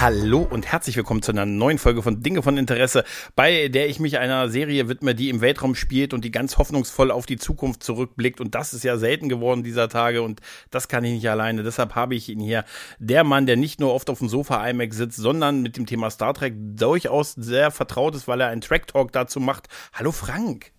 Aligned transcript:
Hallo 0.00 0.46
und 0.48 0.64
herzlich 0.64 0.96
willkommen 0.96 1.22
zu 1.22 1.32
einer 1.32 1.44
neuen 1.44 1.76
Folge 1.76 2.04
von 2.04 2.22
Dinge 2.22 2.40
von 2.44 2.56
Interesse, 2.56 3.02
bei 3.34 3.66
der 3.66 3.88
ich 3.88 3.98
mich 3.98 4.18
einer 4.18 4.48
Serie 4.48 4.88
widme, 4.88 5.16
die 5.16 5.28
im 5.28 5.40
Weltraum 5.40 5.74
spielt 5.74 6.14
und 6.14 6.24
die 6.24 6.30
ganz 6.30 6.56
hoffnungsvoll 6.56 7.10
auf 7.10 7.26
die 7.26 7.36
Zukunft 7.36 7.82
zurückblickt. 7.82 8.40
Und 8.40 8.54
das 8.54 8.74
ist 8.74 8.84
ja 8.84 8.96
selten 8.96 9.28
geworden 9.28 9.64
dieser 9.64 9.88
Tage 9.88 10.22
und 10.22 10.40
das 10.70 10.86
kann 10.86 11.02
ich 11.02 11.14
nicht 11.14 11.28
alleine. 11.28 11.64
Deshalb 11.64 11.96
habe 11.96 12.14
ich 12.14 12.28
ihn 12.28 12.38
hier. 12.38 12.64
Der 13.00 13.24
Mann, 13.24 13.46
der 13.46 13.56
nicht 13.56 13.80
nur 13.80 13.92
oft 13.92 14.08
auf 14.08 14.20
dem 14.20 14.28
Sofa 14.28 14.64
IMAX 14.68 14.96
sitzt, 14.96 15.16
sondern 15.16 15.62
mit 15.62 15.76
dem 15.76 15.84
Thema 15.84 16.10
Star 16.10 16.32
Trek 16.32 16.54
durchaus 16.56 17.32
sehr 17.32 17.72
vertraut 17.72 18.14
ist, 18.14 18.28
weil 18.28 18.40
er 18.40 18.50
einen 18.50 18.60
Track 18.60 18.86
Talk 18.86 19.10
dazu 19.10 19.40
macht. 19.40 19.66
Hallo 19.92 20.12
Frank. 20.12 20.70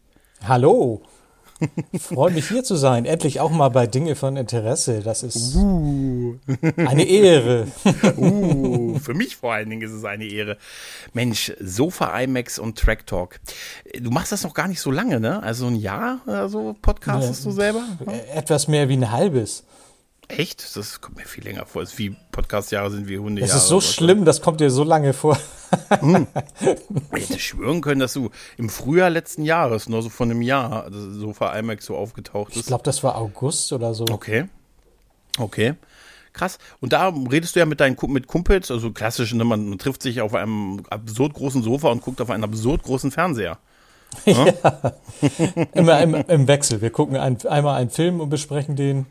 Hallo. 0.48 1.04
Freue 2.00 2.32
mich 2.32 2.48
hier 2.48 2.64
zu 2.64 2.76
sein. 2.76 3.06
Endlich 3.06 3.40
auch 3.40 3.52
mal 3.52 3.70
bei 3.70 3.86
Dinge 3.86 4.16
von 4.16 4.38
Interesse. 4.38 5.02
Das 5.04 5.24
ist 5.24 5.56
uh. 5.56 6.38
eine 6.78 7.04
Ehre. 7.04 7.68
uh, 8.18 8.79
für 9.04 9.14
mich 9.14 9.38
vor 9.38 9.54
allen 9.54 9.70
Dingen 9.70 9.82
ist 9.82 9.92
es 9.92 10.06
eine 10.06 10.26
Ehre. 10.26 10.58
Mensch, 11.14 11.54
Sofa 11.60 12.20
IMAX 12.20 12.60
und 12.60 12.78
Track 12.78 13.08
Talk. 13.08 13.40
Du 14.00 14.12
machst 14.12 14.32
das 14.32 14.44
noch 14.44 14.54
gar 14.54 14.68
nicht 14.68 14.82
so 14.82 14.92
lange, 14.92 15.20
ne? 15.20 15.42
Also 15.44 15.68
ein 15.68 15.76
Jahr 15.76 16.22
oder 16.26 16.50
so 16.50 16.76
podcastest 16.82 17.46
ja, 17.46 17.50
du 17.50 17.56
selber? 17.56 17.84
Etwas 18.34 18.68
mehr 18.68 18.90
wie 18.90 18.98
ein 18.98 19.12
halbes. 19.12 19.64
Echt? 20.30 20.76
Das 20.76 21.02
kommt 21.02 21.18
mir 21.18 21.26
viel 21.26 21.44
länger 21.44 21.66
vor. 21.66 21.82
Es 21.82 21.94
ist 21.94 21.98
wie 21.98 22.16
Podcast-Jahre 22.32 22.92
sind 22.92 23.08
wie 23.08 23.18
Hunde. 23.18 23.42
Das 23.42 23.56
ist 23.56 23.68
so 23.68 23.82
schlimm, 23.82 24.26
das 24.26 24.42
kommt 24.42 24.62
dir 24.62 24.70
so 24.70 24.84
lange 24.84 25.14
vor. 25.14 25.40
hm. 26.00 26.28
Ich 27.16 27.30
hätte 27.30 27.40
schwören 27.40 27.82
können, 27.82 28.00
dass 28.00 28.14
du 28.14 28.30
im 28.56 28.70
Frühjahr 28.70 29.10
letzten 29.10 29.44
Jahres, 29.44 29.90
nur 29.90 30.04
so 30.04 30.10
von 30.10 30.30
einem 30.30 30.44
Jahr, 30.44 30.88
so 30.92 31.34
vor 31.34 31.56
IMAX 31.56 31.86
so 31.86 31.96
aufgetaucht 31.96 32.50
bist. 32.50 32.60
Ich 32.60 32.66
glaube, 32.68 32.84
das 32.84 33.04
war 33.04 33.18
August 33.18 33.74
oder 33.74 33.96
so. 33.96 34.06
Okay. 34.12 34.48
Okay. 35.40 35.74
Krass. 36.40 36.58
Und 36.80 36.94
da 36.94 37.10
redest 37.10 37.56
du 37.56 37.60
ja 37.60 37.66
mit 37.66 37.82
deinen 37.82 37.98
mit 38.08 38.28
Kumpels, 38.28 38.72
also 38.72 38.92
klassisch, 38.92 39.34
ne, 39.34 39.44
man, 39.44 39.68
man 39.68 39.78
trifft 39.78 40.02
sich 40.02 40.22
auf 40.22 40.34
einem 40.34 40.84
absurd 40.90 41.34
großen 41.34 41.62
Sofa 41.62 41.90
und 41.90 42.02
guckt 42.02 42.22
auf 42.22 42.30
einen 42.30 42.46
absurd 42.46 42.84
großen 42.84 43.12
Fernseher. 43.12 43.58
Ja. 44.26 44.46
Immer 45.74 46.02
im, 46.02 46.16
im, 46.16 46.48
Wechsel. 46.48 46.82
Wir 46.82 46.90
gucken 46.90 47.16
ein, 47.18 47.38
einmal 47.46 47.80
einen 47.80 47.92
Film 47.92 48.22
und 48.22 48.30
besprechen 48.30 48.76
den. 48.76 49.06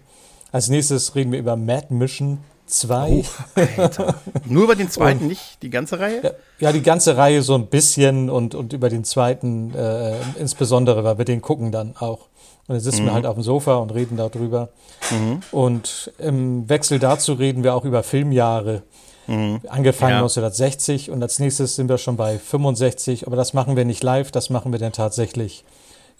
Als 0.51 0.71
nächstes 0.71 1.15
reden 1.15 1.31
wir 1.31 1.39
über 1.39 1.55
Mad 1.55 1.89
Mission 1.91 2.39
2. 2.67 3.23
Oh. 3.57 4.13
Nur 4.47 4.65
über 4.65 4.75
den 4.75 4.91
zweiten, 4.91 5.21
und, 5.21 5.29
nicht 5.29 5.63
die 5.63 5.71
ganze 5.71 6.01
Reihe? 6.01 6.21
Ja, 6.23 6.31
ja, 6.59 6.73
die 6.73 6.83
ganze 6.83 7.17
Reihe 7.17 7.43
so 7.43 7.55
ein 7.55 7.67
bisschen 7.67 8.31
und, 8.31 8.55
und 8.55 8.73
über 8.73 8.89
den 8.89 9.05
zweiten 9.05 9.75
äh, 9.75 10.17
insbesondere, 10.39 11.05
weil 11.05 11.19
wir 11.19 11.25
den 11.25 11.43
gucken 11.43 11.71
dann 11.71 11.95
auch. 11.97 12.28
Und 12.69 12.75
dann 12.75 12.81
sitzen 12.81 13.03
mhm. 13.03 13.07
wir 13.07 13.15
halt 13.15 13.27
auf 13.27 13.35
dem 13.35 13.43
Sofa 13.43 13.77
und 13.77 13.95
reden 13.95 14.17
darüber. 14.17 14.69
Mhm. 15.11 15.41
Und 15.51 16.13
im 16.19 16.69
Wechsel 16.69 16.99
dazu 16.99 17.33
reden 17.33 17.65
wir 17.65 17.75
auch 17.75 17.85
über 17.85 18.03
Filmjahre. 18.03 18.83
Mhm. 19.27 19.61
Angefangen 19.69 20.13
ja. 20.13 20.19
1960 20.19 21.11
und 21.11 21.23
als 21.23 21.39
nächstes 21.39 21.77
sind 21.77 21.89
wir 21.89 21.99
schon 21.99 22.17
bei 22.17 22.39
65, 22.39 23.27
aber 23.27 23.37
das 23.37 23.55
machen 23.55 23.77
wir 23.77 23.85
nicht 23.85 24.03
live, 24.03 24.31
das 24.31 24.51
machen 24.51 24.73
wir 24.73 24.79
dann 24.79 24.93
tatsächlich 24.93 25.65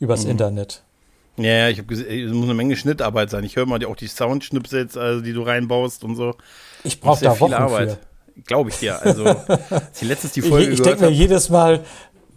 übers 0.01 0.25
mhm. 0.25 0.33
Internet. 0.33 0.83
Ja, 1.37 1.53
ja, 1.53 1.69
ich 1.69 1.79
habe 1.79 1.87
gesehen, 1.87 2.27
es 2.29 2.33
muss 2.33 2.45
eine 2.45 2.55
Menge 2.55 2.77
Schnittarbeit 2.77 3.31
sein. 3.31 3.45
Ich 3.45 3.57
höre 3.57 3.67
mal 3.67 3.83
auch 3.85 3.97
die 3.97 4.09
Soundschnipsels, 4.09 4.97
also 4.97 5.21
die 5.21 5.33
du 5.33 5.43
reinbaust 5.43 6.03
und 6.03 6.17
so. 6.17 6.35
Ich 6.83 7.01
brauche 7.01 7.23
da 7.25 7.39
Wochen 7.39 7.53
Arbeit. 7.53 7.99
Glaube 8.47 8.71
ich 8.71 8.77
dir. 8.77 9.01
Also, 9.03 9.25
die 10.01 10.05
letztes 10.05 10.33
die 10.33 10.43
Folge 10.43 10.73
Ich, 10.73 10.79
ich 10.79 10.83
denke 10.83 11.05
mir 11.05 11.11
jedes 11.11 11.49
Mal, 11.49 11.85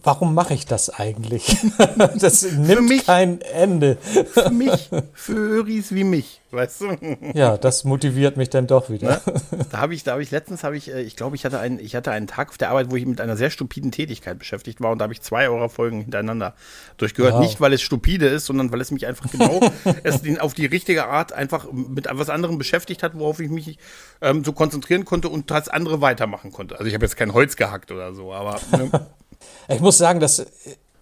warum 0.04 0.34
mache 0.34 0.54
ich 0.54 0.66
das 0.66 0.90
eigentlich? 0.90 1.58
das 2.20 2.44
nimmt 2.44 2.90
mich, 2.90 3.06
kein 3.06 3.42
Ende. 3.42 3.98
für 3.98 4.50
mich, 4.50 4.90
für 5.14 5.34
Öris 5.34 5.94
wie 5.94 6.04
mich, 6.04 6.42
weißt 6.52 6.82
du? 6.82 6.98
ja, 7.34 7.58
das 7.58 7.84
motiviert 7.84 8.38
mich 8.38 8.50
dann 8.50 8.68
doch 8.68 8.90
wieder. 8.90 9.22
Ne? 9.26 9.66
Da 9.72 9.78
habe 9.80 9.94
ich, 9.94 10.04
da 10.04 10.14
habe 10.14 10.24
ich 10.24 10.32
letztens, 10.32 10.64
habe 10.64 10.78
ich, 10.78 10.92
äh, 10.92 11.02
ich 11.02 11.16
glaube, 11.16 11.36
ich 11.36 11.46
hatte 11.46 11.60
einen, 11.60 11.80
ich 11.80 11.96
hatte 11.96 12.12
einen 12.12 12.28
Tag 12.28 12.50
auf 12.50 12.58
der 12.58 12.70
Arbeit, 12.70 12.92
wo 12.92 12.96
ich 12.96 13.06
mit 13.06 13.22
einer 13.22 13.38
sehr 13.38 13.50
stupiden 13.50 13.92
Tätigkeit 13.92 14.40
beschäftigt 14.40 14.82
war 14.82 14.92
und 14.92 15.00
da 15.00 15.04
habe 15.04 15.14
ich 15.14 15.22
zwei 15.22 15.50
eurer 15.50 15.70
Folgen 15.70 16.02
hintereinander 16.02 16.56
durchgehört. 16.98 17.36
Wow. 17.36 17.42
Nicht, 17.42 17.62
weil 17.62 17.74
es 17.74 17.82
stupide 17.82 18.28
ist, 18.28 18.46
sondern 18.46 18.72
weil 18.72 18.82
es 18.82 18.92
mich 18.92 19.08
einfach 19.08 19.30
genau 19.30 19.62
es 20.04 20.22
auf 20.40 20.54
die 20.54 20.66
richtige 20.66 21.08
Art 21.08 21.34
einfach 21.34 21.72
mit 21.72 22.08
etwas 22.08 22.30
anderem 22.30 22.58
beschäftigt 22.58 23.04
hat, 23.04 23.18
worauf 23.18 23.40
ich 23.40 23.50
mich 23.50 23.78
ähm, 24.22 24.44
so 24.44 24.54
konzentrieren 24.54 25.06
konnte 25.06 25.30
und 25.30 25.52
das 25.52 25.70
andere 25.70 26.02
weitermachen 26.02 26.52
konnte. 26.52 26.76
Also 26.78 26.88
ich 26.88 26.94
habe 26.94 27.06
jetzt 27.06 27.18
kein 27.18 27.34
Holz 27.34 27.56
gehackt 27.56 27.92
oder 27.92 28.14
so, 28.14 28.34
aber 28.34 28.60
ne? 28.72 28.90
Ich 29.68 29.80
muss 29.80 29.98
sagen, 29.98 30.20
das 30.20 30.46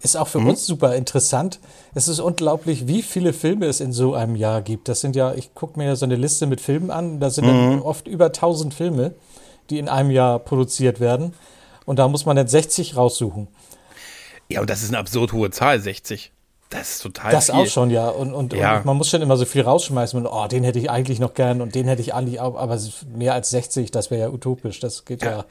ist 0.02 0.16
auch 0.16 0.28
für 0.28 0.40
mhm. 0.40 0.50
uns 0.50 0.66
super 0.66 0.96
interessant. 0.96 1.60
Es 1.94 2.08
ist 2.08 2.20
unglaublich, 2.20 2.88
wie 2.88 3.02
viele 3.02 3.34
Filme 3.34 3.66
es 3.66 3.80
in 3.80 3.92
so 3.92 4.14
einem 4.14 4.36
Jahr 4.36 4.62
gibt. 4.62 4.88
Das 4.88 5.02
sind 5.02 5.16
ja, 5.16 5.34
ich 5.34 5.54
gucke 5.54 5.78
mir 5.78 5.88
ja 5.88 5.96
so 5.96 6.06
eine 6.06 6.16
Liste 6.16 6.48
mit 6.48 6.62
Filmen 6.62 6.92
an, 6.92 7.20
da 7.20 7.30
sind 7.30 7.46
mhm. 7.46 7.72
dann 7.72 7.82
oft 7.82 8.08
über 8.08 8.28
1000 8.28 8.74
Filme, 8.74 9.14
die 9.70 9.80
in 9.80 9.90
einem 9.90 10.12
Jahr 10.12 10.40
produziert 10.40 11.00
werden. 11.00 11.34
Und 11.86 12.00
da 12.00 12.08
muss 12.08 12.26
man 12.26 12.36
dann 12.36 12.48
60 12.48 12.96
raussuchen. 12.96 13.48
Ja, 14.48 14.62
und 14.62 14.70
das 14.70 14.84
ist 14.84 14.90
eine 14.90 15.00
absurd 15.00 15.34
hohe 15.34 15.52
Zahl, 15.52 15.80
60. 15.80 16.32
Das 16.70 16.92
ist 16.92 17.02
total 17.02 17.32
Das 17.32 17.48
viel. 17.48 17.56
auch 17.56 17.66
schon, 17.66 17.90
ja. 17.90 18.10
Und, 18.10 18.34
und, 18.34 18.54
ja. 18.54 18.78
und, 18.78 18.86
man 18.86 18.96
muss 18.96 19.10
schon 19.10 19.24
immer 19.24 19.38
so 19.38 19.46
viel 19.46 19.64
rausschmeißen. 19.64 20.20
Und, 20.20 20.28
oh, 20.28 20.48
den 20.48 20.64
hätte 20.64 20.78
ich 20.78 20.90
eigentlich 20.90 21.20
noch 21.20 21.34
gern 21.34 21.62
und 21.62 21.74
den 21.74 21.88
hätte 21.88 22.02
ich 22.02 22.14
eigentlich 22.14 22.40
auch. 22.40 22.56
Aber 22.56 22.80
mehr 23.16 23.34
als 23.34 23.50
60, 23.50 23.90
das 23.90 24.12
wäre 24.12 24.22
ja 24.22 24.30
utopisch. 24.30 24.80
Das 24.80 25.06
geht 25.06 25.24
ja. 25.24 25.32
ja 25.32 25.46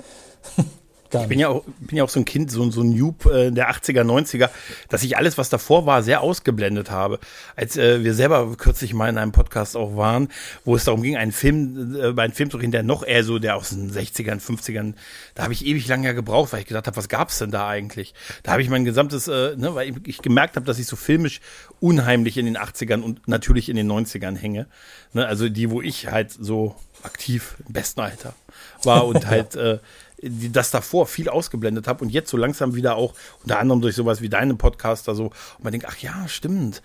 Gar 1.11 1.23
ich 1.23 1.29
bin 1.29 1.39
ja, 1.39 1.49
auch, 1.49 1.65
bin 1.81 1.97
ja 1.97 2.05
auch 2.05 2.09
so 2.09 2.21
ein 2.21 2.25
Kind, 2.25 2.51
so, 2.51 2.71
so 2.71 2.83
ein 2.83 2.97
Noob 2.97 3.27
äh, 3.27 3.51
der 3.51 3.71
80er, 3.71 4.03
90er, 4.03 4.51
dass 4.89 5.03
ich 5.03 5.17
alles, 5.17 5.39
was 5.39 5.49
davor 5.49 5.87
war, 5.87 6.03
sehr 6.03 6.21
ausgeblendet 6.21 6.91
habe. 6.91 7.19
Als 7.57 7.77
äh, 7.77 8.05
wir 8.05 8.15
selber 8.15 8.55
kürzlich 8.57 8.93
mal 8.93 9.09
in 9.09 9.17
einem 9.17 9.33
Podcast 9.33 9.77
auch 9.77 9.97
waren, 9.97 10.29
wo 10.65 10.77
es 10.77 10.85
darum 10.85 11.03
ging, 11.03 11.17
einen 11.17 11.33
Film, 11.33 11.97
äh, 11.97 12.13
bei 12.13 12.25
einem 12.25 12.35
Film 12.35 12.51
zu 12.51 12.59
reden, 12.59 12.73
der 12.73 12.83
noch 12.83 13.03
eher 13.03 13.25
so, 13.25 13.39
der 13.39 13.57
aus 13.57 13.71
den 13.71 13.91
60ern, 13.91 14.41
50ern, 14.41 14.95
da 15.35 15.45
habe 15.45 15.53
ich 15.53 15.65
ewig 15.65 15.89
lang 15.89 16.05
ja 16.05 16.13
gebraucht, 16.13 16.53
weil 16.53 16.61
ich 16.61 16.67
gedacht 16.67 16.87
habe, 16.87 16.97
was 16.97 17.09
gab's 17.09 17.39
denn 17.39 17.51
da 17.51 17.69
eigentlich? 17.69 18.13
Da 18.43 18.53
habe 18.53 18.63
ich 18.63 18.69
mein 18.69 18.85
gesamtes, 18.85 19.29
äh, 19.29 19.57
ne, 19.57 19.75
weil 19.75 19.89
ich, 19.89 19.97
ich 20.07 20.23
gemerkt 20.23 20.57
habe, 20.57 20.67
dass 20.67 20.79
ich 20.79 20.87
so 20.87 20.97
filmisch 20.97 21.41
unheimlich 21.81 22.37
in 22.37 22.45
den 22.45 22.59
80ern 22.59 23.01
und 23.01 23.27
natürlich 23.27 23.71
in 23.71 23.77
den 23.77 23.91
90ern 23.91 24.37
hänge. 24.37 24.67
Ne, 25.15 25.27
also 25.27 25.49
die, 25.49 25.71
wo 25.71 25.81
ich 25.81 26.09
halt 26.09 26.33
so 26.33 26.77
aktiv 27.03 27.57
im 27.67 27.73
besten 27.73 28.01
Alter 28.01 28.35
war 28.83 29.07
und 29.07 29.27
halt 29.29 29.57
äh, 29.57 29.79
das 30.23 30.71
davor 30.71 31.06
viel 31.06 31.29
ausgeblendet 31.29 31.87
habe 31.87 32.05
und 32.05 32.11
jetzt 32.11 32.31
so 32.31 32.37
langsam 32.37 32.75
wieder 32.75 32.97
auch, 32.97 33.15
unter 33.43 33.59
anderem 33.59 33.81
durch 33.81 33.95
sowas 33.95 34.21
wie 34.21 34.29
deinen 34.29 34.59
Podcaster 34.59 35.15
so, 35.15 35.25
und 35.27 35.65
man 35.65 35.73
denkt, 35.73 35.87
ach 35.89 35.97
ja, 35.99 36.27
stimmt. 36.27 36.83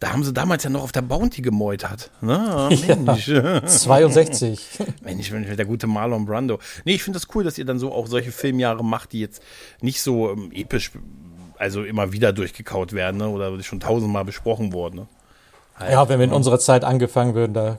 Da 0.00 0.12
haben 0.12 0.22
sie 0.22 0.32
damals 0.32 0.64
ja 0.64 0.70
noch 0.70 0.82
auf 0.82 0.92
der 0.92 1.02
Bounty 1.02 1.40
gemeutert. 1.40 2.10
Ne? 2.20 2.68
Mensch. 2.86 3.28
Ja, 3.34 3.64
62. 3.64 4.68
Mensch, 5.02 5.30
der 5.30 5.64
gute 5.64 5.86
Marlon 5.86 6.26
Brando. 6.26 6.58
Nee, 6.84 6.94
ich 6.94 7.02
finde 7.02 7.18
das 7.18 7.34
cool, 7.34 7.42
dass 7.42 7.56
ihr 7.56 7.64
dann 7.64 7.78
so 7.78 7.92
auch 7.92 8.06
solche 8.06 8.32
Filmjahre 8.32 8.84
macht, 8.84 9.12
die 9.12 9.20
jetzt 9.20 9.42
nicht 9.80 10.02
so 10.02 10.30
ähm, 10.30 10.50
episch, 10.52 10.90
also 11.56 11.84
immer 11.84 12.12
wieder 12.12 12.32
durchgekaut 12.32 12.92
werden 12.92 13.18
ne? 13.18 13.28
oder 13.28 13.62
schon 13.62 13.80
tausendmal 13.80 14.24
besprochen 14.24 14.72
wurden. 14.72 14.96
Ne? 14.96 15.06
Halt, 15.76 15.92
ja, 15.92 16.08
wenn 16.08 16.18
wir 16.18 16.24
in 16.24 16.30
ja. 16.30 16.36
unserer 16.36 16.58
Zeit 16.58 16.84
angefangen 16.84 17.34
würden, 17.34 17.54
da 17.54 17.78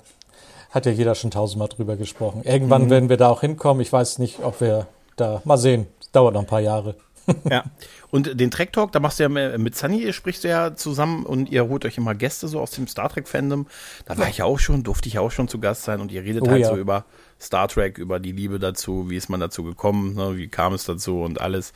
hat 0.76 0.86
ja 0.86 0.92
jeder 0.92 1.16
schon 1.16 1.32
tausendmal 1.32 1.70
drüber 1.70 1.96
gesprochen. 1.96 2.42
Irgendwann 2.44 2.86
mhm. 2.86 2.90
werden 2.90 3.10
wir 3.10 3.16
da 3.16 3.30
auch 3.30 3.42
hinkommen. 3.42 3.82
Ich 3.82 3.94
weiß 3.94 4.20
nicht, 4.20 4.44
ob 4.44 4.60
wir 4.60 4.88
da 5.16 5.42
mal 5.46 5.58
sehen. 5.58 5.88
Dauert 6.12 6.34
noch 6.34 6.42
ein 6.42 6.48
paar 6.48 6.60
Jahre. 6.60 6.96
ja. 7.50 7.64
Und 8.12 8.40
den 8.40 8.52
Track 8.52 8.74
Talk, 8.74 8.92
da 8.92 9.00
machst 9.00 9.20
du 9.20 9.24
ja 9.24 9.58
mit 9.58 9.76
Sunny, 9.76 10.12
sprichst 10.12 10.44
du 10.44 10.50
ja 10.50 10.76
zusammen 10.76 11.26
und 11.26 11.50
ihr 11.50 11.68
holt 11.70 11.86
euch 11.86 11.98
immer 11.98 12.14
Gäste 12.14 12.50
so 12.50 12.60
aus 12.60 12.72
dem 12.72 12.88
Star 12.88 13.10
Trek 13.10 13.28
Fandom. 13.28 13.68
Da 14.06 14.18
war 14.18 14.28
ich 14.28 14.38
ja 14.38 14.46
auch 14.46 14.60
schon, 14.60 14.84
durfte 14.84 15.08
ich 15.08 15.18
auch 15.18 15.32
schon 15.32 15.48
zu 15.48 15.60
Gast 15.60 15.84
sein 15.84 16.02
und 16.02 16.12
ihr 16.12 16.24
redet 16.24 16.44
oh, 16.44 16.50
halt 16.50 16.62
ja. 16.62 16.68
so 16.68 16.76
über 16.76 17.06
Star 17.40 17.70
Trek, 17.70 17.98
über 17.98 18.20
die 18.20 18.34
Liebe 18.34 18.60
dazu, 18.60 19.10
wie 19.10 19.16
ist 19.16 19.30
man 19.30 19.40
dazu 19.40 19.64
gekommen, 19.64 20.16
ne, 20.16 20.36
wie 20.36 20.50
kam 20.50 20.74
es 20.74 20.84
dazu 20.84 21.22
und 21.22 21.40
alles. 21.40 21.72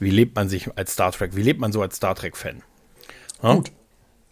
Wie 0.00 0.10
lebt 0.10 0.34
man 0.34 0.48
sich 0.48 0.68
als 0.76 0.92
Star 0.92 1.12
Trek, 1.12 1.36
wie 1.36 1.42
lebt 1.42 1.60
man 1.60 1.72
so 1.72 1.80
als 1.80 1.96
Star 1.96 2.16
Trek 2.16 2.36
Fan? 2.36 2.62
Ja? 3.40 3.54
Gut. 3.54 3.70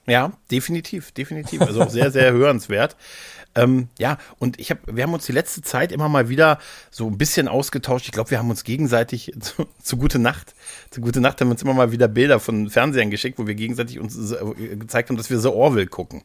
Ja, 0.07 0.33
definitiv, 0.51 1.13
definitiv. 1.13 1.63
Also 1.63 1.83
auch 1.83 1.91
sehr, 1.91 2.11
sehr 2.11 2.33
hörenswert. 2.33 2.97
Ähm, 3.55 3.89
ja, 3.99 4.19
und 4.39 4.59
ich 4.59 4.71
habe, 4.71 4.81
wir 4.87 5.05
haben 5.05 5.15
uns 5.15 5.27
die 5.27 5.33
letzte 5.33 5.63
Zeit 5.63 5.93
immer 5.93 6.09
mal 6.09 6.29
wieder 6.29 6.59
so 6.91 7.07
ein 7.07 7.17
bisschen 7.19 7.47
ausgetauscht. 7.47 8.07
Ich 8.07 8.13
glaube, 8.13 8.31
wir 8.31 8.39
haben 8.39 8.51
uns 8.51 8.65
gegenseitig 8.65 9.33
zu, 9.41 9.67
zu, 9.83 9.97
gute 9.97 10.19
Nacht, 10.19 10.55
zu 10.91 11.01
gute 11.01 11.21
Nacht 11.21 11.41
haben 11.41 11.49
wir 11.49 11.53
uns 11.53 11.63
immer 11.63 11.75
mal 11.75 11.93
wieder 11.93 12.09
Bilder 12.09 12.41
von 12.41 12.69
Fernsehern 12.69 13.11
geschickt, 13.11 13.39
wo 13.39 13.47
wir 13.47 13.55
gegenseitig 13.55 14.01
uns 14.01 14.33
äh, 14.33 14.77
gezeigt 14.77 15.09
haben, 15.09 15.17
dass 15.17 15.31
wir 15.31 15.39
The 15.39 15.49
Orville 15.49 15.87
gucken. 15.87 16.23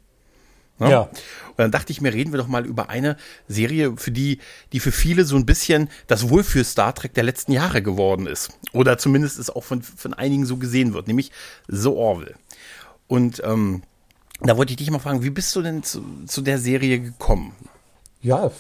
Ne? 0.80 0.92
Ja. 0.92 1.02
Und 1.02 1.58
dann 1.58 1.72
dachte 1.72 1.92
ich 1.92 2.02
mir, 2.02 2.14
reden 2.14 2.32
wir 2.32 2.40
doch 2.40 2.48
mal 2.48 2.66
über 2.66 2.90
eine 2.90 3.18
Serie, 3.48 3.94
für 3.98 4.12
die, 4.12 4.40
die 4.72 4.80
für 4.80 4.94
viele 4.94 5.26
so 5.26 5.36
ein 5.36 5.46
bisschen 5.46 5.90
das 6.08 6.30
Wohlfühl 6.30 6.64
Star 6.64 6.96
Trek 6.96 7.14
der 7.14 7.24
letzten 7.24 7.52
Jahre 7.52 7.82
geworden 7.82 8.28
ist. 8.28 8.58
Oder 8.72 8.98
zumindest 8.98 9.40
es 9.40 9.50
auch 9.50 9.64
von, 9.64 9.82
von 9.82 10.14
einigen 10.14 10.46
so 10.46 10.58
gesehen 10.58 10.94
wird, 10.94 11.08
nämlich 11.08 11.32
The 11.68 11.90
Orville. 11.90 12.36
Und 13.10 13.42
ähm, 13.44 13.82
da 14.40 14.56
wollte 14.56 14.72
ich 14.72 14.78
dich 14.78 14.90
mal 14.90 15.00
fragen, 15.00 15.22
wie 15.22 15.30
bist 15.30 15.54
du 15.56 15.62
denn 15.62 15.84
zu, 15.84 16.02
zu 16.26 16.42
der 16.42 16.60
Serie 16.60 17.02
gekommen? 17.02 17.54
Ja, 18.22 18.52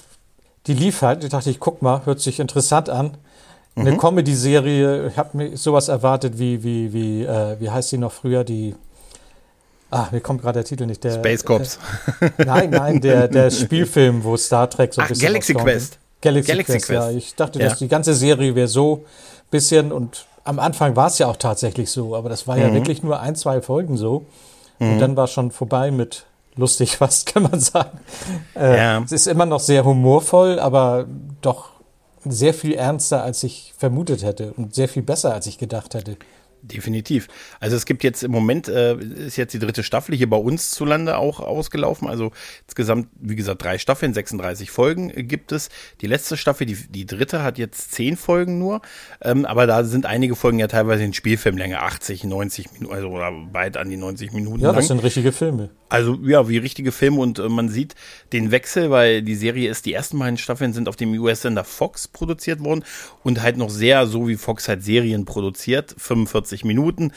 die 0.67 0.73
lief 0.73 1.01
halt. 1.01 1.23
Ich 1.23 1.29
dachte, 1.29 1.49
ich 1.49 1.61
guck 1.61 1.81
mal, 1.81 2.05
hört 2.05 2.19
sich 2.19 2.41
interessant 2.41 2.89
an. 2.89 3.17
Eine 3.75 3.93
mhm. 3.93 3.97
Comedy-Serie, 3.97 5.07
ich 5.07 5.17
habe 5.17 5.37
mir 5.37 5.55
sowas 5.55 5.87
erwartet 5.87 6.37
wie, 6.37 6.63
wie, 6.63 6.91
wie, 6.91 7.23
äh, 7.23 7.55
wie 7.61 7.69
heißt 7.69 7.89
sie 7.89 7.97
noch 7.97 8.11
früher, 8.11 8.43
die 8.43 8.75
Ah, 9.91 10.07
mir 10.11 10.21
kommt 10.21 10.41
gerade 10.41 10.59
der 10.59 10.65
Titel 10.65 10.85
nicht. 10.85 11.03
Der, 11.03 11.13
Space 11.13 11.43
Cops. 11.43 11.79
Äh, 12.21 12.45
nein, 12.45 12.69
nein, 12.69 13.01
der, 13.01 13.27
der 13.27 13.49
Spielfilm, 13.51 14.23
wo 14.23 14.37
Star 14.37 14.69
Trek 14.69 14.93
so 14.93 15.01
ein 15.01 15.05
Ach, 15.05 15.09
bisschen. 15.09 15.27
Galaxy 15.27 15.53
Quest. 15.55 15.97
Galaxy, 16.21 16.51
Galaxy 16.51 16.73
Quest, 16.73 16.85
Quest, 16.87 17.11
ja. 17.11 17.17
Ich 17.17 17.35
dachte, 17.35 17.59
ja. 17.59 17.69
dass 17.69 17.79
die 17.79 17.87
ganze 17.87 18.13
Serie 18.13 18.53
wäre 18.53 18.67
so 18.67 19.05
bisschen 19.49 19.91
und 19.91 20.27
am 20.43 20.59
Anfang 20.59 20.95
war 20.95 21.07
es 21.07 21.17
ja 21.19 21.27
auch 21.27 21.37
tatsächlich 21.37 21.91
so, 21.91 22.15
aber 22.15 22.29
das 22.29 22.47
war 22.47 22.55
mhm. 22.55 22.61
ja 22.61 22.73
wirklich 22.73 23.03
nur 23.03 23.19
ein, 23.19 23.35
zwei 23.35 23.61
Folgen 23.61 23.97
so. 23.97 24.25
Mhm. 24.79 24.93
Und 24.93 24.99
dann 24.99 25.17
war 25.17 25.27
schon 25.27 25.51
vorbei 25.51 25.91
mit 25.91 26.25
lustig 26.55 26.97
fast, 26.97 27.25
kann 27.25 27.43
man 27.43 27.59
sagen. 27.59 27.99
Äh, 28.55 28.77
ja. 28.77 29.03
Es 29.03 29.11
ist 29.11 29.27
immer 29.27 29.45
noch 29.45 29.59
sehr 29.59 29.85
humorvoll, 29.85 30.59
aber 30.59 31.05
doch 31.41 31.69
sehr 32.25 32.53
viel 32.53 32.73
ernster, 32.73 33.23
als 33.23 33.43
ich 33.43 33.73
vermutet 33.77 34.23
hätte 34.23 34.53
und 34.53 34.75
sehr 34.75 34.89
viel 34.89 35.03
besser, 35.03 35.33
als 35.33 35.47
ich 35.47 35.57
gedacht 35.57 35.93
hätte. 35.93 36.17
Definitiv. 36.61 37.27
Also 37.59 37.75
es 37.75 37.85
gibt 37.85 38.03
jetzt 38.03 38.23
im 38.23 38.31
Moment, 38.31 38.67
äh, 38.67 38.95
ist 38.97 39.37
jetzt 39.37 39.53
die 39.53 39.59
dritte 39.59 39.81
Staffel 39.83 40.15
hier 40.15 40.29
bei 40.29 40.37
uns 40.37 40.71
zu 40.71 40.83
Lande 40.83 41.17
auch 41.17 41.39
ausgelaufen. 41.39 42.07
Also 42.07 42.31
insgesamt, 42.67 43.07
wie 43.19 43.35
gesagt, 43.35 43.63
drei 43.63 43.77
Staffeln, 43.77 44.13
36 44.13 44.69
Folgen 44.69 45.27
gibt 45.27 45.51
es. 45.51 45.69
Die 46.01 46.07
letzte 46.07 46.35
Staffel, 46.35 46.67
die, 46.67 46.75
die 46.75 47.05
dritte, 47.05 47.43
hat 47.43 47.57
jetzt 47.57 47.93
zehn 47.93 48.17
Folgen 48.17 48.59
nur. 48.59 48.81
Ähm, 49.21 49.45
aber 49.45 49.67
da 49.67 49.83
sind 49.85 50.05
einige 50.05 50.35
Folgen 50.35 50.59
ja 50.59 50.67
teilweise 50.67 51.03
in 51.03 51.13
Spielfilmlänge, 51.13 51.79
80, 51.79 52.25
90 52.25 52.73
Minuten, 52.73 52.93
also 52.93 53.07
oder 53.09 53.31
weit 53.53 53.77
an 53.77 53.89
die 53.89 53.97
90 53.97 54.33
Minuten. 54.33 54.59
Ja, 54.59 54.67
lang. 54.67 54.75
das 54.75 54.87
sind 54.87 55.01
richtige 55.01 55.31
Filme. 55.31 55.69
Also 55.89 56.19
ja, 56.23 56.47
wie 56.47 56.57
richtige 56.57 56.91
Filme 56.91 57.19
und 57.19 57.39
äh, 57.39 57.49
man 57.49 57.69
sieht 57.69 57.95
den 58.31 58.51
Wechsel, 58.51 58.91
weil 58.91 59.23
die 59.23 59.35
Serie 59.35 59.69
ist, 59.69 59.85
die 59.85 59.93
ersten 59.93 60.19
beiden 60.19 60.37
Staffeln 60.37 60.71
sind 60.71 60.87
auf 60.87 60.95
dem 60.95 61.11
US-Sender 61.13 61.63
Fox 61.63 62.07
produziert 62.07 62.63
worden 62.63 62.83
und 63.23 63.41
halt 63.41 63.57
noch 63.57 63.71
sehr 63.71 64.05
so 64.05 64.27
wie 64.27 64.37
Fox 64.37 64.67
halt 64.67 64.83
Serien 64.83 65.25
produziert, 65.25 65.95
45 65.97 66.63
Minuten. 66.63 67.11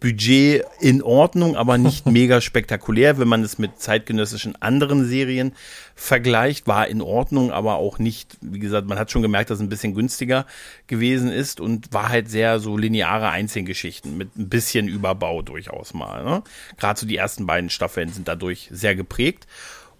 Budget 0.00 0.64
in 0.80 1.02
Ordnung, 1.02 1.56
aber 1.56 1.78
nicht 1.78 2.06
mega 2.10 2.40
spektakulär, 2.40 3.18
wenn 3.18 3.28
man 3.28 3.42
es 3.42 3.58
mit 3.58 3.80
zeitgenössischen 3.80 4.54
anderen 4.56 5.06
Serien 5.06 5.52
vergleicht, 6.00 6.68
war 6.68 6.86
in 6.86 7.02
Ordnung, 7.02 7.50
aber 7.50 7.74
auch 7.74 7.98
nicht, 7.98 8.38
wie 8.40 8.60
gesagt, 8.60 8.86
man 8.86 9.00
hat 9.00 9.10
schon 9.10 9.20
gemerkt, 9.20 9.50
dass 9.50 9.58
es 9.58 9.62
ein 9.62 9.68
bisschen 9.68 9.94
günstiger 9.94 10.46
gewesen 10.86 11.28
ist 11.28 11.60
und 11.60 11.92
war 11.92 12.08
halt 12.08 12.30
sehr 12.30 12.60
so 12.60 12.76
lineare 12.76 13.30
Einzelgeschichten 13.30 14.16
mit 14.16 14.36
ein 14.36 14.48
bisschen 14.48 14.86
Überbau 14.86 15.42
durchaus 15.42 15.94
mal. 15.94 16.24
Ne? 16.24 16.42
Gerade 16.78 17.00
so 17.00 17.06
die 17.06 17.16
ersten 17.16 17.46
beiden 17.46 17.68
Staffeln 17.68 18.10
sind 18.10 18.28
dadurch 18.28 18.68
sehr 18.70 18.94
geprägt. 18.94 19.48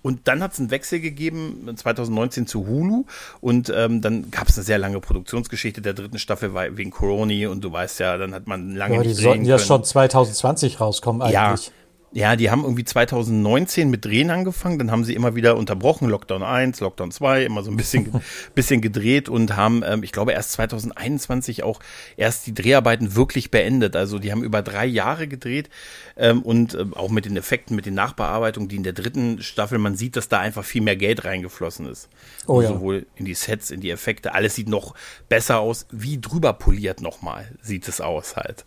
Und 0.01 0.29
dann 0.29 0.41
hat 0.41 0.53
es 0.53 0.61
einen 0.61 0.71
Wechsel 0.71 1.01
gegeben 1.01 1.69
2019 1.75 2.47
zu 2.47 2.69
Hulu 2.69 3.05
und 3.41 3.73
ähm, 3.75 4.01
dann 4.01 4.31
gab 4.31 4.49
es 4.49 4.57
eine 4.57 4.65
sehr 4.65 4.79
lange 4.79 5.01
Produktionsgeschichte 5.01 5.83
der 5.83 5.95
dritten 5.95 6.21
Staffel 6.21 6.55
wegen 6.77 6.93
Coroni 6.93 7.47
und 7.47 7.65
du 7.65 7.73
weißt 7.73 7.99
ja, 7.99 8.17
dann 8.17 8.33
hat 8.33 8.47
man 8.47 8.77
lange 8.77 8.95
ja, 8.95 9.03
Die 9.03 9.13
sollten 9.13 9.45
ja 9.45 9.59
schon 9.59 9.83
2020 9.83 10.81
rauskommen 10.81 11.23
eigentlich. 11.23 11.35
Ja, 11.35 11.73
ja, 12.13 12.37
die 12.37 12.51
haben 12.51 12.63
irgendwie 12.63 12.85
2019 12.85 13.91
mit 13.91 14.05
Drehen 14.05 14.31
angefangen, 14.31 14.79
dann 14.79 14.91
haben 14.91 15.05
sie 15.05 15.15
immer 15.15 15.35
wieder 15.35 15.57
unterbrochen, 15.57 16.09
Lockdown 16.09 16.43
1, 16.43 16.81
Lockdown 16.81 17.11
2, 17.11 17.45
immer 17.45 17.63
so 17.63 17.71
ein 17.71 17.77
bisschen, 17.77 18.23
bisschen 18.55 18.81
gedreht 18.81 19.29
und 19.29 19.57
haben, 19.57 19.83
ähm, 19.85 20.03
ich 20.03 20.13
glaube, 20.13 20.33
erst 20.33 20.53
2021 20.53 21.63
auch 21.63 21.81
erst 22.17 22.47
die 22.47 22.55
Dreharbeiten 22.55 23.15
wirklich 23.15 23.51
beendet. 23.51 23.95
Also 23.95 24.19
die 24.19 24.33
haben 24.33 24.43
über 24.43 24.63
drei 24.63 24.87
Jahre 24.87 25.29
gedreht 25.29 25.69
ähm, 26.17 26.43
und 26.43 26.75
äh, 26.75 26.87
auch 26.95 27.11
mit 27.11 27.27
den 27.27 27.37
Effekten, 27.37 27.77
mit 27.77 27.85
den 27.85 27.95
Nachbearbeitungen, 27.95 28.69
die 28.69 28.77
in 28.77 28.85
der 28.85 28.95
dritten 28.95 29.43
Staffel, 29.43 29.79
man 29.79 29.95
sieht, 29.95 30.17
dass 30.17 30.29
da 30.29 30.41
einfach 30.41 30.65
viel 30.65 30.83
mehr 30.83 30.97
Geld 30.97 31.25
reingeflossen 31.25 31.87
ist. 31.87 32.09
Oh, 32.47 32.63
ja. 32.63 32.69
Sowohl 32.69 33.07
in 33.17 33.27
die 33.27 33.35
Sets, 33.35 33.71
in 33.71 33.81
die 33.81 33.91
Effekte, 33.91 34.35
alles 34.35 34.55
sieht 34.55 34.69
noch 34.69 34.95
besser 35.29 35.61
aus, 35.61 35.87
wie 35.91 36.19
drüber 36.19 36.55
poliert 36.55 37.03
nochmal 37.03 37.49
sieht 37.61 37.87
es 37.89 38.01
aus 38.01 38.37
halt. 38.37 38.65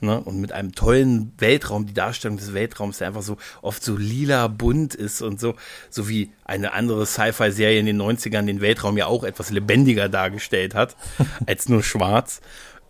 Ne? 0.00 0.20
Und 0.20 0.40
mit 0.40 0.52
einem 0.52 0.72
tollen 0.72 1.32
Weltraum, 1.38 1.86
die 1.86 1.94
Darstellung 1.94 2.36
des 2.36 2.54
Weltraums, 2.54 2.81
der 2.90 3.08
einfach 3.08 3.22
so 3.22 3.36
oft 3.62 3.82
so 3.82 3.96
lila 3.96 4.48
bunt 4.48 4.94
ist 4.94 5.22
und 5.22 5.40
so, 5.40 5.54
so 5.90 6.08
wie 6.08 6.32
eine 6.44 6.72
andere 6.72 7.06
Sci-Fi-Serie 7.06 7.78
in 7.78 7.86
den 7.86 8.00
90ern 8.00 8.46
den 8.46 8.60
Weltraum 8.60 8.96
ja 8.96 9.06
auch 9.06 9.24
etwas 9.24 9.50
lebendiger 9.50 10.08
dargestellt 10.08 10.74
hat, 10.74 10.96
als 11.46 11.68
nur 11.68 11.82
schwarz. 11.82 12.40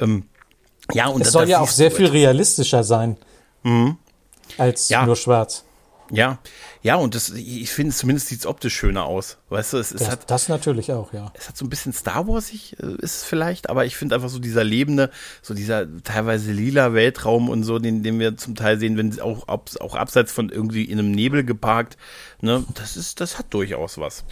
Ähm, 0.01 0.25
ja, 0.93 1.07
und 1.07 1.21
es 1.21 1.29
das, 1.29 1.33
soll 1.33 1.43
das 1.43 1.51
ja 1.51 1.61
auch 1.61 1.69
sehr 1.69 1.91
viel 1.91 2.07
realistischer 2.07 2.85
sein 2.85 3.17
mhm. 3.63 3.97
als 4.59 4.89
ja. 4.89 5.07
nur 5.07 5.17
schwarz. 5.17 5.65
Ja, 6.15 6.39
ja, 6.83 6.97
und 6.97 7.15
das, 7.15 7.31
ich 7.31 7.71
finde, 7.71 7.95
zumindest 7.95 8.29
sieht 8.29 8.41
es 8.41 8.47
optisch 8.47 8.77
schöner 8.77 9.05
aus. 9.05 9.39
Weißt 9.49 9.73
du, 9.73 9.79
es, 9.79 9.93
es 9.93 10.01
das, 10.01 10.11
hat. 10.11 10.31
Das 10.31 10.49
natürlich 10.51 10.93
auch, 10.93 11.15
ja. 11.15 11.33
Es 11.35 11.49
hat 11.49 11.57
so 11.57 11.65
ein 11.65 11.71
bisschen 11.71 11.95
Star 11.95 12.29
Warsig, 12.29 12.77
äh, 12.81 12.97
ist 12.99 13.17
es 13.17 13.25
vielleicht, 13.25 13.71
aber 13.71 13.87
ich 13.87 13.97
finde 13.97 14.15
einfach 14.15 14.29
so 14.29 14.39
dieser 14.39 14.63
lebende, 14.63 15.11
so 15.41 15.55
dieser 15.55 15.87
teilweise 16.03 16.53
lila 16.53 16.93
Weltraum 16.93 17.49
und 17.49 17.65
so, 17.65 17.79
den, 17.79 18.03
den 18.03 18.19
wir 18.21 18.37
zum 18.37 18.55
Teil 18.55 18.79
sehen, 18.79 18.99
wenn 18.99 19.19
auch, 19.21 19.49
auch 19.49 19.95
abseits 19.95 20.33
von 20.33 20.51
irgendwie 20.51 20.85
in 20.85 20.99
einem 20.99 21.13
Nebel 21.13 21.45
geparkt, 21.45 21.97
ne, 22.43 22.63
das 22.75 22.99
ist, 22.99 23.23
das 23.23 23.39
hat 23.39 23.47
durchaus 23.55 23.97
was. 23.97 24.25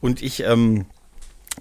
Und 0.00 0.22
ich, 0.22 0.42
ähm, 0.42 0.86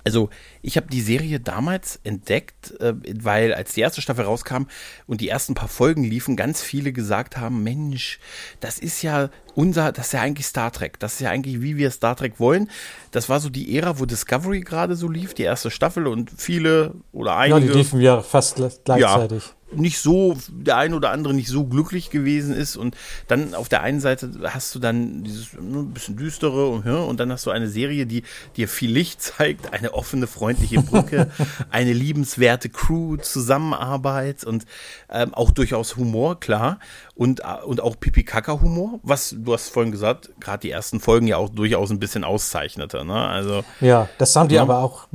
also 0.04 0.30
ich 0.62 0.78
habe 0.78 0.88
die 0.88 1.02
Serie 1.02 1.40
damals 1.40 2.00
entdeckt, 2.04 2.80
äh, 2.80 2.94
weil 3.22 3.54
als 3.54 3.74
die 3.74 3.82
erste 3.82 4.02
Staffel 4.02 4.26
rauskam 4.26 4.64
und 5.08 5.22
die 5.22 5.30
ersten 5.30 5.56
paar 5.56 5.68
Folgen 5.68 6.04
liefen, 6.04 6.36
ganz 6.36 6.62
viele 6.62 6.94
gesagt 6.94 7.38
haben, 7.38 7.64
Mensch, 7.64 8.20
das 8.60 8.80
ist 8.80 9.02
ja 9.02 9.30
unser, 9.56 9.92
das 9.92 10.08
ist 10.08 10.14
ja 10.14 10.22
eigentlich 10.22 10.46
Star 10.46 10.72
Trek, 10.72 11.00
das 11.00 11.14
ist 11.14 11.22
ja 11.22 11.30
eigentlich 11.30 11.62
wie 11.62 11.78
wir 11.78 11.92
Star 11.92 12.16
Trek 12.16 12.40
wollen. 12.40 12.70
Das 13.12 13.30
war 13.30 13.40
so 13.40 13.50
die 13.50 13.76
Ära, 13.78 14.00
wo 14.00 14.06
Discovery 14.06 14.62
gerade 14.62 14.96
so 14.96 15.08
lief, 15.08 15.34
die 15.34 15.44
erste 15.44 15.72
Staffel 15.72 16.08
und 16.08 16.32
viele 16.38 16.94
oder 17.12 17.36
einige. 17.36 17.60
Ja, 17.60 17.74
die 17.74 17.78
liefen 17.78 18.02
ja 18.02 18.22
fast 18.22 18.56
gleichzeitig. 18.56 19.44
Ja, 19.44 19.59
nicht 19.72 20.00
so, 20.00 20.38
der 20.50 20.78
ein 20.78 20.94
oder 20.94 21.12
andere 21.12 21.34
nicht 21.34 21.50
so 21.50 21.66
glücklich 21.66 22.10
gewesen 22.10 22.56
ist. 22.56 22.76
Und 22.76 22.96
dann 23.28 23.54
auf 23.54 23.70
der 23.70 23.82
einen 23.82 24.00
Seite 24.00 24.32
hast 24.46 24.74
du 24.76 24.80
dann 24.80 25.24
dieses 25.24 25.54
ne, 25.54 25.80
ein 25.80 25.94
bisschen 25.94 26.18
düstere 26.18 26.68
und, 26.68 26.86
und 26.88 27.20
dann 27.20 27.32
hast 27.32 27.46
du 27.46 27.52
eine 27.52 27.70
Serie, 27.70 28.06
die 28.06 28.24
dir 28.56 28.68
viel 28.68 28.92
Licht 28.92 29.22
zeigt, 29.22 29.74
eine 29.74 29.94
offene, 29.94 30.28
freundliche 30.28 30.82
Brücke, 30.82 31.32
eine 31.70 31.94
liebenswerte 31.94 32.70
Crew, 32.70 33.18
Zusammenarbeit 33.18 34.44
und 34.44 34.66
ähm, 35.10 35.34
auch 35.34 35.52
durchaus 35.52 35.96
Humor, 35.96 36.40
klar. 36.40 36.80
Und, 37.16 37.42
und 37.66 37.82
auch 37.82 38.00
Pipi-Kaka-Humor, 38.00 39.00
was 39.04 39.36
du 39.38 39.54
hast 39.54 39.70
vorhin 39.70 39.92
gesagt, 39.92 40.30
gerade 40.40 40.62
die 40.62 40.72
ersten 40.72 41.02
Folgen 41.02 41.28
ja 41.28 41.36
auch 41.36 41.50
durchaus 41.50 41.90
ein 41.90 42.00
bisschen 42.00 42.24
auszeichnete. 42.24 43.04
Ne? 43.04 43.14
Also, 43.14 43.64
ja, 43.82 44.08
das 44.18 44.36
haben 44.36 44.48
die 44.48 44.56
ja. 44.56 44.62
aber 44.62 44.80
auch 44.80 45.08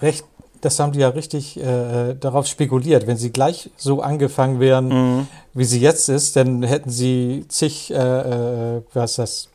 recht 0.00 0.24
das 0.62 0.78
haben 0.78 0.92
die 0.92 1.00
ja 1.00 1.08
richtig 1.08 1.58
äh, 1.58 2.14
darauf 2.14 2.46
spekuliert. 2.46 3.06
Wenn 3.06 3.16
sie 3.16 3.30
gleich 3.30 3.70
so 3.76 4.00
angefangen 4.00 4.60
wären, 4.60 4.88
mhm. 4.88 5.26
wie 5.54 5.64
sie 5.64 5.80
jetzt 5.80 6.08
ist, 6.08 6.36
dann 6.36 6.62
hätten 6.62 6.88
sie 6.88 7.44
zig, 7.48 7.92
äh, 7.92 7.96
äh, 7.96 8.82
was 8.94 9.10
ist 9.10 9.18
das, 9.18 9.48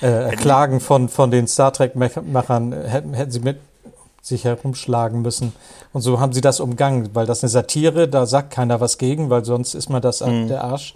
äh, 0.00 0.34
Klagen 0.36 0.80
von, 0.80 1.10
von 1.10 1.30
den 1.30 1.46
Star 1.46 1.74
Trek-Machern, 1.74 2.72
hätten, 2.72 3.12
hätten 3.12 3.30
sie 3.30 3.40
mit 3.40 3.60
sich 4.22 4.44
herumschlagen 4.44 5.20
müssen. 5.20 5.52
Und 5.92 6.00
so 6.00 6.20
haben 6.20 6.32
sie 6.32 6.40
das 6.40 6.58
umgangen, 6.60 7.10
weil 7.12 7.26
das 7.26 7.42
eine 7.42 7.50
Satire, 7.50 8.08
da 8.08 8.24
sagt 8.24 8.50
keiner 8.50 8.80
was 8.80 8.96
gegen, 8.96 9.28
weil 9.28 9.44
sonst 9.44 9.74
ist 9.74 9.90
man 9.90 10.00
das 10.00 10.20
mhm. 10.20 10.48
der 10.48 10.64
Arsch, 10.64 10.94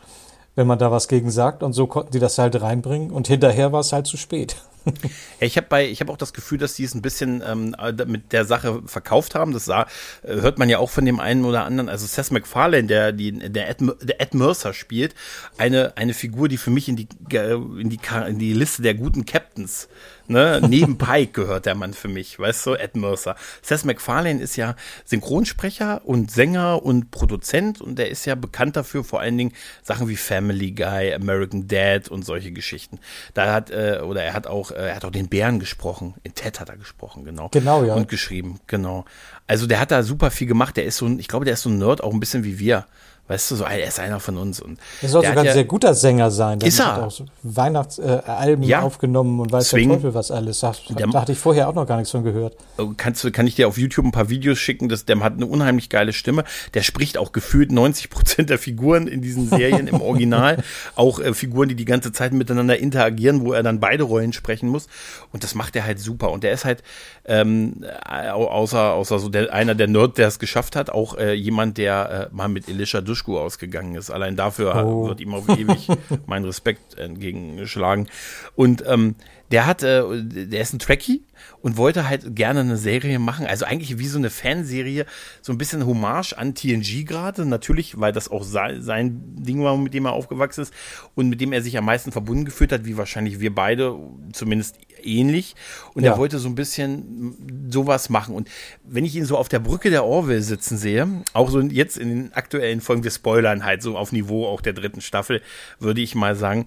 wenn 0.55 0.67
man 0.67 0.79
da 0.79 0.91
was 0.91 1.09
gegen 1.09 1.31
sagt. 1.31 1.63
Und 1.63 1.75
so 1.75 1.87
konnten 1.87 2.13
die 2.13 2.19
das 2.19 2.39
halt 2.39 2.59
reinbringen 2.63 3.11
und 3.11 3.29
hinterher 3.29 3.73
war 3.73 3.81
es 3.81 3.93
halt 3.93 4.07
zu 4.07 4.17
spät. 4.17 4.57
Ja, 5.41 5.47
ich 5.47 5.57
habe 5.57 5.67
bei, 5.69 5.89
ich 5.89 6.01
habe 6.01 6.13
auch 6.13 6.17
das 6.17 6.33
Gefühl, 6.33 6.59
dass 6.59 6.75
die 6.75 6.85
es 6.85 6.95
ein 6.95 7.03
bisschen 7.03 7.43
ähm, 7.47 7.75
mit 8.07 8.33
der 8.33 8.45
Sache 8.45 8.83
verkauft 8.87 9.35
haben. 9.35 9.53
Das 9.53 9.65
sah, 9.65 9.87
äh, 10.23 10.35
hört 10.41 10.59
man 10.59 10.69
ja 10.69 10.79
auch 10.79 10.91
von 10.91 11.05
dem 11.05 11.21
einen 11.21 11.45
oder 11.45 11.65
anderen. 11.65 11.89
Also 11.89 12.07
Seth 12.07 12.31
MacFarlane, 12.31 12.87
der 12.87 13.13
die, 13.13 13.33
der 13.33 13.69
Ed, 13.69 13.79
der 14.03 14.21
Ed 14.21 14.35
Mercer 14.35 14.73
spielt, 14.73 15.15
eine 15.59 15.97
eine 15.97 16.15
Figur, 16.15 16.49
die 16.49 16.57
für 16.57 16.71
mich 16.71 16.89
in 16.89 16.97
die 16.97 17.09
in 17.31 17.91
die 17.91 17.99
in 18.29 18.39
die 18.39 18.53
Liste 18.53 18.83
der 18.83 18.95
guten 18.95 19.25
Captains 19.25 19.89
Ne? 20.27 20.61
Neben 20.67 20.99
Pike 20.99 21.33
gehört 21.33 21.67
der 21.67 21.75
Mann 21.75 21.95
für 21.95 22.09
mich, 22.09 22.39
weißt 22.39 22.67
du, 22.67 22.75
Ed 22.75 22.97
Mercer. 22.97 23.37
Seth 23.63 23.85
MacFarlane 23.85 24.41
ist 24.41 24.57
ja 24.57 24.77
Synchronsprecher 25.05 26.03
und 26.05 26.31
Sänger 26.31 26.83
und 26.83 27.11
Produzent 27.11 27.81
und 27.81 27.99
der 27.99 28.11
ist 28.11 28.25
ja 28.25 28.35
bekannt 28.35 28.77
dafür, 28.77 29.05
vor 29.05 29.21
allen 29.21 29.37
Dingen 29.37 29.53
Sachen 29.83 30.09
wie 30.09 30.17
Family 30.17 30.73
Guy, 30.73 31.13
American 31.13 31.69
Dad 31.69 32.09
und 32.09 32.25
solche 32.25 32.53
Geschichten. 32.53 32.99
Da 33.35 33.53
hat, 33.53 33.71
äh, 33.71 34.01
oder 34.03 34.23
er 34.23 34.33
hat 34.33 34.47
auch, 34.47 34.71
äh, 34.71 34.89
er 34.89 34.97
hat 34.97 35.05
auch 35.05 35.11
den 35.11 35.29
Bären 35.29 35.61
gesprochen. 35.61 36.15
In 36.23 36.35
Ted 36.35 36.61
hat 36.61 36.69
er 36.69 36.77
gesprochen, 36.77 37.25
genau. 37.25 37.49
Genau, 37.51 37.85
ja. 37.85 37.95
Und 37.95 38.09
geschrieben, 38.09 38.61
genau. 38.67 39.05
Also 39.47 39.67
der 39.67 39.81
hat 39.81 39.91
da 39.91 40.03
super 40.03 40.31
viel 40.31 40.47
gemacht. 40.47 40.77
Der 40.77 40.85
ist 40.85 40.97
so 40.97 41.07
ein, 41.07 41.19
ich 41.19 41.29
glaube, 41.29 41.45
der 41.45 41.55
ist 41.55 41.63
so 41.63 41.71
ein 41.71 41.79
Nerd, 41.79 42.03
auch 42.03 42.13
ein 42.13 42.21
bisschen 42.21 42.45
wie 42.45 42.59
wir. 42.59 42.87
Weißt 43.27 43.51
du, 43.51 43.57
so, 43.57 43.65
er 43.65 43.89
ist 43.89 43.99
einer 44.01 44.21
von 44.21 44.37
uns. 44.37 44.61
Und 44.61 44.79
er 45.01 45.09
soll 45.09 45.25
sogar 45.25 45.39
ein 45.39 45.47
ja, 45.47 45.53
sehr 45.55 45.65
guter 45.65 45.95
Sänger 45.95 46.31
sein. 46.31 46.59
Der 46.59 46.69
ist 46.69 46.79
er. 46.79 46.97
Hat 46.97 47.03
auch 47.05 47.11
so 47.11 47.25
Weihnachtsalben 47.43 48.65
äh, 48.65 48.69
ja. 48.69 48.83
aufgenommen 48.83 49.41
und 49.41 49.51
weiß 49.51 49.71
Deswegen, 49.71 49.89
der 49.89 49.99
Teufel 49.99 50.15
was 50.15 50.31
alles. 50.31 50.61
Da, 50.61 50.75
da 50.91 51.21
hatte 51.21 51.33
ich 51.33 51.39
vorher 51.39 51.69
auch 51.69 51.75
noch 51.75 51.87
gar 51.87 51.97
nichts 51.97 52.11
von 52.11 52.23
gehört. 52.23 52.55
Oh, 52.77 52.93
kannst 52.95 53.25
du, 53.25 53.33
kann 53.33 53.47
ich 53.47 53.55
dir 53.55 53.67
auf 53.67 53.79
YouTube 53.79 54.05
ein 54.05 54.13
paar 54.13 54.29
Videos 54.29 54.59
schicken? 54.59 54.91
Das, 54.91 55.07
der 55.07 55.19
hat 55.21 55.35
eine 55.35 55.47
unheimlich 55.47 55.89
geile 55.89 56.13
Stimme. 56.13 56.45
Der 56.75 56.83
spricht 56.83 57.17
auch 57.17 57.33
gefühlt 57.33 57.73
90 57.73 58.11
Prozent 58.11 58.51
der 58.51 58.59
Figuren 58.59 59.07
in 59.07 59.23
diesen 59.23 59.49
Serien 59.49 59.87
im 59.87 60.03
Original. 60.03 60.63
Auch 60.95 61.19
äh, 61.19 61.33
Figuren, 61.33 61.71
die 61.71 61.77
die 61.77 61.87
ganze 61.87 62.13
Zeit 62.13 62.35
miteinander 62.35 62.79
interagieren, 62.79 63.45
wo 63.45 63.55
er 63.55 63.63
dann 63.63 63.81
beide 63.81 64.05
Rollen 64.05 64.35
sprechen 64.35 64.69
muss. 64.69 64.87
Und 65.33 65.45
das 65.45 65.55
macht 65.55 65.77
er 65.77 65.85
halt 65.85 65.99
super. 65.99 66.31
Und 66.31 66.45
der 66.45 66.53
ist 66.53 66.67
halt, 66.67 66.83
ähm, 67.27 67.85
außer, 68.07 68.93
außer 68.93 69.19
so 69.19 69.29
der, 69.29 69.53
einer 69.53 69.75
der 69.75 69.89
Nerd, 69.89 70.19
der 70.19 70.29
es 70.29 70.39
geschafft 70.39 70.77
hat, 70.77 70.91
auch 70.91 71.17
äh, 71.17 71.33
jemand, 71.33 71.79
der 71.79 72.31
äh, 72.31 72.35
mal 72.35 72.49
mit 72.49 72.69
Elisha 72.69 73.01
Duschku 73.01 73.39
ausgegangen 73.39 73.95
ist. 73.95 74.11
Allein 74.11 74.37
dafür 74.37 74.85
oh. 74.85 75.09
wird 75.09 75.21
ihm 75.21 75.35
auf 75.35 75.49
ewig 75.49 75.89
mein 76.27 76.45
Respekt 76.45 76.99
entgegengeschlagen. 76.99 78.09
Und 78.57 78.85
ähm, 78.87 79.15
der 79.51 79.67
hat, 79.67 79.83
äh, 79.83 80.03
der 80.23 80.61
ist 80.61 80.75
ein 80.75 80.79
Trekkie 80.79 81.23
und 81.61 81.77
wollte 81.77 82.09
halt 82.09 82.37
gerne 82.37 82.61
eine 82.61 82.77
Serie 82.77 83.19
machen, 83.19 83.47
also 83.47 83.65
eigentlich 83.65 83.99
wie 83.99 84.07
so 84.07 84.19
eine 84.19 84.31
Fanserie, 84.31 85.07
so 85.43 85.53
ein 85.53 85.59
bisschen 85.59 85.87
Hommage 85.87 86.35
an 86.35 86.55
TNG 86.55 87.05
gerade, 87.07 87.47
natürlich, 87.47 87.99
weil 87.99 88.13
das 88.13 88.31
auch 88.31 88.45
sein, 88.45 89.23
Ding 89.37 89.63
war, 89.63 89.77
mit 89.77 89.95
dem 89.95 90.07
er 90.07 90.13
aufgewachsen 90.13 90.63
ist 90.63 90.75
und 91.15 91.29
mit 91.29 91.41
dem 91.41 91.53
er 91.53 91.63
sich 91.63 91.77
am 91.79 91.85
meisten 91.85 92.13
verbunden 92.13 92.45
gefühlt 92.45 92.73
hat, 92.73 92.85
wie 92.85 92.97
wahrscheinlich 92.97 93.41
wir 93.41 93.55
beide, 93.55 93.97
zumindest 94.33 94.77
ähnlich. 95.03 95.55
Und 95.95 96.05
ja. 96.05 96.13
er 96.13 96.19
wollte 96.19 96.39
so 96.39 96.49
ein 96.49 96.55
bisschen 96.55 97.69
sowas 97.71 98.09
machen. 98.09 98.35
Und 98.35 98.49
wenn 98.85 99.05
ich 99.05 99.15
ihn 99.17 99.25
so 99.25 99.37
auf 99.37 99.49
der 99.49 99.59
Brücke 99.59 99.91
der 99.91 100.05
Orville 100.05 100.43
sitzen 100.43 100.79
sehe, 100.79 101.07
auch 101.33 101.51
so 101.51 101.61
jetzt 101.61 101.99
in 101.99 102.09
den 102.09 102.33
aktuellen 102.33 102.81
Folgen, 102.81 103.05
wir 103.05 103.11
spoilern 103.11 103.65
halt 103.65 103.83
so 103.83 103.97
auf 103.97 104.13
Niveau 104.13 104.47
auch 104.47 104.61
der 104.61 104.73
dritten 104.73 105.01
Staffel, 105.01 105.43
würde 105.79 106.01
ich 106.01 106.15
mal 106.15 106.37
sagen, 106.37 106.67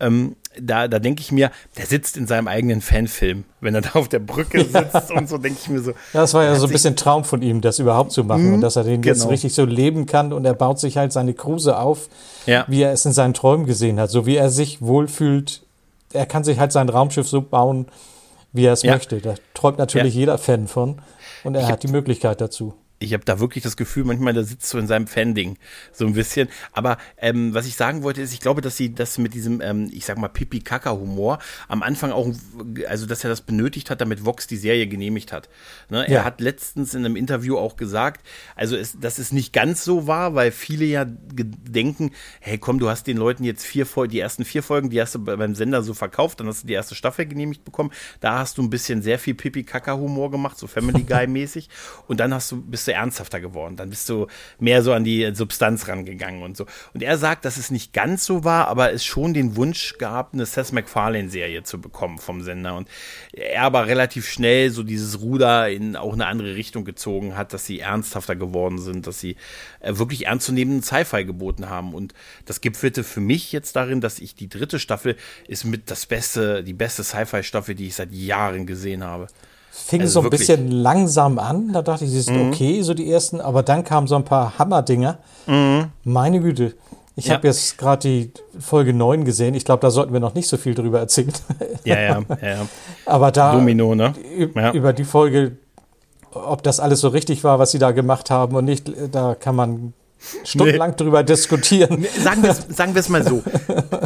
ähm, 0.00 0.36
da, 0.60 0.88
da 0.88 0.98
denke 0.98 1.20
ich 1.20 1.32
mir, 1.32 1.50
der 1.76 1.86
sitzt 1.86 2.16
in 2.16 2.26
seinem 2.26 2.48
eigenen 2.48 2.80
Fanfilm, 2.80 3.44
wenn 3.60 3.74
er 3.74 3.80
da 3.80 3.90
auf 3.94 4.08
der 4.08 4.18
Brücke 4.18 4.64
sitzt 4.64 5.10
und 5.10 5.28
so, 5.28 5.38
denke 5.38 5.58
ich 5.60 5.68
mir 5.68 5.80
so. 5.80 5.90
Ja, 5.90 6.20
das 6.20 6.34
war 6.34 6.44
ja 6.44 6.54
so 6.56 6.66
ein 6.66 6.72
bisschen 6.72 6.96
Traum 6.96 7.24
von 7.24 7.42
ihm, 7.42 7.60
das 7.60 7.78
überhaupt 7.78 8.12
zu 8.12 8.24
machen 8.24 8.48
mhm, 8.48 8.54
und 8.54 8.60
dass 8.60 8.76
er 8.76 8.84
den 8.84 9.02
genau. 9.02 9.14
jetzt 9.14 9.28
richtig 9.28 9.54
so 9.54 9.64
leben 9.64 10.06
kann 10.06 10.32
und 10.32 10.44
er 10.44 10.54
baut 10.54 10.78
sich 10.78 10.96
halt 10.96 11.12
seine 11.12 11.34
Kruse 11.34 11.78
auf, 11.78 12.08
ja. 12.46 12.64
wie 12.68 12.82
er 12.82 12.92
es 12.92 13.04
in 13.04 13.12
seinen 13.12 13.34
Träumen 13.34 13.66
gesehen 13.66 13.98
hat, 14.00 14.10
so 14.10 14.26
wie 14.26 14.36
er 14.36 14.50
sich 14.50 14.82
wohlfühlt. 14.82 15.62
Er 16.12 16.26
kann 16.26 16.44
sich 16.44 16.58
halt 16.58 16.72
sein 16.72 16.88
Raumschiff 16.88 17.28
so 17.28 17.42
bauen, 17.42 17.86
wie 18.52 18.64
er 18.64 18.72
es 18.72 18.82
ja. 18.82 18.92
möchte. 18.94 19.20
Da 19.20 19.34
träumt 19.54 19.78
natürlich 19.78 20.14
ja. 20.14 20.20
jeder 20.20 20.38
Fan 20.38 20.66
von 20.66 21.00
und 21.44 21.54
er 21.54 21.62
ich 21.62 21.68
hat 21.68 21.82
die 21.82 21.88
Möglichkeit 21.88 22.40
dazu 22.40 22.74
ich 22.98 23.12
habe 23.12 23.24
da 23.24 23.38
wirklich 23.38 23.62
das 23.62 23.76
Gefühl, 23.76 24.04
manchmal 24.04 24.32
da 24.32 24.42
sitzt 24.42 24.68
so 24.68 24.78
in 24.78 24.86
seinem 24.86 25.06
Fan-Ding 25.06 25.56
so 25.92 26.06
ein 26.06 26.14
bisschen. 26.14 26.48
Aber 26.72 26.98
ähm, 27.16 27.54
was 27.54 27.66
ich 27.66 27.76
sagen 27.76 28.02
wollte, 28.02 28.22
ist, 28.22 28.32
ich 28.32 28.40
glaube, 28.40 28.60
dass 28.60 28.76
sie 28.76 28.94
das 28.94 29.18
mit 29.18 29.34
diesem, 29.34 29.60
ähm, 29.60 29.88
ich 29.92 30.04
sag 30.04 30.18
mal, 30.18 30.28
Pipi-Kaka-Humor 30.28 31.38
am 31.68 31.82
Anfang 31.82 32.10
auch, 32.10 32.28
also 32.88 33.06
dass 33.06 33.22
er 33.22 33.30
das 33.30 33.42
benötigt 33.42 33.90
hat, 33.90 34.00
damit 34.00 34.24
Vox 34.24 34.46
die 34.46 34.56
Serie 34.56 34.88
genehmigt 34.88 35.32
hat. 35.32 35.48
Ne? 35.90 36.08
Er 36.08 36.24
hat 36.24 36.40
letztens 36.40 36.94
in 36.94 37.04
einem 37.04 37.14
Interview 37.14 37.56
auch 37.56 37.76
gesagt, 37.76 38.26
also 38.56 38.76
es, 38.76 38.98
dass 38.98 39.18
es 39.18 39.32
nicht 39.32 39.52
ganz 39.52 39.84
so 39.84 40.06
war, 40.06 40.34
weil 40.34 40.50
viele 40.50 40.84
ja 40.84 41.04
denken, 41.06 42.10
hey 42.40 42.58
komm, 42.58 42.80
du 42.80 42.88
hast 42.88 43.06
den 43.06 43.16
Leuten 43.16 43.44
jetzt 43.44 43.64
vier 43.64 43.86
Folgen, 43.86 44.10
die 44.10 44.20
ersten 44.20 44.44
vier 44.44 44.62
Folgen, 44.62 44.90
die 44.90 45.00
hast 45.00 45.14
du 45.14 45.20
beim 45.20 45.54
Sender 45.54 45.82
so 45.82 45.94
verkauft, 45.94 46.40
dann 46.40 46.48
hast 46.48 46.64
du 46.64 46.66
die 46.66 46.74
erste 46.74 46.94
Staffel 46.94 47.26
genehmigt 47.26 47.64
bekommen. 47.64 47.92
Da 48.20 48.40
hast 48.40 48.58
du 48.58 48.62
ein 48.62 48.70
bisschen 48.70 49.02
sehr 49.02 49.18
viel 49.18 49.34
Pipi-Kaka-Humor 49.34 50.30
gemacht, 50.30 50.58
so 50.58 50.66
Family 50.66 51.02
Guy-mäßig. 51.04 51.68
Und 52.08 52.18
dann 52.20 52.34
hast 52.34 52.50
du, 52.50 52.60
bist 52.60 52.87
du 52.88 52.92
ernsthafter 52.92 53.40
geworden. 53.40 53.76
Dann 53.76 53.90
bist 53.90 54.08
du 54.08 54.26
mehr 54.58 54.82
so 54.82 54.92
an 54.92 55.04
die 55.04 55.30
Substanz 55.34 55.88
rangegangen 55.88 56.42
und 56.42 56.56
so. 56.56 56.66
Und 56.94 57.02
er 57.02 57.18
sagt, 57.18 57.44
dass 57.44 57.56
es 57.56 57.70
nicht 57.70 57.92
ganz 57.92 58.24
so 58.24 58.44
war, 58.44 58.68
aber 58.68 58.92
es 58.92 59.04
schon 59.04 59.34
den 59.34 59.56
Wunsch 59.56 59.98
gab, 59.98 60.34
eine 60.34 60.46
Seth 60.46 60.72
MacFarlane-Serie 60.72 61.62
zu 61.62 61.80
bekommen 61.80 62.18
vom 62.18 62.42
Sender. 62.42 62.76
Und 62.76 62.88
er 63.32 63.62
aber 63.62 63.86
relativ 63.86 64.28
schnell 64.28 64.70
so 64.70 64.82
dieses 64.82 65.20
Ruder 65.20 65.68
in 65.68 65.96
auch 65.96 66.12
eine 66.12 66.26
andere 66.26 66.54
Richtung 66.54 66.84
gezogen 66.84 67.36
hat, 67.36 67.52
dass 67.52 67.66
sie 67.66 67.80
ernsthafter 67.80 68.36
geworden 68.36 68.78
sind, 68.78 69.06
dass 69.06 69.20
sie 69.20 69.36
äh, 69.80 69.96
wirklich 69.98 70.26
ernstzunehmenden 70.26 70.82
Sci-Fi 70.82 71.24
geboten 71.24 71.68
haben. 71.68 71.94
Und 71.94 72.14
das 72.46 72.60
gipfelte 72.60 73.04
für 73.04 73.20
mich 73.20 73.52
jetzt 73.52 73.76
darin, 73.76 74.00
dass 74.00 74.18
ich 74.18 74.34
die 74.34 74.48
dritte 74.48 74.78
Staffel 74.78 75.16
ist 75.46 75.64
mit 75.64 75.90
das 75.90 76.06
beste, 76.06 76.64
die 76.64 76.72
beste 76.72 77.04
Sci-Fi-Staffel, 77.04 77.74
die 77.74 77.88
ich 77.88 77.94
seit 77.94 78.12
Jahren 78.12 78.66
gesehen 78.66 79.04
habe 79.04 79.28
fing 79.70 80.00
also 80.02 80.12
so 80.12 80.20
ein 80.20 80.24
wirklich. 80.24 80.40
bisschen 80.40 80.70
langsam 80.70 81.38
an. 81.38 81.72
Da 81.72 81.82
dachte 81.82 82.04
ich, 82.04 82.10
sie 82.10 82.20
sind 82.20 82.42
mhm. 82.42 82.48
okay, 82.52 82.82
so 82.82 82.94
die 82.94 83.10
ersten. 83.10 83.40
Aber 83.40 83.62
dann 83.62 83.84
kamen 83.84 84.06
so 84.06 84.16
ein 84.16 84.24
paar 84.24 84.58
Hammerdinger. 84.58 85.18
Mhm. 85.46 85.86
Meine 86.04 86.40
Güte. 86.40 86.74
Ich 87.16 87.26
ja. 87.26 87.34
habe 87.34 87.48
jetzt 87.48 87.78
gerade 87.78 88.00
die 88.08 88.32
Folge 88.60 88.94
9 88.94 89.24
gesehen. 89.24 89.54
Ich 89.54 89.64
glaube, 89.64 89.80
da 89.80 89.90
sollten 89.90 90.12
wir 90.12 90.20
noch 90.20 90.34
nicht 90.34 90.46
so 90.46 90.56
viel 90.56 90.74
drüber 90.74 91.00
erzählen. 91.00 91.32
Ja, 91.84 91.98
ja, 91.98 92.22
ja. 92.42 92.66
Aber 93.06 93.32
da 93.32 93.52
Domino, 93.52 93.94
ne? 93.96 94.14
Ja. 94.54 94.72
über 94.72 94.92
die 94.92 95.02
Folge, 95.02 95.56
ob 96.32 96.62
das 96.62 96.78
alles 96.78 97.00
so 97.00 97.08
richtig 97.08 97.42
war, 97.42 97.58
was 97.58 97.72
sie 97.72 97.80
da 97.80 97.90
gemacht 97.90 98.30
haben 98.30 98.54
und 98.54 98.66
nicht, 98.66 98.92
da 99.10 99.34
kann 99.34 99.56
man 99.56 99.94
stundenlang 100.44 100.90
nee. 100.90 100.96
drüber 100.96 101.22
diskutieren. 101.22 102.06
Sagen 102.22 102.42
wir 102.42 102.54
sagen 102.68 102.92
es 102.96 103.08
mal 103.08 103.24
so. 103.24 103.42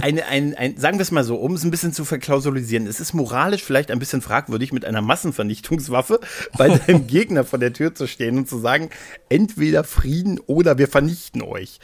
Eine, 0.01 0.27
ein, 0.27 0.55
ein, 0.55 0.77
sagen 0.77 0.99
wir 0.99 1.03
es 1.03 1.11
mal 1.11 1.25
so, 1.25 1.37
um 1.37 1.55
es 1.55 1.65
ein 1.65 1.71
bisschen 1.71 1.93
zu 1.93 2.05
verklausulisieren. 2.05 2.87
Es 2.87 3.01
ist 3.01 3.15
moralisch 3.15 3.63
vielleicht 3.63 3.91
ein 3.91 3.99
bisschen 3.99 4.21
fragwürdig, 4.21 4.73
mit 4.73 4.85
einer 4.85 5.03
Massenvernichtungswaffe 5.03 6.21
bei 6.59 6.69
deinem 6.69 7.07
Gegner 7.07 7.45
vor 7.45 7.59
der 7.59 7.73
Tür 7.73 7.95
zu 7.95 8.07
stehen 8.07 8.39
und 8.39 8.49
zu 8.49 8.59
sagen, 8.59 8.91
entweder 9.29 9.85
Frieden 9.85 10.41
oder 10.47 10.79
wir 10.79 10.89
vernichten 10.89 11.43
euch. 11.43 11.79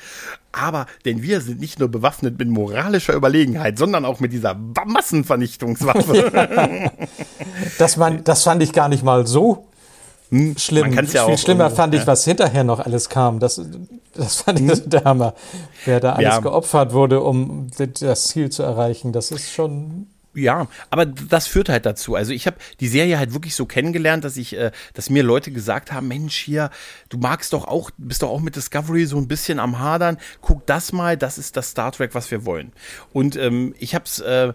Aber, 0.52 0.86
denn 1.04 1.22
wir 1.22 1.40
sind 1.40 1.60
nicht 1.60 1.78
nur 1.78 1.88
bewaffnet 1.88 2.38
mit 2.38 2.48
moralischer 2.48 3.14
Überlegenheit, 3.14 3.78
sondern 3.78 4.04
auch 4.04 4.20
mit 4.20 4.32
dieser 4.32 4.54
Massenvernichtungswaffe. 4.54 6.90
das, 7.78 7.96
man, 7.96 8.24
das 8.24 8.42
fand 8.42 8.62
ich 8.62 8.72
gar 8.72 8.88
nicht 8.88 9.04
mal 9.04 9.26
so 9.26 9.67
schlimm. 10.56 10.94
Man 10.94 11.06
ja 11.06 11.26
Viel 11.26 11.38
schlimmer 11.38 11.70
fand 11.70 11.94
ich, 11.94 12.06
was 12.06 12.24
hinterher 12.24 12.64
noch 12.64 12.80
alles 12.80 13.08
kam. 13.08 13.38
Das, 13.38 13.60
das 14.14 14.42
fand 14.42 14.60
ich 14.60 14.70
hm. 14.70 14.90
der 14.90 15.04
Hammer. 15.04 15.34
Wer 15.84 16.00
da 16.00 16.12
alles 16.12 16.34
ja. 16.34 16.40
geopfert 16.40 16.92
wurde, 16.92 17.20
um 17.20 17.68
das 17.76 18.28
Ziel 18.28 18.50
zu 18.50 18.62
erreichen, 18.62 19.12
das 19.12 19.30
ist 19.30 19.52
schon 19.52 20.06
ja, 20.34 20.68
aber 20.90 21.06
das 21.06 21.46
führt 21.46 21.68
halt 21.68 21.84
dazu. 21.84 22.14
Also 22.14 22.32
ich 22.32 22.46
habe 22.46 22.56
die 22.80 22.88
Serie 22.88 23.18
halt 23.18 23.34
wirklich 23.34 23.54
so 23.54 23.66
kennengelernt, 23.66 24.24
dass 24.24 24.36
ich, 24.36 24.56
äh, 24.56 24.70
dass 24.94 25.10
mir 25.10 25.22
Leute 25.22 25.50
gesagt 25.50 25.90
haben, 25.90 26.06
Mensch, 26.06 26.36
hier, 26.36 26.70
du 27.08 27.18
magst 27.18 27.52
doch 27.52 27.66
auch, 27.66 27.90
bist 27.96 28.22
doch 28.22 28.30
auch 28.30 28.40
mit 28.40 28.54
Discovery 28.54 29.06
so 29.06 29.16
ein 29.16 29.26
bisschen 29.26 29.58
am 29.58 29.78
Hadern. 29.80 30.18
Guck 30.40 30.64
das 30.66 30.92
mal, 30.92 31.16
das 31.16 31.38
ist 31.38 31.56
das 31.56 31.70
Star 31.70 31.92
Trek, 31.92 32.14
was 32.14 32.30
wir 32.30 32.44
wollen. 32.44 32.72
Und 33.12 33.36
ähm, 33.36 33.74
ich 33.78 33.94
habe 33.94 34.04
es 34.04 34.20
äh, 34.20 34.52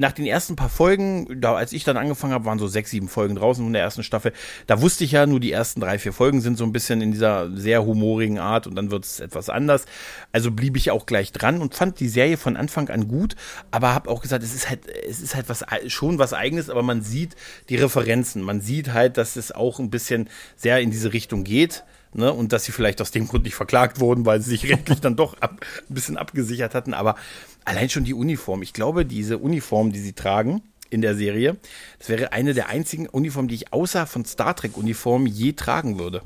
nach 0.00 0.12
den 0.12 0.24
ersten 0.24 0.56
paar 0.56 0.70
Folgen, 0.70 1.42
da 1.42 1.54
als 1.54 1.74
ich 1.74 1.84
dann 1.84 1.98
angefangen 1.98 2.32
habe, 2.32 2.46
waren 2.46 2.58
so 2.58 2.66
sechs, 2.66 2.90
sieben 2.90 3.06
Folgen 3.06 3.34
draußen 3.34 3.62
von 3.62 3.72
der 3.74 3.82
ersten 3.82 4.02
Staffel. 4.02 4.32
Da 4.66 4.80
wusste 4.80 5.04
ich 5.04 5.12
ja, 5.12 5.26
nur 5.26 5.40
die 5.40 5.52
ersten 5.52 5.78
drei, 5.78 5.98
vier 5.98 6.14
Folgen 6.14 6.40
sind 6.40 6.56
so 6.56 6.64
ein 6.64 6.72
bisschen 6.72 7.02
in 7.02 7.12
dieser 7.12 7.54
sehr 7.54 7.84
humorigen 7.84 8.38
Art 8.38 8.66
und 8.66 8.76
dann 8.76 8.90
wird 8.90 9.04
es 9.04 9.20
etwas 9.20 9.50
anders. 9.50 9.84
Also 10.32 10.52
blieb 10.52 10.78
ich 10.78 10.90
auch 10.90 11.04
gleich 11.04 11.32
dran 11.32 11.60
und 11.60 11.74
fand 11.74 12.00
die 12.00 12.08
Serie 12.08 12.38
von 12.38 12.56
Anfang 12.56 12.88
an 12.88 13.08
gut, 13.08 13.36
aber 13.70 13.92
habe 13.92 14.08
auch 14.08 14.22
gesagt, 14.22 14.42
es 14.42 14.54
ist 14.54 14.70
halt, 14.70 14.88
es 14.88 15.20
ist 15.20 15.34
halt 15.34 15.50
was 15.50 15.66
schon 15.88 16.18
was 16.18 16.32
Eigenes, 16.32 16.70
aber 16.70 16.82
man 16.82 17.02
sieht 17.02 17.36
die 17.68 17.76
Referenzen, 17.76 18.42
man 18.42 18.62
sieht 18.62 18.94
halt, 18.94 19.18
dass 19.18 19.36
es 19.36 19.52
auch 19.52 19.80
ein 19.80 19.90
bisschen 19.90 20.30
sehr 20.56 20.80
in 20.80 20.90
diese 20.90 21.12
Richtung 21.12 21.44
geht. 21.44 21.84
Ne, 22.12 22.32
und 22.32 22.52
dass 22.52 22.64
sie 22.64 22.72
vielleicht 22.72 23.00
aus 23.00 23.12
dem 23.12 23.28
Grund 23.28 23.44
nicht 23.44 23.54
verklagt 23.54 24.00
wurden, 24.00 24.26
weil 24.26 24.40
sie 24.40 24.50
sich 24.50 24.68
rechtlich 24.68 25.00
dann 25.00 25.14
doch 25.14 25.40
ab, 25.40 25.64
ein 25.88 25.94
bisschen 25.94 26.16
abgesichert 26.16 26.74
hatten. 26.74 26.92
Aber 26.92 27.14
allein 27.64 27.88
schon 27.88 28.04
die 28.04 28.14
Uniform. 28.14 28.62
Ich 28.62 28.72
glaube, 28.72 29.04
diese 29.04 29.38
Uniform, 29.38 29.92
die 29.92 30.00
sie 30.00 30.12
tragen 30.12 30.62
in 30.90 31.02
der 31.02 31.14
Serie, 31.14 31.56
das 31.98 32.08
wäre 32.08 32.32
eine 32.32 32.54
der 32.54 32.68
einzigen 32.68 33.08
Uniformen, 33.08 33.48
die 33.48 33.54
ich 33.54 33.72
außer 33.72 34.06
von 34.06 34.24
Star 34.24 34.56
Trek 34.56 34.76
Uniformen 34.76 35.26
je 35.26 35.52
tragen 35.52 35.98
würde. 35.98 36.22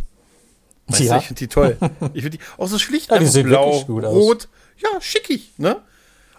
Weißt 0.87 1.01
ja. 1.01 1.15
du, 1.15 1.21
ich 1.21 1.27
finde 1.27 1.39
die 1.39 1.49
toll. 1.49 1.77
Ich 2.15 2.23
finde 2.23 2.39
die 2.39 2.45
auch 2.59 2.69
so 2.69 2.79
schlicht 2.79 3.11
ja, 3.11 3.19
die 3.19 3.43
blau, 3.43 3.79
rot. 3.81 4.49
Ja, 4.79 5.01
schickig, 5.01 5.53
ne? 5.59 5.83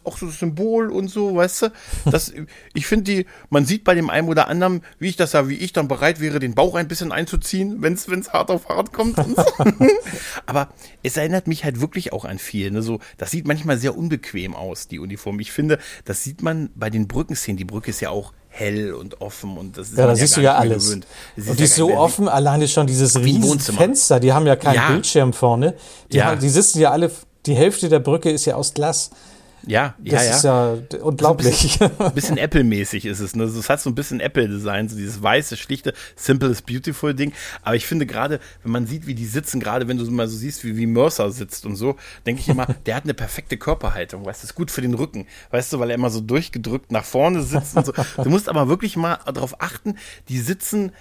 Auch 0.05 0.17
so 0.17 0.29
Symbol 0.29 0.91
und 0.91 1.09
so, 1.09 1.35
weißt 1.35 1.63
du? 1.63 1.71
Das, 2.05 2.33
ich 2.73 2.87
finde 2.87 3.03
die, 3.03 3.25
man 3.49 3.65
sieht 3.65 3.83
bei 3.83 3.95
dem 3.95 4.09
einen 4.09 4.27
oder 4.27 4.47
anderen, 4.47 4.81
wie 4.99 5.09
ich 5.09 5.15
das 5.15 5.33
ja, 5.33 5.49
wie 5.49 5.55
ich 5.55 5.73
dann 5.73 5.87
bereit 5.87 6.19
wäre, 6.19 6.39
den 6.39 6.55
Bauch 6.55 6.75
ein 6.75 6.87
bisschen 6.87 7.11
einzuziehen, 7.11 7.81
wenn 7.81 7.93
es 7.93 8.33
hart 8.33 8.51
auf 8.51 8.69
hart 8.69 8.93
kommt. 8.93 9.17
Aber 10.45 10.69
es 11.03 11.17
erinnert 11.17 11.47
mich 11.47 11.63
halt 11.63 11.81
wirklich 11.81 12.13
auch 12.13 12.25
an 12.25 12.39
viel. 12.39 12.71
Ne? 12.71 12.81
So, 12.81 12.99
das 13.17 13.31
sieht 13.31 13.47
manchmal 13.47 13.77
sehr 13.77 13.97
unbequem 13.97 14.55
aus, 14.55 14.87
die 14.87 14.99
Uniform. 14.99 15.39
Ich 15.39 15.51
finde, 15.51 15.79
das 16.05 16.23
sieht 16.23 16.41
man 16.41 16.69
bei 16.75 16.89
den 16.89 17.07
Brückenszenen. 17.07 17.57
Die 17.57 17.65
Brücke 17.65 17.89
ist 17.89 18.01
ja 18.01 18.09
auch 18.09 18.33
hell 18.55 18.93
und 18.93 19.21
offen 19.21 19.57
und 19.57 19.77
das 19.77 19.89
ist 19.89 19.97
ja, 19.97 20.07
da 20.07 20.15
siehst 20.15 20.37
du 20.37 20.41
ja 20.41 20.55
alles. 20.55 20.89
Und 20.89 21.05
die 21.35 21.63
ist 21.63 21.75
so 21.75 21.93
offen, 21.93 22.29
alleine 22.29 22.67
schon 22.67 22.87
dieses 22.87 23.19
riesen 23.19 23.59
Fenster, 23.59 24.19
die 24.19 24.31
haben 24.31 24.47
ja 24.47 24.55
keinen 24.55 24.75
ja. 24.75 24.87
Bildschirm 24.87 25.33
vorne. 25.33 25.75
Die, 26.11 26.17
ja. 26.17 26.25
haben, 26.25 26.39
die 26.39 26.49
sitzen 26.49 26.79
ja 26.79 26.91
alle, 26.91 27.11
die 27.45 27.53
Hälfte 27.53 27.89
der 27.89 27.99
Brücke 27.99 28.31
ist 28.31 28.45
ja 28.45 28.55
aus 28.55 28.73
Glas. 28.73 29.11
Ja, 29.67 29.95
ja, 30.03 30.13
das 30.13 30.25
ja. 30.25 30.35
ist 30.35 30.43
ja 30.91 30.97
unglaublich. 31.01 31.81
Ein 31.81 31.89
bisschen, 31.89 32.13
bisschen 32.13 32.37
Apple-mäßig 32.37 33.05
ist 33.05 33.19
es. 33.19 33.35
Ne? 33.35 33.43
Es 33.43 33.69
hat 33.69 33.81
so 33.81 33.89
ein 33.89 33.95
bisschen 33.95 34.19
Apple-Design, 34.19 34.89
so 34.89 34.95
dieses 34.95 35.21
weiße, 35.21 35.57
schlichte, 35.57 35.93
simple 36.15 36.49
is 36.49 36.61
beautiful 36.61 37.13
Ding. 37.13 37.33
Aber 37.63 37.75
ich 37.75 37.85
finde 37.85 38.05
gerade, 38.05 38.39
wenn 38.63 38.71
man 38.71 38.87
sieht, 38.87 39.07
wie 39.07 39.15
die 39.15 39.25
sitzen, 39.25 39.59
gerade 39.59 39.87
wenn 39.87 39.97
du 39.97 40.09
mal 40.11 40.27
so 40.27 40.37
siehst, 40.37 40.63
wie, 40.63 40.77
wie 40.77 40.85
Mercer 40.85 41.31
sitzt 41.31 41.65
und 41.65 41.75
so, 41.75 41.95
denke 42.25 42.41
ich 42.41 42.49
immer, 42.49 42.67
der 42.85 42.95
hat 42.95 43.03
eine 43.03 43.13
perfekte 43.13 43.57
Körperhaltung. 43.57 44.25
Weißt 44.25 44.43
du, 44.43 44.45
ist 44.45 44.55
gut 44.55 44.71
für 44.71 44.81
den 44.81 44.93
Rücken. 44.93 45.27
Weißt 45.51 45.73
du, 45.73 45.79
weil 45.79 45.89
er 45.89 45.95
immer 45.95 46.09
so 46.09 46.21
durchgedrückt 46.21 46.91
nach 46.91 47.05
vorne 47.05 47.41
sitzt 47.41 47.75
und 47.75 47.85
so. 47.85 47.93
Du 48.23 48.29
musst 48.29 48.49
aber 48.49 48.67
wirklich 48.67 48.95
mal 48.95 49.19
darauf 49.25 49.61
achten, 49.61 49.97
die 50.29 50.39
sitzen 50.39 50.91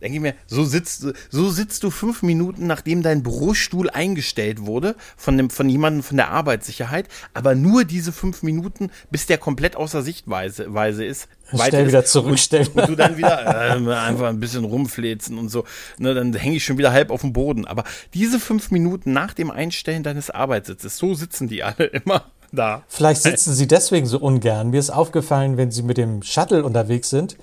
denke 0.00 0.16
ich 0.16 0.22
mir, 0.22 0.34
so 0.46 0.64
sitzt, 0.64 1.06
so 1.30 1.50
sitzt 1.50 1.82
du 1.82 1.90
fünf 1.90 2.22
Minuten, 2.22 2.66
nachdem 2.66 3.02
dein 3.02 3.22
Bürostuhl 3.22 3.90
eingestellt 3.90 4.66
wurde 4.66 4.96
von 5.16 5.36
dem, 5.36 5.50
von 5.50 5.68
jemandem 5.68 6.02
von 6.02 6.16
der 6.16 6.30
Arbeitssicherheit, 6.30 7.08
aber 7.34 7.54
nur 7.54 7.84
diese 7.84 8.12
fünf 8.12 8.42
Minuten, 8.42 8.90
bis 9.10 9.26
der 9.26 9.38
komplett 9.38 9.76
außer 9.76 10.02
Sichtweise 10.02 10.72
Weise 10.72 11.04
ist. 11.04 11.28
Schnell 11.54 11.86
wieder 11.86 12.04
zurückstellen. 12.04 12.68
Und, 12.68 12.82
und, 12.82 12.88
du 12.90 12.94
dann 12.94 13.16
wieder 13.16 13.40
äh, 13.42 13.94
einfach 13.94 14.28
ein 14.28 14.40
bisschen 14.40 14.64
rumfläzen 14.64 15.38
und 15.38 15.48
so. 15.48 15.64
Ne, 15.98 16.14
dann 16.14 16.34
hänge 16.34 16.56
ich 16.56 16.64
schon 16.64 16.76
wieder 16.76 16.92
halb 16.92 17.10
auf 17.10 17.22
dem 17.22 17.32
Boden. 17.32 17.66
Aber 17.66 17.84
diese 18.12 18.38
fünf 18.38 18.70
Minuten 18.70 19.12
nach 19.12 19.32
dem 19.32 19.50
Einstellen 19.50 20.02
deines 20.02 20.30
Arbeitssitzes, 20.30 20.98
so 20.98 21.14
sitzen 21.14 21.48
die 21.48 21.62
alle 21.62 21.84
immer. 22.04 22.24
Da. 22.50 22.82
Vielleicht 22.88 23.22
sitzen 23.22 23.52
sie 23.52 23.66
deswegen 23.66 24.06
so 24.06 24.18
ungern. 24.18 24.70
Mir 24.70 24.80
ist 24.80 24.90
aufgefallen, 24.90 25.56
wenn 25.56 25.70
sie 25.70 25.82
mit 25.82 25.98
dem 25.98 26.22
Shuttle 26.22 26.64
unterwegs 26.64 27.10
sind, 27.10 27.36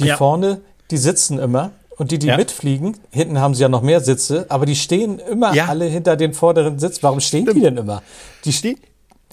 die 0.00 0.06
ja. 0.06 0.16
vorne, 0.16 0.62
die 0.90 0.96
sitzen 0.96 1.38
immer 1.38 1.72
und 1.96 2.10
die, 2.10 2.18
die 2.18 2.28
ja. 2.28 2.36
mitfliegen, 2.36 2.96
hinten 3.10 3.40
haben 3.40 3.54
sie 3.54 3.62
ja 3.62 3.68
noch 3.68 3.82
mehr 3.82 4.00
Sitze, 4.00 4.46
aber 4.48 4.66
die 4.66 4.76
stehen 4.76 5.18
immer 5.18 5.54
ja. 5.54 5.66
alle 5.66 5.86
hinter 5.86 6.16
den 6.16 6.34
vorderen 6.34 6.78
Sitz. 6.78 7.02
Warum 7.02 7.20
stehen 7.20 7.42
Stimmt. 7.42 7.56
die 7.56 7.62
denn 7.62 7.76
immer? 7.76 8.02
Die 8.44 8.52
stehen. 8.52 8.78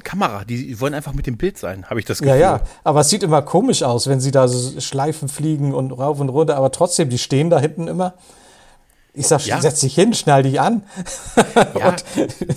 Kamera, 0.03 0.43
die 0.43 0.79
wollen 0.81 0.93
einfach 0.93 1.13
mit 1.13 1.27
dem 1.27 1.37
Bild 1.37 1.57
sein, 1.57 1.85
habe 1.89 1.99
ich 1.99 2.05
das 2.05 2.19
Gefühl. 2.19 2.37
Ja, 2.37 2.57
ja, 2.57 2.61
aber 2.83 3.01
es 3.01 3.09
sieht 3.09 3.23
immer 3.23 3.41
komisch 3.41 3.83
aus, 3.83 4.07
wenn 4.07 4.19
sie 4.19 4.31
da 4.31 4.47
so 4.47 4.81
Schleifen 4.81 5.29
fliegen 5.29 5.73
und 5.73 5.91
rauf 5.91 6.19
und 6.19 6.29
runter, 6.29 6.57
aber 6.57 6.71
trotzdem, 6.71 7.09
die 7.09 7.17
stehen 7.17 7.49
da 7.49 7.59
hinten 7.59 7.87
immer. 7.87 8.15
Ich 9.15 9.27
sag, 9.27 9.45
ja. 9.45 9.61
setz 9.61 9.81
dich 9.81 9.93
hin, 9.93 10.15
schnall 10.15 10.41
dich 10.41 10.59
an. 10.59 10.81
ja, 11.79 11.95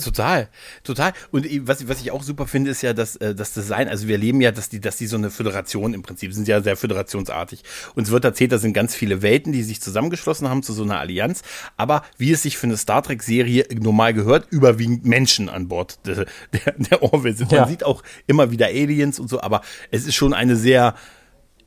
total, 0.02 0.48
total. 0.84 1.12
Und 1.30 1.46
was, 1.68 1.86
was 1.86 2.00
ich 2.00 2.12
auch 2.12 2.22
super 2.22 2.46
finde, 2.46 2.70
ist 2.70 2.80
ja, 2.80 2.94
dass 2.94 3.16
äh, 3.16 3.34
das 3.34 3.52
Design, 3.52 3.88
also 3.88 4.08
wir 4.08 4.16
leben 4.16 4.40
ja, 4.40 4.52
dass 4.52 4.70
die, 4.70 4.80
dass 4.80 4.96
die 4.96 5.06
so 5.06 5.18
eine 5.18 5.28
Föderation 5.30 5.92
im 5.92 6.00
Prinzip 6.00 6.32
sind 6.32 6.48
ja 6.48 6.62
sehr 6.62 6.78
föderationsartig. 6.78 7.62
Uns 7.94 8.10
wird 8.10 8.24
erzählt, 8.24 8.52
da 8.52 8.58
sind 8.58 8.72
ganz 8.72 8.94
viele 8.94 9.20
Welten, 9.20 9.52
die 9.52 9.62
sich 9.62 9.82
zusammengeschlossen 9.82 10.48
haben 10.48 10.62
zu 10.62 10.72
so 10.72 10.82
einer 10.82 10.98
Allianz. 10.98 11.42
Aber 11.76 12.02
wie 12.16 12.32
es 12.32 12.42
sich 12.42 12.56
für 12.56 12.66
eine 12.66 12.78
Star 12.78 13.02
Trek-Serie 13.02 13.66
normal 13.78 14.14
gehört, 14.14 14.46
überwiegend 14.50 15.04
Menschen 15.04 15.50
an 15.50 15.68
Bord 15.68 15.98
der, 16.06 16.24
der, 16.54 16.72
der 16.78 17.02
Orville 17.02 17.36
sind. 17.36 17.50
Man 17.50 17.60
ja. 17.60 17.68
sieht 17.68 17.84
auch 17.84 18.02
immer 18.26 18.50
wieder 18.50 18.68
Aliens 18.68 19.20
und 19.20 19.28
so, 19.28 19.42
aber 19.42 19.60
es 19.90 20.06
ist 20.06 20.14
schon 20.14 20.32
eine 20.32 20.56
sehr 20.56 20.94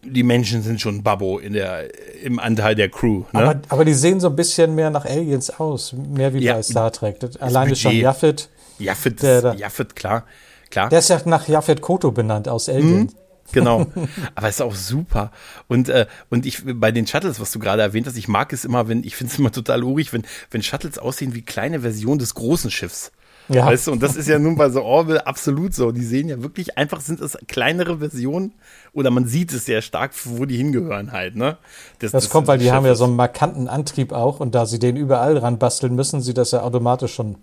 die 0.03 0.23
Menschen 0.23 0.61
sind 0.61 0.79
schon 0.79 1.03
Babbo 1.03 1.39
in 1.39 1.53
der, 1.53 1.89
im 2.23 2.39
Anteil 2.39 2.75
der 2.75 2.89
Crew. 2.89 3.23
Ne? 3.31 3.41
Aber, 3.41 3.61
aber 3.69 3.85
die 3.85 3.93
sehen 3.93 4.19
so 4.19 4.29
ein 4.29 4.35
bisschen 4.35 4.75
mehr 4.75 4.89
nach 4.89 5.05
Aliens 5.05 5.49
aus, 5.49 5.93
mehr 5.93 6.33
wie 6.33 6.39
ja, 6.39 6.55
bei 6.55 6.63
Star 6.63 6.91
Trek. 6.91 7.19
Das, 7.19 7.37
alleine 7.37 7.75
schon 7.75 7.95
Jaffet. 7.95 8.49
Jaffet, 8.77 9.21
der, 9.21 9.55
Jaffet, 9.55 9.95
klar, 9.95 10.23
klar. 10.69 10.89
Der 10.89 10.99
ist 10.99 11.09
ja 11.09 11.19
nach 11.25 11.47
Jaffet 11.47 11.81
Koto 11.81 12.11
benannt 12.11 12.47
aus 12.47 12.69
Alien. 12.69 12.99
Mhm. 13.01 13.09
Genau. 13.51 13.87
Aber 14.35 14.47
es 14.47 14.55
ist 14.55 14.61
auch 14.61 14.75
super. 14.75 15.31
Und, 15.67 15.89
äh, 15.89 16.05
und 16.29 16.45
ich, 16.45 16.61
bei 16.65 16.91
den 16.91 17.07
Shuttles, 17.07 17.39
was 17.39 17.51
du 17.51 17.59
gerade 17.59 17.81
erwähnt 17.81 18.07
hast, 18.07 18.17
ich 18.17 18.27
mag 18.27 18.53
es 18.53 18.63
immer, 18.63 18.87
wenn, 18.87 19.03
ich 19.03 19.15
finde 19.15 19.33
es 19.33 19.39
immer 19.39 19.51
total 19.51 19.83
urig, 19.83 20.13
wenn, 20.13 20.23
wenn 20.51 20.63
Shuttles 20.63 20.97
aussehen 20.97 21.33
wie 21.33 21.41
kleine 21.41 21.81
Versionen 21.81 22.19
des 22.19 22.35
großen 22.35 22.71
Schiffs. 22.71 23.11
Ja. 23.49 23.65
Weißt 23.65 23.87
du, 23.87 23.91
und 23.91 24.03
das 24.03 24.15
ist 24.15 24.27
ja 24.27 24.37
nun 24.37 24.55
bei 24.55 24.69
so 24.69 24.83
Orville 24.83 25.25
absolut 25.25 25.73
so. 25.73 25.91
Die 25.91 26.03
sehen 26.03 26.29
ja 26.29 26.41
wirklich 26.43 26.77
einfach, 26.77 27.01
sind 27.01 27.19
es 27.19 27.37
kleinere 27.47 27.97
Versionen 27.97 28.53
oder 28.93 29.09
man 29.09 29.25
sieht 29.25 29.51
es 29.51 29.65
sehr 29.65 29.81
stark, 29.81 30.11
wo 30.25 30.45
die 30.45 30.55
hingehören 30.55 31.11
halt, 31.11 31.35
ne? 31.35 31.57
Das, 31.97 32.11
das, 32.11 32.23
das 32.23 32.31
kommt, 32.31 32.47
weil 32.47 32.59
die 32.59 32.71
haben 32.71 32.85
ja 32.85 32.95
so 32.95 33.05
einen 33.05 33.15
markanten 33.15 33.67
Antrieb 33.67 34.13
auch 34.13 34.39
und 34.39 34.53
da 34.53 34.65
sie 34.65 34.77
den 34.77 34.95
überall 34.95 35.37
ran 35.37 35.57
basteln 35.57 35.95
müssen, 35.95 36.21
sieht 36.21 36.37
das 36.37 36.51
ja 36.51 36.61
automatisch 36.61 37.13
schon 37.13 37.37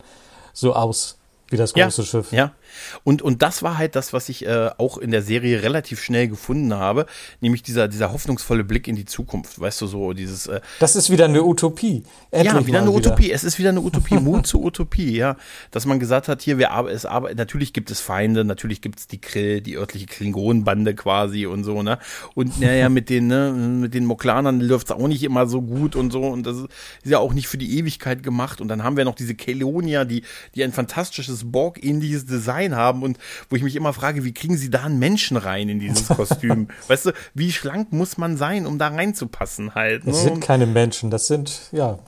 so 0.52 0.74
aus. 0.74 1.18
Wie 1.48 1.56
das 1.56 1.74
große 1.74 2.02
ja, 2.02 2.06
Schiff. 2.06 2.32
Ja. 2.32 2.52
Und, 3.04 3.22
und 3.22 3.42
das 3.42 3.62
war 3.62 3.78
halt 3.78 3.94
das, 3.94 4.12
was 4.12 4.28
ich 4.28 4.46
äh, 4.46 4.70
auch 4.78 4.98
in 4.98 5.10
der 5.10 5.22
Serie 5.22 5.62
relativ 5.62 6.02
schnell 6.02 6.28
gefunden 6.28 6.74
habe, 6.74 7.06
nämlich 7.40 7.62
dieser, 7.62 7.88
dieser 7.88 8.12
hoffnungsvolle 8.12 8.64
Blick 8.64 8.88
in 8.88 8.96
die 8.96 9.04
Zukunft. 9.04 9.60
Weißt 9.60 9.80
du, 9.80 9.86
so 9.86 10.12
dieses. 10.12 10.46
Äh, 10.46 10.60
das 10.80 10.96
ist 10.96 11.10
wieder 11.10 11.26
eine 11.26 11.44
Utopie. 11.44 12.02
Endlich 12.30 12.52
ja, 12.52 12.66
wieder 12.66 12.80
eine 12.80 12.88
wieder. 12.88 13.10
Utopie. 13.10 13.30
Es 13.30 13.44
ist 13.44 13.58
wieder 13.58 13.70
eine 13.70 13.80
Utopie. 13.80 14.16
Mut 14.16 14.46
zur 14.46 14.64
Utopie, 14.64 15.16
ja. 15.16 15.36
Dass 15.70 15.86
man 15.86 16.00
gesagt 16.00 16.28
hat, 16.28 16.42
hier, 16.42 16.58
wir 16.58 16.72
arbeiten, 16.72 16.96
es 16.96 17.06
arbeiten, 17.06 17.36
natürlich 17.36 17.72
gibt 17.72 17.90
es 17.90 18.00
Feinde, 18.00 18.44
natürlich 18.44 18.80
gibt 18.80 18.98
es 18.98 19.06
die 19.06 19.20
Krill, 19.20 19.60
die 19.60 19.76
örtliche 19.76 20.06
Klingonenbande 20.06 20.94
quasi 20.94 21.46
und 21.46 21.64
so, 21.64 21.82
ne? 21.82 21.98
Und 22.34 22.60
naja, 22.60 22.88
mit 22.88 23.08
den, 23.10 23.28
ne, 23.28 23.52
mit 23.52 23.94
den 23.94 24.04
Moklanern 24.06 24.60
läuft 24.60 24.88
es 24.88 24.96
auch 24.96 25.06
nicht 25.06 25.22
immer 25.22 25.46
so 25.46 25.62
gut 25.62 25.94
und 25.94 26.12
so. 26.12 26.22
Und 26.22 26.44
das 26.46 26.56
ist 26.56 26.68
ja 27.04 27.18
auch 27.18 27.34
nicht 27.34 27.46
für 27.46 27.58
die 27.58 27.78
Ewigkeit 27.78 28.22
gemacht. 28.22 28.60
Und 28.60 28.68
dann 28.68 28.82
haben 28.82 28.96
wir 28.96 29.04
noch 29.04 29.14
diese 29.14 29.34
Kelonia, 29.34 30.04
die, 30.04 30.22
die 30.54 30.64
ein 30.64 30.72
fantastisches 30.72 31.36
dieses 31.36 31.50
Borg-ähnliches 31.50 32.26
Design 32.66 32.76
haben 32.76 33.02
und 33.02 33.18
wo 33.48 33.56
ich 33.56 33.62
mich 33.62 33.76
immer 33.76 33.92
frage, 33.92 34.24
wie 34.24 34.32
kriegen 34.32 34.56
sie 34.56 34.70
da 34.70 34.84
einen 34.84 34.98
Menschen 34.98 35.36
rein 35.36 35.68
in 35.68 35.80
dieses 35.80 36.08
Kostüm? 36.08 36.68
weißt 36.88 37.06
du, 37.06 37.12
wie 37.34 37.52
schlank 37.52 37.92
muss 37.92 38.18
man 38.18 38.36
sein, 38.36 38.66
um 38.66 38.78
da 38.78 38.88
reinzupassen 38.88 39.74
halt? 39.74 40.04
Ne? 40.04 40.12
Das 40.12 40.22
sind 40.22 40.40
keine 40.40 40.66
Menschen, 40.66 41.10
das 41.10 41.26
sind, 41.26 41.68
ja, 41.72 41.98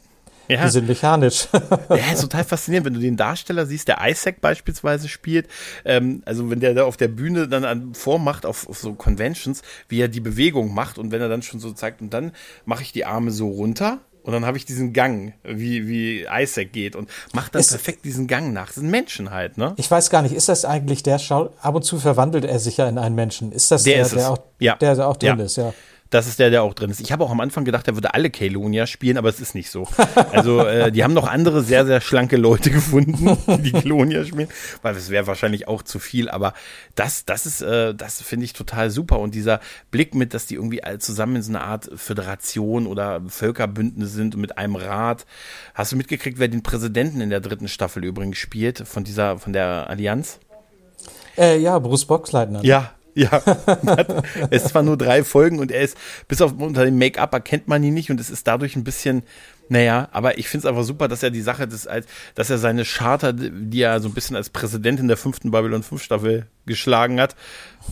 ja. 0.51 0.65
Die 0.65 0.71
sind 0.71 0.89
mechanisch. 0.89 1.49
ja, 1.91 2.13
ist 2.13 2.23
total 2.23 2.43
faszinierend, 2.43 2.87
wenn 2.87 2.95
du 2.95 3.01
den 3.01 3.19
Darsteller 3.19 3.67
siehst, 3.67 3.87
der 3.87 3.99
Isaac 4.01 4.41
beispielsweise 4.41 5.07
spielt. 5.07 5.47
Ähm, 5.85 6.23
also 6.25 6.49
wenn 6.49 6.61
der 6.61 6.73
da 6.73 6.85
auf 6.85 6.97
der 6.97 7.09
Bühne 7.09 7.49
dann 7.49 7.67
an, 7.67 7.93
vormacht 7.95 8.47
auf, 8.47 8.67
auf, 8.67 8.79
so 8.79 8.95
Conventions, 8.95 9.61
wie 9.91 10.01
er 10.01 10.09
die 10.09 10.21
Bewegung 10.21 10.73
macht 10.73 10.97
und 10.97 11.13
wenn 11.13 11.21
er 11.21 11.29
dann 11.29 11.43
schon 11.43 11.61
so 11.61 11.73
zeigt 11.73 12.01
und 12.01 12.15
dann 12.15 12.33
mache 12.65 12.83
ich 12.83 12.93
die 12.93 13.05
Arme 13.05 13.31
so 13.31 13.49
runter 13.49 14.01
und 14.23 14.33
dann 14.33 14.45
habe 14.45 14.57
ich 14.57 14.65
diesen 14.65 14.93
Gang, 14.93 15.35
wie, 15.43 15.89
wie 15.89 16.27
Isaac 16.31 16.73
geht 16.73 16.97
und 16.97 17.09
macht 17.33 17.55
dann 17.55 17.61
ist, 17.61 17.71
perfekt 17.71 18.05
diesen 18.05 18.27
Gang 18.27 18.53
nach. 18.53 18.67
Das 18.67 18.77
sind 18.77 18.91
Menschen 18.91 19.31
halt, 19.31 19.59
ne? 19.59 19.75
Ich 19.77 19.91
weiß 19.91 20.11
gar 20.11 20.23
nicht, 20.23 20.35
ist 20.35 20.49
das 20.49 20.65
eigentlich 20.65 21.03
der 21.03 21.19
Schau? 21.19 21.51
Ab 21.61 21.75
und 21.75 21.83
zu 21.83 21.99
verwandelt 21.99 22.45
er 22.45 22.59
sich 22.59 22.77
ja 22.77 22.89
in 22.89 22.99
einen 22.99 23.15
Menschen. 23.15 23.53
Ist 23.53 23.71
das 23.71 23.85
der, 23.85 24.05
der, 24.05 24.17
der, 24.17 24.31
auch, 24.31 24.39
ja. 24.59 24.77
der, 24.77 24.95
der 24.95 25.09
auch 25.09 25.17
drin 25.17 25.39
ja. 25.39 25.45
ist, 25.45 25.57
ja? 25.57 25.73
Das 26.11 26.27
ist 26.27 26.39
der, 26.39 26.49
der 26.49 26.63
auch 26.63 26.73
drin 26.73 26.91
ist. 26.91 27.01
Ich 27.01 27.13
habe 27.13 27.23
auch 27.23 27.31
am 27.31 27.41
Anfang 27.41 27.67
gedacht, 27.67 27.87
er 27.87 27.95
würde 27.95 28.15
alle 28.15 28.31
Kalonia 28.31 28.87
spielen, 28.87 29.19
aber 29.19 29.29
es 29.29 29.41
ist 29.41 29.55
nicht 29.55 29.71
so. 29.71 29.87
Also 30.33 30.65
äh, 30.65 30.91
die 30.91 31.05
haben 31.05 31.13
noch 31.13 31.27
andere 31.27 31.63
sehr, 31.63 31.85
sehr 31.85 32.01
schlanke 32.01 32.37
Leute 32.37 32.71
gefunden, 32.79 33.37
die 33.63 33.73
Kalonia 33.73 34.25
spielen, 34.25 34.49
weil 34.83 34.95
das 34.95 35.11
wäre 35.11 35.27
wahrscheinlich 35.27 35.69
auch 35.69 35.83
zu 35.83 35.99
viel. 35.99 36.31
Aber 36.31 36.55
das, 36.95 37.27
das 37.27 37.45
ist, 37.45 37.61
äh, 37.61 37.95
das 37.95 38.23
finde 38.23 38.45
ich 38.47 38.55
total 38.55 38.91
super. 38.91 39.19
Und 39.19 39.35
dieser 39.35 39.61
Blick 39.91 40.15
mit, 40.15 40.33
dass 40.33 40.47
die 40.47 40.55
irgendwie 40.55 40.83
alle 40.83 40.99
zusammen 40.99 41.37
in 41.37 41.43
so 41.43 41.53
einer 41.53 41.63
Art 41.63 41.91
Föderation 41.95 42.87
oder 42.87 43.21
Völkerbündnis 43.27 44.13
sind 44.13 44.35
und 44.35 44.41
mit 44.41 44.57
einem 44.57 44.77
Rat. 44.77 45.27
Hast 45.75 45.93
du 45.93 45.97
mitgekriegt, 45.97 46.39
wer 46.39 46.49
den 46.49 46.63
Präsidenten 46.63 47.21
in 47.21 47.29
der 47.29 47.41
dritten 47.41 47.69
Staffel 47.69 48.05
übrigens 48.05 48.39
spielt 48.39 48.79
von 48.87 49.05
dieser, 49.05 49.39
von 49.39 49.53
der 49.53 49.91
Allianz? 49.91 50.39
Äh, 51.37 51.59
ja, 51.59 51.79
Bruce 51.79 52.07
Boxleitner. 52.07 52.65
Ja, 52.65 52.93
ja, 53.23 53.43
es 54.51 54.63
ist 54.63 54.69
zwar 54.69 54.85
nur 54.85 54.97
drei 54.97 55.25
Folgen 55.25 55.59
und 55.59 55.73
er 55.73 55.81
ist, 55.81 55.97
bis 56.29 56.41
auf 56.41 56.53
unter 56.57 56.85
dem 56.85 56.99
Make-up 56.99 57.33
erkennt 57.33 57.67
man 57.67 57.83
ihn 57.83 57.95
nicht 57.95 58.13
und 58.13 58.21
es 58.21 58.31
ist 58.31 58.47
dadurch 58.47 58.77
ein 58.77 58.85
bisschen, 58.85 59.25
naja, 59.69 60.09
aber 60.13 60.39
ich 60.39 60.49
finde 60.49 60.67
es 60.67 60.71
einfach 60.71 60.85
super, 60.85 61.09
dass 61.09 61.25
er 61.25 61.31
die 61.31 61.41
Sache, 61.41 61.67
des, 61.67 61.89
dass 62.37 62.51
er 62.51 62.59
seine 62.59 62.85
Charter, 62.85 63.33
die 63.33 63.83
er 63.83 63.99
so 63.99 64.09
ein 64.09 64.15
bisschen 64.15 64.37
als 64.37 64.51
Präsident 64.51 65.01
in 65.01 65.09
der 65.09 65.17
fünften 65.17 65.51
Babylon 65.51 65.83
5 65.83 66.01
Staffel 66.01 66.47
geschlagen 66.69 67.21
hat, 67.21 67.35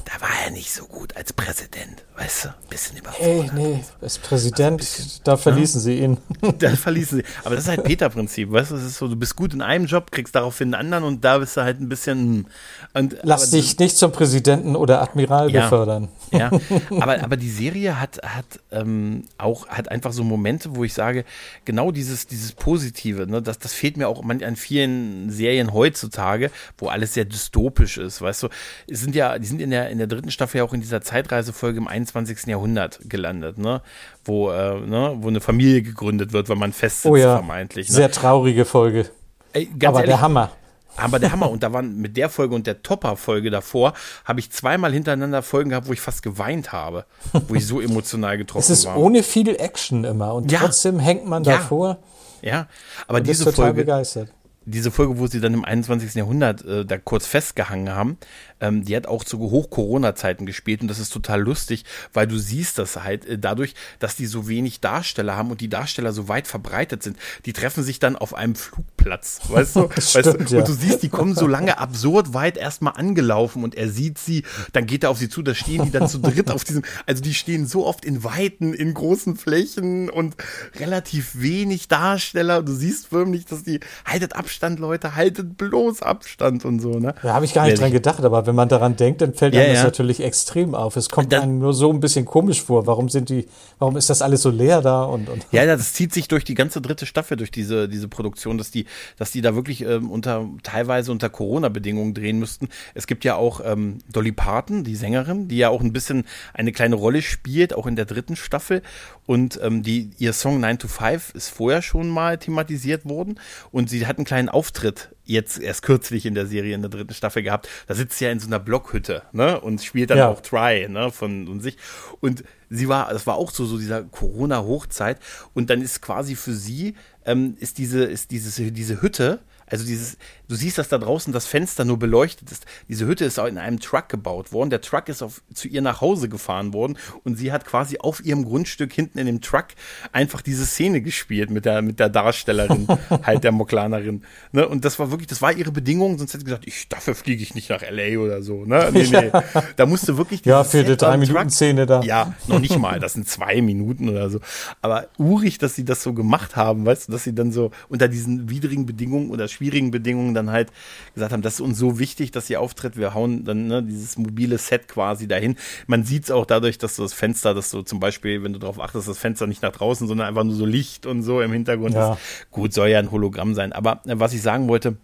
da 0.05 0.21
war 0.21 0.29
er 0.45 0.51
nicht 0.51 0.73
so 0.73 0.85
gut 0.85 1.17
als 1.17 1.33
Präsident, 1.33 2.05
weißt 2.17 2.45
du, 2.45 2.49
ein 2.49 2.55
bisschen 2.69 2.99
überfordert. 2.99 3.53
Ey, 3.57 3.61
nee, 3.77 3.85
als 4.01 4.19
Präsident, 4.19 4.81
also 4.81 5.03
bisschen, 5.03 5.21
da 5.25 5.37
verließen 5.37 5.81
ja? 5.81 5.85
sie 5.85 5.99
ihn. 5.99 6.19
Da 6.59 6.71
verließen 6.71 7.19
sie. 7.19 7.25
Aber 7.45 7.55
das 7.55 7.65
ist 7.65 7.71
halt 7.71 7.85
Peter-Prinzip, 7.85 8.51
weißt 8.51 8.71
du, 8.71 8.75
das 8.77 8.85
ist 8.85 8.99
so, 8.99 9.09
du 9.09 9.17
bist 9.17 9.37
gut 9.37 9.55
in 9.55 9.62
einem 9.62 9.87
Job, 9.87 10.11
kriegst 10.11 10.35
daraufhin 10.35 10.75
einen 10.75 10.93
anderen 10.93 11.05
und 11.05 11.25
da 11.25 11.39
bist 11.39 11.57
du 11.57 11.62
halt 11.62 11.81
ein 11.81 11.89
bisschen. 11.89 12.19
Hm. 12.19 12.47
Und, 12.95 13.17
Lass 13.23 13.51
dich 13.51 13.79
nicht 13.79 13.97
zum 13.97 14.12
Präsidenten 14.12 14.77
oder 14.77 15.01
Admiral 15.01 15.51
ja, 15.51 15.62
befördern. 15.62 16.09
Ja, 16.31 16.51
aber, 17.01 17.23
aber 17.23 17.37
die 17.37 17.51
Serie 17.51 18.01
hat, 18.01 18.21
hat 18.23 18.61
ähm, 18.71 19.25
auch, 19.39 19.69
hat 19.69 19.91
einfach 19.91 20.12
so 20.12 20.25
Momente, 20.25 20.77
wo 20.77 20.85
ich 20.85 20.95
sage, 20.95 21.25
genau 21.65 21.91
dieses, 21.91 22.27
dieses 22.27 22.53
Positive, 22.53 23.27
ne, 23.27 23.43
das, 23.43 23.59
das 23.59 23.73
fehlt 23.73 23.97
mir 23.97 24.09
auch 24.09 24.23
an 24.27 24.57
vielen 24.57 25.31
Serien 25.31 25.73
heutzutage, 25.73 26.51
wo 26.79 26.89
alles 26.89 27.15
sehr 27.15 27.25
dystopisch 27.25 27.99
ist, 27.99 28.21
weißt 28.21 28.45
du. 28.45 28.49
Sind 28.89 29.15
ja, 29.15 29.39
die 29.39 29.47
sind 29.47 29.61
in 29.61 29.71
der, 29.71 29.91
in 29.91 29.99
der 29.99 30.07
dritten 30.07 30.31
Staffel 30.31 30.59
ja 30.59 30.65
auch 30.65 30.73
in 30.73 30.81
dieser 30.81 31.03
Zeitreisefolge 31.03 31.79
im 31.79 31.89
21. 31.89 32.47
Jahrhundert 32.47 33.01
gelandet, 33.05 33.59
ne? 33.59 33.83
Wo, 34.25 34.51
äh, 34.51 34.81
ne, 34.81 35.17
wo 35.21 35.29
eine 35.29 35.41
Familie 35.41 35.83
gegründet 35.83 36.33
wird, 36.33 36.49
weil 36.49 36.57
man 36.57 36.73
festsitzt, 36.73 37.07
oh 37.13 37.17
ja. 37.17 37.37
vermeintlich. 37.37 37.89
Ne? 37.89 37.95
Sehr 37.95 38.11
traurige 38.11 38.65
Folge. 38.65 39.07
Ey, 39.53 39.69
Aber 39.85 40.01
ehrlich, 40.01 40.11
der 40.11 40.21
Hammer. 40.21 40.53
Aber 40.97 41.19
der 41.19 41.33
Hammer. 41.33 41.51
Und 41.57 41.63
da 41.63 41.73
waren 41.73 41.99
mit 41.99 42.17
der 42.17 42.29
Folge 42.29 42.55
und 42.55 42.67
der 42.67 42.83
Topper-Folge 42.83 43.51
davor, 43.51 43.93
habe 44.25 44.41
ich 44.41 44.51
zweimal 44.51 44.93
hintereinander 44.93 45.43
Folgen 45.43 45.71
gehabt, 45.71 45.89
wo 45.89 45.93
ich 45.93 46.01
fast 46.01 46.23
geweint 46.23 46.73
habe, 46.73 47.05
wo 47.49 47.55
ich 47.55 47.67
so 47.67 47.81
emotional 47.83 48.39
getroffen 48.39 48.69
war. 48.69 48.73
Es 48.73 48.79
ist 48.79 48.87
war. 48.87 48.97
ohne 48.97 49.23
viel 49.23 49.57
Action 49.57 50.05
immer 50.05 50.35
und 50.35 50.51
ja. 50.51 50.61
trotzdem 50.61 50.99
hängt 50.99 51.27
man 51.27 51.45
ja. 51.45 51.59
davor. 51.59 51.99
Ja, 52.43 52.67
aber 53.07 53.21
diese 53.21 53.51
Folge. 53.53 53.85
Begeistert 53.85 54.31
diese 54.67 54.91
Folge, 54.91 55.19
wo 55.19 55.29
sie 55.29 55.41
dann 55.41 55.55
im 55.55 55.65
21. 55.65 56.15
Jahrhundert 56.15 56.65
äh, 56.65 56.85
da 56.85 56.99
kurz 56.99 57.25
festgehangen 57.25 57.95
haben, 57.95 58.19
ähm, 58.61 58.85
die 58.85 58.97
hat 58.97 59.07
auch 59.07 59.25
zu 59.25 59.38
Hoch-Corona-Zeiten 59.38 60.47
gespielt 60.47 60.83
und 60.83 60.88
das 60.88 60.99
ist 60.99 61.12
total 61.12 61.40
lustig, 61.40 61.85
weil 62.12 62.27
du 62.27 62.38
siehst 62.38 62.79
das 62.79 63.03
halt 63.03 63.27
äh, 63.27 63.38
dadurch, 63.38 63.75
dass 63.99 64.16
die 64.16 64.27
so 64.27 64.49
wenig 64.49 64.81
Darsteller 64.81 65.37
haben 65.37 65.51
und 65.51 65.61
die 65.61 65.69
Darsteller 65.69 66.12
so 66.12 66.29
weit 66.29 66.47
verbreitet 66.47 67.03
sind. 67.03 67.19
Die 67.45 67.53
treffen 67.53 67.83
sich 67.83 67.99
dann 67.99 68.16
auf 68.16 68.35
einem 68.35 68.55
Flugplatz, 68.55 69.40
weißt 69.49 69.77
du? 69.77 69.88
Stimmt, 69.99 70.40
weißt 70.40 70.51
du? 70.51 70.55
Ja. 70.55 70.61
Und 70.61 70.69
du 70.69 70.73
siehst, 70.73 71.03
die 71.03 71.09
kommen 71.09 71.35
so 71.35 71.47
lange 71.47 71.79
absurd 71.79 72.35
weit 72.35 72.57
erstmal 72.57 72.95
angelaufen 72.97 73.62
und 73.62 73.75
er 73.75 73.88
sieht 73.88 74.19
sie, 74.19 74.45
dann 74.73 74.87
geht 74.87 75.05
er 75.05 75.11
auf 75.11 75.19
sie 75.19 75.29
zu, 75.29 75.42
da 75.42 75.55
stehen 75.55 75.85
die 75.85 75.90
dann 75.90 76.09
zu 76.09 76.19
dritt 76.19 76.51
auf 76.51 76.64
diesem, 76.64 76.83
also 77.07 77.23
die 77.23 77.35
stehen 77.35 77.66
so 77.66 77.87
oft 77.87 78.05
in 78.05 78.25
Weiten, 78.25 78.73
in 78.73 78.95
großen 78.95 79.37
Flächen 79.37 80.09
und 80.09 80.37
relativ 80.79 81.40
wenig 81.40 81.88
Darsteller. 81.88 82.62
Du 82.62 82.73
siehst 82.73 83.09
förmlich, 83.09 83.45
dass 83.45 83.62
die, 83.62 83.81
haltet 84.05 84.35
Abstand, 84.35 84.79
Leute, 84.79 85.14
haltet 85.14 85.57
bloß 85.59 86.03
Abstand 86.03 86.64
und 86.64 86.81
so, 86.81 86.99
ne? 86.99 87.14
Da 87.23 87.35
habe 87.35 87.45
ich 87.45 87.55
gar 87.55 87.66
nicht 87.66 87.81
dran 87.81 87.92
gedacht, 87.92 88.25
aber 88.25 88.46
wenn 88.47 88.55
man 88.55 88.69
daran 88.69 88.97
denkt, 88.97 89.21
dann 89.21 89.35
fällt 89.35 89.55
ja, 89.55 89.63
einem 89.63 89.75
das 89.75 89.85
natürlich 89.85 90.23
extrem 90.23 90.75
auf. 90.75 90.97
Es 90.97 91.09
kommt 91.09 91.33
dann, 91.33 91.43
einem 91.43 91.59
nur 91.59 91.73
so 91.73 91.91
ein 91.91 92.01
bisschen 92.01 92.25
komisch 92.25 92.63
vor. 92.63 92.87
Warum 92.87 93.09
sind 93.09 93.29
die, 93.29 93.47
warum 93.79 93.97
ist 93.97 94.11
das 94.11 94.23
alles 94.23 94.43
so 94.43 94.51
leer 94.51 94.83
da? 94.83 95.03
Und, 95.03 95.29
und 95.29 95.47
ja, 95.53 95.65
das 95.67 95.93
zieht 95.93 96.13
sich 96.13 96.29
durch 96.29 96.45
die 96.45 96.55
ganze 96.55 96.81
dritte 96.81 97.07
Staffel, 97.07 97.37
durch 97.37 97.51
diese, 97.51 97.89
diese 97.89 98.09
Produktion, 98.09 98.59
dass 98.59 98.71
die, 98.71 98.87
dass 99.19 99.33
die 99.33 99.41
da 99.41 99.55
wirklich 99.55 99.83
ähm, 99.83 100.11
unter, 100.11 100.49
teilweise 100.63 101.13
unter 101.13 101.29
Corona-Bedingungen 101.29 102.15
drehen 102.15 102.39
müssten. 102.39 102.69
Es 102.95 103.07
gibt 103.07 103.25
ja 103.25 103.37
auch 103.37 103.61
ähm, 103.65 103.99
Dolly 104.13 104.33
Parton, 104.33 104.85
die 104.85 104.97
Sängerin, 104.97 105.49
die 105.49 105.59
ja 105.59 105.69
auch 105.71 105.81
ein 105.81 105.93
bisschen 105.93 106.25
eine 106.55 106.73
kleine 106.73 106.97
Rolle 106.97 107.23
spielt, 107.23 107.75
auch 107.75 107.87
in 107.87 107.97
der 107.97 108.05
dritten 108.05 108.37
Staffel. 108.37 108.83
Und 109.27 109.59
ähm, 109.63 109.83
die, 109.83 110.11
ihr 110.19 110.33
Song 110.33 110.61
9 110.61 110.79
to 110.79 110.89
5 110.89 111.35
ist 111.35 111.49
vorher 111.49 111.83
schon 111.83 112.09
mal 112.09 112.39
thematisiert 112.39 113.05
worden. 113.09 113.41
Und 113.73 113.91
sie 113.91 114.07
hat 114.07 114.19
einen 114.19 114.25
kleinen 114.25 114.49
Auftritt 114.49 115.11
jetzt 115.27 115.59
erst 115.59 115.83
kürzlich 115.83 116.25
in 116.25 116.35
der 116.35 116.47
Serie 116.47 116.75
in 116.75 116.83
der 116.83 116.91
dritten 116.91 117.15
Staffel 117.15 117.43
gehabt. 117.43 117.69
Da 117.87 117.95
sitzt 117.95 118.19
sie 118.19 118.25
ja 118.25 118.33
in 118.33 118.41
so 118.41 118.47
einer 118.47 118.59
Blockhütte, 118.59 119.23
ne? 119.33 119.61
Und 119.61 119.83
spielt 119.83 120.11
dann 120.11 120.19
ja. 120.19 120.29
auch 120.29 120.41
Try, 120.41 120.89
ne? 120.89 121.11
Von 121.11 121.49
und 121.49 121.61
sich. 121.61 121.77
Und 122.21 122.45
sie 122.71 122.89
war, 122.89 123.12
das 123.12 123.27
war 123.27 123.37
auch 123.37 123.51
so, 123.51 123.67
so 123.67 123.79
dieser 123.79 124.05
Corona-Hochzeit. 124.05 125.19
Und 125.53 125.71
dann 125.71 125.83
ist 125.83 126.01
quasi 126.01 126.37
für 126.37 126.55
sie, 126.55 126.95
ähm, 127.25 127.57
ist 127.61 127.79
diese, 127.79 128.05
ist 128.05 128.31
dieses, 128.31 128.57
diese 128.57 129.03
Hütte, 129.03 129.41
also 129.69 129.85
dieses, 129.85 130.17
du 130.49 130.55
siehst, 130.55 130.79
dass 130.79 130.89
da 130.89 130.99
draußen 130.99 131.33
das 131.33 131.47
Fenster 131.47 131.85
nur 131.85 131.99
beleuchtet 131.99 132.51
ist. 132.53 132.67
Diese 132.89 133.07
Hütte 133.07 133.25
ist 133.25 133.39
auch 133.39 133.47
in 133.47 133.59
einem 133.59 133.81
Truck 133.81 134.09
gebaut 134.09 134.53
worden. 134.53 134.71
Der 134.71 134.81
Truck 134.81 135.09
ist 135.09 135.23
auf, 135.23 135.43
zu 135.53 135.69
ihr 135.69 135.83
nach 135.83 136.01
Hause 136.01 136.29
gefahren 136.29 136.73
worden 136.73 136.99
und 137.25 137.37
sie 137.37 137.53
hat 137.53 137.65
quasi 137.65 137.99
auf 137.99 138.25
ihrem 138.25 138.45
Grundstück 138.45 138.93
hinten 138.93 139.19
in 139.19 139.27
dem 139.27 139.41
Truck 139.41 139.67
einfach 140.13 140.41
diese 140.41 140.65
Szene 140.67 141.01
gespielt 141.01 141.51
mit 141.51 141.65
der, 141.65 141.83
mit 141.83 141.99
der 141.99 142.09
Darstellerin, 142.09 142.87
halt 143.23 143.45
der 143.45 143.53
Moklanerin. 143.53 144.23
Ne? 144.53 144.69
Und 144.69 144.85
das 144.85 144.99
war 144.99 145.11
wirklich, 145.11 145.27
das 145.27 145.43
war 145.43 145.53
ihre 145.53 145.73
Bedingung, 145.73 146.19
sonst 146.19 146.35
hätte 146.35 146.41
sie 146.41 146.45
gesagt, 146.47 146.67
ich, 146.67 146.89
dafür 146.89 147.15
fliege 147.15 147.43
ich 147.43 147.55
nicht 147.55 147.71
nach 147.71 147.83
L.A. 147.83 148.19
oder 148.21 148.43
so. 148.43 148.65
Ne? 148.65 148.91
Nee, 148.93 149.07
nee. 149.11 149.31
Da 149.75 149.87
musste 149.87 150.17
wirklich 150.17 150.45
Ja, 150.45 150.63
für 150.63 150.85
die 150.85 150.97
drei 150.97 151.17
Minuten 151.17 151.51
Szene 151.51 151.87
da. 151.87 152.03
Ja, 152.03 152.35
noch 152.47 152.61
nicht 152.61 152.79
mal. 152.79 153.01
Das 153.01 153.15
sind 153.15 153.29
zwei 153.29 153.61
Minuten 153.61 154.09
oder 154.09 154.31
so. 154.31 154.41
Aber 154.81 155.09
urig, 155.19 155.59
dass 155.59 155.75
sie 155.75 155.85
das 155.85 156.03
so 156.03 156.13
gemacht 156.13 156.55
haben, 156.57 156.87
weißt 156.87 157.09
du, 157.09 157.13
dass 157.13 157.25
sie 157.25 157.35
dann 157.35 157.51
so 157.51 157.73
unter 157.89 158.09
diesen 158.09 158.49
widrigen 158.49 158.87
Bedingungen 158.87 159.31
oder 159.31 159.49
schwierigen 159.57 159.90
Bedingungen 159.90 160.35
dann 160.35 160.51
halt 160.51 160.71
gesagt 161.14 161.33
haben, 161.33 161.42
das 161.42 161.55
ist 161.55 161.61
uns 161.61 161.79
so 161.79 161.99
wichtig, 161.99 162.31
dass 162.31 162.49
ihr 162.51 162.61
auftritt, 162.61 162.97
wir 162.97 163.14
hauen 163.14 163.45
dann 163.45 163.66
ne, 163.66 163.83
dieses 163.83 164.16
mobile 164.19 164.59
Set 164.59 164.88
quasi 164.88 165.27
dahin. 165.27 165.57
Man 165.87 166.05
sieht 166.05 166.25
es 166.25 166.31
auch 166.31 166.47
dadurch, 166.47 166.79
dass 166.79 166.97
so 166.97 167.03
das 167.03 167.12
Fenster, 167.12 167.55
dass 167.55 167.71
so 167.71 167.83
zum 167.83 168.01
Beispiel, 168.01 168.42
wenn 168.42 168.53
du 168.53 168.59
darauf 168.59 168.81
achtest, 168.81 169.09
das 169.09 169.19
Fenster 169.19 169.47
nicht 169.47 169.62
nach 169.62 169.73
draußen, 169.73 170.07
sondern 170.07 170.29
einfach 170.29 170.45
nur 170.45 170.55
so 170.55 170.66
Licht 170.66 171.07
und 171.07 171.23
so 171.23 171.40
im 171.40 171.53
Hintergrund 171.53 171.95
ja. 171.95 172.14
ist. 172.14 172.51
Gut, 172.51 172.73
soll 172.73 172.88
ja 172.88 172.99
ein 172.99 173.11
Hologramm 173.11 173.55
sein. 173.55 173.73
Aber 173.73 174.03
äh, 174.07 174.19
was 174.19 174.33
ich 174.33 174.42
sagen 174.42 174.69
wollte, 174.69 174.97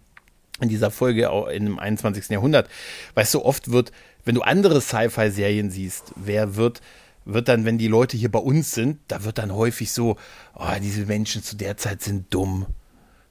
in 0.61 0.69
dieser 0.69 0.91
Folge 0.91 1.31
auch 1.31 1.47
in 1.47 1.65
dem 1.65 1.79
21. 1.79 2.29
Jahrhundert, 2.29 2.69
weißt 3.15 3.33
du, 3.33 3.43
oft 3.43 3.71
wird, 3.71 3.91
wenn 4.23 4.35
du 4.35 4.41
andere 4.41 4.81
Sci-Fi-Serien 4.81 5.71
siehst, 5.71 6.13
wer 6.15 6.55
wird 6.55 6.81
wird 7.25 7.47
dann, 7.47 7.65
wenn 7.65 7.77
die 7.77 7.87
Leute 7.87 8.17
hier 8.17 8.31
bei 8.31 8.39
uns 8.39 8.71
sind, 8.71 8.99
da 9.07 9.23
wird 9.23 9.37
dann 9.37 9.53
häufig 9.53 9.91
so, 9.91 10.17
oh, 10.55 10.65
diese 10.81 11.05
Menschen 11.05 11.43
zu 11.43 11.55
der 11.55 11.77
Zeit 11.77 12.01
sind 12.01 12.33
dumm. 12.33 12.65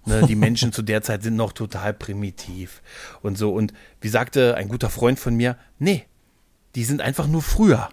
Ne, 0.04 0.26
die 0.26 0.34
Menschen 0.34 0.72
zu 0.72 0.82
der 0.82 1.02
Zeit 1.02 1.22
sind 1.22 1.36
noch 1.36 1.52
total 1.52 1.94
primitiv 1.94 2.82
und 3.22 3.38
so. 3.38 3.52
Und 3.52 3.72
wie 4.00 4.08
sagte 4.08 4.56
ein 4.56 4.68
guter 4.68 4.90
Freund 4.90 5.18
von 5.18 5.34
mir, 5.34 5.56
nee, 5.78 6.06
die 6.74 6.84
sind 6.84 7.00
einfach 7.00 7.26
nur 7.26 7.42
früher. 7.42 7.88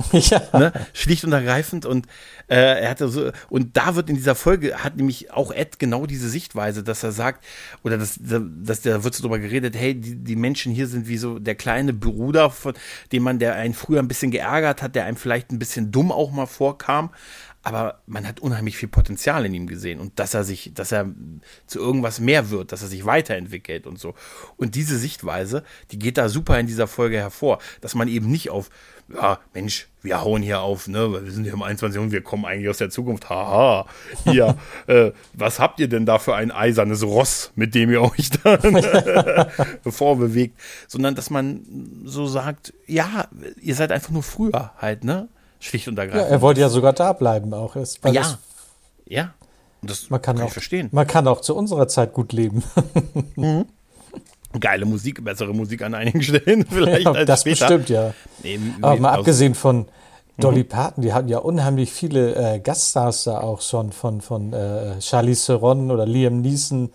Ja. 0.12 0.40
Ne? 0.58 0.72
Schlicht 0.92 1.24
und 1.24 1.32
ergreifend. 1.32 1.86
Und 1.86 2.06
äh, 2.48 2.82
er 2.82 2.90
hatte 2.90 3.08
so, 3.08 3.30
und 3.48 3.76
da 3.76 3.96
wird 3.96 4.08
in 4.08 4.16
dieser 4.16 4.34
Folge, 4.34 4.82
hat 4.82 4.96
nämlich 4.96 5.32
auch 5.32 5.52
Ed 5.52 5.78
genau 5.78 6.06
diese 6.06 6.28
Sichtweise, 6.28 6.82
dass 6.82 7.02
er 7.02 7.12
sagt, 7.12 7.44
oder 7.82 7.98
dass, 7.98 8.18
dass 8.20 8.82
da 8.82 9.04
wird 9.04 9.14
so 9.14 9.22
drüber 9.22 9.38
geredet, 9.38 9.76
hey, 9.76 9.94
die, 9.94 10.16
die 10.16 10.36
Menschen 10.36 10.72
hier 10.72 10.86
sind 10.86 11.08
wie 11.08 11.18
so 11.18 11.38
der 11.38 11.54
kleine 11.54 11.92
Bruder, 11.92 12.50
von 12.50 12.74
dem 13.12 13.22
man, 13.22 13.38
der 13.38 13.54
einen 13.54 13.74
früher 13.74 14.00
ein 14.00 14.08
bisschen 14.08 14.30
geärgert 14.30 14.82
hat, 14.82 14.94
der 14.94 15.04
einem 15.04 15.16
vielleicht 15.16 15.50
ein 15.52 15.58
bisschen 15.58 15.92
dumm 15.92 16.12
auch 16.12 16.30
mal 16.30 16.46
vorkam, 16.46 17.10
aber 17.62 18.00
man 18.06 18.26
hat 18.26 18.40
unheimlich 18.40 18.76
viel 18.76 18.88
Potenzial 18.88 19.44
in 19.44 19.52
ihm 19.52 19.66
gesehen 19.66 20.00
und 20.00 20.18
dass 20.18 20.32
er 20.32 20.44
sich, 20.44 20.72
dass 20.74 20.92
er 20.92 21.10
zu 21.66 21.78
irgendwas 21.78 22.18
mehr 22.18 22.48
wird, 22.48 22.72
dass 22.72 22.80
er 22.80 22.88
sich 22.88 23.04
weiterentwickelt 23.04 23.86
und 23.86 23.98
so. 23.98 24.14
Und 24.56 24.74
diese 24.74 24.96
Sichtweise, 24.96 25.62
die 25.90 25.98
geht 25.98 26.16
da 26.16 26.30
super 26.30 26.58
in 26.58 26.66
dieser 26.66 26.86
Folge 26.86 27.18
hervor, 27.18 27.58
dass 27.82 27.94
man 27.94 28.08
eben 28.08 28.30
nicht 28.30 28.48
auf, 28.48 28.70
ja, 29.12 29.40
Mensch, 29.52 29.88
wir 30.00 30.22
hauen 30.22 30.40
hier 30.40 30.60
auf, 30.60 30.88
ne, 30.88 31.12
wir 31.22 31.30
sind 31.30 31.44
hier 31.44 31.52
im 31.52 31.62
21. 31.62 32.00
und 32.00 32.12
wir 32.12 32.22
kommen 32.22 32.46
eigentlich 32.46 32.70
aus 32.70 32.78
der 32.78 32.88
Zukunft, 32.88 33.28
haha, 33.28 33.86
hier, 34.24 34.56
äh, 34.86 35.12
was 35.34 35.58
habt 35.58 35.80
ihr 35.80 35.88
denn 35.88 36.06
da 36.06 36.18
für 36.18 36.34
ein 36.34 36.50
eisernes 36.50 37.02
Ross, 37.02 37.52
mit 37.56 37.74
dem 37.74 37.90
ihr 37.90 38.00
euch 38.00 38.30
dann 38.42 38.82
vorbewegt, 39.86 40.58
sondern 40.88 41.14
dass 41.14 41.28
man 41.28 41.60
so 42.04 42.26
sagt, 42.26 42.72
ja, 42.86 43.28
ihr 43.60 43.74
seid 43.74 43.92
einfach 43.92 44.10
nur 44.10 44.22
früher 44.22 44.72
halt, 44.78 45.04
ne, 45.04 45.28
Schlicht 45.60 45.86
und 45.88 45.98
ergreifend. 45.98 46.28
Ja, 46.28 46.34
er 46.34 46.40
wollte 46.40 46.60
ja 46.60 46.68
sogar 46.68 46.92
da 46.92 47.12
bleiben 47.12 47.54
auch. 47.54 47.76
Ist, 47.76 48.00
ja. 48.04 48.12
Das, 48.12 48.38
ja. 49.06 49.34
Das 49.82 50.10
man 50.10 50.20
kann, 50.20 50.36
kann 50.36 50.46
auch, 50.46 50.50
verstehen. 50.50 50.88
Man 50.92 51.06
kann 51.06 51.28
auch 51.28 51.40
zu 51.40 51.54
unserer 51.54 51.86
Zeit 51.86 52.12
gut 52.12 52.32
leben. 52.32 52.64
mhm. 53.36 53.66
Geile 54.58 54.84
Musik, 54.84 55.22
bessere 55.24 55.54
Musik 55.54 55.82
an 55.82 55.94
einigen 55.94 56.22
Stellen 56.24 56.66
vielleicht 56.66 57.04
ja, 57.04 57.12
als 57.12 57.26
das 57.26 57.40
später. 57.42 57.66
bestimmt, 57.66 57.88
ja. 57.88 58.14
Nee, 58.42 58.58
Aber 58.80 58.96
mal 59.00 59.12
abgesehen 59.12 59.54
von 59.54 59.86
Dolly 60.38 60.64
mhm. 60.64 60.68
Parton, 60.68 61.02
die 61.02 61.12
hatten 61.12 61.28
ja 61.28 61.38
unheimlich 61.38 61.92
viele 61.92 62.34
äh, 62.34 62.58
Gaststars 62.58 63.24
da 63.24 63.40
auch 63.40 63.60
schon 63.60 63.92
von, 63.92 64.20
von 64.20 64.52
äh, 64.52 64.98
Charlie 64.98 65.36
Theron 65.36 65.90
oder 65.90 66.06
Liam 66.06 66.40
Neeson. 66.40 66.90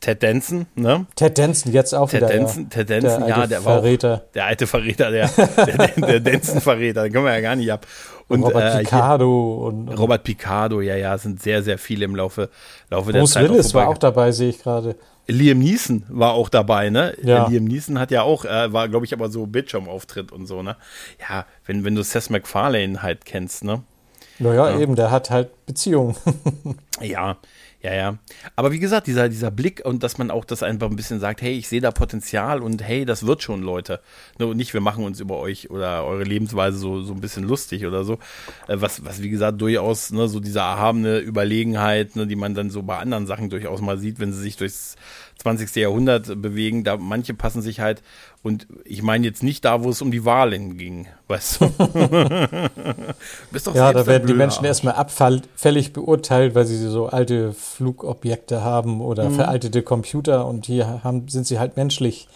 Ted 0.00 0.22
Danson, 0.22 0.66
ne? 0.74 1.06
Ted 1.16 1.38
Danson 1.38 1.72
jetzt 1.72 1.94
auch 1.94 2.10
Ted 2.10 2.22
wieder. 2.22 2.34
Ja. 2.34 2.46
Ted 2.68 2.90
Danson, 2.90 3.20
der 3.20 3.28
ja, 3.28 3.46
der 3.46 3.62
Verräter. 3.62 4.08
war 4.10 4.16
auch, 4.18 4.32
der 4.32 4.44
alte 4.46 4.66
Verräter, 4.66 5.10
der, 5.10 5.28
der, 5.56 5.88
der 5.88 6.20
Danson-Verräter, 6.20 7.04
den 7.04 7.12
können 7.12 7.24
wir 7.24 7.32
ja 7.32 7.40
gar 7.40 7.56
nicht 7.56 7.72
ab. 7.72 7.86
Und, 8.28 8.42
Robert 8.42 8.74
äh, 8.74 8.78
Picardo 8.80 9.66
und, 9.66 9.88
und, 9.88 9.98
Robert 9.98 10.24
Picardo, 10.24 10.80
ja, 10.80 10.96
ja, 10.96 11.16
sind 11.18 11.42
sehr, 11.42 11.62
sehr 11.62 11.78
viele 11.78 12.04
im 12.04 12.16
Laufe, 12.16 12.50
Laufe 12.90 13.12
Bruce 13.12 13.14
der 13.14 13.26
Zeit. 13.26 13.42
Bruce 13.46 13.54
Willis 13.54 13.74
war 13.74 13.88
auch 13.88 13.98
dabei, 13.98 14.32
sehe 14.32 14.50
ich 14.50 14.62
gerade. 14.62 14.96
Liam 15.28 15.58
Neeson 15.58 16.04
war 16.08 16.32
auch 16.32 16.48
dabei, 16.48 16.90
ne? 16.90 17.14
Ja. 17.22 17.46
Liam 17.48 17.64
Neeson 17.64 17.98
hat 17.98 18.10
ja 18.10 18.22
auch, 18.22 18.44
äh, 18.44 18.72
war, 18.72 18.88
glaube 18.88 19.06
ich, 19.06 19.12
aber 19.12 19.30
so 19.30 19.46
Bildschirmauftritt 19.46 20.32
und 20.32 20.46
so, 20.46 20.62
ne? 20.62 20.76
Ja, 21.28 21.46
wenn, 21.64 21.84
wenn 21.84 21.94
du 21.94 22.02
Seth 22.02 22.30
MacFarlane 22.30 23.02
halt 23.02 23.24
kennst, 23.24 23.64
ne? 23.64 23.82
Naja, 24.38 24.70
ja. 24.70 24.80
eben, 24.80 24.96
der 24.96 25.10
hat 25.10 25.30
halt 25.30 25.66
Beziehungen. 25.66 26.16
ja, 27.00 27.36
ja, 27.82 27.92
ja. 27.92 28.18
Aber 28.54 28.70
wie 28.70 28.78
gesagt, 28.78 29.08
dieser, 29.08 29.28
dieser 29.28 29.50
Blick 29.50 29.84
und 29.84 30.04
dass 30.04 30.16
man 30.16 30.30
auch 30.30 30.44
das 30.44 30.62
einfach 30.62 30.88
ein 30.88 30.94
bisschen 30.94 31.18
sagt, 31.18 31.42
hey, 31.42 31.52
ich 31.54 31.68
sehe 31.68 31.80
da 31.80 31.90
Potenzial 31.90 32.62
und 32.62 32.80
hey, 32.82 33.04
das 33.04 33.26
wird 33.26 33.42
schon, 33.42 33.60
Leute. 33.60 34.00
Ne, 34.38 34.46
und 34.46 34.56
nicht, 34.56 34.72
wir 34.72 34.80
machen 34.80 35.04
uns 35.04 35.18
über 35.18 35.38
euch 35.38 35.68
oder 35.70 36.04
eure 36.04 36.22
Lebensweise 36.22 36.78
so, 36.78 37.02
so 37.02 37.12
ein 37.12 37.20
bisschen 37.20 37.42
lustig 37.42 37.84
oder 37.84 38.04
so. 38.04 38.14
Äh, 38.68 38.76
was, 38.80 39.04
was 39.04 39.20
wie 39.20 39.30
gesagt, 39.30 39.60
durchaus, 39.60 40.12
ne, 40.12 40.28
so 40.28 40.38
diese 40.38 40.60
erhabene 40.60 41.18
Überlegenheit, 41.18 42.14
ne, 42.14 42.28
die 42.28 42.36
man 42.36 42.54
dann 42.54 42.70
so 42.70 42.84
bei 42.84 42.98
anderen 42.98 43.26
Sachen 43.26 43.50
durchaus 43.50 43.80
mal 43.80 43.98
sieht, 43.98 44.20
wenn 44.20 44.32
sie 44.32 44.40
sich 44.40 44.56
durchs 44.56 44.96
20. 45.38 45.74
Jahrhundert 45.74 46.40
bewegen. 46.40 46.84
Da 46.84 46.96
manche 46.96 47.34
passen 47.34 47.62
sich 47.62 47.80
halt, 47.80 48.02
und 48.42 48.66
ich 48.84 49.02
meine 49.02 49.24
jetzt 49.24 49.42
nicht 49.44 49.64
da, 49.64 49.84
wo 49.84 49.90
es 49.90 50.02
um 50.02 50.10
die 50.10 50.24
Wahlen 50.24 50.76
ging, 50.76 51.06
weißt 51.28 51.60
du. 51.60 51.70
Ja, 53.74 53.92
da 53.92 54.06
werden 54.06 54.26
die 54.26 54.34
Menschen 54.34 54.64
erstmal 54.64 54.94
abfällig 54.94 55.92
beurteilt, 55.92 56.54
weil 56.54 56.64
sie 56.64 56.76
so 56.88 57.06
alte 57.06 57.52
Flugobjekte 57.52 58.62
haben 58.62 59.00
oder 59.00 59.28
mhm. 59.28 59.34
veraltete 59.34 59.82
Computer 59.82 60.46
und 60.46 60.66
hier 60.66 61.04
haben, 61.04 61.28
sind 61.28 61.46
sie 61.46 61.58
halt 61.58 61.76
menschlich 61.76 62.28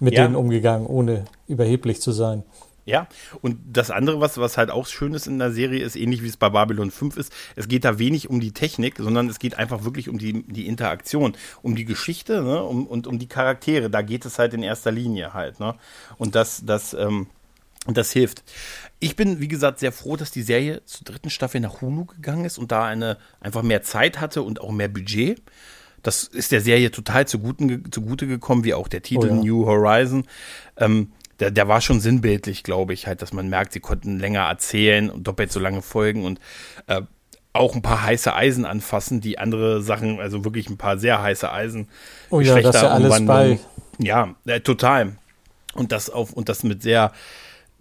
mit 0.00 0.14
ja. 0.14 0.24
denen 0.24 0.36
umgegangen, 0.36 0.86
ohne 0.86 1.24
überheblich 1.46 2.00
zu 2.00 2.12
sein. 2.12 2.42
Ja, 2.86 3.08
und 3.40 3.58
das 3.64 3.90
andere, 3.90 4.20
was, 4.20 4.36
was 4.36 4.58
halt 4.58 4.70
auch 4.70 4.86
schön 4.86 5.14
ist 5.14 5.26
in 5.26 5.38
der 5.38 5.52
Serie, 5.52 5.82
ist 5.82 5.96
ähnlich 5.96 6.22
wie 6.22 6.28
es 6.28 6.36
bei 6.36 6.50
Babylon 6.50 6.90
5 6.90 7.16
ist, 7.16 7.32
es 7.56 7.66
geht 7.66 7.84
da 7.84 7.98
wenig 7.98 8.28
um 8.28 8.40
die 8.40 8.52
Technik, 8.52 8.96
sondern 8.98 9.28
es 9.28 9.38
geht 9.38 9.56
einfach 9.56 9.84
wirklich 9.84 10.10
um 10.10 10.18
die, 10.18 10.42
die 10.46 10.66
Interaktion, 10.66 11.34
um 11.62 11.76
die 11.76 11.86
Geschichte 11.86 12.42
ne, 12.42 12.62
um, 12.62 12.86
und 12.86 13.06
um 13.06 13.18
die 13.18 13.26
Charaktere. 13.26 13.88
Da 13.88 14.02
geht 14.02 14.26
es 14.26 14.38
halt 14.38 14.52
in 14.52 14.62
erster 14.62 14.92
Linie 14.92 15.32
halt. 15.32 15.60
Ne? 15.60 15.74
Und 16.18 16.34
das, 16.34 16.62
das, 16.66 16.92
ähm, 16.92 17.28
das 17.86 18.12
hilft. 18.12 18.44
Ich 19.00 19.16
bin, 19.16 19.40
wie 19.40 19.48
gesagt, 19.48 19.78
sehr 19.78 19.92
froh, 19.92 20.16
dass 20.16 20.30
die 20.30 20.42
Serie 20.42 20.82
zur 20.84 21.04
dritten 21.04 21.30
Staffel 21.30 21.60
nach 21.60 21.80
Hulu 21.80 22.04
gegangen 22.04 22.44
ist 22.44 22.58
und 22.58 22.70
da 22.70 22.84
eine 22.84 23.16
einfach 23.40 23.62
mehr 23.62 23.82
Zeit 23.82 24.20
hatte 24.20 24.42
und 24.42 24.60
auch 24.60 24.72
mehr 24.72 24.88
Budget 24.88 25.42
Das 26.02 26.24
ist 26.24 26.52
der 26.52 26.60
Serie 26.60 26.90
total 26.90 27.26
zugute, 27.26 27.82
zugute 27.90 28.26
gekommen, 28.26 28.64
wie 28.64 28.74
auch 28.74 28.88
der 28.88 29.02
Titel 29.02 29.30
oh 29.30 29.34
ja. 29.36 29.42
New 29.42 29.66
Horizon. 29.66 30.26
Ähm, 30.76 31.12
der, 31.40 31.50
der 31.50 31.68
war 31.68 31.80
schon 31.80 32.00
sinnbildlich, 32.00 32.62
glaube 32.62 32.92
ich, 32.92 33.06
halt, 33.06 33.22
dass 33.22 33.32
man 33.32 33.48
merkt, 33.48 33.72
sie 33.72 33.80
konnten 33.80 34.18
länger 34.18 34.42
erzählen 34.42 35.10
und 35.10 35.26
doppelt 35.26 35.52
so 35.52 35.60
lange 35.60 35.82
folgen 35.82 36.24
und 36.24 36.40
äh, 36.86 37.02
auch 37.52 37.74
ein 37.74 37.82
paar 37.82 38.02
heiße 38.02 38.34
Eisen 38.34 38.64
anfassen, 38.66 39.20
die 39.20 39.38
andere 39.38 39.80
Sachen, 39.80 40.20
also 40.20 40.44
wirklich 40.44 40.68
ein 40.68 40.76
paar 40.76 40.98
sehr 40.98 41.22
heiße 41.22 41.50
Eisen. 41.50 41.88
Oh 42.30 42.40
ja, 42.40 42.60
das 42.60 42.74
ist 42.74 42.82
ja 42.82 42.88
alles 42.88 43.24
bei. 43.24 43.58
Ja, 43.98 44.34
äh, 44.44 44.60
total. 44.60 45.16
Und 45.74 45.92
das 45.92 46.10
auf, 46.10 46.32
und 46.32 46.48
das 46.48 46.64
mit 46.64 46.82
sehr, 46.82 47.12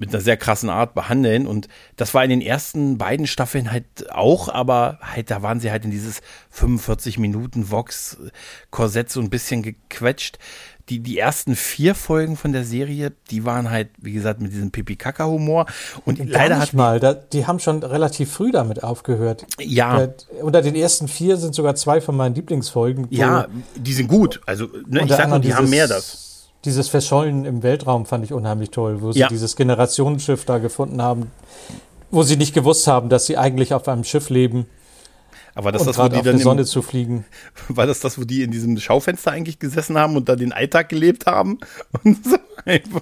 mit 0.04 0.14
einer 0.14 0.22
sehr 0.22 0.38
krassen 0.38 0.70
Art 0.70 0.94
behandeln. 0.94 1.48
Und 1.48 1.68
das 1.96 2.14
war 2.14 2.24
in 2.24 2.30
den 2.30 2.42
ersten 2.42 2.98
beiden 2.98 3.26
Staffeln 3.26 3.72
halt 3.72 4.12
auch, 4.12 4.50
aber 4.50 5.00
halt, 5.02 5.32
da 5.32 5.42
waren 5.42 5.60
sie 5.60 5.72
halt 5.72 5.86
in 5.86 5.92
dieses 5.92 6.22
45 6.50 7.20
Minuten 7.20 7.72
Vox-Korsett 7.72 9.10
so 9.10 9.22
ein 9.22 9.30
bisschen 9.30 9.64
gequetscht 9.64 10.38
die, 10.90 11.00
die 11.00 11.18
ersten 11.18 11.56
vier 11.56 11.96
Folgen 11.96 12.36
von 12.36 12.52
der 12.52 12.66
Serie, 12.66 13.14
die 13.32 13.46
waren 13.46 13.70
halt, 13.70 13.90
wie 14.02 14.12
gesagt, 14.12 14.42
mit 14.42 14.52
diesem 14.52 14.72
Pipi-Kaka-Humor. 14.72 15.66
Und 16.06 16.18
Gar 16.18 16.28
leider 16.28 16.60
hat 16.60 16.74
mal, 16.74 17.00
da, 17.00 17.14
die 17.14 17.48
haben 17.48 17.60
schon 17.60 17.82
relativ 17.84 18.32
früh 18.32 18.52
damit 18.52 18.84
aufgehört. 18.84 19.46
Ja. 19.60 20.08
Da, 20.08 20.14
unter 20.42 20.62
den 20.62 20.76
ersten 20.76 21.08
vier 21.08 21.38
sind 21.38 21.56
sogar 21.56 21.76
zwei 21.76 22.02
von 22.02 22.18
meinen 22.18 22.36
Lieblingsfolgen. 22.36 23.08
Ja, 23.12 23.48
die 23.76 23.94
sind 23.94 24.08
gut. 24.08 24.42
Also, 24.46 24.68
ne, 24.88 25.04
ich 25.06 25.10
sag 25.10 25.30
nur, 25.30 25.40
die 25.40 25.54
haben 25.54 25.70
mehr 25.70 25.88
das. 25.88 26.33
Dieses 26.66 26.88
Verschollen 26.88 27.46
im 27.46 27.62
Weltraum 27.62 28.06
fand 28.06 28.24
ich 28.24 28.34
unheimlich 28.34 28.72
toll, 28.72 29.02
wo 29.02 29.12
sie 29.12 29.20
ja. 29.20 29.28
dieses 29.28 29.56
Generationsschiff 29.56 30.46
da 30.46 30.60
gefunden 30.60 31.02
haben, 31.02 31.32
wo 32.10 32.24
sie 32.24 32.38
nicht 32.38 32.54
gewusst 32.54 32.88
haben, 32.88 33.10
dass 33.10 33.26
sie 33.26 33.38
eigentlich 33.38 33.74
auf 33.74 33.88
einem 33.88 34.04
Schiff 34.04 34.30
leben. 34.30 34.68
Aber 35.56 35.72
das, 35.72 35.84
das 35.84 35.98
wo 35.98 36.08
die 36.08 36.22
dann 36.22 36.38
die 36.38 36.44
Sonne 36.44 36.66
zu 36.66 36.82
fliegen. 36.82 37.26
War 37.68 37.86
das 37.86 38.00
das, 38.00 38.18
wo 38.18 38.24
die 38.24 38.42
in 38.42 38.52
diesem 38.52 38.78
Schaufenster 38.78 39.32
eigentlich 39.32 39.60
gesessen 39.60 39.98
haben 39.98 40.16
und 40.16 40.30
da 40.30 40.36
den 40.36 40.52
Alltag 40.52 40.90
gelebt 40.90 41.26
haben? 41.26 41.60
Und 42.04 42.26
so 42.26 42.38
einfach. 42.66 43.02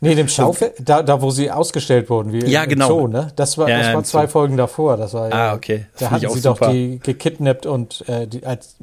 Nee, 0.00 0.16
dem 0.16 0.28
Schaufenster, 0.28 0.82
da, 0.82 1.02
da 1.02 1.22
wo 1.22 1.30
sie 1.30 1.50
ausgestellt 1.50 2.10
wurden, 2.10 2.32
wie 2.32 2.44
ja, 2.44 2.66
genau. 2.66 2.88
Zoo, 2.88 3.06
ne? 3.06 3.32
Das 3.36 3.56
war, 3.56 3.68
ja, 3.68 3.78
das 3.78 3.94
war 3.94 4.04
zwei 4.04 4.26
Zoo. 4.26 4.32
Folgen 4.32 4.56
davor. 4.56 4.96
Das 4.96 5.14
war 5.14 5.32
ah, 5.32 5.54
okay. 5.54 5.86
Das 5.92 6.00
da 6.00 6.10
hatten 6.10 6.28
sie 6.28 6.40
super. 6.40 6.66
doch 6.66 6.72
die 6.72 6.98
gekidnappt 6.98 7.64
und 7.64 8.06
äh, 8.08 8.26
die, 8.26 8.44
als, 8.44 8.76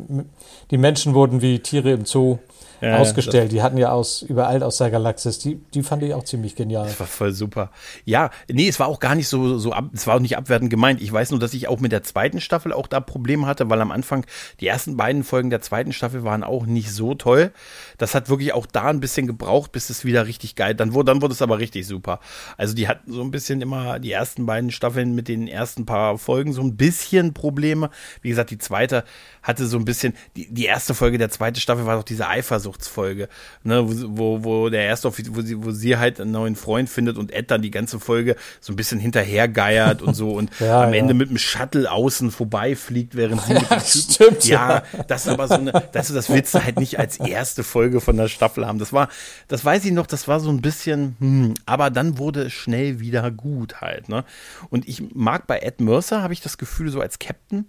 die 0.72 0.78
Menschen 0.78 1.14
wurden 1.14 1.42
wie 1.42 1.60
Tiere 1.60 1.92
im 1.92 2.06
Zoo 2.06 2.40
ja, 2.82 2.98
ausgestellt. 2.98 3.52
Die 3.52 3.62
hatten 3.62 3.78
ja 3.78 3.92
aus 3.92 4.22
überall 4.22 4.64
aus 4.64 4.78
der 4.78 4.90
Galaxis. 4.90 5.40
Die, 5.40 5.56
die 5.74 5.84
fand 5.84 6.04
ich 6.04 6.14
auch 6.14 6.24
ziemlich 6.24 6.56
genial. 6.56 6.88
Das 6.88 7.00
war 7.00 7.08
voll 7.08 7.32
super. 7.32 7.72
Ja, 8.06 8.32
nee, 8.52 8.68
es 8.68 8.80
war 8.80 8.88
auch 8.88 9.00
gar 9.00 9.16
nicht 9.16 9.28
so, 9.28 9.58
so 9.58 9.72
ab, 9.72 9.86
es 9.94 10.08
war 10.08 10.16
auch 10.16 10.20
nicht 10.20 10.38
abwertend 10.38 10.70
gemeint. 10.70 11.02
Ich 11.02 11.12
weiß 11.12 11.32
nur, 11.32 11.40
dass 11.40 11.54
ich 11.54 11.68
auch 11.68 11.80
mit 11.80 11.92
der 11.92 12.04
zweiten 12.04 12.42
Staffel 12.42 12.74
auch 12.74 12.88
da 12.88 13.00
Probleme 13.00 13.46
hatte, 13.46 13.70
weil 13.70 13.82
am 13.82 13.92
Anfang 13.92 14.26
die 14.60 14.68
ersten 14.68 14.98
beiden 14.98 15.24
Folgen 15.24 15.50
der 15.50 15.62
zweiten 15.62 15.94
Staffel 15.94 16.24
waren 16.24 16.44
auch 16.44 16.66
nicht 16.66 16.92
so 16.92 17.14
toll. 17.14 17.52
Das 17.98 18.16
hat 18.16 18.30
wirklich 18.30 18.54
auch 18.54 18.66
da 18.66 18.86
ein 18.86 19.00
bisschen 19.00 19.28
gebraucht, 19.28 19.72
bis 19.72 19.90
es 19.90 20.04
wieder 20.04 20.26
richtig 20.26 20.56
geil. 20.56 20.74
Dann 20.76 20.94
wurde, 20.94 21.12
dann 21.12 21.22
wurde 21.22 21.34
es 21.34 21.42
aber 21.42 21.60
richtig 21.60 21.86
super. 21.86 22.20
Also 22.58 22.74
die 22.74 22.88
hatten 22.88 23.12
so 23.12 23.22
ein 23.22 23.32
bisschen 23.32 23.62
immer 23.62 24.00
die 24.00 24.12
ersten 24.12 24.46
beiden 24.46 24.72
Staffeln 24.72 25.14
mit 25.14 25.28
den 25.28 25.48
ersten 25.48 25.86
paar 25.86 26.18
Folgen 26.18 26.54
so 26.54 26.62
ein 26.62 26.76
bisschen 26.78 27.34
Probleme. 27.34 27.90
Wie 28.22 28.30
gesagt, 28.30 28.50
die 28.50 28.58
zweite 28.58 29.04
hatte 29.44 29.66
so 29.66 29.78
ein 29.78 29.86
bisschen, 29.86 30.14
die, 30.36 30.52
die 30.52 30.66
erste 30.66 30.94
Folge 30.94 31.18
der 31.18 31.30
zweiten 31.30 31.60
Staffel 31.60 31.86
war 31.86 31.98
doch 31.98 32.04
diese 32.04 32.28
Eifersuchtsfolge, 32.72 33.28
ne, 33.64 33.84
wo, 33.86 34.44
wo 34.44 34.70
der 34.70 34.84
erste, 34.84 35.12
wo 35.12 35.42
sie, 35.42 35.64
wo 35.64 35.72
sie 35.72 35.98
halt 35.98 36.20
einen 36.20 36.32
neuen 36.32 36.56
Freund 36.56 36.90
findet 36.90 37.18
und 37.18 37.32
Ed 37.32 37.52
dann 37.52 37.62
die 37.62 37.72
ganze 37.72 38.00
Folge 38.00 38.36
so 38.60 38.74
ein 38.74 38.76
bisschen 38.76 39.00
hinterhergeiert 39.00 40.02
und 40.02 40.16
so 40.16 40.32
und 40.32 40.52
ja, 40.60 40.84
am 40.84 40.94
ja. 40.94 41.00
Ende 41.00 41.14
mit 41.14 41.30
dem 41.30 41.38
Shuttle 41.38 41.92
außen 41.92 42.32
vorbeifliegt, 42.32 43.16
während 43.16 43.42
sie 43.42 43.54
ja, 43.54 43.60
mit 43.60 43.72
dem 43.72 43.80
stimmt, 43.86 44.46
ja, 44.46 44.84
das 45.08 45.26
ist 45.26 45.32
aber 45.32 45.48
so 45.48 45.56
eine, 45.56 45.72
das 45.92 46.10
ist 46.10 46.16
das 46.16 46.30
willst 46.30 46.54
du 46.54 46.64
halt 46.64 46.80
nicht 46.80 47.00
als 47.00 47.20
erste 47.20 47.64
Folge 47.64 48.02
von 48.02 48.18
der 48.18 48.28
Staffel 48.28 48.66
haben. 48.66 48.80
Das 48.80 48.94
war, 48.94 49.10
das 49.48 49.64
weiß 49.64 49.86
ich 49.86 49.92
noch, 49.92 50.08
das 50.08 50.28
war 50.28 50.40
so 50.40 50.50
ein 50.50 50.62
bisschen, 50.62 51.16
hm, 51.20 51.54
aber 51.66 51.90
dann 51.90 52.18
wurde 52.18 52.44
es 52.44 52.54
schnell 52.54 53.00
wieder 53.00 53.30
gut 53.32 53.82
halt, 53.82 54.10
ne? 54.10 54.24
Und 54.70 54.88
ich 54.88 55.14
mag 55.14 55.48
bei 55.48 55.60
Ed 55.60 55.82
Mercer, 55.82 56.22
habe 56.22 56.34
ich 56.34 56.42
das 56.42 56.58
Gefühl, 56.58 56.90
so 56.90 57.02
als 57.02 57.20
Captain, 57.20 57.66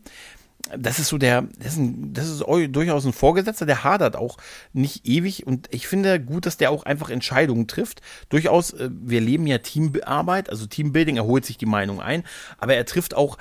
das 0.77 0.99
ist 0.99 1.09
so 1.09 1.19
der, 1.19 1.43
das 1.59 1.73
ist, 1.75 1.79
ein, 1.79 2.13
das 2.13 2.29
ist 2.29 2.41
durchaus 2.41 3.05
ein 3.05 3.13
Vorgesetzter, 3.13 3.67
der 3.67 3.85
hadert 3.85 4.17
auch 4.17 4.39
nicht 4.73 5.07
ewig 5.07 5.47
und 5.47 5.69
ich 5.71 5.87
finde 5.87 6.21
gut, 6.21 6.47
dass 6.47 6.57
der 6.57 6.71
auch 6.71 6.85
einfach 6.85 7.11
Entscheidungen 7.11 7.67
trifft. 7.67 8.01
Durchaus, 8.29 8.73
äh, 8.73 8.89
wir 8.93 9.21
leben 9.21 9.47
ja 9.47 9.59
Teamarbeit, 9.59 10.51
also 10.51 10.67
Teambuilding, 10.67 11.17
er 11.17 11.25
holt 11.25 11.45
sich 11.45 11.59
die 11.59 11.67
Meinung 11.67 12.01
ein, 12.01 12.25
aber 12.59 12.75
er 12.75 12.87
trifft 12.87 13.15
auch 13.15 13.39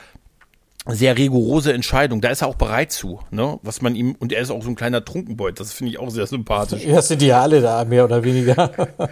sehr 0.88 1.16
rigorose 1.16 1.74
Entscheidung. 1.74 2.22
Da 2.22 2.30
ist 2.30 2.42
er 2.42 2.48
auch 2.48 2.56
bereit 2.56 2.92
zu, 2.92 3.20
ne? 3.30 3.60
Was 3.62 3.82
man 3.82 3.94
ihm 3.94 4.16
und 4.18 4.34
er 4.34 4.42
ist 4.42 4.50
auch 4.50 4.64
so 4.64 4.70
ein 4.70 4.76
kleiner 4.76 5.06
Trunkenbeut. 5.06 5.60
Das 5.60 5.74
finde 5.74 5.92
ich 5.92 6.00
auch 6.00 6.10
sehr 6.10 6.26
sympathisch. 6.26 6.84
Ja, 6.84 7.02
sind 7.02 7.22
die 7.22 7.28
ja 7.28 7.42
alle 7.42 7.62
da 7.62 7.86
mehr 7.86 8.04
oder 8.04 8.24
weniger. 8.24 8.72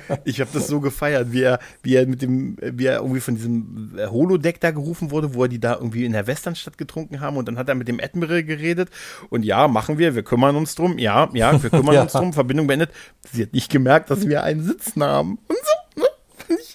ich 0.26 0.42
habe 0.42 0.50
das 0.52 0.68
so 0.68 0.80
gefeiert, 0.80 1.32
wie 1.32 1.44
er, 1.44 1.60
wie 1.84 1.96
er 1.96 2.08
mit 2.08 2.24
dem, 2.24 2.58
wie 2.60 2.88
er 2.88 2.98
irgendwie 2.98 3.20
von 3.20 3.36
diesem 3.36 4.00
Holodeck 4.10 4.60
da 4.60 4.72
gerufen 4.72 5.12
wurde, 5.12 5.36
wo 5.36 5.44
er 5.44 5.50
die 5.50 5.60
da 5.60 5.76
irgendwie 5.76 6.06
in 6.06 6.14
der 6.14 6.26
Westernstadt 6.26 6.78
getrunken 6.78 7.22
haben 7.22 7.38
und 7.38 7.48
dann 7.48 7.58
hat 7.58 7.70
er 7.70 7.76
mit 7.76 7.88
dem 7.88 8.00
Admiral 8.00 8.44
geredet 8.44 8.90
und 9.30 9.44
ja, 9.44 9.68
machen 9.68 10.00
wir, 10.00 10.16
wir 10.16 10.24
kümmern 10.24 10.56
uns 10.56 10.74
drum. 10.74 10.98
Ja, 10.98 11.30
ja, 11.34 11.62
wir 11.62 11.70
kümmern 11.70 11.94
ja. 11.96 12.02
uns 12.02 12.14
drum. 12.14 12.34
Verbindung 12.34 12.66
beendet. 12.66 12.92
Sie 13.32 13.44
hat 13.44 13.54
nicht 13.54 13.72
gemerkt, 13.72 14.10
dass 14.10 14.28
wir 14.28 14.44
einen 14.44 14.64
Sitzen 14.64 15.04
haben 15.04 15.38
und 15.48 15.58
so. 15.58 15.79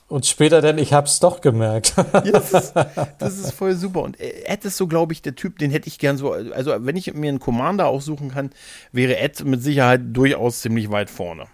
Und 0.08 0.26
später 0.26 0.60
denn, 0.60 0.78
ich 0.78 0.92
hab's 0.92 1.18
doch 1.18 1.40
gemerkt. 1.40 1.94
ja, 2.12 2.20
das, 2.20 2.52
ist, 2.52 2.74
das 3.18 3.38
ist 3.38 3.52
voll 3.52 3.74
super. 3.74 4.02
Und 4.02 4.20
Ed 4.20 4.64
ist 4.64 4.76
so, 4.76 4.86
glaube 4.86 5.12
ich, 5.12 5.22
der 5.22 5.34
Typ, 5.34 5.58
den 5.58 5.70
hätte 5.70 5.88
ich 5.88 5.98
gern 5.98 6.18
so, 6.18 6.32
also 6.32 6.74
wenn 6.78 6.96
ich 6.96 7.12
mir 7.14 7.28
einen 7.28 7.40
Commander 7.40 7.86
aussuchen 7.86 8.30
kann, 8.30 8.50
wäre 8.92 9.16
Ed 9.16 9.44
mit 9.44 9.62
Sicherheit 9.62 10.02
durchaus 10.12 10.60
ziemlich 10.60 10.90
weit 10.90 11.08
vorne. 11.08 11.46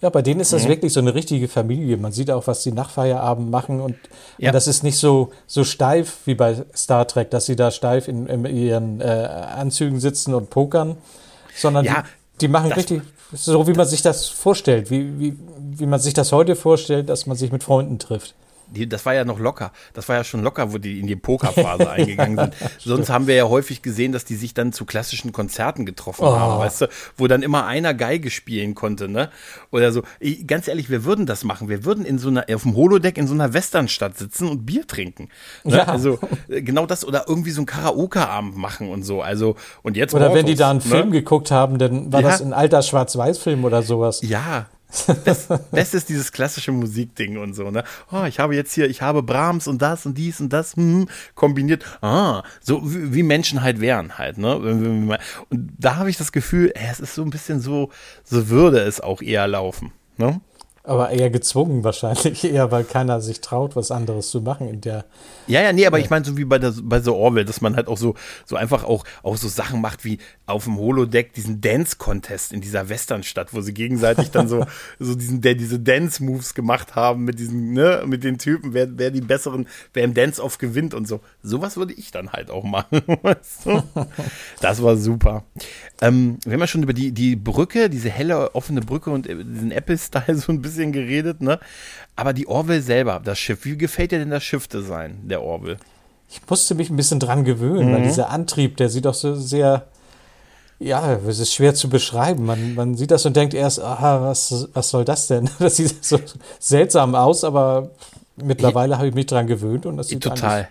Ja, 0.00 0.10
bei 0.10 0.20
denen 0.20 0.40
ist 0.40 0.52
das 0.52 0.64
mhm. 0.64 0.70
wirklich 0.70 0.92
so 0.92 0.98
eine 0.98 1.14
richtige 1.14 1.46
Familie. 1.46 1.96
Man 1.96 2.10
sieht 2.10 2.28
auch, 2.28 2.48
was 2.48 2.64
die 2.64 2.72
nach 2.72 2.90
Feierabend 2.90 3.50
machen 3.50 3.80
und, 3.80 3.94
ja. 4.36 4.48
und 4.48 4.54
das 4.54 4.66
ist 4.66 4.82
nicht 4.82 4.98
so, 4.98 5.30
so 5.46 5.62
steif 5.62 6.18
wie 6.24 6.34
bei 6.34 6.64
Star 6.74 7.06
Trek, 7.06 7.30
dass 7.30 7.46
sie 7.46 7.54
da 7.54 7.70
steif 7.70 8.08
in, 8.08 8.26
in 8.26 8.44
ihren 8.44 9.00
äh, 9.00 9.04
Anzügen 9.04 10.00
sitzen 10.00 10.34
und 10.34 10.50
pokern, 10.50 10.96
sondern 11.54 11.84
ja, 11.84 12.02
die, 12.34 12.46
die 12.46 12.48
machen 12.48 12.72
richtig 12.72 13.02
so 13.32 13.66
wie 13.66 13.72
man 13.72 13.86
sich 13.86 14.02
das 14.02 14.28
vorstellt, 14.28 14.90
wie, 14.90 15.18
wie, 15.18 15.38
wie 15.78 15.86
man 15.86 16.00
sich 16.00 16.14
das 16.14 16.32
heute 16.32 16.56
vorstellt, 16.56 17.08
dass 17.08 17.26
man 17.26 17.36
sich 17.36 17.52
mit 17.52 17.62
Freunden 17.62 17.98
trifft 17.98 18.34
die, 18.72 18.88
das 18.88 19.04
war 19.06 19.14
ja 19.14 19.24
noch 19.24 19.38
locker. 19.38 19.72
Das 19.92 20.08
war 20.08 20.16
ja 20.16 20.24
schon 20.24 20.42
locker, 20.42 20.72
wo 20.72 20.78
die 20.78 21.00
in 21.00 21.06
die 21.06 21.16
Pokerphase 21.16 21.90
eingegangen 21.90 22.38
sind. 22.38 22.54
Sonst 22.78 23.10
haben 23.10 23.26
wir 23.26 23.34
ja 23.34 23.48
häufig 23.48 23.82
gesehen, 23.82 24.12
dass 24.12 24.24
die 24.24 24.34
sich 24.34 24.54
dann 24.54 24.72
zu 24.72 24.84
klassischen 24.84 25.32
Konzerten 25.32 25.86
getroffen 25.86 26.24
oh. 26.24 26.36
haben, 26.36 26.58
weißt 26.60 26.82
du, 26.82 26.88
wo 27.16 27.26
dann 27.26 27.42
immer 27.42 27.66
einer 27.66 27.94
Geige 27.94 28.30
spielen 28.30 28.74
konnte, 28.74 29.08
ne? 29.08 29.30
Oder 29.70 29.92
so. 29.92 30.02
Ich, 30.20 30.46
ganz 30.46 30.68
ehrlich, 30.68 30.90
wir 30.90 31.04
würden 31.04 31.26
das 31.26 31.44
machen. 31.44 31.68
Wir 31.68 31.84
würden 31.84 32.04
in 32.04 32.18
so 32.18 32.28
einer, 32.28 32.46
auf 32.52 32.62
dem 32.62 32.74
Holodeck 32.74 33.18
in 33.18 33.26
so 33.26 33.34
einer 33.34 33.52
Westernstadt 33.52 34.16
sitzen 34.16 34.48
und 34.48 34.66
Bier 34.66 34.86
trinken. 34.86 35.28
Ne? 35.64 35.76
Ja. 35.76 35.84
Also, 35.84 36.18
äh, 36.48 36.62
genau 36.62 36.86
das 36.86 37.04
oder 37.04 37.26
irgendwie 37.28 37.50
so 37.50 37.62
ein 37.62 37.66
Karaoke-Abend 37.66 38.56
machen 38.56 38.88
und 38.88 39.02
so. 39.02 39.22
Also, 39.22 39.56
und 39.82 39.96
jetzt. 39.96 40.14
Oder 40.14 40.34
wenn 40.34 40.46
die 40.46 40.54
da 40.54 40.70
einen 40.70 40.78
ne? 40.78 40.84
Film 40.84 41.10
geguckt 41.10 41.50
haben, 41.50 41.78
dann 41.78 42.12
war 42.12 42.22
ja. 42.22 42.28
das 42.28 42.40
ein 42.40 42.52
alter 42.52 42.82
Schwarz-Weiß-Film 42.82 43.64
oder 43.64 43.82
sowas. 43.82 44.20
Ja, 44.22 44.66
das, 45.24 45.48
das, 45.70 45.94
ist 45.94 46.08
dieses 46.08 46.32
klassische 46.32 46.70
Musikding 46.70 47.38
und 47.38 47.54
so, 47.54 47.70
ne? 47.70 47.84
Oh, 48.10 48.24
ich 48.24 48.38
habe 48.38 48.54
jetzt 48.54 48.72
hier, 48.74 48.88
ich 48.88 49.00
habe 49.00 49.22
Brahms 49.22 49.66
und 49.66 49.80
das 49.80 50.04
und 50.04 50.18
dies 50.18 50.40
und 50.40 50.52
das 50.52 50.76
hm, 50.76 51.08
kombiniert. 51.34 51.84
Ah, 52.02 52.42
so 52.60 52.80
wie, 52.84 53.22
Menschen 53.22 53.62
halt 53.62 53.80
wären 53.80 54.18
halt, 54.18 54.38
ne? 54.38 54.56
Und 54.56 55.16
da 55.50 55.96
habe 55.96 56.10
ich 56.10 56.16
das 56.16 56.32
Gefühl, 56.32 56.72
es 56.74 57.00
ist 57.00 57.14
so 57.14 57.22
ein 57.22 57.30
bisschen 57.30 57.60
so, 57.60 57.90
so 58.24 58.48
würde 58.48 58.80
es 58.80 59.00
auch 59.00 59.22
eher 59.22 59.46
laufen, 59.48 59.92
ne? 60.18 60.40
Aber 60.84 61.10
eher 61.10 61.30
gezwungen 61.30 61.84
wahrscheinlich, 61.84 62.42
eher 62.52 62.72
weil 62.72 62.82
keiner 62.82 63.20
sich 63.20 63.40
traut, 63.40 63.76
was 63.76 63.92
anderes 63.92 64.30
zu 64.30 64.40
machen 64.40 64.68
in 64.68 64.80
der. 64.80 65.04
Ja, 65.46 65.62
ja, 65.62 65.72
nee, 65.72 65.86
aber 65.86 66.00
ich 66.00 66.10
meine 66.10 66.24
so 66.24 66.36
wie 66.36 66.44
bei 66.44 66.58
der 66.58 66.72
bei 66.82 67.00
The 67.00 67.10
Orwell, 67.10 67.44
dass 67.44 67.60
man 67.60 67.76
halt 67.76 67.86
auch 67.86 67.98
so 67.98 68.14
so 68.46 68.56
einfach 68.56 68.82
auch 68.82 69.04
auch 69.22 69.36
so 69.36 69.46
Sachen 69.46 69.80
macht 69.80 70.04
wie 70.04 70.18
auf 70.46 70.64
dem 70.64 70.76
Holodeck 70.78 71.34
diesen 71.34 71.60
Dance 71.60 71.96
Contest 71.98 72.52
in 72.52 72.60
dieser 72.60 72.88
Westernstadt, 72.88 73.54
wo 73.54 73.60
sie 73.60 73.72
gegenseitig 73.72 74.32
dann 74.32 74.48
so 74.48 74.66
so 74.98 75.14
diesen 75.14 75.40
der 75.40 75.54
diese 75.54 75.78
Dance 75.78 76.22
Moves 76.22 76.52
gemacht 76.54 76.96
haben 76.96 77.24
mit 77.24 77.38
diesen 77.38 77.74
ne 77.74 78.02
mit 78.04 78.24
den 78.24 78.38
Typen, 78.38 78.74
wer 78.74 78.88
wer 78.98 79.12
die 79.12 79.20
besseren, 79.20 79.68
wer 79.94 80.02
im 80.02 80.14
Dance 80.14 80.42
off 80.42 80.58
gewinnt 80.58 80.94
und 80.94 81.06
so. 81.06 81.20
Sowas 81.44 81.76
würde 81.76 81.92
ich 81.92 82.10
dann 82.10 82.32
halt 82.32 82.50
auch 82.50 82.64
machen. 82.64 83.02
Das 84.60 84.82
war 84.82 84.96
super. 84.96 85.44
Ähm, 86.00 86.38
wir 86.44 86.54
haben 86.54 86.60
ja 86.60 86.66
schon 86.66 86.82
über 86.82 86.92
die 86.92 87.12
die 87.12 87.36
Brücke, 87.36 87.88
diese 87.88 88.10
helle 88.10 88.54
offene 88.54 88.80
Brücke 88.80 89.10
und 89.10 89.28
äh, 89.28 89.44
diesen 89.44 89.70
Apple 89.70 89.98
Style 89.98 90.34
so 90.36 90.52
ein 90.52 90.62
bisschen 90.62 90.71
bisschen 90.72 90.92
geredet, 90.92 91.40
ne? 91.40 91.58
Aber 92.16 92.32
die 92.32 92.46
Orville 92.46 92.82
selber, 92.82 93.20
das 93.24 93.38
Schiff, 93.38 93.64
wie 93.64 93.76
gefällt 93.76 94.12
dir 94.12 94.18
denn 94.18 94.30
das 94.30 94.42
Schiffdesign 94.42 95.28
der 95.28 95.42
Orville? 95.42 95.78
Ich 96.30 96.40
musste 96.48 96.74
mich 96.74 96.90
ein 96.90 96.96
bisschen 96.96 97.20
dran 97.20 97.44
gewöhnen, 97.44 97.90
mhm. 97.90 97.94
weil 97.94 98.02
dieser 98.02 98.30
Antrieb, 98.30 98.76
der 98.76 98.88
sieht 98.88 99.04
doch 99.04 99.14
so 99.14 99.34
sehr, 99.34 99.86
ja, 100.78 101.14
es 101.26 101.38
ist 101.38 101.54
schwer 101.54 101.74
zu 101.74 101.88
beschreiben. 101.88 102.44
Man, 102.44 102.74
man 102.74 102.96
sieht 102.96 103.10
das 103.10 103.24
und 103.26 103.36
denkt 103.36 103.54
erst, 103.54 103.80
aha, 103.80 104.22
was, 104.22 104.68
was 104.72 104.90
soll 104.90 105.04
das 105.04 105.26
denn? 105.26 105.48
Das 105.58 105.76
sieht 105.76 106.04
so 106.04 106.18
seltsam 106.58 107.14
aus, 107.14 107.44
aber 107.44 107.90
mittlerweile 108.36 108.98
habe 108.98 109.08
ich 109.08 109.14
mich 109.14 109.26
dran 109.26 109.46
gewöhnt 109.46 109.86
und 109.86 109.96
das 109.96 110.08
sieht 110.08 110.22
total, 110.22 110.68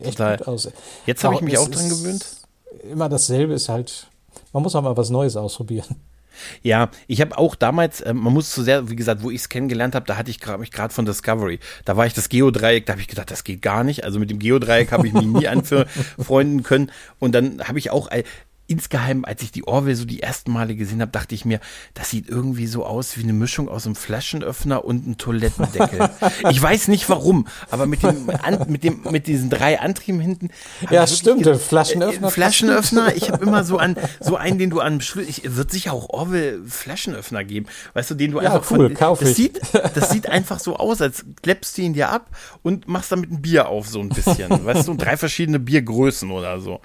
echt 0.00 0.18
total. 0.18 0.38
gut 0.38 0.48
aus. 0.48 0.68
Jetzt 1.06 1.24
habe 1.24 1.34
ich 1.34 1.40
mich 1.42 1.58
auch 1.58 1.68
dran 1.68 1.88
gewöhnt. 1.88 2.26
Immer 2.90 3.08
dasselbe 3.08 3.54
ist 3.54 3.68
halt 3.68 4.08
man 4.52 4.62
muss 4.62 4.74
auch 4.74 4.82
mal 4.82 4.96
was 4.96 5.10
Neues 5.10 5.36
ausprobieren. 5.36 5.96
Ja, 6.62 6.90
ich 7.06 7.20
habe 7.20 7.36
auch 7.38 7.54
damals, 7.54 8.00
äh, 8.00 8.14
man 8.14 8.32
muss 8.32 8.50
zu 8.50 8.62
sehr, 8.62 8.90
wie 8.90 8.96
gesagt, 8.96 9.22
wo 9.22 9.30
ich 9.30 9.40
es 9.40 9.48
kennengelernt 9.48 9.94
habe, 9.94 10.06
da 10.06 10.16
hatte 10.16 10.30
ich 10.30 10.40
mich 10.58 10.70
gerade 10.70 10.92
von 10.92 11.04
Discovery. 11.04 11.58
Da 11.84 11.96
war 11.96 12.06
ich 12.06 12.14
das 12.14 12.28
Geodreieck, 12.28 12.86
da 12.86 12.92
habe 12.92 13.00
ich 13.00 13.08
gedacht, 13.08 13.30
das 13.30 13.44
geht 13.44 13.62
gar 13.62 13.84
nicht. 13.84 14.04
Also 14.04 14.18
mit 14.18 14.30
dem 14.30 14.38
Geodreieck 14.38 14.92
habe 14.92 15.06
ich 15.06 15.12
mich 15.12 15.26
nie 15.26 15.48
anfreunden 15.48 16.62
können. 16.62 16.90
Und 17.18 17.34
dann 17.34 17.62
habe 17.66 17.78
ich 17.78 17.90
auch, 17.90 18.08
insgeheim, 18.68 19.24
als 19.24 19.42
ich 19.42 19.50
die 19.50 19.66
Orwell 19.66 19.96
so 19.96 20.04
die 20.04 20.22
ersten 20.22 20.52
Male 20.52 20.76
gesehen 20.76 21.00
habe, 21.00 21.10
dachte 21.10 21.34
ich 21.34 21.44
mir, 21.44 21.58
das 21.94 22.10
sieht 22.10 22.28
irgendwie 22.28 22.66
so 22.66 22.84
aus 22.84 23.16
wie 23.16 23.22
eine 23.22 23.32
Mischung 23.32 23.68
aus 23.68 23.86
einem 23.86 23.96
Flaschenöffner 23.96 24.84
und 24.84 25.04
einem 25.04 25.16
Toilettendeckel. 25.16 26.10
ich 26.50 26.62
weiß 26.62 26.88
nicht 26.88 27.08
warum, 27.08 27.48
aber 27.70 27.86
mit 27.86 28.02
dem, 28.02 28.28
an, 28.30 28.66
mit 28.68 28.84
dem, 28.84 29.00
mit 29.10 29.26
diesen 29.26 29.48
drei 29.48 29.80
Antrieben 29.80 30.20
hinten. 30.20 30.50
Ja, 30.90 31.06
stimmt, 31.06 31.46
der 31.46 31.58
Flaschenöffner. 31.58 32.28
Äh, 32.28 32.30
Flaschenöffner. 32.30 33.16
Ich 33.16 33.30
habe 33.30 33.42
immer 33.42 33.64
so 33.64 33.78
an, 33.78 33.96
so 34.20 34.36
einen, 34.36 34.58
den 34.58 34.68
du 34.68 34.80
an, 34.80 35.00
ich 35.26 35.56
wird 35.56 35.70
sicher 35.70 35.94
auch 35.94 36.10
Orwell 36.10 36.62
Flaschenöffner 36.66 37.44
geben, 37.44 37.66
weißt 37.94 38.10
du, 38.10 38.14
den 38.14 38.32
du 38.32 38.40
ja, 38.40 38.52
einfach 38.52 38.70
cool, 38.70 38.88
von, 38.88 38.94
kauf 38.94 39.20
das 39.20 39.30
ich. 39.30 39.36
sieht, 39.36 39.60
das 39.94 40.10
sieht 40.10 40.28
einfach 40.28 40.60
so 40.60 40.76
aus, 40.76 41.00
als 41.00 41.24
kleppst 41.42 41.78
du 41.78 41.82
ihn 41.82 41.94
dir 41.94 42.10
ab 42.10 42.36
und 42.62 42.86
machst 42.86 43.10
damit 43.12 43.30
ein 43.30 43.40
Bier 43.40 43.68
auf, 43.68 43.88
so 43.88 44.00
ein 44.00 44.10
bisschen, 44.10 44.64
weißt 44.66 44.86
du, 44.86 44.94
drei 44.94 45.16
verschiedene 45.16 45.58
Biergrößen 45.58 46.30
oder 46.30 46.60
so. 46.60 46.80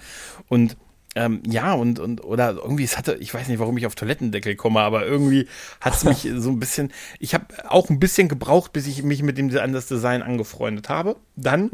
Und 0.47 0.77
ähm, 1.15 1.43
ja, 1.47 1.73
und, 1.73 1.99
und, 1.99 2.23
oder 2.23 2.55
irgendwie, 2.55 2.83
es 2.83 2.97
hatte, 2.97 3.15
ich 3.19 3.33
weiß 3.33 3.47
nicht, 3.47 3.59
warum 3.59 3.77
ich 3.77 3.85
auf 3.85 3.95
Toilettendeckel 3.95 4.55
komme, 4.55 4.81
aber 4.81 5.05
irgendwie 5.05 5.47
hat 5.81 5.93
es 5.93 6.03
mich 6.03 6.27
so 6.35 6.49
ein 6.49 6.59
bisschen, 6.59 6.91
ich 7.19 7.33
habe 7.33 7.45
auch 7.67 7.89
ein 7.89 7.99
bisschen 7.99 8.27
gebraucht, 8.27 8.73
bis 8.73 8.87
ich 8.87 9.03
mich 9.03 9.21
mit 9.23 9.37
dem 9.37 9.55
an 9.57 9.73
das 9.73 9.87
Design 9.87 10.21
angefreundet 10.21 10.89
habe. 10.89 11.15
Dann, 11.35 11.71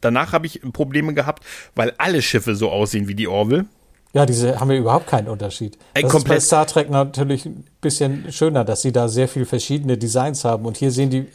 danach 0.00 0.32
habe 0.32 0.46
ich 0.46 0.60
Probleme 0.72 1.14
gehabt, 1.14 1.44
weil 1.74 1.92
alle 1.98 2.22
Schiffe 2.22 2.54
so 2.54 2.70
aussehen 2.70 3.08
wie 3.08 3.14
die 3.14 3.28
Orville. 3.28 3.66
Ja, 4.14 4.24
diese 4.24 4.58
haben 4.58 4.70
ja 4.70 4.78
überhaupt 4.78 5.06
keinen 5.06 5.28
Unterschied. 5.28 5.76
Das 5.94 6.02
Ey, 6.02 6.18
ist 6.18 6.28
bei 6.28 6.40
Star 6.40 6.66
Trek 6.66 6.88
natürlich 6.88 7.44
ein 7.44 7.64
bisschen 7.80 8.32
schöner, 8.32 8.64
dass 8.64 8.82
sie 8.82 8.92
da 8.92 9.08
sehr 9.08 9.28
viel 9.28 9.44
verschiedene 9.44 9.98
Designs 9.98 10.44
haben 10.44 10.64
und 10.64 10.76
hier 10.76 10.90
sehen 10.90 11.10
die 11.10 11.26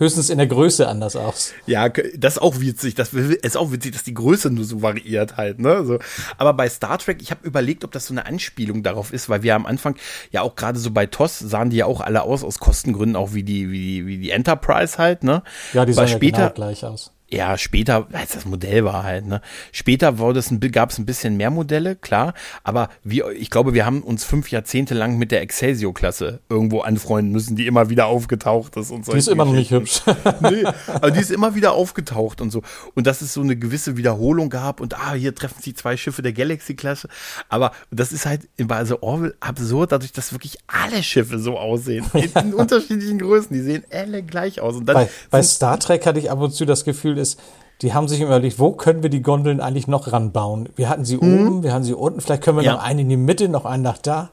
höchstens 0.00 0.30
in 0.30 0.38
der 0.38 0.46
Größe 0.46 0.88
anders 0.88 1.14
aus. 1.14 1.52
Ja, 1.66 1.88
das 1.88 2.34
ist 2.34 2.42
auch 2.42 2.58
witzig. 2.60 2.94
Das 2.94 3.12
ist 3.12 3.56
auch 3.56 3.70
witzig, 3.70 3.92
dass 3.92 4.02
die 4.02 4.14
Größe 4.14 4.50
nur 4.50 4.64
so 4.64 4.82
variiert 4.82 5.36
halt. 5.36 5.60
Ne? 5.60 5.84
So. 5.84 5.98
Aber 6.38 6.54
bei 6.54 6.68
Star 6.68 6.98
Trek, 6.98 7.22
ich 7.22 7.30
habe 7.30 7.46
überlegt, 7.46 7.84
ob 7.84 7.92
das 7.92 8.06
so 8.06 8.14
eine 8.14 8.26
Anspielung 8.26 8.82
darauf 8.82 9.12
ist, 9.12 9.28
weil 9.28 9.42
wir 9.42 9.54
am 9.54 9.66
Anfang 9.66 9.96
ja 10.32 10.42
auch 10.42 10.56
gerade 10.56 10.78
so 10.78 10.90
bei 10.90 11.06
TOS 11.06 11.38
sahen 11.38 11.70
die 11.70 11.76
ja 11.76 11.86
auch 11.86 12.00
alle 12.00 12.22
aus 12.22 12.42
aus 12.42 12.58
Kostengründen 12.58 13.14
auch 13.14 13.34
wie 13.34 13.42
die 13.42 13.70
wie, 13.70 14.06
wie 14.06 14.18
die 14.18 14.30
Enterprise 14.30 14.98
halt. 14.98 15.22
Ne? 15.22 15.42
Ja, 15.74 15.84
die 15.84 15.92
sahen 15.92 16.08
ja 16.08 16.18
genau 16.18 16.50
gleich 16.50 16.84
aus 16.84 17.12
ja, 17.32 17.56
später, 17.58 18.08
als 18.12 18.32
das 18.32 18.44
Modell 18.44 18.84
war 18.84 19.04
halt, 19.04 19.26
ne? 19.26 19.40
Später 19.72 20.18
war 20.18 20.32
das 20.32 20.50
ein, 20.50 20.60
gab 20.60 20.90
es 20.90 20.98
ein 20.98 21.06
bisschen 21.06 21.36
mehr 21.36 21.50
Modelle, 21.50 21.94
klar, 21.96 22.34
aber 22.64 22.88
wir, 23.04 23.30
ich 23.30 23.50
glaube, 23.50 23.72
wir 23.72 23.86
haben 23.86 24.02
uns 24.02 24.24
fünf 24.24 24.50
Jahrzehnte 24.50 24.94
lang 24.94 25.16
mit 25.16 25.30
der 25.30 25.40
Excelsior-Klasse 25.42 26.40
irgendwo 26.48 26.80
anfreunden 26.80 27.32
müssen, 27.32 27.54
die 27.54 27.66
immer 27.66 27.88
wieder 27.88 28.06
aufgetaucht 28.06 28.76
ist 28.76 28.90
und 28.90 29.04
so. 29.04 29.12
Die 29.12 29.18
ist 29.18 29.28
immer 29.28 29.44
noch 29.44 29.52
nicht 29.52 29.70
hübsch. 29.70 30.02
nee, 30.40 30.64
aber 30.88 31.10
die 31.10 31.20
ist 31.20 31.30
immer 31.30 31.54
wieder 31.54 31.72
aufgetaucht 31.72 32.40
und 32.40 32.50
so. 32.50 32.62
Und 32.94 33.06
dass 33.06 33.22
es 33.22 33.32
so 33.32 33.42
eine 33.42 33.56
gewisse 33.56 33.96
Wiederholung 33.96 34.50
gab 34.50 34.80
und 34.80 34.98
ah, 34.98 35.14
hier 35.14 35.34
treffen 35.34 35.62
sich 35.62 35.76
zwei 35.76 35.96
Schiffe 35.96 36.22
der 36.22 36.32
Galaxy-Klasse. 36.32 37.08
Aber 37.48 37.72
das 37.90 38.12
ist 38.12 38.26
halt 38.26 38.48
bei 38.58 38.76
also 38.76 39.02
Orwell 39.02 39.34
absurd, 39.40 39.92
dadurch, 39.92 40.12
dass 40.12 40.32
wirklich 40.32 40.58
alle 40.66 41.02
Schiffe 41.02 41.38
so 41.38 41.58
aussehen. 41.58 42.04
In, 42.14 42.30
in 42.32 42.54
unterschiedlichen 42.54 43.18
Größen. 43.18 43.54
Die 43.54 43.62
sehen 43.62 43.84
alle 43.90 44.22
gleich 44.22 44.60
aus. 44.60 44.76
Und 44.76 44.86
dann 44.86 44.94
bei, 44.94 45.08
bei 45.30 45.42
Star 45.42 45.78
Trek 45.78 46.04
hatte 46.06 46.18
ich 46.18 46.30
ab 46.30 46.40
und 46.40 46.52
zu 46.52 46.64
das 46.64 46.84
Gefühl, 46.84 47.19
ist, 47.20 47.40
die 47.82 47.94
haben 47.94 48.08
sich 48.08 48.20
überlegt, 48.20 48.58
wo 48.58 48.72
können 48.72 49.02
wir 49.02 49.10
die 49.10 49.22
Gondeln 49.22 49.60
eigentlich 49.60 49.86
noch 49.86 50.12
ranbauen? 50.12 50.68
Wir 50.76 50.88
hatten 50.88 51.04
sie 51.04 51.16
mhm. 51.16 51.46
oben, 51.46 51.62
wir 51.62 51.72
hatten 51.72 51.84
sie 51.84 51.94
unten, 51.94 52.20
vielleicht 52.20 52.42
können 52.42 52.58
wir 52.58 52.64
ja. 52.64 52.74
noch 52.74 52.82
einen 52.82 53.00
in 53.00 53.08
die 53.08 53.16
Mitte, 53.16 53.48
noch 53.48 53.64
einen 53.64 53.82
nach 53.82 53.98
da. 53.98 54.30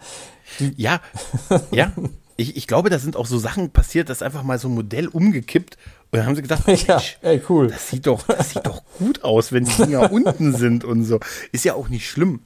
Die 0.60 0.74
ja, 0.76 1.00
ja. 1.72 1.92
Ich, 2.40 2.56
ich 2.56 2.68
glaube, 2.68 2.90
da 2.90 3.00
sind 3.00 3.16
auch 3.16 3.26
so 3.26 3.40
Sachen 3.40 3.72
passiert, 3.72 4.10
dass 4.10 4.22
einfach 4.22 4.44
mal 4.44 4.60
so 4.60 4.68
ein 4.68 4.76
Modell 4.76 5.08
umgekippt 5.08 5.78
und 6.12 6.20
dann 6.20 6.26
haben 6.26 6.36
sie 6.36 6.42
gedacht, 6.42 6.64
ja, 6.88 7.02
ey, 7.22 7.42
cool. 7.50 7.68
Das 7.68 7.90
sieht 7.90 8.08
doch, 8.08 8.24
das 8.24 8.52
sieht 8.52 8.66
doch 8.66 8.82
gut 8.98 9.24
aus, 9.24 9.52
wenn 9.52 9.66
die 9.66 9.76
Dinger 9.76 10.12
unten 10.12 10.56
sind 10.56 10.84
und 10.84 11.04
so. 11.04 11.20
Ist 11.52 11.66
ja 11.66 11.74
auch 11.74 11.90
nicht 11.90 12.10
schlimm. 12.10 12.42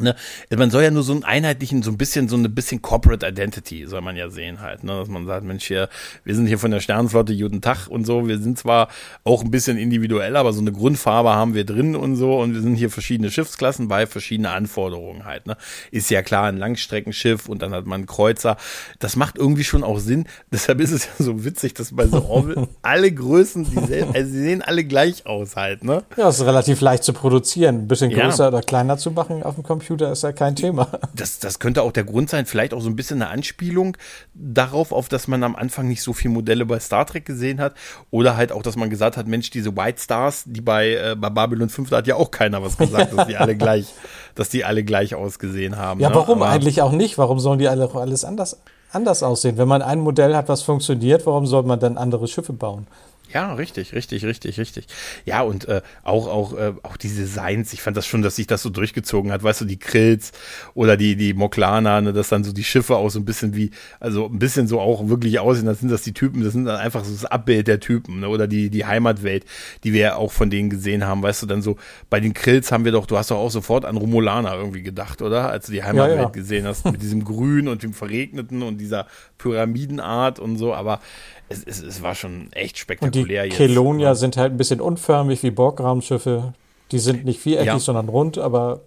Ne? 0.00 0.16
Man 0.56 0.70
soll 0.70 0.82
ja 0.82 0.90
nur 0.90 1.04
so 1.04 1.12
einen 1.12 1.22
einheitlichen, 1.22 1.84
so 1.84 1.92
ein 1.92 1.96
bisschen, 1.96 2.28
so 2.28 2.34
eine 2.34 2.48
bisschen 2.48 2.82
Corporate 2.82 3.24
Identity 3.24 3.86
soll 3.86 4.00
man 4.00 4.16
ja 4.16 4.28
sehen 4.28 4.60
halt, 4.60 4.82
ne? 4.82 4.92
dass 4.92 5.08
man 5.08 5.24
sagt, 5.24 5.44
Mensch, 5.44 5.66
hier, 5.66 5.88
wir 6.24 6.34
sind 6.34 6.48
hier 6.48 6.58
von 6.58 6.72
der 6.72 6.80
Sternenflotte 6.80 7.36
Guten 7.36 7.60
Tag 7.60 7.86
und 7.86 8.04
so, 8.04 8.26
wir 8.26 8.38
sind 8.38 8.58
zwar 8.58 8.88
auch 9.22 9.44
ein 9.44 9.52
bisschen 9.52 9.78
individuell, 9.78 10.34
aber 10.34 10.52
so 10.52 10.60
eine 10.60 10.72
Grundfarbe 10.72 11.30
haben 11.30 11.54
wir 11.54 11.64
drin 11.64 11.94
und 11.94 12.16
so 12.16 12.40
und 12.40 12.54
wir 12.54 12.60
sind 12.60 12.74
hier 12.74 12.90
verschiedene 12.90 13.30
Schiffsklassen 13.30 13.86
bei 13.86 14.06
verschiedene 14.06 14.50
Anforderungen 14.50 15.24
halt, 15.24 15.46
ne? 15.46 15.56
Ist 15.92 16.10
ja 16.10 16.22
klar, 16.22 16.46
ein 16.46 16.56
Langstreckenschiff 16.56 17.48
und 17.48 17.62
dann 17.62 17.72
hat 17.72 17.86
man 17.86 18.00
einen 18.00 18.06
Kreuzer. 18.06 18.56
Das 18.98 19.14
macht 19.14 19.38
irgendwie 19.38 19.64
schon 19.64 19.84
auch 19.84 20.00
Sinn. 20.00 20.26
Deshalb 20.52 20.80
ist 20.80 20.90
es 20.90 21.04
ja 21.04 21.12
so 21.24 21.44
witzig, 21.44 21.74
dass 21.74 21.94
bei 21.94 22.08
so 22.08 22.24
Orville 22.24 22.68
alle 22.82 23.12
Größen, 23.12 23.64
die 23.64 23.78
sehen, 23.86 24.08
also 24.12 24.28
sie 24.28 24.42
sehen 24.42 24.62
alle 24.62 24.82
gleich 24.82 25.24
aus 25.24 25.54
halt, 25.54 25.84
ne? 25.84 26.02
Ja, 26.16 26.28
es 26.28 26.40
ist 26.40 26.46
relativ 26.46 26.80
leicht 26.80 27.04
zu 27.04 27.12
produzieren, 27.12 27.82
ein 27.82 27.88
bisschen 27.88 28.10
größer 28.10 28.44
ja. 28.44 28.48
oder 28.48 28.60
kleiner 28.60 28.98
zu 28.98 29.12
machen 29.12 29.44
auf 29.44 29.54
dem 29.54 29.62
Computer. 29.62 29.83
Computer 29.84 30.12
ist 30.12 30.22
ja 30.22 30.32
kein 30.32 30.56
Thema. 30.56 30.88
Das, 31.14 31.38
das 31.38 31.58
könnte 31.58 31.82
auch 31.82 31.92
der 31.92 32.04
Grund 32.04 32.30
sein, 32.30 32.46
vielleicht 32.46 32.72
auch 32.72 32.80
so 32.80 32.88
ein 32.88 32.96
bisschen 32.96 33.20
eine 33.20 33.30
Anspielung 33.30 33.96
darauf, 34.32 34.92
auf 34.92 35.08
dass 35.08 35.28
man 35.28 35.42
am 35.42 35.54
Anfang 35.54 35.86
nicht 35.86 36.02
so 36.02 36.12
viele 36.12 36.32
Modelle 36.32 36.64
bei 36.64 36.80
Star 36.80 37.06
Trek 37.06 37.24
gesehen 37.26 37.60
hat. 37.60 37.74
Oder 38.10 38.36
halt 38.36 38.50
auch, 38.50 38.62
dass 38.62 38.76
man 38.76 38.88
gesagt 38.88 39.16
hat, 39.16 39.28
Mensch, 39.28 39.50
diese 39.50 39.76
White 39.76 40.00
Stars, 40.00 40.44
die 40.46 40.60
bei, 40.60 40.94
äh, 40.94 41.16
bei 41.16 41.28
Babylon 41.28 41.68
5, 41.68 41.90
da 41.90 41.98
hat 41.98 42.06
ja 42.06 42.16
auch 42.16 42.30
keiner 42.30 42.62
was 42.62 42.78
gesagt, 42.78 43.16
dass 43.16 43.26
die 43.26 43.36
alle 43.36 43.54
gleich, 43.56 43.92
dass 44.34 44.48
die 44.48 44.64
alle 44.64 44.82
gleich 44.82 45.14
ausgesehen 45.14 45.76
haben. 45.76 46.00
Ja, 46.00 46.08
ne? 46.08 46.14
warum 46.14 46.42
Aber, 46.42 46.50
eigentlich 46.50 46.80
auch 46.80 46.92
nicht? 46.92 47.18
Warum 47.18 47.38
sollen 47.38 47.58
die 47.58 47.68
alle 47.68 47.94
alles 47.94 48.24
anders, 48.24 48.58
anders 48.90 49.22
aussehen? 49.22 49.58
Wenn 49.58 49.68
man 49.68 49.82
ein 49.82 50.00
Modell 50.00 50.34
hat, 50.34 50.48
was 50.48 50.62
funktioniert, 50.62 51.26
warum 51.26 51.46
soll 51.46 51.64
man 51.64 51.78
dann 51.78 51.98
andere 51.98 52.26
Schiffe 52.26 52.54
bauen? 52.54 52.86
Ja, 53.34 53.52
richtig, 53.54 53.92
richtig, 53.94 54.24
richtig, 54.24 54.60
richtig. 54.60 54.86
Ja, 55.24 55.42
und 55.42 55.66
äh, 55.66 55.82
auch, 56.04 56.28
auch, 56.28 56.56
äh, 56.56 56.72
auch 56.84 56.96
die 56.96 57.08
Designs, 57.08 57.72
ich 57.72 57.82
fand 57.82 57.96
das 57.96 58.06
schon, 58.06 58.22
dass 58.22 58.36
sich 58.36 58.46
das 58.46 58.62
so 58.62 58.70
durchgezogen 58.70 59.32
hat, 59.32 59.42
weißt 59.42 59.62
du, 59.62 59.64
die 59.64 59.76
Krills 59.76 60.30
oder 60.74 60.96
die, 60.96 61.16
die 61.16 61.34
Moklana, 61.34 62.00
ne, 62.00 62.12
dass 62.12 62.28
dann 62.28 62.44
so 62.44 62.52
die 62.52 62.62
Schiffe 62.62 62.94
auch 62.94 63.10
so 63.10 63.18
ein 63.18 63.24
bisschen 63.24 63.56
wie, 63.56 63.72
also 63.98 64.26
ein 64.26 64.38
bisschen 64.38 64.68
so 64.68 64.80
auch 64.80 65.08
wirklich 65.08 65.40
aussehen, 65.40 65.66
das 65.66 65.80
sind 65.80 65.90
das 65.90 66.02
die 66.02 66.12
Typen, 66.12 66.44
das 66.44 66.52
sind 66.52 66.66
dann 66.66 66.76
einfach 66.76 67.04
so 67.04 67.12
das 67.12 67.24
Abbild 67.24 67.66
der 67.66 67.80
Typen, 67.80 68.20
ne, 68.20 68.28
oder 68.28 68.46
die, 68.46 68.70
die 68.70 68.86
Heimatwelt, 68.86 69.44
die 69.82 69.92
wir 69.92 70.00
ja 70.00 70.14
auch 70.14 70.30
von 70.30 70.48
denen 70.48 70.70
gesehen 70.70 71.04
haben, 71.04 71.20
weißt 71.20 71.42
du, 71.42 71.46
dann 71.46 71.60
so, 71.60 71.76
bei 72.10 72.20
den 72.20 72.34
Krills 72.34 72.70
haben 72.70 72.84
wir 72.84 72.92
doch, 72.92 73.06
du 73.06 73.18
hast 73.18 73.32
doch 73.32 73.38
auch 73.38 73.50
sofort 73.50 73.84
an 73.84 73.96
Romulaner 73.96 74.54
irgendwie 74.54 74.84
gedacht, 74.84 75.22
oder? 75.22 75.50
Als 75.50 75.66
du 75.66 75.72
die 75.72 75.82
Heimatwelt 75.82 76.18
ja, 76.18 76.22
ja. 76.22 76.28
gesehen 76.28 76.68
hast, 76.68 76.84
mit 76.84 77.02
diesem 77.02 77.24
Grün 77.24 77.66
und 77.66 77.82
dem 77.82 77.94
Verregneten 77.94 78.62
und 78.62 78.78
dieser 78.78 79.08
Pyramidenart 79.38 80.38
und 80.38 80.56
so, 80.56 80.72
aber 80.72 81.00
es, 81.48 81.64
es, 81.64 81.82
es 81.82 82.02
war 82.02 82.14
schon 82.14 82.52
echt 82.52 82.78
spektakulär. 82.78 83.44
Und 83.44 83.52
die 83.52 83.56
Kelonia 83.56 84.14
sind 84.14 84.36
halt 84.36 84.52
ein 84.52 84.56
bisschen 84.56 84.80
unförmig 84.80 85.42
wie 85.42 85.50
Borgraumschiffe. 85.50 86.54
Die 86.90 86.98
sind 86.98 87.24
nicht 87.24 87.40
viereckig, 87.40 87.66
ja. 87.66 87.78
sondern 87.78 88.08
rund, 88.08 88.38
aber 88.38 88.80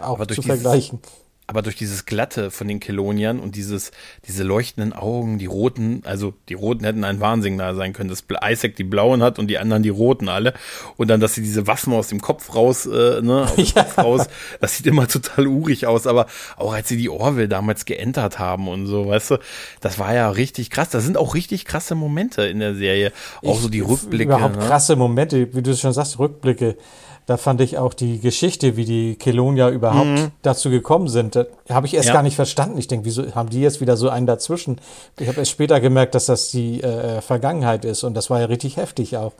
auch 0.00 0.20
aber 0.20 0.28
zu 0.28 0.42
vergleichen 0.42 1.00
aber 1.46 1.60
durch 1.60 1.76
dieses 1.76 2.06
Glatte 2.06 2.50
von 2.50 2.68
den 2.68 2.80
Keloniern 2.80 3.38
und 3.38 3.54
dieses, 3.54 3.92
diese 4.26 4.44
leuchtenden 4.44 4.94
Augen, 4.94 5.38
die 5.38 5.44
roten, 5.44 6.00
also 6.04 6.32
die 6.48 6.54
roten 6.54 6.84
hätten 6.84 7.04
ein 7.04 7.20
Warnsignal 7.20 7.74
sein 7.74 7.92
können, 7.92 8.08
dass 8.08 8.24
Isaac 8.42 8.76
die 8.76 8.84
blauen 8.84 9.22
hat 9.22 9.38
und 9.38 9.48
die 9.48 9.58
anderen 9.58 9.82
die 9.82 9.90
roten 9.90 10.30
alle. 10.30 10.54
Und 10.96 11.08
dann, 11.08 11.20
dass 11.20 11.34
sie 11.34 11.42
diese 11.42 11.66
Waffen 11.66 11.92
aus 11.92 12.08
dem 12.08 12.22
Kopf 12.22 12.54
raus, 12.54 12.86
äh, 12.86 13.20
ne, 13.20 13.42
aus 13.42 13.56
dem 13.56 13.64
ja. 13.76 13.84
Kopf 13.84 13.98
raus, 13.98 14.26
das 14.60 14.76
sieht 14.76 14.86
immer 14.86 15.06
total 15.06 15.46
urig 15.46 15.86
aus. 15.86 16.06
Aber 16.06 16.26
auch 16.56 16.72
als 16.72 16.88
sie 16.88 16.96
die 16.96 17.10
Orville 17.10 17.48
damals 17.48 17.84
geentert 17.84 18.38
haben 18.38 18.66
und 18.66 18.86
so, 18.86 19.08
weißt 19.08 19.32
du, 19.32 19.38
das 19.82 19.98
war 19.98 20.14
ja 20.14 20.30
richtig 20.30 20.70
krass. 20.70 20.88
Da 20.88 21.00
sind 21.00 21.18
auch 21.18 21.34
richtig 21.34 21.66
krasse 21.66 21.94
Momente 21.94 22.42
in 22.44 22.58
der 22.58 22.74
Serie. 22.74 23.12
Auch 23.44 23.56
ich, 23.56 23.60
so 23.60 23.68
die 23.68 23.80
Rückblicke. 23.80 24.32
Überhaupt 24.32 24.56
ne? 24.56 24.66
krasse 24.66 24.96
Momente, 24.96 25.54
wie 25.54 25.62
du 25.62 25.76
schon 25.76 25.92
sagst, 25.92 26.18
Rückblicke. 26.18 26.78
Da 27.26 27.38
fand 27.38 27.60
ich 27.62 27.78
auch 27.78 27.94
die 27.94 28.20
Geschichte, 28.20 28.76
wie 28.76 28.84
die 28.84 29.16
Kelonia 29.16 29.70
überhaupt 29.70 30.06
mhm. 30.06 30.30
dazu 30.42 30.68
gekommen 30.68 31.08
sind, 31.08 31.38
habe 31.70 31.86
ich 31.86 31.94
erst 31.94 32.08
ja. 32.08 32.14
gar 32.14 32.22
nicht 32.22 32.36
verstanden. 32.36 32.76
Ich 32.78 32.88
denke, 32.88 33.06
wieso 33.06 33.34
haben 33.34 33.48
die 33.48 33.60
jetzt 33.60 33.80
wieder 33.80 33.96
so 33.96 34.10
einen 34.10 34.26
dazwischen? 34.26 34.78
Ich 35.18 35.28
habe 35.28 35.38
erst 35.38 35.50
später 35.50 35.80
gemerkt, 35.80 36.14
dass 36.14 36.26
das 36.26 36.50
die 36.50 36.82
äh, 36.82 37.22
Vergangenheit 37.22 37.84
ist 37.84 38.04
und 38.04 38.14
das 38.14 38.28
war 38.28 38.40
ja 38.40 38.46
richtig 38.46 38.76
heftig 38.76 39.16
auch 39.16 39.32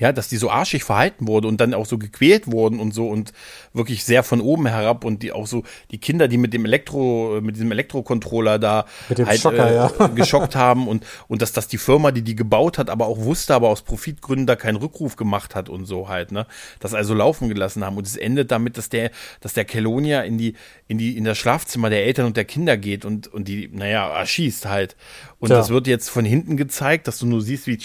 ja, 0.00 0.12
dass 0.12 0.28
die 0.28 0.38
so 0.38 0.50
arschig 0.50 0.82
verhalten 0.82 1.28
wurde 1.28 1.46
und 1.46 1.60
dann 1.60 1.74
auch 1.74 1.86
so 1.86 1.98
gequält 1.98 2.50
wurden 2.50 2.80
und 2.80 2.92
so 2.92 3.08
und 3.08 3.32
wirklich 3.74 4.02
sehr 4.04 4.22
von 4.22 4.40
oben 4.40 4.66
herab 4.66 5.04
und 5.04 5.22
die 5.22 5.30
auch 5.30 5.46
so 5.46 5.62
die 5.90 5.98
Kinder, 5.98 6.26
die 6.26 6.38
mit 6.38 6.54
dem 6.54 6.64
Elektro, 6.64 7.38
mit 7.42 7.56
diesem 7.56 7.70
Elektrocontroller 7.70 8.58
da 8.58 8.86
halt 9.10 9.40
Schocker, 9.40 9.70
äh, 9.70 9.74
ja. 9.74 10.06
geschockt 10.14 10.56
haben 10.56 10.88
und 10.88 11.04
und 11.28 11.42
dass 11.42 11.52
das 11.52 11.68
die 11.68 11.78
Firma, 11.78 12.10
die 12.10 12.22
die 12.22 12.34
gebaut 12.34 12.78
hat, 12.78 12.88
aber 12.88 13.06
auch 13.06 13.18
wusste, 13.18 13.54
aber 13.54 13.68
aus 13.68 13.82
Profitgründen 13.82 14.46
da 14.46 14.56
keinen 14.56 14.76
Rückruf 14.76 15.16
gemacht 15.16 15.54
hat 15.54 15.68
und 15.68 15.84
so 15.84 16.08
halt, 16.08 16.32
ne, 16.32 16.46
das 16.80 16.94
also 16.94 17.12
laufen 17.12 17.50
gelassen 17.50 17.84
haben 17.84 17.98
und 17.98 18.06
es 18.06 18.16
endet 18.16 18.50
damit, 18.50 18.78
dass 18.78 18.88
der, 18.88 19.10
dass 19.40 19.52
der 19.52 19.66
Kelonia 19.66 20.22
in 20.22 20.38
die 20.38 20.54
in 20.88 20.96
die 20.96 21.16
in 21.16 21.24
das 21.24 21.36
Schlafzimmer 21.36 21.90
der 21.90 22.04
Eltern 22.06 22.24
und 22.24 22.38
der 22.38 22.46
Kinder 22.46 22.78
geht 22.78 23.04
und 23.04 23.28
und 23.28 23.48
die, 23.48 23.68
naja, 23.68 24.08
erschießt 24.08 24.66
halt 24.66 24.96
und 25.40 25.48
Tja. 25.48 25.56
das 25.56 25.70
wird 25.70 25.86
jetzt 25.86 26.10
von 26.10 26.24
hinten 26.26 26.58
gezeigt, 26.58 27.08
dass 27.08 27.18
du 27.18 27.26
nur 27.26 27.40
siehst, 27.40 27.66
wie 27.66 27.78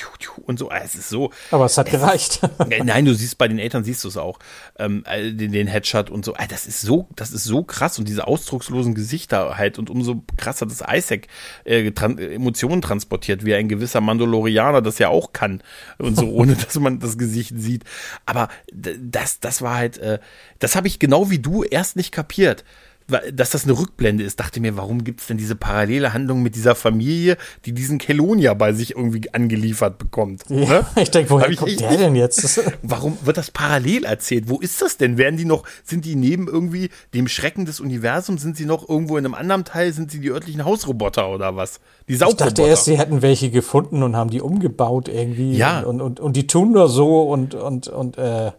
und 0.46 0.60
so. 0.60 0.70
Ah, 0.70 0.82
es 0.84 0.96
ist 0.96 1.08
so. 1.08 1.32
Aber 1.52 1.66
es 1.66 1.78
hat 1.78 1.92
es 1.92 2.02
gereicht. 2.06 2.40
Nein, 2.84 3.06
du 3.06 3.14
siehst 3.14 3.38
bei 3.38 3.48
den 3.48 3.60
Eltern 3.60 3.84
siehst 3.84 4.04
du 4.04 4.08
es 4.08 4.18
auch. 4.18 4.40
Ähm, 4.78 5.04
äh, 5.08 5.32
den, 5.32 5.52
den 5.52 5.68
Headshot 5.68 6.10
und 6.10 6.26
so. 6.26 6.36
Das 6.50 6.66
ist 6.66 6.82
so, 6.82 7.08
das 7.16 7.32
ist 7.32 7.44
so 7.44 7.64
krass 7.64 8.00
und 8.00 8.08
diese 8.08 8.28
ausdruckslosen 8.28 8.96
Gesichter 8.96 9.58
halt 9.58 9.80
und 9.80 9.90
umso 9.90 10.24
krasser 10.38 10.66
das 10.66 10.84
Isaac 10.88 11.28
äh, 11.64 11.92
tran 11.92 12.18
Emotionen 12.18 12.82
transportiert, 12.82 13.46
wie 13.46 13.56
ein 13.56 13.70
gewisser 13.70 14.02
Mandalorianer 14.02 14.82
das 14.82 15.00
ja 15.00 15.10
auch 15.10 15.34
kann 15.34 15.62
und 15.98 16.16
so, 16.16 16.30
ohne 16.30 16.56
dass 16.66 16.80
man 16.80 17.00
das 17.00 17.18
Gesicht 17.18 17.54
sieht. 17.58 17.84
Aber 18.26 18.50
das, 18.74 19.40
das 19.40 19.62
war 19.62 19.76
halt, 19.76 19.98
äh, 19.98 20.20
das 20.60 20.76
habe 20.76 20.88
ich 20.88 21.00
genau 21.00 21.30
wie 21.30 21.40
du 21.40 21.64
erst 21.64 21.96
nicht 21.96 22.12
kapiert 22.12 22.64
dass 23.08 23.52
das 23.52 23.66
eine 23.66 23.78
Rückblende 23.78 24.24
ist, 24.24 24.40
dachte 24.40 24.60
mir, 24.60 24.78
warum 24.78 25.04
gibt 25.04 25.22
es 25.22 25.28
denn 25.28 25.38
diese 25.38 25.56
parallele 25.56 26.14
Handlung 26.14 26.42
mit 26.42 26.56
dieser 26.56 26.74
Familie, 26.74 27.38
die 27.66 27.72
diesen 27.72 28.00
Kelonia 28.00 28.54
bei 28.56 28.74
sich 28.74 28.96
irgendwie 28.96 29.32
angeliefert 29.34 29.98
bekommt? 29.98 30.44
Ja? 30.50 30.86
Ich 30.96 31.12
denke, 31.12 31.30
woher 31.30 31.50
ich 31.50 31.58
kommt 31.58 31.80
der 31.80 31.98
denn 31.98 32.16
jetzt? 32.16 32.62
warum 32.82 33.18
wird 33.24 33.38
das 33.38 33.52
parallel 33.52 34.06
erzählt? 34.06 34.46
Wo 34.48 34.60
ist 34.60 34.82
das 34.82 34.98
denn? 34.98 35.18
Werden 35.18 35.38
die 35.38 35.46
noch, 35.46 35.64
sind 35.84 36.06
die 36.06 36.16
neben 36.16 36.48
irgendwie 36.48 36.90
dem 37.14 37.28
Schrecken 37.28 37.66
des 37.66 37.80
Universums, 37.80 38.42
sind 38.42 38.58
sie 38.58 38.66
noch 38.66 38.88
irgendwo 38.90 39.18
in 39.18 39.26
einem 39.26 39.36
anderen 39.36 39.66
Teil, 39.66 39.94
sind 39.94 40.10
sie 40.10 40.20
die 40.20 40.32
örtlichen 40.32 40.66
Hausroboter 40.66 41.30
oder 41.30 41.56
was? 41.56 41.80
Die 42.08 42.16
Saugroboter. 42.16 42.48
Ich 42.48 42.54
dachte 42.54 42.70
erst, 42.70 42.86
sie 42.86 42.98
hätten 42.98 43.22
welche 43.22 43.52
gefunden 43.52 44.02
und 44.02 44.16
haben 44.16 44.32
die 44.32 44.42
umgebaut 44.42 45.10
irgendwie. 45.10 45.56
Ja. 45.56 45.82
Und, 45.82 46.02
und, 46.02 46.20
und 46.20 46.36
die 46.36 46.48
tun 46.48 46.72
nur 46.72 46.90
so 46.90 47.24
und, 47.24 47.54
und, 47.54 47.88
und, 47.88 48.18
äh, 48.18 48.52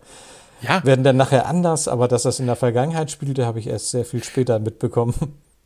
ja. 0.61 0.85
werden 0.85 1.05
dann 1.05 1.17
nachher 1.17 1.47
anders, 1.47 1.89
aber 1.89 2.09
dass 2.09 2.23
das 2.23 2.41
in 2.41 2.47
der 2.47 2.57
Vergangenheit 2.57 3.11
spielte, 3.11 3.47
habe 3.47 3.59
ich 3.59 3.67
erst 3.67 3.91
sehr 3.91 4.05
viel 4.05 4.23
später 4.25 4.59
mitbekommen. 4.59 5.15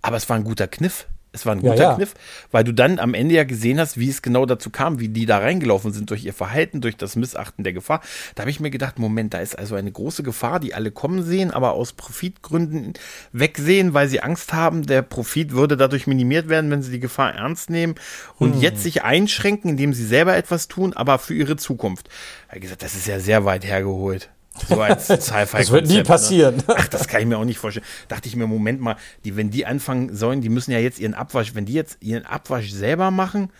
Aber 0.03 0.16
es 0.16 0.28
war 0.28 0.36
ein 0.36 0.45
guter 0.45 0.66
Kniff. 0.66 1.07
Es 1.32 1.47
war 1.47 1.55
ein 1.55 1.61
guter 1.61 1.76
ja, 1.76 1.82
ja. 1.91 1.95
Kniff, 1.95 2.14
weil 2.51 2.64
du 2.64 2.72
dann 2.72 2.99
am 2.99 3.14
Ende 3.14 3.36
ja 3.36 3.45
gesehen 3.45 3.78
hast, 3.78 3.99
wie 3.99 4.09
es 4.09 4.20
genau 4.20 4.47
dazu 4.47 4.70
kam, 4.70 4.99
wie 4.99 5.09
die 5.09 5.26
da 5.26 5.38
reingelaufen 5.38 5.93
sind 5.93 6.11
durch 6.11 6.24
ihr 6.24 6.34
Verhalten, 6.34 6.80
durch 6.80 6.97
das 6.97 7.14
Missachten 7.14 7.62
der 7.62 7.72
Gefahr. 7.72 8.01
Da 8.34 8.43
habe 8.43 8.51
ich 8.51 8.59
mir 8.59 8.70
gedacht, 8.70 8.99
Moment, 8.99 9.32
da 9.32 9.38
ist 9.38 9.57
also 9.57 9.76
eine 9.76 9.93
große 9.93 10.24
Gefahr, 10.24 10.59
die 10.59 10.74
alle 10.74 10.91
kommen 10.91 11.22
sehen, 11.22 11.53
aber 11.53 11.72
aus 11.72 11.93
Profitgründen 11.93 12.95
wegsehen, 13.32 13.95
weil 13.95 14.09
sie 14.09 14.22
Angst 14.22 14.53
haben, 14.53 14.86
der 14.86 15.03
Profit 15.03 15.53
würde 15.53 15.76
dadurch 15.76 16.09
minimiert 16.09 16.49
werden, 16.49 16.70
wenn 16.70 16.82
sie 16.82 16.91
die 16.91 17.01
Gefahr 17.01 17.32
ernst 17.34 17.70
nehmen 17.70 17.95
und 18.38 18.55
hm. 18.55 18.61
jetzt 18.61 18.82
sich 18.82 19.05
einschränken, 19.05 19.70
indem 19.70 19.95
sie 19.95 20.07
selber 20.07 20.36
etwas 20.36 20.66
tun, 20.66 20.95
aber 20.95 21.20
für 21.20 21.34
ihre 21.34 21.57
Zukunft. 21.57 22.09
Ich 22.47 22.51
habe 22.51 22.61
gesagt, 22.61 22.82
das 22.82 22.97
ist 22.97 23.07
ja 23.07 23.20
sehr 23.20 23.45
weit 23.45 23.64
hergeholt. 23.64 24.30
So 24.68 24.80
als 24.80 25.07
Sci-Fi. 25.09 25.59
das 25.59 25.70
wird 25.70 25.86
nie 25.86 25.98
ne? 25.98 26.03
passieren. 26.03 26.57
Ne? 26.57 26.74
Ach, 26.76 26.88
das 26.88 27.09
kann 27.09 27.20
ich 27.20 27.26
mir 27.26 27.38
auch 27.38 27.44
nicht 27.44 27.59
vorstellen. 27.59 27.86
Dachte 28.09 28.28
ich 28.28 28.36
mir, 28.36 28.46
Moment 28.46 28.80
mal, 28.80 28.96
die, 29.24 29.36
wenn 29.36 29.51
die 29.51 29.66
anfangen 29.66 30.14
sollen, 30.14 30.40
die 30.40 30.48
müssen 30.48 30.72
ja 30.72 30.78
jetzt 30.78 30.98
ihren 30.98 31.14
Abwasch, 31.14 31.55
wenn 31.55 31.66
die 31.66 31.72
jetzt 31.72 31.98
ihren 32.01 32.26
Abwasch 32.26 32.70
selber 32.70 33.11
machen 33.11 33.51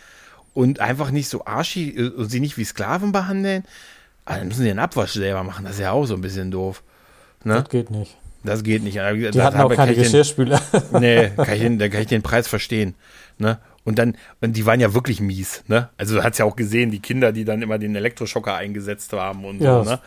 und 0.53 0.81
einfach 0.81 1.11
nicht 1.11 1.29
so 1.29 1.45
arschig 1.45 1.97
äh, 1.97 2.09
und 2.09 2.31
sie 2.31 2.41
nicht 2.41 2.59
wie 2.59 2.65
Sklaven 2.65 3.13
behandeln, 3.13 3.65
ah, 4.25 4.39
dann 4.39 4.49
müssen 4.49 4.63
sie 4.63 4.69
ihren 4.69 4.79
Abwasch 4.79 5.13
selber 5.13 5.45
machen. 5.45 5.65
Das 5.65 5.75
ist 5.75 5.81
ja 5.81 5.93
auch 5.93 6.07
so 6.07 6.15
ein 6.15 6.21
bisschen 6.21 6.51
doof. 6.51 6.83
Ne? 7.45 7.55
Das 7.55 7.69
geht 7.69 7.91
nicht. 7.91 8.17
Das 8.43 8.65
geht 8.65 8.83
nicht. 8.83 8.97
Die 8.97 9.31
das 9.33 9.45
hatten 9.45 9.61
auch 9.61 9.75
keine 9.75 9.95
Geschirrspüler. 9.95 10.61
Den, 10.93 11.01
nee, 11.01 11.29
kann 11.37 11.55
ich 11.55 11.61
den, 11.61 11.79
da 11.79 11.89
kann 11.89 12.01
ich 12.01 12.07
den 12.09 12.23
Preis 12.23 12.49
verstehen. 12.49 12.95
Ne? 13.39 13.59
Und 13.85 13.99
dann, 13.99 14.17
und 14.41 14.57
die 14.57 14.67
waren 14.67 14.81
ja 14.81 14.93
wirklich 14.93 15.21
mies, 15.21 15.65
ne? 15.67 15.89
Also 15.97 16.17
du 16.17 16.23
hast 16.23 16.39
ja 16.39 16.45
auch 16.45 16.55
gesehen, 16.55 16.91
die 16.91 17.01
Kinder, 17.01 17.33
die 17.33 17.47
dann 17.47 17.63
immer 17.63 17.79
den 17.79 17.97
Elektroschocker 17.97 18.55
eingesetzt 18.55 19.13
haben 19.15 19.45
und 19.47 19.61
ja, 19.61 19.83
so, 19.83 19.91
ne? 19.91 20.01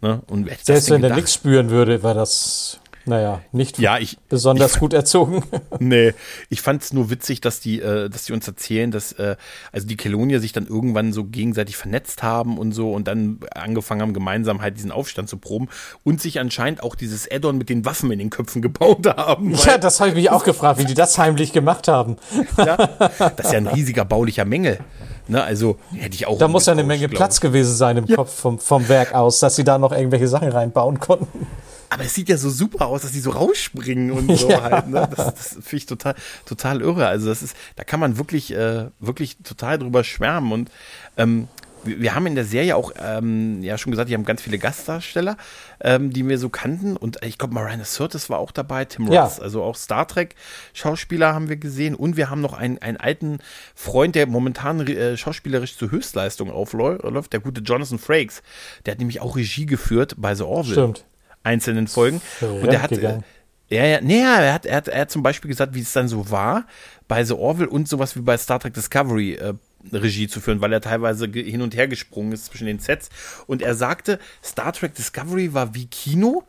Ne? 0.00 0.22
Und 0.28 0.50
Selbst 0.62 0.90
wenn 0.90 1.02
der 1.02 1.14
nichts 1.14 1.34
spüren 1.34 1.70
würde, 1.70 2.02
war 2.02 2.14
das, 2.14 2.80
naja, 3.06 3.40
nicht 3.52 3.78
ja, 3.78 3.98
ich, 3.98 4.18
besonders 4.28 4.74
ich, 4.74 4.80
gut 4.80 4.92
erzogen. 4.92 5.44
nee, 5.78 6.12
ich 6.48 6.60
fand 6.60 6.82
es 6.82 6.92
nur 6.92 7.08
witzig, 7.08 7.40
dass 7.40 7.60
die, 7.60 7.80
äh, 7.80 8.10
dass 8.10 8.24
die 8.24 8.32
uns 8.32 8.46
erzählen, 8.48 8.90
dass 8.90 9.12
äh, 9.12 9.36
also 9.70 9.86
die 9.86 9.96
Kelonier 9.96 10.40
sich 10.40 10.52
dann 10.52 10.66
irgendwann 10.66 11.12
so 11.12 11.24
gegenseitig 11.24 11.76
vernetzt 11.76 12.24
haben 12.24 12.58
und 12.58 12.72
so 12.72 12.92
und 12.92 13.06
dann 13.06 13.38
angefangen 13.54 14.02
haben, 14.02 14.12
gemeinsam 14.12 14.60
halt 14.60 14.76
diesen 14.76 14.90
Aufstand 14.90 15.28
zu 15.28 15.36
proben 15.36 15.68
und 16.02 16.20
sich 16.20 16.40
anscheinend 16.40 16.82
auch 16.82 16.96
dieses 16.96 17.30
Addon 17.30 17.58
mit 17.58 17.68
den 17.68 17.84
Waffen 17.84 18.10
in 18.10 18.18
den 18.18 18.30
Köpfen 18.30 18.60
gebaut 18.60 19.06
haben. 19.16 19.54
Ja, 19.54 19.78
das 19.78 20.00
habe 20.00 20.10
ich 20.10 20.16
mich 20.16 20.30
auch 20.30 20.42
gefragt, 20.44 20.80
wie 20.80 20.84
die 20.84 20.94
das 20.94 21.16
heimlich 21.16 21.52
gemacht 21.52 21.86
haben. 21.86 22.16
ja, 22.58 22.76
das 22.76 23.46
ist 23.46 23.52
ja 23.52 23.58
ein 23.58 23.68
riesiger 23.68 24.04
baulicher 24.04 24.44
Mängel. 24.44 24.80
Ne, 25.28 25.42
also 25.42 25.76
hätte 25.92 26.14
ich 26.14 26.26
auch. 26.26 26.38
Da 26.38 26.46
muss 26.46 26.66
ja 26.66 26.72
eine 26.72 26.84
Menge 26.84 27.08
Platz 27.08 27.40
gewesen 27.40 27.74
sein 27.74 27.96
im 27.96 28.06
ja. 28.06 28.14
Kopf 28.14 28.32
vom, 28.32 28.60
vom 28.60 28.88
Werk 28.88 29.12
aus, 29.12 29.40
dass 29.40 29.56
sie 29.56 29.64
da 29.64 29.76
noch 29.76 29.90
irgendwelche 29.90 30.28
Sachen 30.28 30.48
reinbauen 30.50 31.00
konnten. 31.00 31.46
Aber 31.88 32.04
es 32.04 32.14
sieht 32.14 32.28
ja 32.28 32.36
so 32.36 32.50
super 32.50 32.86
aus, 32.86 33.02
dass 33.02 33.12
die 33.12 33.20
so 33.20 33.30
rausspringen 33.30 34.10
und 34.10 34.36
so 34.36 34.50
ja. 34.50 34.62
halt. 34.62 34.88
Ne? 34.88 35.08
Das, 35.14 35.34
das 35.34 35.48
finde 35.52 35.76
ich 35.76 35.86
total, 35.86 36.14
total 36.44 36.80
irre. 36.80 37.06
Also 37.06 37.28
das 37.28 37.42
ist, 37.42 37.56
da 37.76 37.84
kann 37.84 38.00
man 38.00 38.18
wirklich, 38.18 38.52
äh, 38.52 38.86
wirklich 38.98 39.38
total 39.38 39.78
drüber 39.78 40.04
schwärmen. 40.04 40.52
Und 40.52 40.70
ähm, 41.16 41.48
wir 41.86 42.14
haben 42.14 42.26
in 42.26 42.34
der 42.34 42.44
Serie 42.44 42.76
auch, 42.76 42.92
ähm, 42.98 43.62
ja 43.62 43.78
schon 43.78 43.90
gesagt, 43.90 44.10
die 44.10 44.14
haben 44.14 44.24
ganz 44.24 44.42
viele 44.42 44.58
Gastdarsteller, 44.58 45.36
ähm, 45.80 46.12
die 46.12 46.26
wir 46.28 46.38
so 46.38 46.48
kannten. 46.48 46.96
Und 46.96 47.18
ich 47.24 47.38
glaube, 47.38 47.54
Marina 47.54 47.84
Sirtis 47.84 48.28
war 48.28 48.38
auch 48.38 48.50
dabei, 48.50 48.84
Tim 48.84 49.10
ja. 49.10 49.24
Roth, 49.24 49.40
also 49.40 49.62
auch 49.62 49.76
Star 49.76 50.06
Trek-Schauspieler 50.06 51.34
haben 51.34 51.48
wir 51.48 51.56
gesehen. 51.56 51.94
Und 51.94 52.16
wir 52.16 52.30
haben 52.30 52.40
noch 52.40 52.54
einen, 52.54 52.78
einen 52.78 52.96
alten 52.96 53.38
Freund, 53.74 54.14
der 54.14 54.26
momentan 54.26 54.86
äh, 54.86 55.16
schauspielerisch 55.16 55.76
zur 55.76 55.90
Höchstleistung 55.90 56.50
aufläuft, 56.50 57.32
der 57.32 57.40
gute 57.40 57.60
Jonathan 57.60 57.98
Frakes. 57.98 58.42
Der 58.84 58.92
hat 58.92 58.98
nämlich 58.98 59.20
auch 59.20 59.36
Regie 59.36 59.66
geführt 59.66 60.14
bei 60.18 60.34
The 60.34 60.44
Orville. 60.44 60.74
Stimmt. 60.74 61.04
Einzelnen 61.46 61.86
Folgen. 61.86 62.20
Und 62.40 62.66
der 62.72 62.82
hat. 62.82 62.92
Äh, 62.92 63.20
ja, 63.68 63.84
ja, 63.84 64.00
nee, 64.00 64.20
er 64.20 64.52
hat, 64.52 64.64
er, 64.64 64.76
hat, 64.76 64.88
er 64.88 65.00
hat 65.00 65.10
zum 65.10 65.24
Beispiel 65.24 65.48
gesagt, 65.48 65.74
wie 65.74 65.80
es 65.80 65.92
dann 65.92 66.06
so 66.06 66.30
war 66.30 66.66
bei 67.08 67.24
The 67.24 67.34
Orville 67.34 67.68
und 67.68 67.88
sowas 67.88 68.14
wie 68.14 68.20
bei 68.20 68.36
Star 68.36 68.60
Trek 68.60 68.74
Discovery 68.74 69.34
äh, 69.34 69.54
Regie 69.92 70.28
zu 70.28 70.40
führen, 70.40 70.60
weil 70.60 70.72
er 70.72 70.80
teilweise 70.80 71.26
hin 71.26 71.62
und 71.62 71.74
her 71.74 71.88
gesprungen 71.88 72.32
ist 72.32 72.46
zwischen 72.46 72.66
den 72.66 72.78
Sets. 72.78 73.08
Und 73.46 73.62
er 73.62 73.74
sagte, 73.74 74.18
Star 74.42 74.72
Trek 74.72 74.94
Discovery 74.94 75.52
war 75.52 75.74
wie 75.74 75.86
Kino 75.86 76.44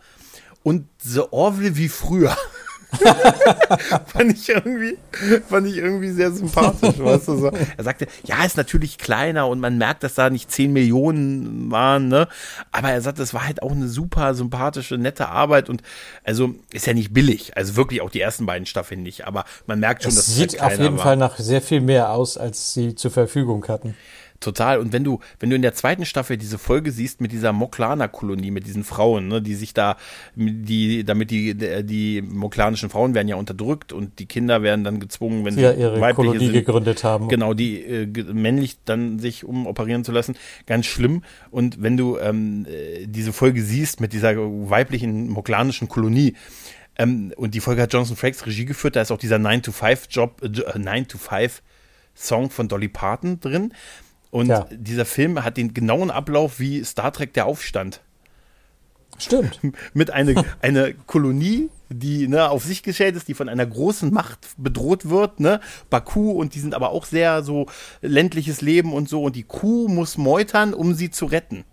und 0.64 0.88
The 1.00 1.22
Orville 1.32 1.76
wie 1.76 1.90
früher. 1.90 2.36
fand 4.06 4.34
ich 4.34 4.50
irgendwie, 4.50 4.98
fand 5.50 5.68
ich 5.68 5.78
irgendwie 5.78 6.12
sehr 6.12 6.32
sympathisch, 6.32 7.00
weißt 7.00 7.28
du, 7.28 7.38
so. 7.38 7.52
Er 7.78 7.84
sagte, 7.84 8.08
ja, 8.24 8.44
ist 8.44 8.58
natürlich 8.58 8.98
kleiner 8.98 9.48
und 9.48 9.60
man 9.60 9.78
merkt, 9.78 10.04
dass 10.04 10.16
da 10.16 10.30
nicht 10.30 10.52
10 10.52 10.74
Millionen 10.74 11.72
waren, 11.72 12.08
ne? 12.08 12.28
Aber 12.72 12.90
er 12.90 13.02
sagte, 13.02 13.24
es 13.24 13.34
war 13.34 13.46
halt 13.46 13.62
auch 13.62 13.72
eine 13.72 13.88
super 13.88 14.34
sympathische, 14.34 14.98
nette 14.98 15.30
Arbeit 15.30 15.70
und 15.70 15.82
also 16.24 16.56
ist 16.72 16.88
ja 16.88 16.94
nicht 16.94 17.14
billig. 17.14 17.56
Also 17.56 17.76
wirklich 17.76 18.02
auch 18.02 18.10
die 18.10 18.22
ersten 18.22 18.46
beiden 18.46 18.66
Staffeln 18.66 19.04
nicht, 19.04 19.26
aber 19.26 19.46
man 19.66 19.80
merkt 19.80 20.04
schon, 20.04 20.10
es 20.10 20.16
dass 20.16 20.28
es 20.28 20.36
sieht 20.36 20.62
halt 20.62 20.74
auf 20.74 20.80
jeden 20.80 20.98
war. 20.98 21.04
Fall 21.04 21.18
nach 21.18 21.38
sehr 21.38 21.62
viel 21.62 21.82
mehr 21.82 22.12
aus, 22.12 22.38
als 22.38 22.74
sie 22.74 22.96
zur 22.96 23.12
Verfügung 23.12 23.68
hatten. 23.68 23.96
Total. 24.40 24.80
Und 24.80 24.94
wenn 24.94 25.04
du, 25.04 25.20
wenn 25.40 25.50
du 25.50 25.56
in 25.56 25.62
der 25.62 25.74
zweiten 25.74 26.06
Staffel 26.06 26.38
diese 26.38 26.58
Folge 26.58 26.92
siehst 26.92 27.22
mit 27.22 27.32
dieser 27.32 27.54
Moklana-Kolonie, 27.54 28.52
mit 28.52 28.68
diesen 28.68 28.84
Frauen, 28.84 29.28
ne, 29.28 29.42
die 29.42 29.56
sich 29.56 29.74
da, 29.74 29.98
die, 30.36 31.04
damit 31.04 31.32
die, 31.32 31.56
die 31.84 32.22
moklanischen 32.22 32.90
Frauen 32.90 33.16
werden 33.16 33.28
ja 33.28 33.36
unterdrückt 33.36 33.94
und 33.94 34.20
die 34.20 34.28
Kinder 34.28 34.62
werden 34.62 34.84
dann 34.84 35.00
gezwungen, 35.00 35.44
wenn 35.44 35.56
sie 35.56 35.62
ja, 35.62 35.72
ihre 35.72 36.14
Kolonie 36.14 36.46
sind, 36.46 36.54
gegründet 36.54 37.04
haben. 37.04 37.30
Genau, 37.30 37.54
die 37.54 37.82
äh, 37.82 38.08
männlich 38.32 38.78
dann 38.86 39.20
sich 39.20 39.44
umoperieren 39.44 40.04
zu 40.04 40.12
lassen. 40.12 40.36
Ganz 40.66 40.86
schlimm. 40.86 41.24
Und 41.50 41.82
wenn 41.82 41.98
du 41.98 42.18
ähm, 42.18 42.68
äh, 42.70 43.08
diese 43.08 43.34
Folge 43.34 43.64
siehst 43.64 44.02
mit 44.02 44.14
dieser 44.14 44.36
weiblichen 44.36 45.30
moklanischen 45.30 45.88
Kolonie, 45.88 46.36
ähm, 46.98 47.34
und 47.36 47.54
die 47.54 47.60
Folge 47.60 47.82
hat 47.82 47.94
Jonathan 47.94 48.16
Frakes 48.16 48.46
Regie 48.46 48.66
geführt, 48.66 48.96
da 48.96 49.02
ist 49.02 49.12
auch 49.12 49.18
dieser 49.18 49.38
9-to-5-Job, 49.38 50.42
äh, 50.44 50.48
9-to-5-Song 50.48 52.50
von 52.50 52.68
Dolly 52.68 52.88
Parton 52.88 53.40
drin. 53.40 53.74
Und 54.32 54.48
ja. 54.48 54.68
dieser 54.72 55.06
Film 55.06 55.44
hat 55.44 55.58
den 55.58 55.74
genauen 55.74 56.12
Ablauf 56.12 56.60
wie 56.60 56.84
Star 56.84 57.12
Trek 57.14 57.34
der 57.34 57.46
Aufstand. 57.46 58.02
Stimmt. 59.18 59.60
Mit 59.94 60.12
einer 60.12 60.44
eine 60.62 60.94
Kolonie, 60.94 61.70
die 61.90 62.28
ne, 62.28 62.50
auf 62.50 62.64
sich 62.64 62.84
gestellt 62.84 63.16
ist, 63.16 63.28
die 63.28 63.34
von 63.34 63.50
einer 63.50 63.66
großen 63.66 64.14
Macht 64.14 64.48
bedroht 64.58 65.10
wird, 65.10 65.40
ne? 65.40 65.60
Baku 65.90 66.32
und 66.32 66.56
die 66.56 66.60
sind 66.60 66.76
aber 66.76 66.92
auch 66.92 67.06
sehr 67.06 67.44
so 67.44 67.68
ländliches 68.02 68.62
Leben 68.62 68.94
und 68.94 69.10
so 69.10 69.24
und 69.24 69.36
die 69.36 69.44
Kuh 69.44 69.88
muss 69.88 70.18
meutern, 70.18 70.74
um 70.74 70.94
sie 70.94 71.10
zu 71.10 71.26
retten. 71.26 71.64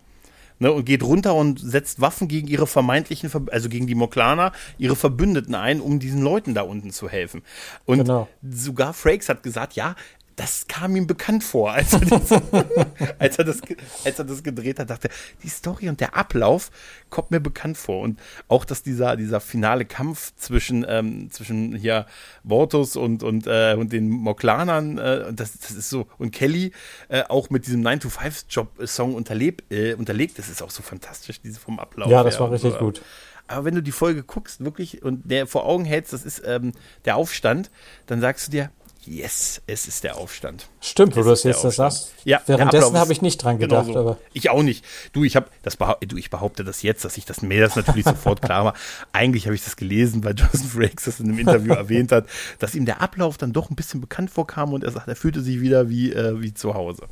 Ne, 0.61 0.71
und 0.71 0.85
geht 0.85 1.03
runter 1.03 1.35
und 1.35 1.59
setzt 1.59 2.01
Waffen 2.01 2.29
gegen 2.29 2.47
ihre 2.47 2.69
vermeintlichen, 2.69 3.29
also 3.51 3.69
gegen 3.69 3.89
die 3.89 3.97
Moklaner, 3.97 4.53
ihre 4.79 4.95
Verbündeten 4.95 5.57
ein, 5.57 5.81
um 5.81 5.99
diesen 5.99 6.23
Leuten 6.23 6.55
da 6.55 6.63
unten 6.63 6.93
zu 6.93 7.09
helfen. 7.09 7.43
Und 7.87 7.99
genau. 7.99 8.29
sogar 8.49 8.95
Frakes 8.95 9.29
hat 9.29 9.43
gesagt, 9.43 9.75
ja, 9.75 9.97
das 10.37 10.67
kam 10.67 10.97
ihm 10.97 11.07
bekannt 11.07 11.45
vor, 11.45 11.73
als 11.73 11.93
er, 11.93 12.01
das, 12.01 12.33
als, 13.19 13.39
er 13.39 13.45
das, 13.45 13.61
als 14.05 14.19
er 14.19 14.25
das 14.25 14.43
gedreht 14.43 14.79
hat, 14.79 14.91
dachte 14.91 15.09
die 15.43 15.49
Story 15.49 15.89
und 15.89 16.01
der 16.01 16.17
Ablauf 16.17 16.71
kommt 17.11 17.31
mir 17.31 17.41
bekannt 17.41 17.77
vor. 17.77 18.03
Und 18.03 18.21
auch, 18.49 18.65
dass 18.65 18.83
dieser, 18.83 19.17
dieser 19.17 19.41
finale 19.41 19.85
Kampf 19.85 20.33
zwischen, 20.37 20.85
ähm, 20.89 21.31
zwischen 21.31 21.77
hier 21.77 22.07
Vortus 22.47 22.97
und, 22.97 23.23
und, 23.23 23.47
äh, 23.47 23.77
und 23.79 23.93
den 23.93 24.09
Moklanern, 24.09 24.99
äh, 24.99 25.33
das, 25.33 25.59
das 25.59 25.71
ist 25.71 25.91
so, 25.91 26.07
und 26.19 26.33
Kelly 26.33 26.73
äh, 27.09 27.23
auch 27.29 27.51
mit 27.51 27.67
diesem 27.67 27.83
9-to-5-Job-Song 27.83 29.15
unterlegt, 29.15 29.71
äh, 29.73 29.95
unterlegt, 29.95 30.39
das 30.39 30.49
ist 30.49 30.63
auch 30.63 30.71
so 30.71 30.83
fantastisch, 30.83 31.41
diese 31.41 31.61
vom 31.61 31.79
Ablauf. 31.79 32.11
Ja, 32.11 32.25
das 32.25 32.41
war 32.41 32.51
richtig 32.51 32.73
so. 32.73 32.79
gut. 32.79 33.03
Aber 33.47 33.67
wenn 33.67 33.75
du 33.75 33.83
die 33.83 33.93
Folge 33.93 34.23
guckst, 34.23 34.65
wirklich, 34.65 35.03
und 35.03 35.31
der 35.31 35.47
vor 35.47 35.67
Augen 35.67 35.85
hältst, 35.85 36.13
das 36.13 36.25
ist 36.25 36.43
ähm, 36.47 36.73
der 37.05 37.17
Aufstand, 37.17 37.71
dann 38.07 38.21
sagst 38.21 38.47
du 38.47 38.51
dir, 38.51 38.71
Yes, 39.07 39.61
es 39.67 39.87
ist 39.87 40.03
der 40.03 40.17
Aufstand. 40.17 40.67
Stimmt, 40.81 41.15
wo 41.17 41.23
du 41.23 41.29
das 41.29 41.43
jetzt 41.43 41.63
das 41.63 41.77
sagst. 41.77 42.13
Ja, 42.25 42.41
währenddessen 42.47 42.97
habe 42.97 43.13
ich 43.13 43.21
nicht 43.21 43.43
dran 43.43 43.59
gedacht. 43.59 43.87
Genau 43.87 44.03
so. 44.03 44.11
aber 44.11 44.19
ich 44.33 44.49
auch 44.49 44.63
nicht. 44.63 44.85
Du, 45.13 45.25
ich 45.25 45.37
habe 45.37 45.47
das 45.63 45.77
du, 45.77 46.17
ich 46.17 46.31
behaupte 46.31 46.65
das 46.65 46.83
jetzt, 46.83 47.05
dass 47.05 47.17
ich 47.17 47.27
das 47.27 47.43
mir 47.43 47.61
das 47.61 47.77
natürlich 47.77 48.05
sofort 48.05 48.41
klar 48.41 48.65
war. 48.65 48.75
Eigentlich 49.13 49.47
habe 49.47 49.55
ich 49.55 49.63
das 49.63 49.77
gelesen, 49.77 50.25
weil 50.25 50.35
Jonathan 50.35 50.63
Frakes 50.63 51.05
das 51.05 51.21
in 51.21 51.27
einem 51.27 51.39
Interview 51.39 51.73
erwähnt 51.75 52.13
hat, 52.13 52.27
dass 52.59 52.75
ihm 52.75 52.87
der 52.87 53.03
Ablauf 53.03 53.37
dann 53.37 53.53
doch 53.53 53.71
ein 53.71 53.77
bisschen 53.77 54.01
bekannt 54.01 54.31
vorkam 54.31 54.73
und 54.73 54.85
er 54.85 54.93
sagt, 54.93 55.09
er 55.09 55.17
fühlte 55.17 55.43
sich 55.43 55.61
wieder 55.61 55.91
wie, 55.91 56.13
äh, 56.13 56.41
wie 56.41 56.55
zu 56.55 56.75
Hause. 56.75 57.03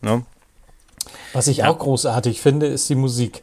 Ne? 0.00 0.24
Was 1.32 1.46
ich 1.46 1.58
ja. 1.58 1.68
auch 1.68 1.78
großartig 1.78 2.40
finde, 2.40 2.66
ist 2.66 2.88
die 2.88 2.94
Musik. 2.94 3.42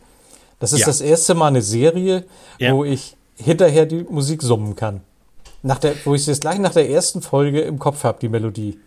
Das 0.60 0.74
ist 0.74 0.82
ja. 0.82 0.86
das 0.88 1.02
erste 1.02 1.36
Mal 1.36 1.48
eine 1.48 1.62
Serie, 1.62 2.26
ja. 2.58 2.74
wo 2.74 2.84
ich 2.84 3.16
hinterher 3.36 3.86
die 3.86 4.04
Musik 4.04 4.42
summen 4.42 4.76
kann. 4.76 5.02
Nach 5.64 5.80
der, 5.80 5.94
wo 6.06 6.16
ich 6.16 6.22
es 6.22 6.28
jetzt 6.28 6.42
gleich 6.42 6.60
nach 6.60 6.74
der 6.74 6.90
ersten 6.90 7.22
Folge 7.22 7.62
im 7.62 7.80
Kopf 7.80 8.04
habe, 8.04 8.20
die 8.20 8.30
Melodie. 8.30 8.80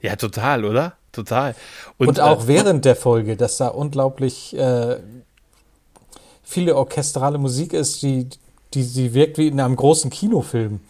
Ja, 0.00 0.16
total, 0.16 0.64
oder? 0.64 0.94
Total. 1.12 1.54
Und, 1.98 2.08
und 2.08 2.20
auch 2.20 2.44
äh, 2.44 2.48
während 2.48 2.84
der 2.84 2.96
Folge, 2.96 3.36
dass 3.36 3.56
da 3.56 3.68
unglaublich 3.68 4.56
äh, 4.56 4.98
viele 6.42 6.76
orchestrale 6.76 7.38
Musik 7.38 7.72
ist, 7.72 8.02
die, 8.02 8.28
die, 8.74 8.84
die 8.84 9.14
wirkt 9.14 9.38
wie 9.38 9.48
in 9.48 9.60
einem 9.60 9.76
großen 9.76 10.10
Kinofilm. 10.10 10.80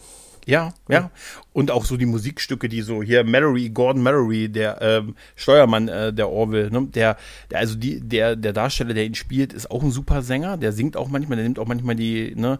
Ja, 0.47 0.73
ja. 0.87 1.11
Und 1.51 1.71
auch 1.71 1.83
so 1.83 1.97
die 1.97 2.05
Musikstücke, 2.05 2.69
die 2.69 2.81
so 2.81 3.03
hier 3.03 3.25
Mallory, 3.25 3.69
Gordon 3.69 4.01
Mallory, 4.01 4.47
der 4.47 4.81
ähm, 4.81 5.15
Steuermann 5.35 5.89
äh, 5.89 6.13
der 6.13 6.29
Orville, 6.29 6.71
ne? 6.71 6.87
der, 6.87 7.17
der, 7.51 7.59
also 7.59 7.75
die, 7.75 7.99
der, 7.99 8.37
der 8.37 8.53
Darsteller, 8.53 8.93
der 8.93 9.03
ihn 9.03 9.15
spielt, 9.15 9.51
ist 9.51 9.69
auch 9.69 9.83
ein 9.83 9.91
super 9.91 10.21
Sänger. 10.21 10.55
Der 10.55 10.71
singt 10.71 10.95
auch 10.95 11.09
manchmal, 11.09 11.35
der 11.35 11.43
nimmt 11.43 11.59
auch 11.59 11.67
manchmal 11.67 11.95
die, 11.95 12.33
ne? 12.35 12.59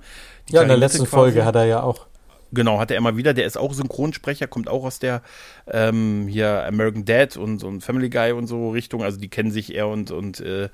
Die 0.49 0.55
ja, 0.55 0.63
in 0.63 0.67
der 0.67 0.75
letzten 0.75 1.05
quasi. 1.05 1.11
Folge 1.11 1.45
hat 1.45 1.55
er 1.55 1.65
ja 1.65 1.81
auch. 1.81 2.06
Genau, 2.53 2.79
hat 2.79 2.91
er 2.91 2.97
immer 2.97 3.17
wieder. 3.17 3.33
Der 3.33 3.45
ist 3.45 3.57
auch 3.57 3.73
Synchronsprecher, 3.73 4.47
kommt 4.47 4.69
auch 4.69 4.85
aus 4.85 4.99
der 4.99 5.21
ähm, 5.69 6.27
hier 6.27 6.65
American 6.65 7.03
Dad 7.03 7.35
und 7.35 7.63
ein 7.63 7.81
Family 7.81 8.09
Guy 8.09 8.31
und 8.31 8.47
so 8.47 8.69
Richtung. 8.69 9.03
Also 9.03 9.19
die 9.19 9.29
kennen 9.29 9.51
sich 9.51 9.75
er 9.75 9.89
und 9.89 10.11
und 10.11 10.39
äh, 10.39 10.69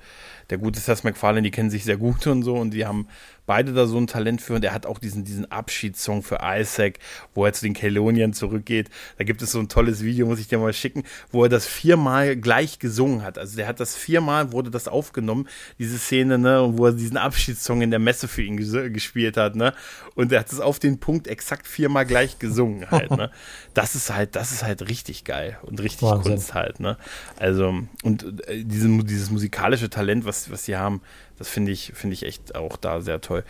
der 0.50 0.58
gute 0.58 0.80
Seth 0.80 1.04
MacFarlane, 1.04 1.42
die 1.42 1.50
kennen 1.50 1.70
sich 1.70 1.84
sehr 1.84 1.96
gut 1.96 2.26
und 2.26 2.42
so 2.42 2.56
und 2.56 2.72
die 2.72 2.86
haben 2.86 3.06
beide 3.46 3.72
da 3.72 3.86
so 3.86 3.98
ein 3.98 4.06
Talent 4.06 4.40
für 4.40 4.54
und 4.54 4.64
er 4.64 4.72
hat 4.72 4.86
auch 4.86 4.98
diesen, 4.98 5.24
diesen 5.24 5.50
Abschiedssong 5.50 6.22
für 6.22 6.40
Isaac, 6.42 6.98
wo 7.34 7.44
er 7.44 7.52
zu 7.52 7.64
den 7.64 7.74
Kelonian 7.74 8.32
zurückgeht. 8.32 8.90
Da 9.18 9.24
gibt 9.24 9.42
es 9.42 9.52
so 9.52 9.58
ein 9.58 9.68
tolles 9.68 10.02
Video, 10.02 10.26
muss 10.26 10.40
ich 10.40 10.48
dir 10.48 10.58
mal 10.58 10.72
schicken, 10.72 11.04
wo 11.30 11.44
er 11.44 11.48
das 11.48 11.66
viermal 11.66 12.36
gleich 12.36 12.78
gesungen 12.78 13.22
hat. 13.22 13.38
Also 13.38 13.56
der 13.56 13.66
hat 13.66 13.80
das 13.80 13.96
viermal, 13.96 14.52
wurde 14.52 14.70
das 14.70 14.88
aufgenommen, 14.88 15.48
diese 15.78 15.98
Szene, 15.98 16.38
ne, 16.38 16.70
wo 16.72 16.86
er 16.86 16.92
diesen 16.92 17.16
Abschiedssong 17.16 17.82
in 17.82 17.90
der 17.90 18.00
Messe 18.00 18.28
für 18.28 18.42
ihn 18.42 18.56
ges 18.56 18.72
gespielt 18.72 19.36
hat, 19.36 19.56
ne, 19.56 19.74
und 20.14 20.32
er 20.32 20.40
hat 20.40 20.52
es 20.52 20.60
auf 20.60 20.78
den 20.78 20.98
Punkt 20.98 21.28
exakt 21.28 21.66
viermal 21.66 22.06
gleich 22.06 22.38
gesungen 22.38 22.90
halt, 22.90 23.10
ne. 23.10 23.30
Das 23.74 23.94
ist 23.94 24.12
halt, 24.12 24.36
das 24.36 24.52
ist 24.52 24.62
halt 24.62 24.88
richtig 24.88 25.24
geil 25.24 25.58
und 25.62 25.80
richtig 25.80 26.08
Wahnsinn. 26.08 26.32
Kunst 26.32 26.54
halt, 26.54 26.80
ne. 26.80 26.96
Also, 27.36 27.74
und 28.02 28.48
äh, 28.48 28.64
diese, 28.64 28.88
dieses 29.04 29.30
musikalische 29.30 29.90
Talent, 29.90 30.24
was, 30.24 30.50
was 30.50 30.64
sie 30.64 30.76
haben, 30.76 31.02
das 31.38 31.48
finde 31.48 31.72
ich, 31.72 31.92
finde 31.94 32.14
ich 32.14 32.24
echt 32.24 32.54
auch 32.54 32.76
da 32.76 33.00
sehr 33.00 33.20
toll. 33.20 33.44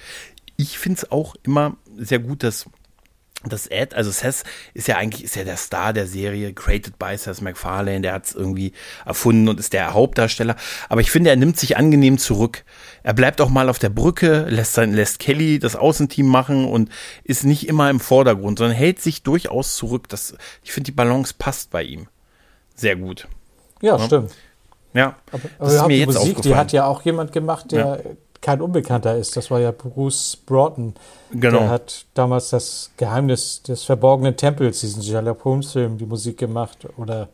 Ich 0.56 0.78
finde 0.78 0.98
es 0.98 1.10
auch 1.12 1.34
immer 1.42 1.76
sehr 1.96 2.18
gut, 2.18 2.42
dass 2.42 2.66
das 3.48 3.66
Ed, 3.66 3.94
also 3.94 4.10
Seth 4.10 4.44
ist 4.74 4.88
ja 4.88 4.96
eigentlich 4.96 5.24
ist 5.24 5.36
ja 5.36 5.44
der 5.44 5.56
Star 5.56 5.92
der 5.92 6.06
Serie, 6.06 6.52
created 6.52 6.98
by 6.98 7.16
Seth 7.16 7.40
MacFarlane, 7.42 8.00
der 8.00 8.12
hat 8.12 8.26
es 8.26 8.34
irgendwie 8.34 8.72
erfunden 9.04 9.48
und 9.48 9.60
ist 9.60 9.72
der 9.72 9.94
Hauptdarsteller. 9.94 10.56
Aber 10.88 11.00
ich 11.00 11.10
finde, 11.10 11.30
er 11.30 11.36
nimmt 11.36 11.58
sich 11.58 11.76
angenehm 11.76 12.18
zurück. 12.18 12.64
Er 13.02 13.14
bleibt 13.14 13.40
auch 13.40 13.50
mal 13.50 13.68
auf 13.68 13.78
der 13.78 13.90
Brücke, 13.90 14.46
lässt, 14.48 14.74
sein, 14.74 14.92
lässt 14.92 15.18
Kelly 15.18 15.58
das 15.58 15.76
Außenteam 15.76 16.26
machen 16.26 16.64
und 16.64 16.90
ist 17.22 17.44
nicht 17.44 17.68
immer 17.68 17.90
im 17.90 18.00
Vordergrund, 18.00 18.58
sondern 18.58 18.76
hält 18.76 19.00
sich 19.00 19.22
durchaus 19.22 19.76
zurück. 19.76 20.08
Das, 20.08 20.34
ich 20.62 20.72
finde, 20.72 20.86
die 20.86 20.96
Balance 20.96 21.34
passt 21.38 21.70
bei 21.70 21.82
ihm 21.82 22.08
sehr 22.74 22.96
gut. 22.96 23.28
Ja, 23.80 23.96
ja. 23.96 24.04
stimmt. 24.04 24.32
Ja, 24.94 25.16
aber, 25.32 25.42
aber 25.58 25.66
das 25.66 25.74
ist 25.74 25.86
mir 25.86 25.96
jetzt 25.98 26.14
Musik, 26.14 26.42
die 26.42 26.54
hat 26.54 26.72
ja 26.72 26.86
auch 26.86 27.02
jemand 27.02 27.32
gemacht, 27.32 27.72
der 27.72 28.00
ja. 28.04 28.10
Kein 28.44 28.60
Unbekannter 28.60 29.16
ist. 29.16 29.38
Das 29.38 29.50
war 29.50 29.58
ja 29.58 29.70
Bruce 29.70 30.36
Broughton. 30.36 30.92
Genau. 31.30 31.60
Der 31.60 31.68
hat 31.70 32.04
damals 32.12 32.50
das 32.50 32.90
Geheimnis 32.98 33.62
des 33.62 33.84
verborgenen 33.84 34.36
Tempels, 34.36 34.80
diesen 34.80 35.02
Sherlock 35.02 35.46
Holmes 35.46 35.72
Film, 35.72 35.96
die 35.96 36.04
Musik 36.04 36.36
gemacht. 36.36 36.86
Oder 36.98 37.28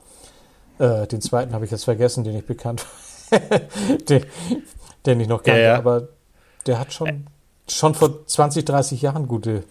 äh, 0.78 1.08
den 1.08 1.20
zweiten 1.20 1.52
habe 1.52 1.64
ich 1.64 1.72
jetzt 1.72 1.84
vergessen, 1.84 2.22
den 2.22 2.36
ich 2.36 2.46
bekannt 2.46 2.86
den, 4.08 4.24
den 5.04 5.20
ich 5.20 5.26
noch 5.26 5.42
kannte. 5.42 5.60
Ja, 5.60 5.66
ja. 5.66 5.78
Aber 5.78 6.08
der 6.66 6.78
hat 6.78 6.92
schon, 6.92 7.26
schon 7.68 7.94
vor 7.96 8.24
20, 8.24 8.64
30 8.64 9.02
Jahren 9.02 9.26
gute 9.26 9.64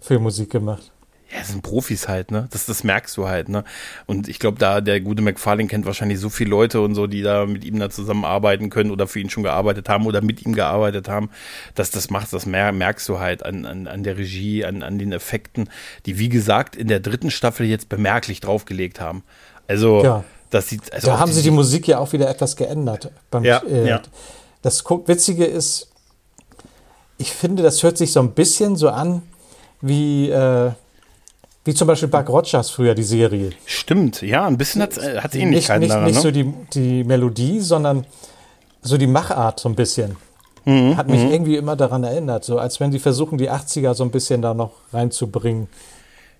Filmmusik 0.00 0.50
gemacht. 0.50 0.92
Ja, 1.32 1.40
das 1.40 1.48
sind 1.48 1.62
Profis 1.62 2.06
halt, 2.06 2.30
ne? 2.30 2.46
Das, 2.52 2.66
das 2.66 2.84
merkst 2.84 3.16
du 3.16 3.26
halt, 3.26 3.48
ne? 3.48 3.64
Und 4.06 4.28
ich 4.28 4.38
glaube, 4.38 4.58
da 4.58 4.80
der 4.80 5.00
gute 5.00 5.22
McFarlane 5.22 5.68
kennt 5.68 5.84
wahrscheinlich 5.84 6.20
so 6.20 6.28
viele 6.28 6.50
Leute 6.50 6.80
und 6.80 6.94
so, 6.94 7.08
die 7.08 7.22
da 7.22 7.46
mit 7.46 7.64
ihm 7.64 7.80
da 7.80 7.90
zusammenarbeiten 7.90 8.70
können 8.70 8.92
oder 8.92 9.08
für 9.08 9.18
ihn 9.18 9.28
schon 9.28 9.42
gearbeitet 9.42 9.88
haben 9.88 10.06
oder 10.06 10.20
mit 10.20 10.46
ihm 10.46 10.54
gearbeitet 10.54 11.08
haben, 11.08 11.30
dass 11.74 11.90
das 11.90 12.10
macht, 12.10 12.32
das 12.32 12.46
merkst 12.46 13.08
du 13.08 13.18
halt 13.18 13.44
an, 13.44 13.66
an, 13.66 13.88
an 13.88 14.04
der 14.04 14.18
Regie, 14.18 14.64
an, 14.64 14.84
an 14.84 14.98
den 14.98 15.10
Effekten, 15.10 15.68
die 16.06 16.20
wie 16.20 16.28
gesagt 16.28 16.76
in 16.76 16.86
der 16.86 17.00
dritten 17.00 17.32
Staffel 17.32 17.66
jetzt 17.66 17.88
bemerklich 17.88 18.40
draufgelegt 18.40 19.00
haben. 19.00 19.24
Also, 19.66 20.04
ja. 20.04 20.24
das 20.50 20.68
sieht. 20.68 20.92
Also 20.92 21.08
da 21.08 21.18
haben 21.18 21.32
sie 21.32 21.42
die 21.42 21.50
Musik 21.50 21.88
ja 21.88 21.98
auch 21.98 22.12
wieder 22.12 22.28
etwas 22.28 22.54
geändert. 22.54 23.10
Beim, 23.32 23.42
ja, 23.42 23.64
äh, 23.64 23.88
ja. 23.88 24.00
Das 24.62 24.84
Witzige 24.84 25.44
ist, 25.44 25.88
ich 27.18 27.32
finde, 27.32 27.64
das 27.64 27.82
hört 27.82 27.98
sich 27.98 28.12
so 28.12 28.20
ein 28.20 28.30
bisschen 28.30 28.76
so 28.76 28.90
an 28.90 29.22
wie. 29.80 30.30
Äh, 30.30 30.70
wie 31.66 31.74
zum 31.74 31.88
Beispiel 31.88 32.08
Buck 32.08 32.28
Rogers 32.28 32.70
früher, 32.70 32.94
die 32.94 33.02
Serie. 33.02 33.50
Stimmt, 33.64 34.22
ja, 34.22 34.46
ein 34.46 34.56
bisschen 34.56 34.82
hat 34.82 34.96
es 34.96 35.34
Ähnlichkeiten 35.34 35.80
nicht, 35.80 35.88
nicht, 35.88 35.90
daran. 35.90 36.04
Nicht 36.04 36.16
ne? 36.16 36.20
so 36.22 36.30
die, 36.30 36.54
die 36.72 37.04
Melodie, 37.04 37.60
sondern 37.60 38.06
so 38.82 38.96
die 38.96 39.06
Machart 39.06 39.60
so 39.60 39.68
ein 39.68 39.74
bisschen. 39.74 40.16
Mhm, 40.64 40.96
hat 40.96 41.08
mich 41.08 41.22
mhm. 41.22 41.32
irgendwie 41.32 41.56
immer 41.56 41.76
daran 41.76 42.04
erinnert, 42.04 42.44
so 42.44 42.58
als 42.58 42.80
wenn 42.80 42.90
sie 42.90 42.98
versuchen, 42.98 43.38
die 43.38 43.50
80er 43.50 43.94
so 43.94 44.04
ein 44.04 44.10
bisschen 44.10 44.42
da 44.42 44.54
noch 44.54 44.72
reinzubringen. 44.92 45.68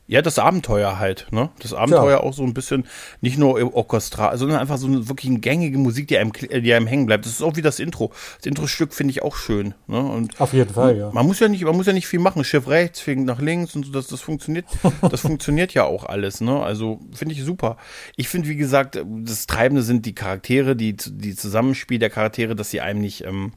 Ja, 0.08 0.22
das 0.22 0.38
Abenteuer 0.38 0.98
halt, 0.98 1.26
ne? 1.32 1.50
Das 1.58 1.74
Abenteuer 1.74 2.10
ja. 2.10 2.20
auch 2.20 2.32
so 2.32 2.44
ein 2.44 2.54
bisschen, 2.54 2.86
nicht 3.20 3.38
nur 3.38 3.74
orchestral, 3.74 4.38
sondern 4.38 4.58
einfach 4.58 4.78
so 4.78 4.86
eine 4.86 5.08
wirklich 5.08 5.30
eine 5.30 5.40
gängige 5.40 5.78
Musik, 5.78 6.06
die 6.06 6.16
einem, 6.18 6.32
die 6.32 6.72
einem 6.72 6.86
hängen 6.86 7.06
bleibt. 7.06 7.26
Das 7.26 7.32
ist 7.32 7.42
auch 7.42 7.56
wie 7.56 7.62
das 7.62 7.80
Intro. 7.80 8.12
Das 8.36 8.46
Intro-Stück 8.46 8.94
finde 8.94 9.10
ich 9.10 9.22
auch 9.22 9.34
schön, 9.34 9.74
ne? 9.88 9.98
Und 9.98 10.40
Auf 10.40 10.52
jeden 10.52 10.72
Fall, 10.72 10.96
ja. 10.96 11.10
Man 11.10 11.26
muss 11.26 11.40
ja 11.40 11.48
nicht, 11.48 11.64
man 11.64 11.76
muss 11.76 11.86
ja 11.86 11.92
nicht 11.92 12.06
viel 12.06 12.20
machen. 12.20 12.44
Schiff 12.44 12.68
rechts, 12.68 13.00
Fing 13.00 13.24
nach 13.24 13.40
links 13.40 13.74
und 13.74 13.86
so, 13.86 13.92
das, 13.92 14.06
das 14.06 14.20
funktioniert, 14.20 14.66
das 15.10 15.22
funktioniert 15.22 15.74
ja 15.74 15.84
auch 15.84 16.04
alles, 16.04 16.40
ne? 16.40 16.62
Also, 16.62 17.00
finde 17.12 17.34
ich 17.34 17.42
super. 17.42 17.76
Ich 18.14 18.28
finde, 18.28 18.48
wie 18.48 18.56
gesagt, 18.56 19.02
das 19.04 19.46
Treibende 19.46 19.82
sind 19.82 20.06
die 20.06 20.14
Charaktere, 20.14 20.76
die, 20.76 20.94
die 20.96 21.34
Zusammenspiel 21.34 21.98
der 21.98 22.10
Charaktere, 22.10 22.54
dass 22.54 22.70
sie 22.70 22.80
einem 22.80 23.00
nicht, 23.00 23.24
ähm, 23.24 23.52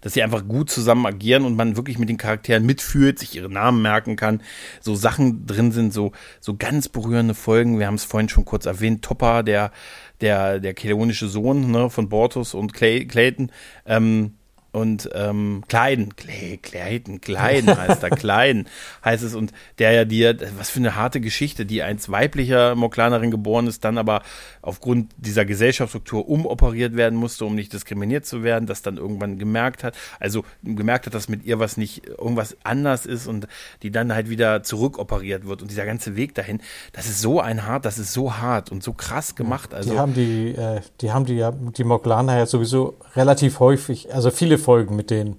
dass 0.00 0.14
sie 0.14 0.22
einfach 0.22 0.46
gut 0.46 0.70
zusammen 0.70 1.06
agieren 1.06 1.44
und 1.44 1.56
man 1.56 1.76
wirklich 1.76 1.98
mit 1.98 2.08
den 2.08 2.16
Charakteren 2.16 2.64
mitfühlt, 2.64 3.18
sich 3.18 3.34
ihre 3.34 3.50
Namen 3.50 3.82
merken 3.82 4.16
kann, 4.16 4.42
so 4.80 4.94
Sachen 4.94 5.46
drin 5.46 5.72
sind, 5.72 5.92
so, 5.92 6.12
so 6.40 6.56
ganz 6.56 6.88
berührende 6.88 7.34
Folgen. 7.34 7.78
Wir 7.78 7.86
haben 7.86 7.94
es 7.94 8.04
vorhin 8.04 8.28
schon 8.28 8.44
kurz 8.44 8.66
erwähnt, 8.66 9.02
Topper, 9.02 9.42
der, 9.42 9.72
der, 10.20 10.60
der 10.60 10.74
kelonische 10.74 11.28
Sohn 11.28 11.70
ne, 11.70 11.90
von 11.90 12.08
Bortus 12.08 12.54
und 12.54 12.72
Clay, 12.72 13.06
Clayton, 13.06 13.50
ähm, 13.86 14.34
und 14.76 15.08
ähm, 15.14 15.62
Kleiden, 15.68 16.16
Kle 16.16 16.58
Kleiden, 16.58 17.22
Kleiden 17.22 17.74
heißt 17.78 18.02
er, 18.02 18.10
Kleiden 18.10 18.68
heißt 19.02 19.24
es. 19.24 19.34
Und 19.34 19.54
der 19.78 19.92
ja 19.92 20.04
dir, 20.04 20.36
was 20.58 20.68
für 20.68 20.80
eine 20.80 20.96
harte 20.96 21.22
Geschichte, 21.22 21.64
die 21.64 21.82
als 21.82 22.10
weiblicher 22.10 22.74
Moklanerin 22.74 23.30
geboren 23.30 23.68
ist, 23.68 23.86
dann 23.86 23.96
aber 23.96 24.20
aufgrund 24.60 25.12
dieser 25.16 25.46
Gesellschaftsstruktur 25.46 26.28
umoperiert 26.28 26.94
werden 26.94 27.18
musste, 27.18 27.46
um 27.46 27.54
nicht 27.54 27.72
diskriminiert 27.72 28.26
zu 28.26 28.42
werden, 28.42 28.66
das 28.66 28.82
dann 28.82 28.98
irgendwann 28.98 29.38
gemerkt 29.38 29.82
hat, 29.82 29.94
also 30.20 30.44
gemerkt 30.62 31.06
hat, 31.06 31.14
dass 31.14 31.30
mit 31.30 31.46
ihr 31.46 31.58
was 31.58 31.78
nicht, 31.78 32.06
irgendwas 32.06 32.54
anders 32.62 33.06
ist 33.06 33.26
und 33.26 33.48
die 33.82 33.90
dann 33.90 34.12
halt 34.12 34.28
wieder 34.28 34.62
zurückoperiert 34.62 35.46
wird. 35.46 35.62
Und 35.62 35.70
dieser 35.70 35.86
ganze 35.86 36.16
Weg 36.16 36.34
dahin, 36.34 36.60
das 36.92 37.06
ist 37.06 37.22
so 37.22 37.40
ein 37.40 37.66
hart, 37.66 37.86
das 37.86 37.96
ist 37.96 38.12
so 38.12 38.36
hart 38.36 38.70
und 38.70 38.82
so 38.82 38.92
krass 38.92 39.36
gemacht. 39.36 39.72
Also, 39.72 39.92
die 39.92 39.98
haben 39.98 40.12
die, 40.12 40.48
äh, 40.50 40.82
die 41.00 41.12
haben 41.12 41.24
die 41.24 41.36
ja, 41.36 41.50
die 41.52 41.84
Moklaner 41.84 42.36
ja 42.36 42.44
sowieso 42.44 42.98
relativ 43.14 43.58
häufig, 43.58 44.12
also 44.12 44.30
viele 44.30 44.58
Folgen 44.66 44.96
mit 44.96 45.10
denen. 45.10 45.36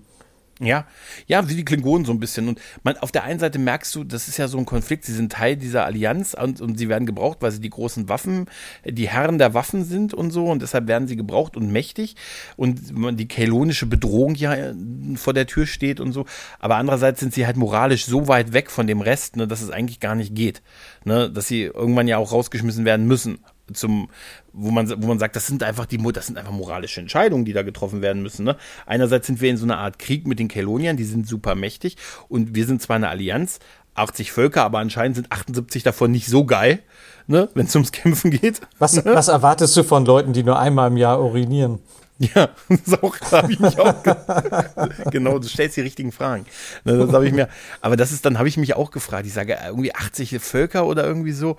Ja, 0.60 0.88
ja, 1.28 1.48
wie 1.50 1.56
die 1.56 1.66
Klingonen 1.66 2.06
so 2.06 2.12
ein 2.14 2.20
bisschen. 2.20 2.48
Und 2.48 2.60
man, 2.82 2.98
auf 2.98 3.12
der 3.12 3.26
einen 3.26 3.40
Seite 3.40 3.60
merkst 3.60 3.94
du, 3.94 4.06
das 4.06 4.28
ist 4.30 4.38
ja 4.38 4.48
so 4.48 4.58
ein 4.58 4.66
Konflikt, 4.66 5.04
sie 5.04 5.14
sind 5.14 5.34
Teil 5.34 5.58
dieser 5.58 5.86
Allianz 5.86 6.34
und, 6.34 6.62
und 6.62 6.80
sie 6.80 6.88
werden 6.88 7.06
gebraucht, 7.06 7.40
weil 7.42 7.52
sie 7.52 7.60
die 7.60 7.70
großen 7.70 8.08
Waffen, 8.10 8.46
die 8.86 9.10
Herren 9.10 9.38
der 9.38 9.54
Waffen 9.54 9.84
sind 9.84 10.14
und 10.14 10.32
so 10.32 10.48
und 10.48 10.62
deshalb 10.62 10.88
werden 10.88 11.10
sie 11.10 11.18
gebraucht 11.18 11.58
und 11.58 11.72
mächtig 11.72 12.16
und 12.56 12.80
die 13.20 13.28
kelonische 13.28 13.86
Bedrohung 13.86 14.34
ja 14.34 14.54
äh, 14.56 14.74
vor 15.16 15.34
der 15.34 15.46
Tür 15.46 15.68
steht 15.68 16.00
und 16.00 16.14
so. 16.14 16.26
Aber 16.58 16.78
andererseits 16.78 17.20
sind 17.20 17.34
sie 17.34 17.46
halt 17.46 17.58
moralisch 17.58 18.06
so 18.06 18.30
weit 18.30 18.54
weg 18.54 18.72
von 18.72 18.88
dem 18.88 19.02
Rest, 19.02 19.36
ne, 19.36 19.46
dass 19.48 19.62
es 19.62 19.70
eigentlich 19.70 20.00
gar 20.00 20.16
nicht 20.16 20.34
geht. 20.34 20.64
Ne, 21.04 21.30
dass 21.30 21.50
sie 21.50 21.64
irgendwann 21.64 22.08
ja 22.08 22.18
auch 22.18 22.32
rausgeschmissen 22.32 22.86
werden 22.86 23.06
müssen 23.06 23.40
zum, 23.74 24.10
wo 24.54 24.72
man, 24.72 24.90
wo 25.02 25.08
man 25.08 25.20
sagt, 25.20 25.36
das 25.36 25.48
sind 25.48 25.64
einfach 25.64 25.86
die, 25.86 25.98
das 26.12 26.28
sind 26.28 26.38
einfach 26.38 26.52
moralische 26.52 27.02
Entscheidungen, 27.02 27.46
die 27.46 27.54
da 27.54 27.64
getroffen 27.64 28.02
werden 28.02 28.22
müssen. 28.22 28.46
Ne? 28.46 28.56
Einerseits 28.86 29.28
sind 29.28 29.42
wir 29.42 29.50
in 29.50 29.58
so 29.58 29.66
einer 29.66 29.78
Art 29.78 30.00
Krieg 30.00 30.28
mit 30.28 30.40
den 30.40 30.48
Keloniern, 30.48 30.98
die 30.98 31.04
sind 31.04 31.28
super 31.28 31.56
mächtig 31.56 31.98
und 32.30 32.56
wir 32.56 32.66
sind 32.66 32.82
zwar 32.82 32.96
eine 32.96 33.10
Allianz, 33.10 33.60
80 33.96 34.32
Völker, 34.32 34.64
aber 34.64 34.80
anscheinend 34.80 35.16
sind 35.16 35.32
78 35.32 35.84
davon 35.84 36.12
nicht 36.12 36.28
so 36.28 36.46
geil, 36.46 36.80
ne, 37.26 37.50
wenn 37.56 37.66
es 37.66 37.76
ums 37.76 37.92
Kämpfen 37.92 38.32
geht. 38.32 38.62
Was, 38.80 39.04
was 39.06 39.28
erwartest 39.28 39.76
du 39.76 39.84
von 39.84 40.06
Leuten, 40.06 40.34
die 40.34 40.44
nur 40.44 40.60
einmal 40.60 40.90
im 40.90 40.98
Jahr 40.98 41.22
urinieren? 41.22 41.80
Ja, 42.20 42.50
das 42.70 43.04
auch, 43.04 43.16
habe 43.32 43.52
ich 43.52 43.60
mich 43.60 43.80
auch. 43.80 43.96
genau, 45.12 45.38
du 45.40 45.48
stellst 45.48 45.78
die 45.78 45.82
richtigen 45.82 46.12
Fragen. 46.12 46.46
Ne, 46.84 46.98
das 46.98 47.12
habe 47.12 47.28
ich 47.28 47.34
mir, 47.34 47.48
aber 47.82 47.96
das 47.96 48.12
ist, 48.12 48.26
dann 48.26 48.38
habe 48.38 48.48
ich 48.48 48.58
mich 48.58 48.76
auch 48.76 48.92
gefragt. 48.92 49.28
Ich 49.28 49.34
sage, 49.34 49.58
irgendwie 49.66 49.94
80 49.94 50.40
Völker 50.40 50.86
oder 50.86 51.06
irgendwie 51.06 51.32
so 51.32 51.58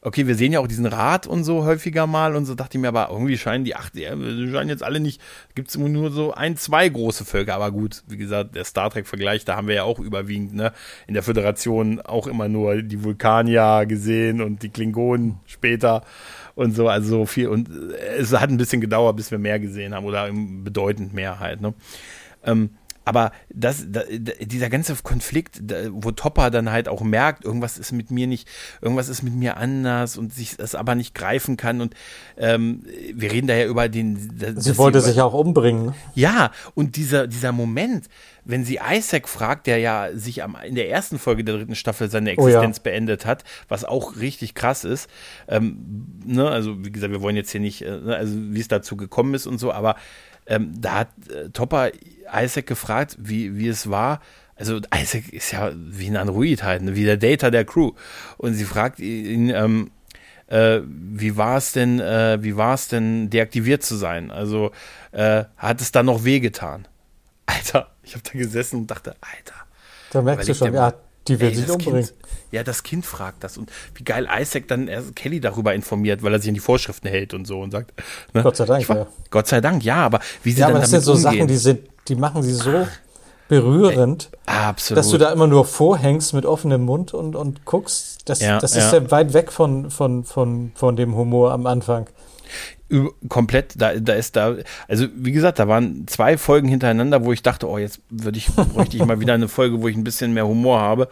okay, 0.00 0.26
wir 0.26 0.36
sehen 0.36 0.52
ja 0.52 0.60
auch 0.60 0.68
diesen 0.68 0.86
Rat 0.86 1.26
und 1.26 1.44
so 1.44 1.64
häufiger 1.64 2.06
mal 2.06 2.36
und 2.36 2.46
so 2.46 2.54
dachte 2.54 2.78
ich 2.78 2.80
mir, 2.80 2.88
aber 2.88 3.08
irgendwie 3.10 3.36
scheinen 3.36 3.64
die 3.64 3.74
acht, 3.74 3.96
ja, 3.96 4.10
scheinen 4.10 4.68
jetzt 4.68 4.82
alle 4.82 5.00
nicht, 5.00 5.20
gibt 5.54 5.68
es 5.68 5.76
nur 5.76 6.10
so 6.10 6.32
ein, 6.32 6.56
zwei 6.56 6.88
große 6.88 7.24
Völker, 7.24 7.54
aber 7.54 7.72
gut, 7.72 8.04
wie 8.06 8.16
gesagt, 8.16 8.54
der 8.54 8.64
Star 8.64 8.90
Trek-Vergleich, 8.90 9.44
da 9.44 9.56
haben 9.56 9.66
wir 9.66 9.74
ja 9.74 9.82
auch 9.82 9.98
überwiegend, 9.98 10.54
ne, 10.54 10.72
in 11.06 11.14
der 11.14 11.22
Föderation 11.22 12.00
auch 12.00 12.26
immer 12.26 12.48
nur 12.48 12.82
die 12.82 13.02
Vulkanier 13.02 13.86
gesehen 13.86 14.40
und 14.40 14.62
die 14.62 14.70
Klingonen 14.70 15.40
später 15.46 16.02
und 16.54 16.74
so, 16.74 16.88
also 16.88 17.08
so 17.08 17.26
viel 17.26 17.48
und 17.48 17.68
es 18.18 18.32
hat 18.32 18.50
ein 18.50 18.56
bisschen 18.56 18.80
gedauert, 18.80 19.16
bis 19.16 19.30
wir 19.30 19.38
mehr 19.38 19.58
gesehen 19.58 19.94
haben 19.94 20.06
oder 20.06 20.28
bedeutend 20.32 21.12
mehr 21.12 21.40
halt, 21.40 21.60
ne. 21.60 21.74
Ähm, 22.44 22.70
aber 23.08 23.32
das, 23.48 23.86
da, 23.88 24.02
dieser 24.38 24.68
ganze 24.68 24.94
Konflikt, 24.96 25.60
da, 25.62 25.76
wo 25.92 26.10
Topper 26.10 26.50
dann 26.50 26.70
halt 26.70 26.88
auch 26.88 27.00
merkt, 27.00 27.42
irgendwas 27.42 27.78
ist 27.78 27.90
mit 27.90 28.10
mir 28.10 28.26
nicht, 28.26 28.46
irgendwas 28.82 29.08
ist 29.08 29.22
mit 29.22 29.32
mir 29.32 29.56
anders 29.56 30.18
und 30.18 30.34
sich 30.34 30.58
das 30.58 30.74
aber 30.74 30.94
nicht 30.94 31.14
greifen 31.14 31.56
kann. 31.56 31.80
Und 31.80 31.94
ähm, 32.36 32.82
wir 33.14 33.32
reden 33.32 33.46
da 33.46 33.54
ja 33.54 33.64
über 33.64 33.88
den. 33.88 34.18
Sie 34.58 34.76
wollte 34.76 35.00
sie 35.00 35.06
über, 35.06 35.12
sich 35.14 35.22
auch 35.22 35.32
umbringen. 35.32 35.94
Ja, 36.14 36.50
und 36.74 36.96
dieser, 36.96 37.26
dieser 37.26 37.52
Moment, 37.52 38.10
wenn 38.44 38.66
sie 38.66 38.78
Isaac 38.86 39.26
fragt, 39.26 39.66
der 39.66 39.78
ja 39.78 40.10
sich 40.12 40.42
am, 40.42 40.54
in 40.62 40.74
der 40.74 40.90
ersten 40.90 41.18
Folge 41.18 41.44
der 41.44 41.56
dritten 41.56 41.76
Staffel 41.76 42.10
seine 42.10 42.32
Existenz 42.32 42.76
oh 42.76 42.80
ja. 42.84 42.92
beendet 42.92 43.24
hat, 43.24 43.42
was 43.68 43.86
auch 43.86 44.16
richtig 44.16 44.54
krass 44.54 44.84
ist. 44.84 45.08
Ähm, 45.48 46.20
ne, 46.26 46.46
also, 46.46 46.84
wie 46.84 46.92
gesagt, 46.92 47.12
wir 47.14 47.22
wollen 47.22 47.36
jetzt 47.36 47.52
hier 47.52 47.62
nicht, 47.62 47.80
äh, 47.80 48.00
ne, 48.00 48.14
also 48.14 48.34
wie 48.36 48.60
es 48.60 48.68
dazu 48.68 48.98
gekommen 48.98 49.32
ist 49.32 49.46
und 49.46 49.56
so, 49.56 49.72
aber 49.72 49.96
ähm, 50.48 50.72
da 50.80 50.94
hat 50.94 51.08
äh, 51.30 51.50
Topper 51.50 51.90
Isaac 52.34 52.66
gefragt, 52.66 53.16
wie, 53.18 53.56
wie 53.56 53.68
es 53.68 53.90
war. 53.90 54.20
Also 54.56 54.80
Isaac 54.94 55.32
ist 55.32 55.52
ja 55.52 55.72
wie 55.74 56.08
ein 56.08 56.16
Android 56.16 56.62
halt, 56.64 56.82
ne? 56.82 56.96
wie 56.96 57.04
der 57.04 57.16
Data 57.16 57.50
der 57.50 57.64
Crew. 57.64 57.92
Und 58.38 58.54
sie 58.54 58.64
fragt 58.64 58.98
ihn, 58.98 59.50
ähm, 59.50 59.90
äh, 60.48 60.80
wie 60.84 61.36
war 61.36 61.58
es 61.58 61.72
denn, 61.72 62.00
äh, 62.00 62.42
wie 62.42 62.56
war 62.56 62.74
es 62.74 62.88
denn, 62.88 63.30
deaktiviert 63.30 63.82
zu 63.82 63.96
sein? 63.96 64.30
Also 64.30 64.72
äh, 65.12 65.44
hat 65.56 65.80
es 65.80 65.92
da 65.92 66.02
noch 66.02 66.24
wehgetan? 66.24 66.88
Alter, 67.46 67.88
ich 68.02 68.14
habe 68.14 68.24
da 68.24 68.38
gesessen 68.38 68.80
und 68.80 68.90
dachte, 68.90 69.14
Alter. 69.20 69.54
Da 70.10 70.22
merkst 70.22 70.48
du 70.48 70.54
schon, 70.54 70.74
ja, 70.74 70.94
die 71.28 71.40
will 71.40 71.54
sich 71.54 71.70
umbringen. 71.70 72.04
Kind, 72.04 72.14
ja, 72.50 72.62
das 72.62 72.82
Kind 72.82 73.06
fragt 73.06 73.44
das. 73.44 73.58
Und 73.58 73.70
wie 73.94 74.04
geil 74.04 74.28
Isaac 74.40 74.68
dann 74.68 74.90
Kelly 75.14 75.40
darüber 75.40 75.74
informiert, 75.74 76.22
weil 76.22 76.32
er 76.32 76.40
sich 76.40 76.48
an 76.48 76.54
die 76.54 76.60
Vorschriften 76.60 77.08
hält 77.08 77.34
und 77.34 77.46
so 77.46 77.60
und 77.60 77.70
sagt. 77.70 77.92
Ne? 78.32 78.42
Gott 78.42 78.56
sei 78.56 78.64
Dank, 78.64 78.88
war, 78.88 78.96
ja. 78.96 79.06
Gott 79.30 79.46
sei 79.46 79.60
Dank, 79.60 79.84
ja, 79.84 79.96
aber 79.96 80.20
wie 80.42 80.52
sie 80.52 80.60
ja, 80.60 80.66
dann 80.66 80.76
aber 80.76 80.80
das 80.82 80.90
sind 80.90 81.02
so 81.02 81.12
umgehen. 81.12 81.22
Sachen, 81.22 81.46
die 81.48 81.56
sind, 81.56 81.80
die 82.08 82.14
machen 82.14 82.42
sie 82.42 82.52
so 82.52 82.86
berührend, 83.48 84.30
Absolut. 84.46 84.98
dass 84.98 85.10
du 85.10 85.18
da 85.18 85.32
immer 85.32 85.46
nur 85.46 85.64
vorhängst 85.64 86.34
mit 86.34 86.44
offenem 86.44 86.82
Mund 86.82 87.14
und, 87.14 87.34
und 87.34 87.64
guckst. 87.64 88.28
Das, 88.28 88.40
ja, 88.40 88.58
das 88.58 88.76
ist 88.76 88.92
ja. 88.92 88.98
ja 88.98 89.10
weit 89.10 89.32
weg 89.32 89.50
von, 89.50 89.90
von, 89.90 90.24
von, 90.24 90.72
von 90.74 90.96
dem 90.96 91.16
Humor 91.16 91.52
am 91.52 91.66
Anfang 91.66 92.06
komplett, 93.28 93.74
da, 93.76 93.94
da 93.94 94.14
ist 94.14 94.36
da, 94.36 94.56
also 94.86 95.06
wie 95.14 95.32
gesagt, 95.32 95.58
da 95.58 95.68
waren 95.68 96.06
zwei 96.06 96.38
Folgen 96.38 96.68
hintereinander, 96.68 97.24
wo 97.24 97.32
ich 97.32 97.42
dachte, 97.42 97.68
oh, 97.68 97.76
jetzt 97.76 98.00
würde 98.08 98.38
ich, 98.38 98.46
bräuchte 98.46 98.96
ich 98.96 99.04
mal 99.04 99.20
wieder 99.20 99.34
eine 99.34 99.48
Folge, 99.48 99.82
wo 99.82 99.88
ich 99.88 99.96
ein 99.96 100.04
bisschen 100.04 100.32
mehr 100.32 100.46
Humor 100.46 100.80
habe. 100.80 101.08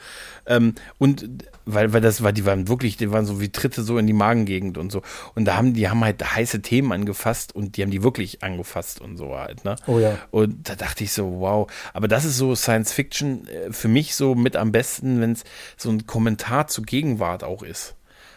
Ähm, 0.46 0.74
und 0.98 1.28
weil, 1.66 1.92
weil 1.92 2.00
das 2.00 2.22
war, 2.22 2.32
die 2.32 2.46
waren 2.46 2.68
wirklich, 2.68 2.96
die 2.96 3.10
waren 3.10 3.26
so 3.26 3.40
wie 3.40 3.50
Tritte 3.50 3.82
so 3.82 3.98
in 3.98 4.06
die 4.06 4.12
Magengegend 4.12 4.78
und 4.78 4.90
so. 4.90 5.02
Und 5.34 5.44
da 5.44 5.56
haben, 5.56 5.74
die 5.74 5.88
haben 5.90 6.02
halt 6.02 6.24
heiße 6.24 6.62
Themen 6.62 6.92
angefasst 6.92 7.54
und 7.54 7.76
die 7.76 7.82
haben 7.82 7.90
die 7.90 8.02
wirklich 8.02 8.42
angefasst 8.42 9.00
und 9.00 9.16
so 9.16 9.36
halt, 9.36 9.64
ne? 9.64 9.76
Oh 9.86 9.98
ja. 9.98 10.16
Und 10.30 10.68
da 10.68 10.76
dachte 10.76 11.04
ich 11.04 11.12
so, 11.12 11.40
wow. 11.40 11.70
Aber 11.92 12.08
das 12.08 12.24
ist 12.24 12.38
so 12.38 12.54
Science 12.54 12.92
Fiction 12.92 13.48
äh, 13.48 13.72
für 13.72 13.88
mich 13.88 14.14
so 14.14 14.34
mit 14.34 14.56
am 14.56 14.72
besten, 14.72 15.20
wenn 15.20 15.32
es 15.32 15.44
so 15.76 15.90
ein 15.90 16.06
Kommentar 16.06 16.68
zur 16.68 16.84
Gegenwart 16.84 17.42
auch 17.44 17.62
ist 17.62 17.95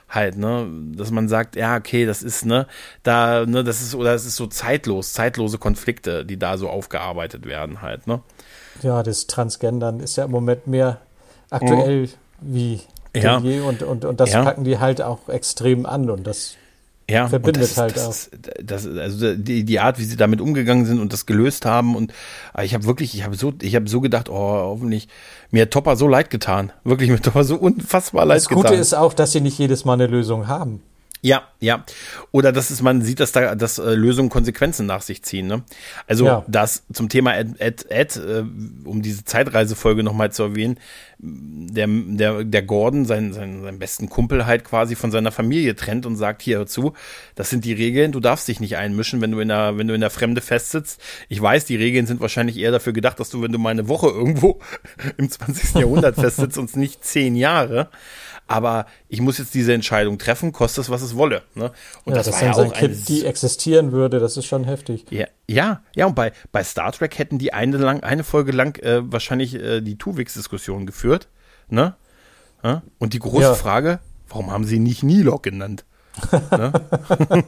halt, 0.10 0.38
ne, 0.38 0.68
dass 0.96 1.12
man 1.12 1.28
sagt, 1.28 1.56
ja, 1.56 1.78
okay, 1.78 2.06
das 2.06 2.24
ist, 2.24 2.46
ne, 2.46 2.68
da, 3.04 3.46
ne, 3.46 3.64
das 3.64 3.82
ist, 3.82 3.96
oder 3.96 4.14
es 4.14 4.26
ist 4.26 4.36
so 4.36 4.48
zeitlos, 4.48 5.14
zeitlose 5.14 5.58
Konflikte, 5.58 6.26
die 6.26 6.38
da 6.38 6.58
so 6.58 6.70
aufgearbeitet 6.70 7.46
werden, 7.46 7.82
halt, 7.82 8.08
ne. 8.08 8.22
Ja, 8.82 9.04
das 9.04 9.28
Transgendern 9.28 10.00
ist 10.00 10.16
ja 10.16 10.26
im 10.26 10.32
Moment 10.32 10.68
mehr 10.68 11.00
aktuell 11.50 12.04
mhm. 12.04 12.10
wie 12.42 12.82
ja. 13.16 13.40
je 13.40 13.62
und, 13.62 13.84
und, 13.84 14.06
und 14.06 14.20
das 14.20 14.34
ja. 14.34 14.44
packen 14.44 14.64
die 14.64 14.80
halt 14.80 15.02
auch 15.02 15.30
extrem 15.30 15.86
an 15.86 16.10
und 16.10 16.26
das 16.26 16.56
ja, 17.10 17.28
verbindet 17.28 17.64
das, 17.64 17.78
halt 17.78 18.00
auch. 18.00 18.16
Das, 18.64 18.88
also 18.88 19.36
die, 19.36 19.64
die 19.64 19.80
Art, 19.80 20.00
wie 20.00 20.04
sie 20.04 20.16
damit 20.16 20.42
umgegangen 20.42 20.86
sind 20.86 21.00
und 21.00 21.12
das 21.12 21.26
gelöst 21.26 21.66
haben 21.66 21.96
und 21.96 22.14
ich 22.62 22.74
habe 22.74 22.86
wirklich, 22.86 23.16
ich 23.16 23.24
habe 23.24 23.36
so, 23.36 23.54
ich 23.62 23.76
habe 23.76 23.90
so 23.90 24.02
gedacht, 24.02 24.30
oh, 24.30 24.34
hoffentlich 24.36 25.08
mir 25.52 25.64
hat 25.64 25.72
Topper 25.72 25.96
so 25.96 26.08
leid 26.08 26.30
getan, 26.30 26.72
wirklich 26.84 27.10
mir 27.10 27.20
Topper 27.20 27.44
so 27.44 27.56
unfassbar 27.56 28.26
leid 28.26 28.42
getan. 28.48 28.64
Das 28.64 28.72
Gute 28.72 28.82
ist 28.82 28.94
auch, 28.94 29.14
dass 29.14 29.32
sie 29.32 29.42
nicht 29.42 29.58
jedes 29.58 29.86
Mal 29.86 29.94
eine 29.94 30.08
Lösung 30.08 30.48
haben. 30.48 30.82
Ja, 31.22 31.44
ja. 31.60 31.84
Oder 32.32 32.52
dass 32.54 32.70
es, 32.70 32.82
man 32.82 33.02
sieht, 33.02 33.20
dass 33.20 33.34
da 33.34 33.56
dass 33.56 33.78
äh, 33.78 33.94
Lösungen 33.94 34.30
Konsequenzen 34.30 34.86
nach 34.86 35.02
sich 35.02 35.22
ziehen. 35.24 35.48
Ne? 35.48 35.64
Also 36.08 36.26
ja. 36.26 36.46
das 36.48 36.84
zum 36.94 37.10
Thema 37.10 37.36
Ed, 37.36 37.60
Ed, 37.60 37.92
Ed 37.92 38.16
äh, 38.16 38.44
um 38.86 39.02
diese 39.02 39.26
Zeitreisefolge 39.26 40.04
nochmal 40.04 40.32
zu 40.32 40.44
erwähnen, 40.44 40.80
der, 41.22 41.88
der, 41.88 42.46
der 42.46 42.62
Gordon, 42.62 43.04
seinen, 43.04 43.34
seinen, 43.34 43.62
seinen 43.64 43.80
besten 43.80 44.08
Kumpel 44.08 44.46
halt 44.46 44.64
quasi 44.64 44.96
von 44.96 45.12
seiner 45.12 45.34
Familie 45.34 45.76
trennt 45.76 46.06
und 46.06 46.16
sagt, 46.16 46.42
hier 46.42 46.60
hör 46.60 46.68
zu, 46.68 46.94
das 47.36 47.50
sind 47.50 47.66
die 47.66 47.74
Regeln, 47.74 48.14
du 48.14 48.22
darfst 48.22 48.48
dich 48.48 48.62
nicht 48.62 48.78
einmischen, 48.78 49.20
wenn 49.20 49.32
du 49.32 49.40
in 49.42 49.50
der, 49.50 49.78
wenn 49.78 49.90
du 49.90 49.94
in 49.94 50.02
der 50.02 50.12
Fremde 50.12 50.40
festsitzt. 50.40 51.02
Ich 51.28 51.42
weiß, 51.42 51.66
die 51.66 51.76
Regeln 51.76 52.08
sind 52.08 52.22
wahrscheinlich 52.22 52.58
eher 52.58 52.72
dafür 52.72 52.94
gedacht, 52.94 53.20
dass 53.20 53.30
du, 53.30 53.42
wenn 53.42 53.52
du 53.52 53.60
mal 53.60 53.72
eine 53.72 53.90
Woche 53.90 54.08
irgendwo 54.08 54.60
im 55.18 55.30
20. 55.30 55.76
Jahrhundert 55.76 56.16
festsitzt 56.16 56.58
und 56.58 56.74
nicht 56.78 57.04
zehn 57.04 57.36
Jahre 57.36 57.90
aber 58.50 58.88
ich 59.08 59.22
muss 59.22 59.38
jetzt 59.38 59.54
diese 59.54 59.74
Entscheidung 59.74 60.18
treffen, 60.18 60.52
kostet 60.52 60.86
es, 60.86 60.90
was 60.90 61.04
es 61.04 61.16
wolle. 61.16 61.44
Ne? 61.54 61.72
Und 62.04 62.14
ja, 62.14 62.18
das, 62.18 62.26
das 62.26 62.42
war 62.42 62.48
ja 62.48 62.54
auch 62.56 62.74
Kind, 62.74 63.08
die 63.08 63.24
existieren 63.24 63.92
würde, 63.92 64.20
das 64.20 64.38
ist 64.38 64.48
schon 64.48 64.64
heftig. 64.64 65.06
Ja, 65.12 65.28
ja, 65.48 65.84
ja 65.96 66.08
und 66.08 66.16
bei, 66.16 66.34
bei 66.52 66.64
Star 66.64 66.92
Trek 66.92 67.20
hätten 67.20 67.38
die 67.38 67.54
eine, 67.54 67.78
lang, 67.78 68.02
eine 68.02 68.24
Folge 68.24 68.52
lang 68.52 68.76
äh, 68.82 69.02
wahrscheinlich 69.04 69.54
äh, 69.54 69.82
die 69.82 69.98
Tuvix-Diskussion 69.98 70.88
geführt. 70.88 71.30
Ne? 71.70 71.96
Ja? 72.64 72.82
Und 72.98 73.14
die 73.14 73.20
große 73.20 73.44
ja. 73.44 73.54
Frage, 73.54 74.00
warum 74.28 74.52
haben 74.52 74.66
sie 74.66 74.80
nicht 74.80 75.04
Nilok 75.04 75.44
genannt? 75.44 75.86
Ne? 76.52 76.72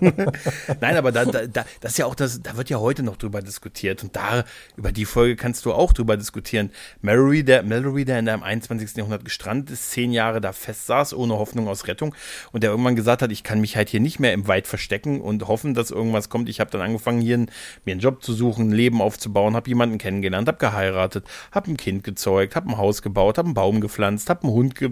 Nein, 0.81 0.97
aber 0.97 1.11
da, 1.11 1.25
da, 1.25 1.47
da, 1.47 1.65
das 1.79 1.91
ist 1.93 1.97
ja 1.97 2.05
auch 2.05 2.15
das, 2.15 2.41
da 2.41 2.57
wird 2.57 2.69
ja 2.69 2.79
heute 2.79 3.03
noch 3.03 3.17
drüber 3.17 3.41
diskutiert 3.41 4.03
und 4.03 4.15
da, 4.15 4.43
über 4.77 4.91
die 4.91 5.05
Folge 5.05 5.35
kannst 5.35 5.65
du 5.65 5.73
auch 5.73 5.93
drüber 5.93 6.17
diskutieren. 6.17 6.71
Mallory, 7.01 7.43
der, 7.43 7.63
Mallory, 7.63 8.05
der 8.05 8.19
in 8.19 8.25
der 8.25 8.41
21. 8.41 8.95
Jahrhundert 8.95 9.25
gestrandet 9.25 9.71
ist, 9.71 9.91
zehn 9.91 10.11
Jahre 10.11 10.41
da 10.41 10.53
festsaß, 10.53 11.13
ohne 11.13 11.37
Hoffnung 11.37 11.67
aus 11.67 11.87
Rettung 11.87 12.15
und 12.51 12.63
der 12.63 12.71
irgendwann 12.71 12.95
gesagt 12.95 13.21
hat, 13.21 13.31
ich 13.31 13.43
kann 13.43 13.61
mich 13.61 13.75
halt 13.75 13.89
hier 13.89 13.99
nicht 13.99 14.19
mehr 14.19 14.33
im 14.33 14.47
Wald 14.47 14.67
verstecken 14.67 15.21
und 15.21 15.47
hoffen, 15.47 15.73
dass 15.73 15.91
irgendwas 15.91 16.29
kommt. 16.29 16.49
Ich 16.49 16.59
habe 16.59 16.71
dann 16.71 16.81
angefangen, 16.81 17.21
hier 17.21 17.37
mir 17.85 17.91
einen 17.91 17.99
Job 17.99 18.23
zu 18.23 18.33
suchen, 18.33 18.69
ein 18.69 18.71
Leben 18.71 19.01
aufzubauen, 19.01 19.55
habe 19.55 19.69
jemanden 19.69 19.97
kennengelernt, 19.97 20.47
habe 20.47 20.57
geheiratet, 20.57 21.25
habe 21.51 21.71
ein 21.71 21.77
Kind 21.77 22.03
gezeugt, 22.03 22.55
habe 22.55 22.69
ein 22.69 22.77
Haus 22.77 23.01
gebaut, 23.01 23.37
habe 23.37 23.47
einen 23.47 23.53
Baum 23.53 23.81
gepflanzt, 23.81 24.29
habe 24.29 24.43
einen 24.43 24.53
Hund 24.53 24.75
ge 24.75 24.91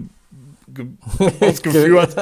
ausgeführt, 1.40 2.16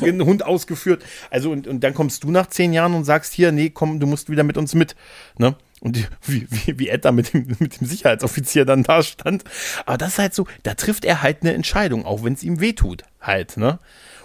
einen 0.00 0.24
Hund 0.24 0.44
ausgeführt. 0.44 1.02
Also 1.30 1.50
und, 1.50 1.66
und 1.66 1.80
dann 1.80 1.94
kommst 1.94 2.24
du 2.24 2.30
nach 2.30 2.46
zehn 2.48 2.72
Jahren 2.72 2.94
und 2.94 3.04
sagst 3.04 3.32
hier, 3.32 3.52
nee, 3.52 3.70
komm, 3.70 4.00
du 4.00 4.06
musst 4.06 4.30
wieder 4.30 4.42
mit 4.42 4.56
uns 4.56 4.74
mit. 4.74 4.96
Ne? 5.38 5.56
Und 5.80 5.96
die, 5.96 6.06
wie, 6.26 6.46
wie, 6.50 6.78
wie 6.78 6.88
Ed 6.88 7.04
da 7.04 7.12
mit 7.12 7.32
dem, 7.32 7.46
mit 7.58 7.80
dem 7.80 7.86
Sicherheitsoffizier 7.86 8.64
dann 8.64 8.82
da 8.82 9.02
stand. 9.02 9.44
Aber 9.86 9.98
das 9.98 10.10
ist 10.10 10.18
halt 10.18 10.34
so, 10.34 10.46
da 10.62 10.74
trifft 10.74 11.04
er 11.04 11.22
halt 11.22 11.38
eine 11.42 11.54
Entscheidung, 11.54 12.04
auch 12.04 12.24
wenn 12.24 12.32
es 12.32 12.42
ihm 12.42 12.60
wehtut. 12.60 13.02
Halt, 13.20 13.56
ne? 13.56 13.78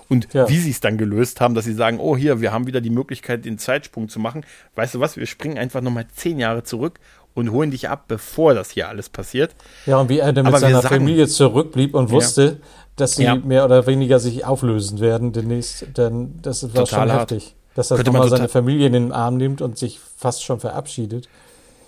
Und 0.10 0.34
ja. 0.34 0.48
wie 0.50 0.60
sie 0.60 0.70
es 0.70 0.80
dann 0.80 0.98
gelöst 0.98 1.42
haben, 1.42 1.56
dass 1.56 1.66
sie 1.66 1.74
sagen, 1.74 2.00
oh 2.00 2.16
hier, 2.16 2.42
wir 2.42 2.52
haben 2.52 2.68
wieder 2.68 2.82
die 2.82 2.90
Möglichkeit, 2.90 3.46
den 3.46 3.58
Zeitsprung 3.58 4.10
zu 4.10 4.20
machen. 4.20 4.46
Weißt 4.76 4.96
du 4.96 5.00
was, 5.00 5.18
wir 5.18 5.26
springen 5.26 5.58
einfach 5.58 5.82
nochmal 5.82 6.06
zehn 6.14 6.40
Jahre 6.40 6.64
zurück 6.64 7.00
und 7.34 7.52
holen 7.52 7.72
dich 7.72 7.90
ab, 7.90 8.06
bevor 8.08 8.54
das 8.54 8.70
hier 8.72 8.90
alles 8.90 9.10
passiert. 9.10 9.56
Ja, 9.86 9.98
und 9.98 10.10
wie 10.10 10.20
er 10.20 10.34
dann 10.34 10.46
mit 10.46 10.58
seiner 10.58 10.82
sagen, 10.82 10.96
Familie 10.96 11.28
zurückblieb 11.28 11.96
und 11.96 12.12
wusste, 12.12 12.60
ja. 12.62 12.68
Dass 12.96 13.16
sie 13.16 13.24
ja. 13.24 13.36
mehr 13.36 13.66
oder 13.66 13.88
weniger 13.88 14.20
sich 14.20 14.46
auflösen 14.46 15.00
werden 15.00 15.32
demnächst, 15.32 15.98
denn 15.98 16.40
das 16.42 16.64
war 16.64 16.86
total 16.86 16.88
schon 16.88 17.12
hart. 17.12 17.32
heftig. 17.32 17.56
Dass 17.76 17.90
er 17.90 18.04
nochmal 18.04 18.30
seine 18.30 18.50
Familie 18.50 18.86
in 18.88 18.94
den 18.94 19.12
Arm 19.12 19.38
nimmt 19.38 19.62
und 19.62 19.80
sich 19.80 20.00
fast 20.00 20.44
schon 20.44 20.60
verabschiedet. 20.60 21.28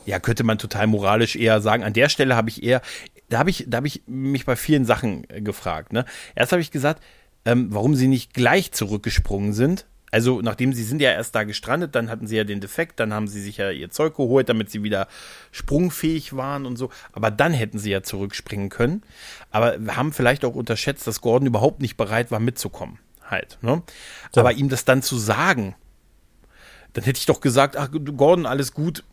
Ja, 0.05 0.19
könnte 0.19 0.43
man 0.43 0.57
total 0.57 0.87
moralisch 0.87 1.35
eher 1.35 1.61
sagen. 1.61 1.83
An 1.83 1.93
der 1.93 2.09
Stelle 2.09 2.35
habe 2.35 2.49
ich 2.49 2.63
eher, 2.63 2.81
da 3.29 3.37
habe 3.37 3.49
ich, 3.49 3.65
da 3.67 3.77
habe 3.77 3.87
ich 3.87 4.03
mich 4.07 4.45
bei 4.45 4.55
vielen 4.55 4.85
Sachen 4.85 5.29
äh, 5.29 5.41
gefragt. 5.41 5.93
Ne? 5.93 6.05
Erst 6.35 6.51
habe 6.51 6.61
ich 6.61 6.71
gesagt, 6.71 7.03
ähm, 7.45 7.67
warum 7.69 7.95
sie 7.95 8.07
nicht 8.07 8.33
gleich 8.33 8.71
zurückgesprungen 8.71 9.53
sind, 9.53 9.85
Also, 10.15 10.39
nachdem 10.39 10.71
sie 10.71 10.85
sind 10.85 11.01
ja 11.01 11.11
erst 11.11 11.35
da 11.35 11.43
gestrandet, 11.43 11.93
dann 11.93 12.09
hatten 12.09 12.25
sie 12.25 12.37
ja 12.37 12.45
den 12.45 12.61
Defekt, 12.61 13.01
dann 13.01 13.13
haben 13.13 13.27
sie 13.27 13.41
sich 13.41 13.57
ja 13.57 13.69
ihr 13.69 13.89
Zeug 13.89 14.15
geholt, 14.15 14.47
damit 14.47 14.69
sie 14.69 14.81
wieder 14.81 15.09
sprungfähig 15.51 16.37
waren 16.37 16.65
und 16.65 16.77
so. 16.77 16.89
Aber 17.11 17.31
dann 17.31 17.51
hätten 17.51 17.79
sie 17.79 17.91
ja 17.91 18.01
zurückspringen 18.01 18.69
können. 18.69 19.03
Aber 19.51 19.77
wir 19.77 19.97
haben 19.97 20.13
vielleicht 20.13 20.45
auch 20.45 20.55
unterschätzt, 20.55 21.05
dass 21.05 21.19
Gordon 21.19 21.47
überhaupt 21.47 21.81
nicht 21.81 21.97
bereit 21.97 22.31
war, 22.31 22.39
mitzukommen. 22.39 22.97
Halt. 23.29 23.57
Ne? 23.61 23.83
Ja. 24.33 24.41
Aber 24.41 24.53
ihm 24.53 24.69
das 24.69 24.85
dann 24.85 25.01
zu 25.01 25.17
sagen, 25.17 25.75
dann 26.93 27.03
hätte 27.03 27.19
ich 27.19 27.25
doch 27.25 27.41
gesagt, 27.41 27.75
ach 27.75 27.89
Gordon, 27.91 28.45
alles 28.45 28.71
gut, 28.71 29.03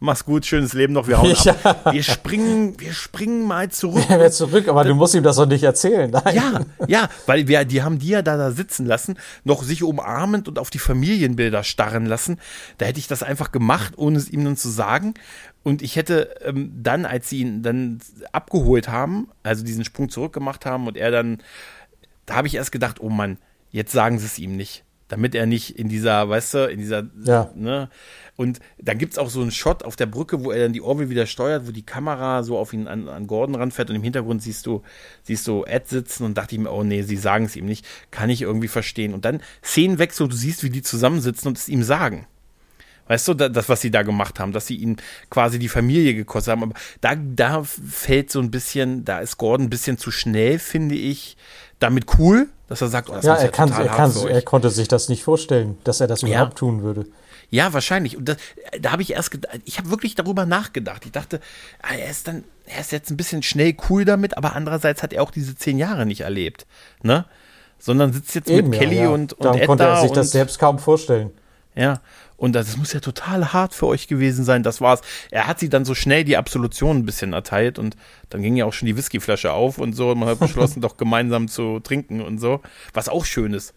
mach's 0.00 0.24
gut, 0.24 0.46
schönes 0.46 0.72
Leben 0.72 0.94
noch, 0.94 1.06
wir 1.06 1.18
hauen 1.18 1.36
ja. 1.44 1.54
ab. 1.62 1.92
Wir 1.92 2.02
springen, 2.02 2.80
wir 2.80 2.92
springen 2.92 3.46
mal 3.46 3.70
zurück. 3.70 4.04
Ja, 4.08 4.30
zurück, 4.30 4.66
aber 4.66 4.84
du 4.84 4.94
musst 4.94 5.14
ihm 5.14 5.22
das 5.22 5.36
doch 5.36 5.46
nicht 5.46 5.62
erzählen. 5.62 6.10
Nein. 6.10 6.34
Ja, 6.34 6.60
ja, 6.88 7.08
weil 7.26 7.46
wir, 7.46 7.64
die 7.64 7.82
haben 7.82 7.98
die 7.98 8.08
ja 8.08 8.22
da, 8.22 8.36
da 8.36 8.50
sitzen 8.50 8.86
lassen, 8.86 9.16
noch 9.44 9.62
sich 9.62 9.82
umarmend 9.82 10.48
und 10.48 10.58
auf 10.58 10.70
die 10.70 10.78
Familienbilder 10.78 11.62
starren 11.62 12.06
lassen. 12.06 12.40
Da 12.78 12.86
hätte 12.86 12.98
ich 12.98 13.06
das 13.06 13.22
einfach 13.22 13.52
gemacht, 13.52 13.94
ohne 13.96 14.18
es 14.18 14.30
ihm 14.30 14.44
dann 14.44 14.56
zu 14.56 14.70
sagen. 14.70 15.14
Und 15.62 15.82
ich 15.82 15.96
hätte 15.96 16.34
ähm, 16.42 16.72
dann, 16.82 17.04
als 17.04 17.28
sie 17.28 17.40
ihn 17.40 17.62
dann 17.62 18.00
abgeholt 18.32 18.88
haben, 18.88 19.28
also 19.42 19.62
diesen 19.62 19.84
Sprung 19.84 20.08
zurückgemacht 20.08 20.64
haben 20.64 20.86
und 20.86 20.96
er 20.96 21.10
dann, 21.10 21.38
da 22.24 22.36
habe 22.36 22.48
ich 22.48 22.54
erst 22.54 22.72
gedacht, 22.72 23.00
oh 23.00 23.10
Mann, 23.10 23.36
jetzt 23.70 23.92
sagen 23.92 24.18
sie 24.18 24.26
es 24.26 24.38
ihm 24.38 24.56
nicht 24.56 24.84
damit 25.10 25.34
er 25.34 25.44
nicht 25.44 25.78
in 25.78 25.88
dieser, 25.88 26.28
weißt 26.28 26.54
du, 26.54 26.70
in 26.70 26.78
dieser, 26.78 27.04
ja. 27.24 27.50
ne? 27.54 27.90
Und 28.36 28.60
dann 28.78 28.96
gibt 28.96 29.12
es 29.12 29.18
auch 29.18 29.28
so 29.28 29.42
einen 29.42 29.50
Shot 29.50 29.82
auf 29.82 29.96
der 29.96 30.06
Brücke, 30.06 30.42
wo 30.42 30.50
er 30.50 30.62
dann 30.62 30.72
die 30.72 30.80
Orville 30.80 31.10
wieder 31.10 31.26
steuert, 31.26 31.66
wo 31.66 31.72
die 31.72 31.84
Kamera 31.84 32.42
so 32.42 32.56
auf 32.56 32.72
ihn 32.72 32.86
an, 32.86 33.06
an 33.08 33.26
Gordon 33.26 33.56
ranfährt 33.56 33.90
und 33.90 33.96
im 33.96 34.02
Hintergrund 34.02 34.42
siehst 34.42 34.64
du, 34.64 34.82
siehst 35.24 35.46
du 35.46 35.64
Ed 35.64 35.88
sitzen 35.88 36.24
und 36.24 36.38
dachte 36.38 36.54
ich 36.54 36.60
mir, 36.60 36.70
oh 36.70 36.82
nee, 36.82 37.02
sie 37.02 37.16
sagen 37.16 37.44
es 37.44 37.56
ihm 37.56 37.66
nicht, 37.66 37.84
kann 38.10 38.30
ich 38.30 38.40
irgendwie 38.40 38.68
verstehen. 38.68 39.12
Und 39.12 39.26
dann 39.26 39.42
Szenenwechsel, 39.62 40.28
du 40.28 40.34
siehst, 40.34 40.62
wie 40.62 40.70
die 40.70 40.80
zusammensitzen 40.80 41.48
und 41.48 41.58
es 41.58 41.68
ihm 41.68 41.82
sagen. 41.82 42.26
Weißt 43.10 43.26
du, 43.26 43.34
das, 43.34 43.68
was 43.68 43.80
sie 43.80 43.90
da 43.90 44.04
gemacht 44.04 44.38
haben, 44.38 44.52
dass 44.52 44.68
sie 44.68 44.76
ihn 44.76 44.96
quasi 45.30 45.58
die 45.58 45.68
Familie 45.68 46.14
gekostet 46.14 46.52
haben. 46.52 46.62
Aber 46.62 46.74
da, 47.00 47.16
da 47.16 47.64
fällt 47.64 48.30
so 48.30 48.38
ein 48.38 48.52
bisschen, 48.52 49.04
da 49.04 49.18
ist 49.18 49.36
Gordon 49.36 49.66
ein 49.66 49.70
bisschen 49.70 49.98
zu 49.98 50.12
schnell, 50.12 50.60
finde 50.60 50.94
ich. 50.94 51.36
Damit 51.80 52.06
cool, 52.20 52.46
dass 52.68 52.82
er 52.82 52.86
sagt, 52.86 53.10
oh, 53.10 53.14
das 53.14 53.24
ja, 53.24 53.34
er, 53.34 53.46
ja 53.46 53.50
kann, 53.50 53.72
er, 53.72 53.88
kann, 53.88 54.14
er 54.14 54.42
konnte 54.42 54.70
sich 54.70 54.86
das 54.86 55.08
nicht 55.08 55.24
vorstellen, 55.24 55.76
dass 55.82 56.00
er 56.00 56.06
das 56.06 56.22
überhaupt 56.22 56.52
ja. 56.52 56.58
tun 56.58 56.84
würde. 56.84 57.04
Ja, 57.50 57.72
wahrscheinlich. 57.72 58.16
Und 58.16 58.28
das, 58.28 58.36
da 58.80 58.92
habe 58.92 59.02
ich 59.02 59.12
erst 59.12 59.32
gedacht, 59.32 59.58
ich 59.64 59.78
habe 59.78 59.90
wirklich 59.90 60.14
darüber 60.14 60.46
nachgedacht. 60.46 61.04
Ich 61.04 61.10
dachte, 61.10 61.40
ah, 61.82 61.94
er 61.94 62.12
ist 62.12 62.28
dann, 62.28 62.44
er 62.66 62.80
ist 62.80 62.92
jetzt 62.92 63.10
ein 63.10 63.16
bisschen 63.16 63.42
schnell 63.42 63.74
cool 63.88 64.04
damit, 64.04 64.36
aber 64.36 64.54
andererseits 64.54 65.02
hat 65.02 65.12
er 65.12 65.24
auch 65.24 65.32
diese 65.32 65.56
zehn 65.56 65.78
Jahre 65.78 66.06
nicht 66.06 66.20
erlebt, 66.20 66.64
ne? 67.02 67.24
Sondern 67.80 68.12
sitzt 68.12 68.36
jetzt 68.36 68.50
Eben, 68.50 68.70
mit 68.70 68.78
Kelly 68.78 68.98
ja, 68.98 69.08
und, 69.08 69.32
und 69.32 69.44
Darum 69.44 69.66
konnte 69.66 69.82
er 69.82 70.00
sich 70.00 70.12
das 70.12 70.30
selbst 70.30 70.60
kaum 70.60 70.78
vorstellen. 70.78 71.32
Ja, 71.74 72.00
und 72.40 72.54
das 72.54 72.78
muss 72.78 72.94
ja 72.94 73.00
total 73.00 73.52
hart 73.52 73.74
für 73.74 73.86
euch 73.86 74.08
gewesen 74.08 74.46
sein. 74.46 74.62
Das 74.62 74.80
war's. 74.80 75.02
Er 75.30 75.46
hat 75.46 75.58
sie 75.58 75.68
dann 75.68 75.84
so 75.84 75.94
schnell 75.94 76.24
die 76.24 76.38
Absolution 76.38 76.96
ein 76.96 77.04
bisschen 77.04 77.34
erteilt 77.34 77.78
und 77.78 77.98
dann 78.30 78.40
ging 78.40 78.56
ja 78.56 78.64
auch 78.64 78.72
schon 78.72 78.86
die 78.86 78.96
Whiskyflasche 78.96 79.52
auf 79.52 79.76
und 79.76 79.92
so. 79.92 80.12
Und 80.12 80.20
man 80.20 80.28
hat 80.30 80.40
beschlossen, 80.40 80.80
doch 80.80 80.96
gemeinsam 80.96 81.48
zu 81.48 81.80
trinken 81.80 82.22
und 82.22 82.38
so. 82.38 82.62
Was 82.94 83.10
auch 83.10 83.26
schön 83.26 83.52
ist. 83.52 83.74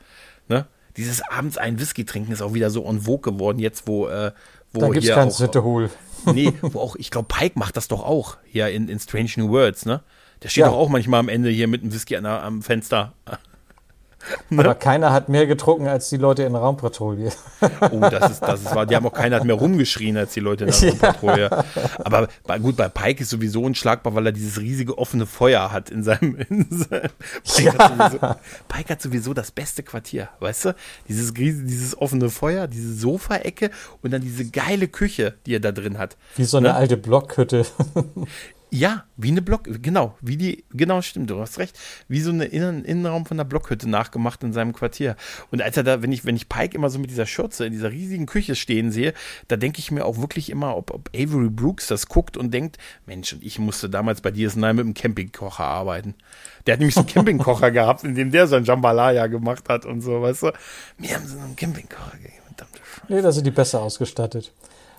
Ne? 0.48 0.66
Dieses 0.96 1.22
abends 1.30 1.58
einen 1.58 1.78
Whisky 1.78 2.06
trinken 2.06 2.32
ist 2.32 2.42
auch 2.42 2.54
wieder 2.54 2.70
so 2.70 2.86
en 2.86 3.02
vogue 3.02 3.34
geworden, 3.34 3.60
jetzt 3.60 3.86
wo, 3.86 4.08
äh, 4.08 4.32
wo 4.72 4.80
da 4.80 4.88
gibt's 4.88 5.10
kein 5.10 5.30
Sittehol. 5.30 5.90
nee, 6.34 6.54
wo 6.62 6.80
auch, 6.80 6.96
ich 6.96 7.12
glaube, 7.12 7.28
Pike 7.28 7.60
macht 7.60 7.76
das 7.76 7.90
doch 7.90 8.02
auch 8.02 8.38
hier 8.46 8.70
in, 8.70 8.88
in 8.88 8.98
Strange 8.98 9.32
New 9.36 9.50
Worlds, 9.50 9.86
ne? 9.86 10.04
Der 10.42 10.48
steht 10.48 10.62
ja. 10.62 10.70
doch 10.70 10.78
auch 10.78 10.88
manchmal 10.88 11.20
am 11.20 11.28
Ende 11.28 11.50
hier 11.50 11.68
mit 11.68 11.82
einem 11.82 11.94
Whisky 11.94 12.16
an, 12.16 12.26
am 12.26 12.62
Fenster. 12.62 13.12
Ne? 14.50 14.60
Aber 14.64 14.76
keiner 14.76 15.12
hat 15.12 15.30
mehr 15.30 15.48
getrunken 15.48 15.88
als 15.88 16.10
die 16.10 16.18
Leute 16.18 16.44
in 16.44 16.54
der 16.54 16.62
Raumpatrouille. 16.62 17.32
Oh, 17.92 18.00
das 18.00 18.32
ist, 18.32 18.40
das 18.42 18.62
ist 18.62 18.76
wahr. 18.76 18.86
Die 18.86 18.96
haben 18.96 19.06
auch 19.06 19.14
keiner 19.14 19.38
hat 19.38 19.46
mehr 19.46 19.56
rumgeschrien 19.56 20.18
als 20.18 20.34
die 20.34 20.40
Leute 20.40 20.66
in 20.66 20.72
der 20.72 20.90
Raumpatrouille. 20.90 21.50
Ja. 21.50 21.64
Aber 22.04 22.28
bei, 22.46 22.60
gut, 22.60 22.76
bei 22.76 22.90
Pike 22.90 23.24
ist 23.24 23.30
sowieso 23.30 23.62
unschlagbar, 23.62 24.16
weil 24.16 24.28
er 24.28 24.32
dieses 24.32 24.60
riesige 24.60 24.98
offene 24.98 25.26
Feuer 25.26 25.72
hat 25.72 25.90
in 25.90 26.04
seinem. 26.04 26.38
In 26.50 26.68
seinem 26.70 27.10
Pike, 27.44 27.64
ja. 27.64 27.74
hat 27.78 27.98
sowieso, 27.98 28.36
Pike, 28.68 28.90
hat 28.90 29.02
sowieso, 29.02 29.34
das 29.34 29.52
beste 29.52 29.84
Quartier, 29.84 30.30
weißt 30.40 30.66
du? 30.66 30.76
Dieses, 31.08 31.34
dieses 31.34 31.98
offene 31.98 32.30
Feuer, 32.30 32.68
diese 32.68 32.94
Sofaecke 32.94 33.72
und 34.02 34.12
dann 34.12 34.22
diese 34.22 34.46
geile 34.46 34.88
Küche, 34.88 35.36
die 35.46 35.56
er 35.56 35.60
da 35.60 35.72
drin 35.72 35.98
hat. 35.98 36.18
Wie 36.36 36.46
so 36.46 36.58
eine 36.58 36.70
ne? 36.70 36.76
alte 36.76 36.98
Blockhütte. 36.98 37.66
Ja, 38.76 39.04
wie 39.18 39.28
eine 39.28 39.44
Block, 39.44 39.66
genau, 39.84 40.18
wie 40.20 40.36
die, 40.36 40.64
genau 40.72 41.04
stimmt, 41.04 41.30
du 41.30 41.40
hast 41.40 41.60
recht, 41.60 41.78
wie 42.08 42.22
so 42.22 42.32
eine 42.32 42.46
Innen 42.46 42.84
Innenraum 42.84 43.28
von 43.28 43.38
der 43.38 43.44
Blockhütte 43.44 43.88
nachgemacht 43.88 44.42
in 44.42 44.52
seinem 44.52 44.74
Quartier. 44.74 45.16
Und 45.52 45.62
als 45.62 45.78
er 45.78 45.84
da, 45.84 46.02
wenn 46.02 46.12
ich, 46.12 46.26
wenn 46.26 46.36
ich 46.36 46.50
Pike 46.50 46.76
immer 46.76 46.90
so 46.90 46.98
mit 46.98 47.12
dieser 47.12 47.28
Schürze 47.28 47.68
in 47.68 47.72
dieser 47.72 47.92
riesigen 47.92 48.26
Küche 48.26 48.56
stehen 48.56 48.92
sehe, 48.92 49.14
da 49.48 49.58
denke 49.58 49.78
ich 49.78 49.92
mir 49.92 50.04
auch 50.06 50.18
wirklich 50.18 50.50
immer, 50.50 50.76
ob, 50.76 50.90
ob 50.90 51.12
Avery 51.16 51.52
Brooks 51.52 51.86
das 51.86 52.08
guckt 52.08 52.36
und 52.36 52.52
denkt, 52.52 52.80
Mensch, 53.06 53.32
und 53.34 53.44
ich 53.44 53.60
musste 53.60 53.92
damals 53.92 54.22
bei 54.22 54.32
DS9 54.32 54.74
mit 54.74 54.86
einem 54.86 54.96
Campingkocher 54.96 55.66
arbeiten. 55.66 56.16
Der 56.66 56.74
hat 56.74 56.80
nämlich 56.80 56.96
so 56.96 57.02
einen 57.02 57.10
Campingkocher 57.10 57.70
gehabt, 57.72 58.04
in 58.04 58.16
dem 58.16 58.32
der 58.32 58.48
sein 58.48 58.64
Jambalaya 58.64 59.28
gemacht 59.28 59.70
hat 59.70 59.86
und 59.86 60.02
so, 60.02 60.20
weißt 60.24 60.42
du. 60.42 60.52
Mir 60.98 61.14
haben 61.14 61.28
sie 61.28 61.40
einen 61.40 61.56
Campingkocher 61.56 62.18
gegeben. 62.18 62.44
Nee, 63.08 63.22
da 63.22 63.32
sind 63.32 63.46
die 63.46 63.52
besser 63.52 63.82
ausgestattet. 63.82 64.52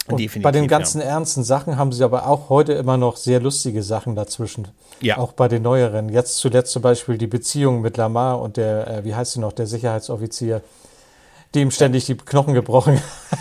Und 0.07 0.43
bei 0.43 0.51
den 0.51 0.69
ganzen 0.69 1.01
ja. 1.01 1.07
ernsten 1.07 1.45
Sachen 1.45 1.79
haben 1.79 1.91
sie 1.91 2.05
aber 2.05 2.29
auch 2.29 2.51
heute 2.51 2.75
immer 2.75 2.99
noch 2.99 3.17
sehr 3.17 3.41
lustige 3.41 3.83
Sachen 3.83 4.15
dazwischen. 4.15 4.69
Ja. 5.01 5.17
Auch 5.17 5.33
bei 5.33 5.49
den 5.49 5.63
neueren. 5.63 6.11
Jetzt 6.11 6.37
zuletzt 6.37 6.73
zum 6.73 6.83
Beispiel 6.83 7.17
die 7.17 7.27
Beziehung 7.27 7.81
mit 7.81 7.97
Lamar 7.97 8.41
und 8.41 8.59
der, 8.59 8.87
äh, 8.89 9.05
wie 9.05 9.15
heißt 9.15 9.33
sie 9.33 9.41
noch, 9.41 9.53
der 9.53 9.67
Sicherheitsoffizier, 9.67 10.61
dem 11.55 11.71
ständig 11.71 12.05
die 12.05 12.17
Knochen 12.17 12.53
gebrochen 12.53 13.01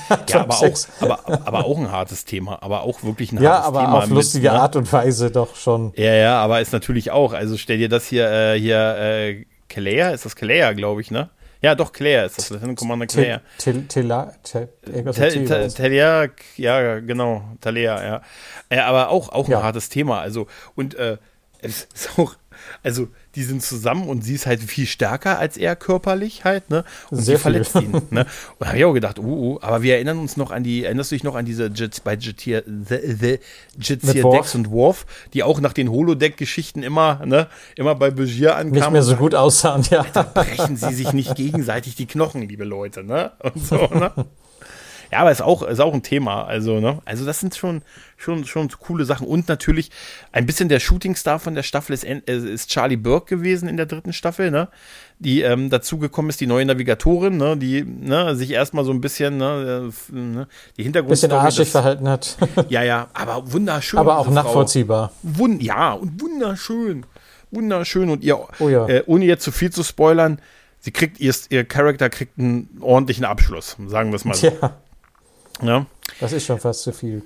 hat. 0.09 0.31
Ja, 0.31 0.41
aber 0.41 0.55
auch, 0.55 0.77
aber, 1.01 1.47
aber 1.47 1.65
auch 1.65 1.77
ein 1.77 1.91
hartes 1.91 2.23
Thema. 2.23 2.61
Aber 2.61 2.83
auch 2.83 3.03
wirklich 3.03 3.33
ein 3.33 3.41
ja, 3.41 3.51
hartes 3.51 3.67
Thema. 3.67 3.81
Ja, 3.81 3.87
aber 3.87 3.97
auf 3.97 4.09
lustige 4.09 4.47
mit, 4.47 4.53
ne? 4.53 4.61
Art 4.61 4.75
und 4.77 4.93
Weise 4.93 5.31
doch 5.31 5.55
schon. 5.55 5.91
Ja, 5.97 6.13
ja, 6.13 6.37
aber 6.39 6.61
ist 6.61 6.71
natürlich 6.71 7.11
auch. 7.11 7.33
Also 7.33 7.57
stell 7.57 7.77
dir 7.77 7.89
das 7.89 8.05
hier, 8.05 8.31
äh, 8.31 8.59
hier, 8.59 8.95
äh, 8.97 9.45
Kalea, 9.67 10.11
ist 10.11 10.23
das 10.23 10.35
Kalea, 10.37 10.71
glaube 10.73 11.01
ich, 11.01 11.11
ne? 11.11 11.29
Ja, 11.63 11.75
doch, 11.75 11.93
Claire 11.93 12.25
ist 12.25 12.37
das, 12.37 12.49
Lieutenant 12.49 12.77
Commander 12.77 13.07
Claire. 13.07 13.41
Talia, 15.73 16.27
ja, 16.57 16.99
genau, 16.99 17.43
Talia, 17.61 18.21
ja. 18.69 18.85
Aber 18.85 19.09
auch, 19.09 19.29
auch 19.29 19.47
ein 19.47 19.63
hartes 19.63 19.87
Thema, 19.87 20.19
also, 20.19 20.47
und 20.75 20.93
äh, 20.95 21.17
es 21.61 21.87
ist 21.93 22.19
auch, 22.19 22.35
also, 22.83 23.07
die 23.35 23.43
sind 23.43 23.63
zusammen 23.63 24.07
und 24.07 24.23
sie 24.23 24.35
ist 24.35 24.45
halt 24.45 24.61
viel 24.61 24.85
stärker 24.85 25.39
als 25.39 25.57
er 25.57 25.75
körperlich 25.75 26.43
halt, 26.43 26.69
ne? 26.69 26.83
Und 27.09 27.21
Sehr 27.21 27.37
sie 27.37 27.41
verletzt 27.41 27.75
ihn, 27.75 27.91
ne? 28.11 28.25
Und 28.59 28.67
habe 28.67 28.77
ich 28.77 28.85
auch 28.85 28.93
gedacht, 28.93 29.19
uh, 29.19 29.23
uh, 29.23 29.59
aber 29.61 29.81
wir 29.81 29.95
erinnern 29.95 30.19
uns 30.19 30.37
noch 30.37 30.51
an 30.51 30.63
die, 30.63 30.83
erinnerst 30.83 31.11
du 31.11 31.15
dich 31.15 31.23
noch 31.23 31.35
an 31.35 31.45
diese 31.45 31.67
Jets 31.73 31.99
bei 31.99 32.15
Jetir, 32.15 32.63
the, 32.65 32.97
the 33.19 33.39
Jetir 33.79 34.29
Dex 34.29 34.55
und 34.55 34.69
Worf, 34.69 35.05
die 35.33 35.43
auch 35.43 35.59
nach 35.59 35.73
den 35.73 35.89
Holodeck-Geschichten 35.89 36.83
immer, 36.83 37.25
ne, 37.25 37.47
immer 37.75 37.95
bei 37.95 38.11
Begier 38.11 38.55
ankamen. 38.55 38.73
Nicht 38.73 38.91
mehr 38.91 39.03
so 39.03 39.15
gut 39.15 39.33
aussahen, 39.33 39.83
ja. 39.89 40.05
Da 40.13 40.23
brechen 40.23 40.77
sie 40.77 40.93
sich 40.93 41.13
nicht 41.13 41.35
gegenseitig 41.35 41.95
die 41.95 42.05
Knochen, 42.05 42.47
liebe 42.47 42.63
Leute, 42.63 43.03
ne? 43.03 43.31
Und 43.39 43.65
so, 43.65 43.75
ne? 43.75 44.11
Ja, 45.13 45.19
aber 45.19 45.31
ist 45.31 45.43
auch, 45.43 45.61
ist 45.61 45.79
auch 45.79 45.93
ein 45.93 46.01
Thema. 46.01 46.45
Also, 46.45 46.79
ne? 46.79 46.97
Also, 47.05 47.23
das 47.23 47.39
sind 47.39 47.55
schon, 47.55 47.83
schon, 48.17 48.45
schon 48.45 48.67
coole 48.79 49.05
Sachen. 49.05 49.27
Und 49.27 49.47
natürlich 49.47 49.91
ein 50.31 50.47
bisschen 50.47 50.69
der 50.69 50.79
Shootingstar 50.79 51.37
von 51.37 51.53
der 51.53 51.61
Staffel 51.61 51.93
ist, 51.93 52.03
äh, 52.03 52.19
ist 52.25 52.71
Charlie 52.71 52.97
Burke 52.97 53.35
gewesen 53.35 53.69
in 53.69 53.77
der 53.77 53.85
dritten 53.85 54.11
Staffel, 54.11 54.49
ne? 54.49 54.69
Die 55.19 55.41
ähm, 55.43 55.69
dazugekommen 55.69 56.29
ist, 56.29 56.41
die 56.41 56.47
neue 56.47 56.65
Navigatorin, 56.65 57.37
ne? 57.37 57.55
Die 57.57 57.83
ne, 57.83 58.35
sich 58.35 58.49
erstmal 58.49 58.85
so 58.85 58.91
ein 58.91 59.01
bisschen, 59.01 59.37
ne, 59.37 59.91
ne 60.09 60.47
die 60.77 60.83
Hintergrundstory. 60.83 61.29
Bisschen 61.29 61.45
arschig 61.45 61.69
verhalten 61.69 62.09
hat. 62.09 62.35
ja, 62.69 62.81
ja, 62.81 63.09
aber 63.13 63.51
wunderschön. 63.51 63.99
Aber 63.99 64.17
auch 64.17 64.27
nachvollziehbar. 64.31 65.11
Wund, 65.21 65.61
ja, 65.61 65.93
und 65.93 66.19
wunderschön. 66.19 67.05
Wunderschön. 67.51 68.09
Und 68.09 68.23
ihr, 68.23 68.39
oh 68.57 68.67
ja. 68.67 68.87
äh, 68.87 69.03
ohne 69.05 69.25
jetzt 69.25 69.43
zu 69.43 69.51
viel 69.51 69.71
zu 69.71 69.83
spoilern, 69.83 70.39
sie 70.79 70.89
kriegt, 70.89 71.19
ihr, 71.19 71.35
ihr 71.49 71.65
Charakter 71.65 72.09
kriegt 72.09 72.39
einen 72.39 72.79
ordentlichen 72.81 73.25
Abschluss, 73.25 73.77
sagen 73.85 74.09
wir 74.09 74.15
es 74.15 74.25
mal 74.25 74.33
so. 74.33 74.47
Ja. 74.47 74.75
Ja. 75.63 75.85
Das 76.19 76.31
ist 76.31 76.45
schon 76.45 76.59
fast 76.59 76.83
zu 76.83 76.91
viel. 76.91 77.23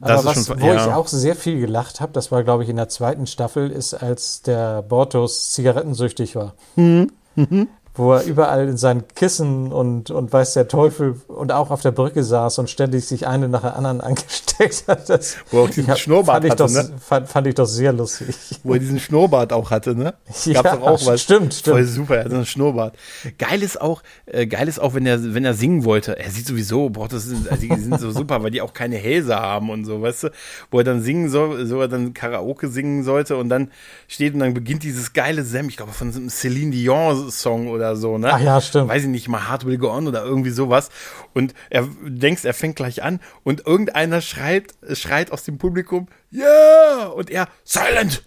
Aber 0.00 0.24
was, 0.24 0.46
schon, 0.46 0.60
wo 0.60 0.66
ja. 0.66 0.74
ich 0.74 0.92
auch 0.92 1.08
sehr 1.08 1.34
viel 1.36 1.58
gelacht 1.58 2.00
habe, 2.00 2.12
das 2.12 2.30
war, 2.30 2.44
glaube 2.44 2.64
ich, 2.64 2.68
in 2.68 2.76
der 2.76 2.88
zweiten 2.88 3.26
Staffel, 3.26 3.70
ist, 3.70 3.94
als 3.94 4.42
der 4.42 4.82
Bortos 4.82 5.52
zigarettensüchtig 5.52 6.36
war. 6.36 6.54
Mhm. 6.76 7.12
Mhm 7.34 7.68
wo 7.96 8.12
er 8.12 8.24
überall 8.24 8.68
in 8.68 8.76
seinen 8.76 9.08
Kissen 9.08 9.72
und, 9.72 10.10
und 10.10 10.32
weiß 10.32 10.52
der 10.54 10.68
Teufel 10.68 11.20
und 11.28 11.50
auch 11.52 11.70
auf 11.70 11.80
der 11.80 11.92
Brücke 11.92 12.22
saß 12.22 12.58
und 12.58 12.68
ständig 12.68 13.06
sich 13.06 13.26
eine 13.26 13.48
nach 13.48 13.62
der 13.62 13.76
anderen 13.76 14.00
angesteckt 14.02 14.84
hat. 14.86 15.08
Das, 15.08 15.36
wo 15.50 15.58
er 15.58 15.64
auch 15.64 15.70
diesen 15.70 15.96
Schnurrbart 15.96 16.42
fand 16.42 16.60
hatte, 16.60 16.62
doch, 16.62 16.70
ne? 16.70 16.98
fand, 17.00 17.28
fand, 17.28 17.46
ich 17.46 17.54
doch 17.54 17.66
sehr 17.66 17.92
lustig. 17.92 18.36
Wo 18.62 18.74
er 18.74 18.80
diesen 18.80 19.00
Schnurrbart 19.00 19.52
auch 19.52 19.70
hatte, 19.70 19.94
ne? 19.94 20.14
Gab's 20.26 20.44
ja, 20.44 20.62
doch 20.62 20.82
auch 20.82 21.06
was. 21.06 21.22
Stimmt, 21.22 21.54
stimmt. 21.54 21.76
Voll 21.76 21.84
super, 21.84 22.16
er 22.18 22.24
hat 22.24 22.32
einen 22.32 22.46
Schnurrbart. 22.46 22.96
Geil 23.38 23.62
ist 23.62 23.80
auch, 23.80 24.02
äh, 24.26 24.46
geil 24.46 24.68
ist 24.68 24.78
auch, 24.78 24.94
wenn 24.94 25.06
er, 25.06 25.34
wenn 25.34 25.44
er 25.44 25.54
singen 25.54 25.84
wollte. 25.84 26.18
Er 26.18 26.30
sieht 26.30 26.46
sowieso, 26.46 26.90
boah, 26.90 27.08
das 27.08 27.24
sind, 27.24 27.48
also 27.48 27.66
die 27.66 27.80
sind 27.80 27.98
so 27.98 28.10
super, 28.10 28.42
weil 28.42 28.50
die 28.50 28.60
auch 28.60 28.74
keine 28.74 28.96
Hälse 28.96 29.36
haben 29.36 29.70
und 29.70 29.84
so, 29.84 30.02
weißt 30.02 30.24
du? 30.24 30.28
Wo 30.70 30.78
er 30.78 30.84
dann 30.84 31.00
singen 31.00 31.30
soll, 31.30 31.66
so 31.66 31.80
er 31.80 31.88
dann 31.88 32.12
Karaoke 32.12 32.68
singen 32.68 33.04
sollte 33.04 33.36
und 33.36 33.48
dann 33.48 33.70
steht 34.08 34.34
und 34.34 34.40
dann 34.40 34.54
beginnt 34.54 34.82
dieses 34.82 35.12
geile 35.12 35.44
Sem, 35.44 35.68
ich 35.68 35.76
glaube 35.76 35.92
von 35.92 36.12
einem 36.12 36.28
Celine 36.28 36.72
Dion 36.72 37.30
Song 37.30 37.68
oder 37.68 37.85
oder 37.86 37.96
so, 37.96 38.18
ne? 38.18 38.32
Ach 38.32 38.40
ja, 38.40 38.60
stimmt. 38.60 38.88
Weiß 38.88 39.02
ich 39.02 39.08
nicht, 39.08 39.28
mal 39.28 39.48
Hard 39.48 39.64
Will 39.64 39.78
Go 39.78 39.90
On 39.90 40.06
oder 40.06 40.24
irgendwie 40.24 40.50
sowas. 40.50 40.90
Und 41.34 41.54
er 41.70 41.88
denkst, 42.02 42.44
er 42.44 42.54
fängt 42.54 42.76
gleich 42.76 43.02
an 43.02 43.20
und 43.44 43.66
irgendeiner 43.66 44.20
schreit, 44.20 44.74
schreit 44.92 45.32
aus 45.32 45.44
dem 45.44 45.58
Publikum, 45.58 46.08
yeah! 46.32 47.06
Und 47.06 47.30
er, 47.30 47.48
silent! 47.64 48.22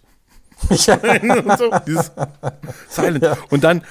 Ja. 0.86 0.96
und 0.96 1.58
so, 1.58 1.72
dieses 1.88 2.12
Silent. 2.90 3.24
Ja. 3.24 3.38
Und 3.50 3.64
dann 3.64 3.82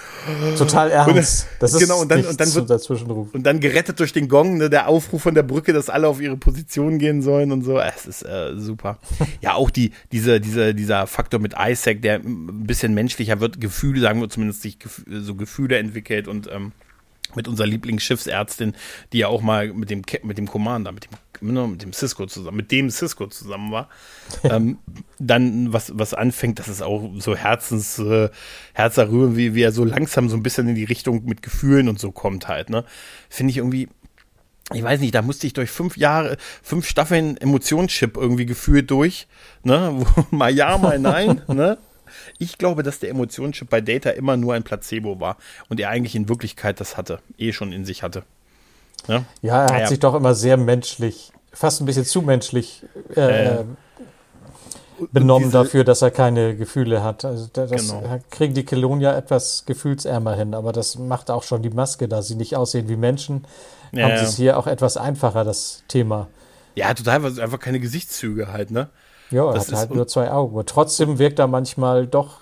total 0.57 0.91
ernst. 0.91 1.47
das 1.61 1.75
ist 1.75 1.81
genau 1.81 2.01
und 2.01 2.11
dann 2.11 2.25
und 2.25 2.41
dann 2.41 2.55
wird 2.55 2.83
Zwischenruf. 2.83 3.35
und 3.35 3.43
dann 3.45 3.61
gerettet 3.61 3.99
durch 4.01 4.13
den 4.13 4.29
Gong 4.29 4.59
ne, 4.59 4.71
der 4.71 4.89
Aufruf 4.89 5.23
von 5.23 5.35
der 5.35 5.43
Brücke, 5.43 5.73
dass 5.73 5.91
alle 5.91 6.09
auf 6.09 6.21
ihre 6.21 6.37
Position 6.37 6.99
gehen 6.99 7.23
sollen 7.23 7.53
und 7.53 7.63
so. 7.63 7.79
Es 7.79 8.07
ist 8.07 8.23
äh, 8.23 8.55
super. 8.57 8.99
ja, 9.41 9.55
auch 9.55 9.71
die 9.71 9.93
diese 10.13 10.41
diese 10.41 10.75
dieser 10.75 11.07
Faktor 11.07 11.41
mit 11.41 11.55
Isaac, 11.59 12.03
der 12.03 12.17
ein 12.17 12.67
bisschen 12.67 12.95
menschlicher 12.95 13.41
wird, 13.41 13.61
Gefühle, 13.61 14.01
sagen 14.01 14.21
wir 14.21 14.29
zumindest 14.29 14.63
sich 14.63 14.79
so 15.09 15.35
Gefühle 15.35 15.79
entwickelt 15.79 16.29
und 16.29 16.49
ähm, 16.53 16.73
mit 17.35 17.49
unserer 17.49 17.67
Lieblingsschiffsärztin, 17.67 18.75
die 19.13 19.19
ja 19.19 19.29
auch 19.29 19.43
mal 19.43 19.73
mit 19.73 19.91
dem 19.91 20.03
mit 20.23 20.39
dem 20.39 20.49
Commander, 20.49 20.93
mit 20.93 21.05
dem 21.05 21.11
mit 21.41 21.83
dem 21.83 21.93
Cisco 21.93 22.27
zusammen, 22.27 22.57
mit 22.57 22.73
dem 22.73 22.91
Cisco 22.91 23.27
zusammen 23.27 23.73
war, 23.73 23.89
ähm, 24.45 24.79
dann 25.19 25.73
was, 25.73 25.93
was 25.95 26.15
anfängt, 26.15 26.59
dass 26.59 26.69
es 26.69 26.83
auch 26.83 27.11
so 27.19 27.37
Herzens, 27.37 27.99
äh, 27.99 28.29
Herzerrühren, 28.73 29.37
wie, 29.37 29.55
wie 29.55 29.63
er 29.63 29.73
so 29.73 29.85
langsam 29.85 30.29
so 30.29 30.37
ein 30.37 30.43
bisschen 30.43 30.69
in 30.69 30.75
die 30.75 30.85
Richtung 30.85 31.25
mit 31.27 31.43
Gefühlen 31.43 31.89
und 31.89 31.99
so 31.99 32.11
kommt 32.11 32.49
halt, 32.49 32.71
ne? 32.71 32.85
Finde 33.29 33.51
ich 33.53 33.59
irgendwie, 33.59 33.89
ich 34.73 34.83
weiß 34.83 35.01
nicht, 35.01 35.15
da 35.15 35.23
musste 35.23 35.47
ich 35.47 35.53
durch 35.53 35.71
fünf 35.71 35.97
Jahre, 35.97 36.37
fünf 36.63 36.87
Staffeln 36.87 37.37
Emotionschip 37.37 38.17
irgendwie 38.17 38.47
gefühlt 38.47 38.91
durch, 38.91 39.27
ne? 39.63 39.93
Wo, 39.95 40.27
mal 40.37 40.55
ja, 40.55 40.77
mal 40.79 40.99
nein, 40.99 41.43
ne? 41.49 41.79
Ich 42.39 42.59
glaube, 42.59 42.83
dass 42.83 43.01
der 43.01 43.11
Emotionschip 43.11 43.69
bei 43.69 43.81
Data 43.81 44.11
immer 44.11 44.37
nur 44.37 44.55
ein 44.55 44.63
Placebo 44.63 45.21
war 45.21 45.37
und 45.69 45.81
er 45.81 45.91
eigentlich 45.91 46.15
in 46.15 46.29
Wirklichkeit 46.29 46.81
das 46.81 46.97
hatte, 46.97 47.21
eh 47.37 47.53
schon 47.53 47.73
in 47.73 47.85
sich 47.85 48.03
hatte. 48.03 48.23
Ja, 49.07 49.25
ja 49.43 49.67
er 49.67 49.83
hat 49.83 49.89
sich 49.89 50.01
doch 50.01 50.15
immer 50.15 50.35
sehr 50.35 50.57
menschlich, 50.57 51.33
fast 51.53 51.81
ein 51.81 51.87
bisschen 51.87 52.05
zu 52.05 52.23
menschlich 52.23 52.85
äh, 53.17 53.61
äh, 53.61 53.65
benommen 55.13 55.49
diese, 55.49 55.59
dafür, 55.59 55.85
dass 55.85 56.03
er 56.03 56.11
keine 56.11 56.57
Gefühle 56.57 57.03
hat. 57.03 57.25
Also 57.25 57.49
das 57.53 57.71
genau. 57.71 58.21
kriegen 58.31 58.55
die 58.55 58.65
Kelonia 58.65 59.17
etwas 59.17 59.65
gefühlsärmer 59.67 60.35
hin, 60.35 60.55
aber 60.55 60.73
das 60.73 60.99
macht 60.99 61.31
auch 61.31 61.43
schon 61.43 61.63
die 61.63 61.71
Maske, 61.71 62.09
da 62.09 62.23
sie 62.23 62.35
nicht 62.35 62.57
aussehen 62.57 62.89
wie 62.89 62.97
Menschen, 62.97 63.47
ja, 63.93 64.05
haben 64.05 64.19
sie 64.19 64.25
es 64.25 64.37
hier 64.37 64.59
auch 64.59 64.67
etwas 64.67 64.97
einfacher, 64.97 65.45
das 65.45 65.83
Thema. 65.89 66.29
Ja, 66.75 66.95
total, 66.95 67.23
weil 67.23 67.41
einfach 67.41 67.59
keine 67.59 67.81
Gesichtszüge 67.81 68.53
halt, 68.53 68.71
ne? 68.71 68.89
Ja, 69.31 69.47
er 69.47 69.55
das 69.55 69.69
hat 69.69 69.79
halt 69.79 69.95
nur 69.95 70.07
zwei 70.07 70.31
Augen. 70.31 70.55
Aber 70.55 70.67
trotzdem 70.67 71.19
wirkt 71.19 71.39
er 71.39 71.47
manchmal 71.47 72.07
doch, 72.07 72.39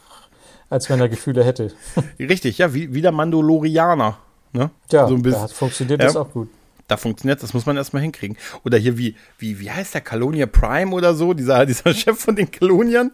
als 0.71 0.89
wenn 0.89 1.01
er 1.01 1.09
Gefühle 1.09 1.45
hätte. 1.45 1.73
Richtig, 2.19 2.59
ja, 2.59 2.73
wie, 2.75 2.93
wie 2.95 3.03
der 3.03 3.13
Mandalorianer. 3.13 4.19
Ne? 4.53 4.71
Ja, 4.91 5.09
so 5.09 5.15
ein 5.15 5.23
bisschen, 5.23 5.43
da 5.43 5.49
funktioniert 5.49 6.01
ja, 6.01 6.07
das 6.07 6.17
auch 6.17 6.31
gut. 6.31 6.49
Da 6.89 6.97
funktioniert 6.97 7.43
das, 7.43 7.53
muss 7.53 7.67
man 7.67 7.77
erstmal 7.77 8.03
hinkriegen. 8.03 8.37
Oder 8.65 8.79
hier, 8.79 8.97
wie, 8.97 9.17
wie, 9.39 9.59
wie 9.59 9.71
heißt 9.71 9.95
der 9.95 10.01
Calonia 10.01 10.47
Prime 10.47 10.95
oder 10.95 11.15
so, 11.15 11.35
dieser, 11.35 11.67
dieser 11.67 11.93
Chef 11.93 12.19
von 12.19 12.37
den 12.37 12.51
Kaloniern? 12.51 13.11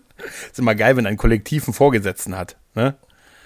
Ist 0.51 0.59
immer 0.59 0.75
geil, 0.75 0.97
wenn 0.97 1.07
ein 1.07 1.17
Kollektiv 1.17 1.67
einen 1.67 1.75
Vorgesetzten 1.75 2.37
hat. 2.37 2.57
Ne? 2.75 2.95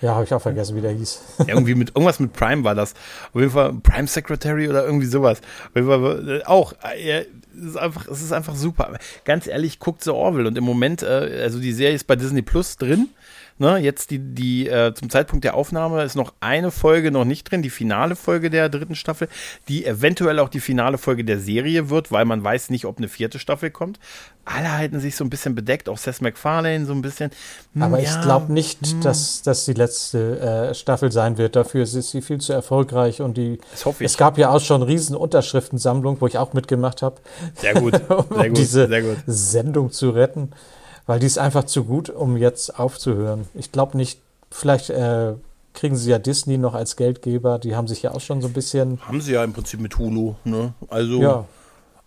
Ja, 0.02 0.14
habe 0.14 0.24
ich 0.24 0.34
auch 0.34 0.42
vergessen, 0.42 0.76
wie 0.76 0.82
der 0.82 0.92
hieß. 0.92 1.20
Ja, 1.38 1.54
irgendwie 1.54 1.74
mit 1.74 1.90
irgendwas 1.90 2.20
mit 2.20 2.32
Prime 2.32 2.64
war 2.64 2.74
das. 2.74 2.92
Auf 3.32 3.40
jeden 3.40 3.52
Fall 3.52 3.72
Prime 3.82 4.06
Secretary 4.06 4.68
oder 4.68 4.84
irgendwie 4.84 5.06
sowas. 5.06 5.40
Auf 5.68 5.76
jeden 5.76 5.86
Fall 5.86 6.40
äh, 6.40 6.44
auch. 6.44 6.74
Äh, 6.82 7.24
es 7.56 7.64
ist 7.64 7.76
einfach, 7.76 8.06
es 8.08 8.22
ist 8.22 8.32
einfach 8.32 8.54
super. 8.54 8.98
Ganz 9.24 9.46
ehrlich, 9.46 9.78
guckt 9.78 10.02
The 10.04 10.10
Orville 10.10 10.48
und 10.48 10.58
im 10.58 10.64
Moment, 10.64 11.02
äh, 11.02 11.40
also 11.42 11.58
die 11.58 11.72
Serie 11.72 11.94
ist 11.94 12.06
bei 12.06 12.16
Disney 12.16 12.42
Plus 12.42 12.76
drin. 12.76 13.08
Ne, 13.58 13.78
jetzt 13.78 14.10
die, 14.10 14.18
die 14.18 14.68
äh, 14.68 14.92
zum 14.92 15.08
Zeitpunkt 15.08 15.42
der 15.42 15.54
Aufnahme 15.54 16.02
ist 16.02 16.14
noch 16.14 16.34
eine 16.40 16.70
Folge 16.70 17.10
noch 17.10 17.24
nicht 17.24 17.50
drin, 17.50 17.62
die 17.62 17.70
finale 17.70 18.14
Folge 18.14 18.50
der 18.50 18.68
dritten 18.68 18.94
Staffel, 18.94 19.28
die 19.68 19.86
eventuell 19.86 20.40
auch 20.40 20.50
die 20.50 20.60
finale 20.60 20.98
Folge 20.98 21.24
der 21.24 21.40
Serie 21.40 21.88
wird, 21.88 22.12
weil 22.12 22.26
man 22.26 22.44
weiß 22.44 22.68
nicht, 22.68 22.84
ob 22.84 22.98
eine 22.98 23.08
vierte 23.08 23.38
Staffel 23.38 23.70
kommt. 23.70 23.98
Alle 24.44 24.72
halten 24.72 25.00
sich 25.00 25.16
so 25.16 25.24
ein 25.24 25.30
bisschen 25.30 25.54
bedeckt, 25.54 25.88
auch 25.88 25.96
Seth 25.96 26.20
MacFarlane 26.20 26.84
so 26.84 26.92
ein 26.92 27.00
bisschen. 27.00 27.30
Hm, 27.72 27.82
Aber 27.82 27.98
ja, 27.98 28.10
ich 28.10 28.20
glaube 28.20 28.52
nicht, 28.52 28.86
hm. 28.86 29.00
dass 29.00 29.40
das 29.40 29.64
die 29.64 29.72
letzte 29.72 30.38
äh, 30.38 30.74
Staffel 30.74 31.10
sein 31.10 31.38
wird. 31.38 31.56
Dafür 31.56 31.84
ist 31.84 31.92
sie 31.92 32.20
viel 32.20 32.38
zu 32.38 32.52
erfolgreich 32.52 33.22
und 33.22 33.38
die. 33.38 33.58
Das 33.72 33.86
hoffe 33.86 34.04
ich. 34.04 34.10
Es 34.10 34.18
gab 34.18 34.36
ja 34.36 34.50
auch 34.50 34.60
schon 34.60 34.82
riesen 34.82 35.16
Unterschriftensammlung, 35.16 36.20
wo 36.20 36.26
ich 36.26 36.36
auch 36.36 36.52
mitgemacht 36.52 37.00
habe. 37.00 37.16
Sehr 37.54 37.72
gut, 37.72 37.94
sehr 38.08 38.18
um 38.18 38.28
gut, 38.28 38.58
diese 38.58 38.86
sehr 38.86 39.02
gut. 39.02 39.16
Sendung 39.26 39.90
zu 39.90 40.10
retten 40.10 40.50
weil 41.06 41.20
die 41.20 41.26
ist 41.26 41.38
einfach 41.38 41.64
zu 41.64 41.84
gut, 41.84 42.10
um 42.10 42.36
jetzt 42.36 42.78
aufzuhören. 42.78 43.48
Ich 43.54 43.72
glaube 43.72 43.96
nicht, 43.96 44.20
vielleicht 44.50 44.90
äh, 44.90 45.34
kriegen 45.76 45.96
sie 45.96 46.10
ja 46.10 46.18
Disney 46.18 46.58
noch 46.58 46.74
als 46.74 46.96
Geldgeber, 46.96 47.58
die 47.58 47.76
haben 47.76 47.86
sich 47.86 48.02
ja 48.02 48.12
auch 48.12 48.20
schon 48.20 48.40
so 48.40 48.48
ein 48.48 48.52
bisschen. 48.52 49.00
Haben 49.06 49.20
sie 49.20 49.32
ja 49.32 49.44
im 49.44 49.52
Prinzip 49.52 49.80
mit 49.80 49.96
Hulu, 49.98 50.34
ne? 50.44 50.74
Also. 50.88 51.22
Ja. 51.22 51.44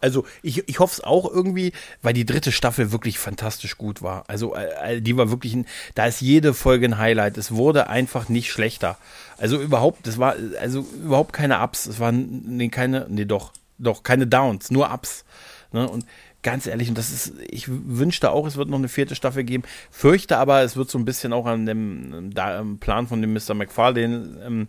Also 0.02 0.24
ich, 0.41 0.66
ich 0.70 0.80
hoffe 0.80 0.93
es 0.93 1.04
auch 1.04 1.30
irgendwie, 1.30 1.74
weil 2.02 2.14
die 2.14 2.26
dritte 2.26 2.54
Staffel 2.54 2.93
wirklich 2.93 3.20
fantastisch 3.20 3.78
gut 3.78 4.02
war. 4.02 4.24
Also 4.28 4.56
äh, 4.56 5.02
die 5.02 5.18
war 5.18 5.30
wirklich, 5.30 5.54
ein, 5.54 5.66
da 5.93 6.06
ist 6.06 6.22
jede 6.22 6.54
Folge 6.54 6.86
ein 6.86 6.97
Highlight. 6.97 7.38
Es 7.38 7.52
wurde 7.52 7.89
einfach 7.89 8.30
nicht 8.30 8.50
schlechter. 8.50 8.97
Also 9.38 9.60
überhaupt, 9.60 10.08
das 10.08 10.18
war 10.18 10.36
also 10.62 10.86
überhaupt 11.04 11.34
keine 11.34 11.62
Ups. 11.62 11.86
Es 11.86 12.00
waren 12.00 12.43
nee, 12.47 12.70
keine, 12.70 13.08
nee 13.10 13.26
doch, 13.26 13.52
doch 13.78 14.04
keine 14.04 14.26
Downs, 14.26 14.72
nur 14.72 14.89
Ups. 14.89 15.26
Ne? 15.74 15.88
Und 15.89 16.06
ganz 16.43 16.67
ehrlich, 16.67 16.89
und 16.89 16.97
das 16.97 17.09
ist, 17.09 17.33
ich 17.49 17.65
wünschte 17.67 18.31
auch, 18.31 18.47
es 18.47 18.57
wird 18.57 18.69
noch 18.69 18.77
eine 18.77 18.87
vierte 18.87 19.15
Staffel 19.15 19.43
geben, 19.43 19.63
fürchte 19.91 20.37
aber, 20.37 20.61
es 20.61 20.75
wird 20.75 20.89
so 20.89 20.97
ein 20.97 21.05
bisschen 21.05 21.33
auch 21.33 21.45
an 21.45 21.65
dem 21.65 22.31
da, 22.33 22.63
Plan 22.79 23.07
von 23.07 23.21
dem 23.21 23.33
Mr. 23.33 23.53
McFarlane 23.53 24.39
ähm, 24.45 24.67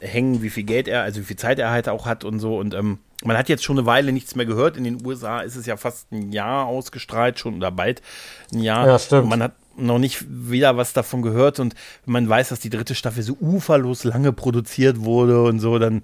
hängen, 0.00 0.42
wie 0.42 0.50
viel 0.50 0.64
Geld 0.64 0.88
er, 0.88 1.02
also 1.02 1.20
wie 1.20 1.24
viel 1.24 1.36
Zeit 1.36 1.58
er 1.58 1.70
halt 1.70 1.88
auch 1.88 2.06
hat 2.06 2.24
und 2.24 2.40
so. 2.40 2.58
Und 2.58 2.74
ähm, 2.74 2.98
man 3.24 3.36
hat 3.36 3.48
jetzt 3.48 3.62
schon 3.62 3.78
eine 3.78 3.86
Weile 3.86 4.12
nichts 4.12 4.34
mehr 4.34 4.46
gehört. 4.46 4.76
In 4.76 4.84
den 4.84 5.04
USA 5.06 5.40
ist 5.40 5.56
es 5.56 5.66
ja 5.66 5.76
fast 5.76 6.10
ein 6.10 6.32
Jahr 6.32 6.66
ausgestrahlt 6.66 7.38
schon 7.38 7.54
oder 7.54 7.70
bald 7.70 8.02
ein 8.52 8.60
Jahr. 8.60 8.86
Ja, 8.86 8.98
stimmt. 8.98 9.24
Und 9.24 9.28
man 9.28 9.42
hat 9.42 9.52
noch 9.76 9.98
nicht 9.98 10.24
wieder 10.28 10.76
was 10.76 10.92
davon 10.92 11.22
gehört 11.22 11.58
und 11.58 11.74
man 12.04 12.28
weiß, 12.28 12.50
dass 12.50 12.60
die 12.60 12.70
dritte 12.70 12.94
Staffel 12.94 13.22
so 13.22 13.36
uferlos 13.40 14.04
lange 14.04 14.32
produziert 14.32 15.00
wurde 15.00 15.42
und 15.42 15.60
so, 15.60 15.78
dann 15.78 16.02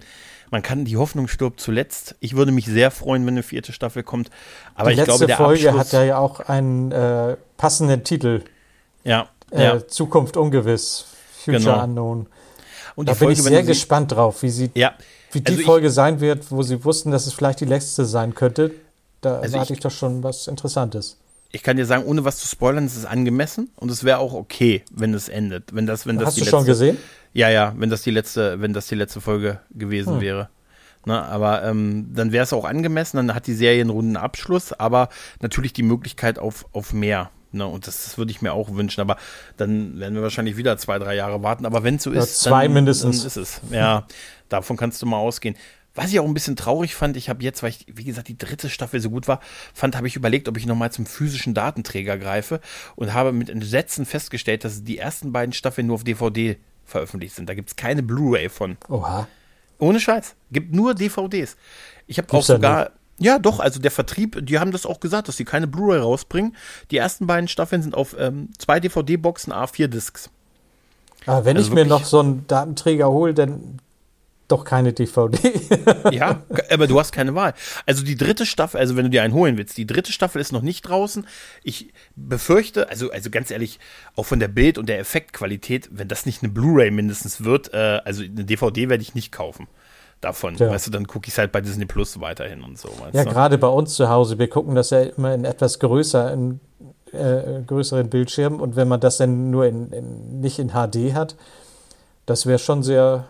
man 0.51 0.63
kann, 0.63 0.85
die 0.85 0.97
Hoffnung 0.97 1.29
stirbt 1.29 1.61
zuletzt. 1.61 2.17
Ich 2.21 2.37
würde 2.37 2.53
mich 2.53 2.67
sehr 2.67 2.91
freuen, 2.91 3.27
wenn 3.27 3.35
eine 3.35 3.43
vierte 3.43 3.73
Staffel 3.73 4.03
kommt. 4.03 4.31
Aber 4.75 4.91
die 4.91 4.99
ich 4.99 5.05
glaube, 5.05 5.27
der 5.27 5.37
Folge 5.37 5.69
Abschluss, 5.71 5.93
hat 5.93 6.07
ja 6.07 6.19
auch 6.19 6.41
einen 6.41 6.93
äh, 6.93 7.37
passenden 7.57 8.05
Titel. 8.05 8.43
Ja, 9.05 9.29
äh, 9.51 9.65
ja. 9.65 9.87
Zukunft 9.87 10.37
ungewiss. 10.37 11.07
Future 11.45 11.59
genau. 11.59 11.85
Unknown. 11.85 12.27
Und 12.97 13.09
da 13.09 13.15
bin 13.15 13.31
ich 13.31 13.43
sehr 13.43 13.63
gespannt 13.63 14.13
drauf, 14.13 14.43
wie 14.43 14.51
sie, 14.51 14.71
ja. 14.75 14.95
wie 15.31 15.41
die 15.41 15.53
also 15.53 15.65
Folge 15.65 15.91
sein 15.91 16.21
wird, 16.21 16.51
wo 16.51 16.63
sie 16.63 16.85
wussten, 16.85 17.11
dass 17.11 17.27
es 17.27 17.33
vielleicht 17.33 17.61
die 17.61 17.65
letzte 17.65 18.05
sein 18.05 18.35
könnte. 18.35 18.73
Da 19.21 19.37
also 19.37 19.55
erwarte 19.55 19.73
ich, 19.73 19.79
ich 19.79 19.83
doch 19.83 19.91
schon 19.91 20.23
was 20.23 20.49
Interessantes 20.49 21.17
ich 21.51 21.63
kann 21.63 21.77
dir 21.77 21.87
sagen, 21.87 22.05
ohne 22.05 22.25
was 22.25 22.39
zu 22.39 22.47
spoilern, 22.47 22.85
es 22.85 22.97
ist 22.97 23.07
angemessen 23.07 23.71
und 23.77 23.91
es 23.91 24.05
wäre 24.05 24.19
auch 24.19 24.35
okay, 24.35 24.85
wenn 24.91 25.15
es 25.15 25.29
endet. 25.29 25.75
Wenn 25.75 25.87
das, 25.87 26.07
wenn 26.07 26.19
das 26.19 26.29
Hast 26.29 26.37
du 26.37 26.41
letzte, 26.41 26.57
schon 26.57 26.67
gesehen? 26.67 26.99
Ja, 27.33 27.49
ja, 27.49 27.75
wenn 27.77 27.91
das 27.91 28.03
die 28.03 28.11
letzte, 28.11 28.61
wenn 28.61 28.73
das 28.73 28.87
die 28.87 28.95
letzte 28.95 29.21
Folge 29.21 29.61
gewesen 29.71 30.15
hm. 30.15 30.21
wäre. 30.21 30.49
Ne, 31.07 31.23
aber 31.23 31.65
ähm, 31.65 32.11
dann 32.13 32.33
wäre 32.33 32.45
es 32.45 32.53
auch 32.53 32.65
angemessen, 32.65 33.17
dann 33.17 33.35
hat 33.35 33.47
die 33.47 33.55
Serie 33.55 33.81
einen 33.81 33.91
runden 33.91 34.17
Abschluss, 34.17 34.73
aber 34.73 35.09
natürlich 35.41 35.73
die 35.73 35.85
Möglichkeit 35.85 36.39
auf, 36.39 36.67
auf 36.73 36.93
mehr. 36.93 37.31
Ne, 37.51 37.67
und 37.67 37.87
das, 37.87 38.05
das 38.05 38.19
würde 38.19 38.31
ich 38.31 38.43
mir 38.43 38.53
auch 38.53 38.75
wünschen, 38.75 39.01
aber 39.01 39.17
dann 39.57 39.99
werden 39.99 40.15
wir 40.15 40.23
wahrscheinlich 40.23 40.59
wieder 40.59 40.77
zwei, 40.77 40.99
drei 40.99 41.15
Jahre 41.15 41.43
warten. 41.43 41.65
Aber 41.65 41.83
wenn 41.83 41.95
es 41.95 42.03
so 42.03 42.11
ist, 42.11 42.45
ja, 42.45 42.51
zwei 42.51 42.65
dann, 42.65 42.75
mindestens. 42.75 43.21
Dann 43.21 43.27
ist 43.27 43.37
es. 43.37 43.61
Ja, 43.71 44.07
davon 44.51 44.77
kannst 44.77 45.01
du 45.01 45.07
mal 45.07 45.17
ausgehen. 45.17 45.57
Was 45.95 46.13
ich 46.13 46.21
auch 46.21 46.25
ein 46.25 46.35
bisschen 46.35 46.55
traurig 46.55 46.95
fand, 46.95 47.17
ich 47.17 47.29
habe 47.29 47.43
jetzt, 47.43 47.63
weil 47.63 47.71
ich, 47.71 47.87
wie 47.93 48.05
gesagt, 48.05 48.29
die 48.29 48.39
dritte 48.39 48.71
Staffel 48.71 49.01
so 49.01 49.11
gut 49.11 49.27
war, 49.27 49.41
fand, 49.75 49.97
habe 49.97 50.07
ich 50.07 50.15
überlegt, 50.15 50.49
ob 50.49 50.57
ich 50.57 50.67
nochmal 50.67 50.93
zum 50.93 51.07
physischen 51.07 51.55
Datenträger 51.55 52.19
greife 52.19 52.61
und 52.95 53.15
habe 53.15 53.33
mit 53.33 53.51
Entsetzen 53.51 54.07
festgestellt, 54.07 54.65
dass 54.65 54.85
die 54.85 54.99
ersten 54.99 55.33
beiden 55.33 55.53
Staffeln 55.53 55.89
nur 55.89 55.97
auf 55.97 56.05
DVD 56.05 56.57
veröffentlicht 56.85 57.35
sind. 57.35 57.49
Da 57.49 57.55
gibt 57.55 57.71
es 57.71 57.77
keine 57.77 58.03
Blu-ray 58.03 58.49
von. 58.49 58.77
Oha. 58.89 59.27
Ohne 59.79 60.01
Scheiß. 60.01 60.35
Gibt 60.51 60.73
nur 60.73 60.95
DVDs. 60.95 61.57
Ich 62.07 62.19
habe 62.19 62.33
auch 62.33 62.43
sogar. 62.43 62.91
Ja, 63.21 63.41
doch, 63.41 63.59
also 63.59 63.81
der 63.81 63.91
Vertrieb, 63.91 64.39
die 64.47 64.61
haben 64.61 64.71
das 64.71 64.87
auch 64.87 65.01
gesagt, 65.01 65.27
dass 65.27 65.37
sie 65.37 65.45
keine 65.45 65.67
Blu-ray 65.67 65.99
rausbringen. 65.99 66.55
Die 66.93 66.97
ersten 66.97 67.27
beiden 67.27 67.49
Staffeln 67.49 67.83
sind 67.83 67.97
auf 67.97 68.15
ähm, 68.17 68.51
zwei 68.59 68.79
DVD-Boxen 68.79 69.53
A4-Discs. 69.53 70.31
Aber 71.27 71.45
wenn 71.45 71.57
also 71.57 71.69
ich 71.69 71.75
mir 71.75 71.85
noch 71.85 72.05
so 72.05 72.21
einen 72.21 72.47
Datenträger 72.47 73.11
hole, 73.11 73.35
dann 73.35 73.81
doch 74.49 74.65
keine 74.65 74.93
DVD. 74.93 75.39
ja, 76.11 76.43
aber 76.71 76.87
du 76.87 76.99
hast 76.99 77.13
keine 77.13 77.35
Wahl. 77.35 77.55
Also 77.87 78.05
die 78.05 78.17
dritte 78.17 78.47
Staffel, 78.47 78.81
also 78.81 78.97
wenn 78.97 79.05
du 79.05 79.11
dir 79.11 79.23
einen 79.23 79.35
holen 79.35 79.57
willst, 79.59 79.77
die 79.77 79.87
dritte 79.87 80.11
Staffel 80.13 80.41
ist 80.41 80.53
noch 80.53 80.63
nicht 80.63 80.83
draußen. 80.83 81.27
Ich 81.63 81.93
befürchte, 82.17 82.89
also, 82.89 83.11
also 83.11 83.31
ganz 83.31 83.51
ehrlich, 83.51 83.79
auch 84.17 84.25
von 84.25 84.41
der 84.41 84.49
Bild- 84.49 84.79
und 84.79 84.89
der 84.89 84.99
Effektqualität, 84.99 85.91
wenn 85.93 86.09
das 86.09 86.27
nicht 86.27 86.43
eine 86.43 86.51
Blu-ray 86.51 86.91
mindestens 86.91 87.45
wird, 87.45 87.73
äh, 87.75 88.01
also 88.05 88.23
eine 88.23 88.45
DVD 88.45 88.89
werde 88.89 89.03
ich 89.03 89.15
nicht 89.15 89.33
kaufen 89.33 89.69
davon. 90.21 90.57
Ja. 90.57 90.71
Weißt 90.71 90.87
du, 90.87 90.91
dann 90.91 91.07
gucke 91.07 91.29
ich 91.29 91.35
es 91.35 91.39
halt 91.39 91.53
bei 91.53 91.61
Disney 91.61 91.85
Plus 91.85 92.21
weiterhin 92.21 92.63
und 92.63 92.79
so. 92.79 92.89
ja, 93.13 93.25
gerade 93.25 93.59
bei 93.59 93.69
uns 93.69 93.95
zu 93.95 94.09
Hause, 94.09 94.39
wir 94.39 94.49
gucken 94.49 94.75
das 94.75 94.91
ja 94.91 95.03
immer 95.03 95.35
in 95.35 95.45
etwas 95.45 95.79
größer, 95.79 96.33
in 96.33 96.61
äh, 97.13 97.63
größeren 97.67 98.09
Bildschirmen 98.09 98.61
und 98.61 98.77
wenn 98.77 98.89
man 98.89 99.01
das 99.01 99.19
dann 99.19 99.51
nur 99.51 99.67
in, 99.67 99.93
in, 99.93 100.41
nicht 100.41 100.59
in 100.59 100.71
HD 100.71 101.15
hat, 101.15 101.37
Das 102.27 102.45
wäre 102.45 102.59
schon 102.59 102.83
sehr 102.83 103.27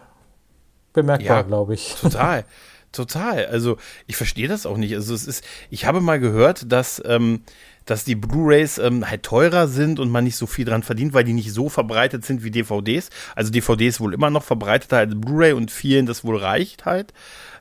bemerkbar, 1.03 1.38
ja, 1.38 1.42
glaube 1.42 1.74
ich. 1.74 1.94
Total. 2.01 2.44
Total. 2.92 3.46
Also 3.46 3.76
ich 4.07 4.16
verstehe 4.16 4.49
das 4.49 4.66
auch 4.66 4.76
nicht. 4.76 4.94
Also 4.94 5.14
es 5.14 5.26
ist, 5.26 5.44
ich 5.70 5.84
habe 5.84 6.01
mal 6.01 6.18
gehört, 6.18 6.72
dass, 6.72 7.03
ähm, 7.05 7.42
dass 7.84 8.05
die 8.05 8.14
Blu-rays 8.14 8.78
ähm, 8.78 9.09
halt 9.09 9.22
teurer 9.22 9.68
sind 9.68 10.01
und 10.01 10.11
man 10.11 10.24
nicht 10.24 10.36
so 10.36 10.46
viel 10.46 10.64
dran 10.64 10.82
verdient, 10.82 11.12
weil 11.12 11.24
die 11.24 11.34
nicht 11.34 11.53
so 11.53 11.68
verbreitet 11.68 12.24
sind 12.24 12.42
wie 12.44 12.51
DVDs. 12.51 13.11
Also 13.34 13.51
DVD 13.51 13.99
wohl 14.01 14.14
immer 14.14 14.30
noch 14.30 14.42
verbreiteter 14.42 14.99
als 14.99 15.14
Blu-ray 15.14 15.53
und 15.53 15.70
vielen 15.70 16.07
das 16.07 16.24
wohl 16.24 16.38
reicht 16.38 16.86
halt. 16.86 17.12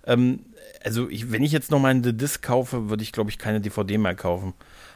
Ähm, 0.06 0.40
also 0.84 1.10
ich, 1.10 1.32
wenn 1.32 1.44
ich 1.44 1.52
jetzt 1.52 1.72
noch 1.72 1.80
mal 1.80 1.90
eine 1.90 2.14
Disc 2.14 2.42
kaufe, 2.42 2.90
würde 2.90 3.04
ich 3.04 3.12
glaube 3.12 3.30
ich 3.30 3.38
keine 3.38 3.60
DVD 3.60 3.98
mehr 3.98 4.16
kaufen. 4.16 4.54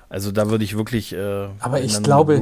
Also 0.08 0.32
da 0.32 0.50
würde 0.50 0.64
ich 0.64 0.76
wirklich 0.76 1.14
äh, 1.14 1.48
Aber 1.60 1.82
ich 1.82 2.04
glaube, 2.04 2.42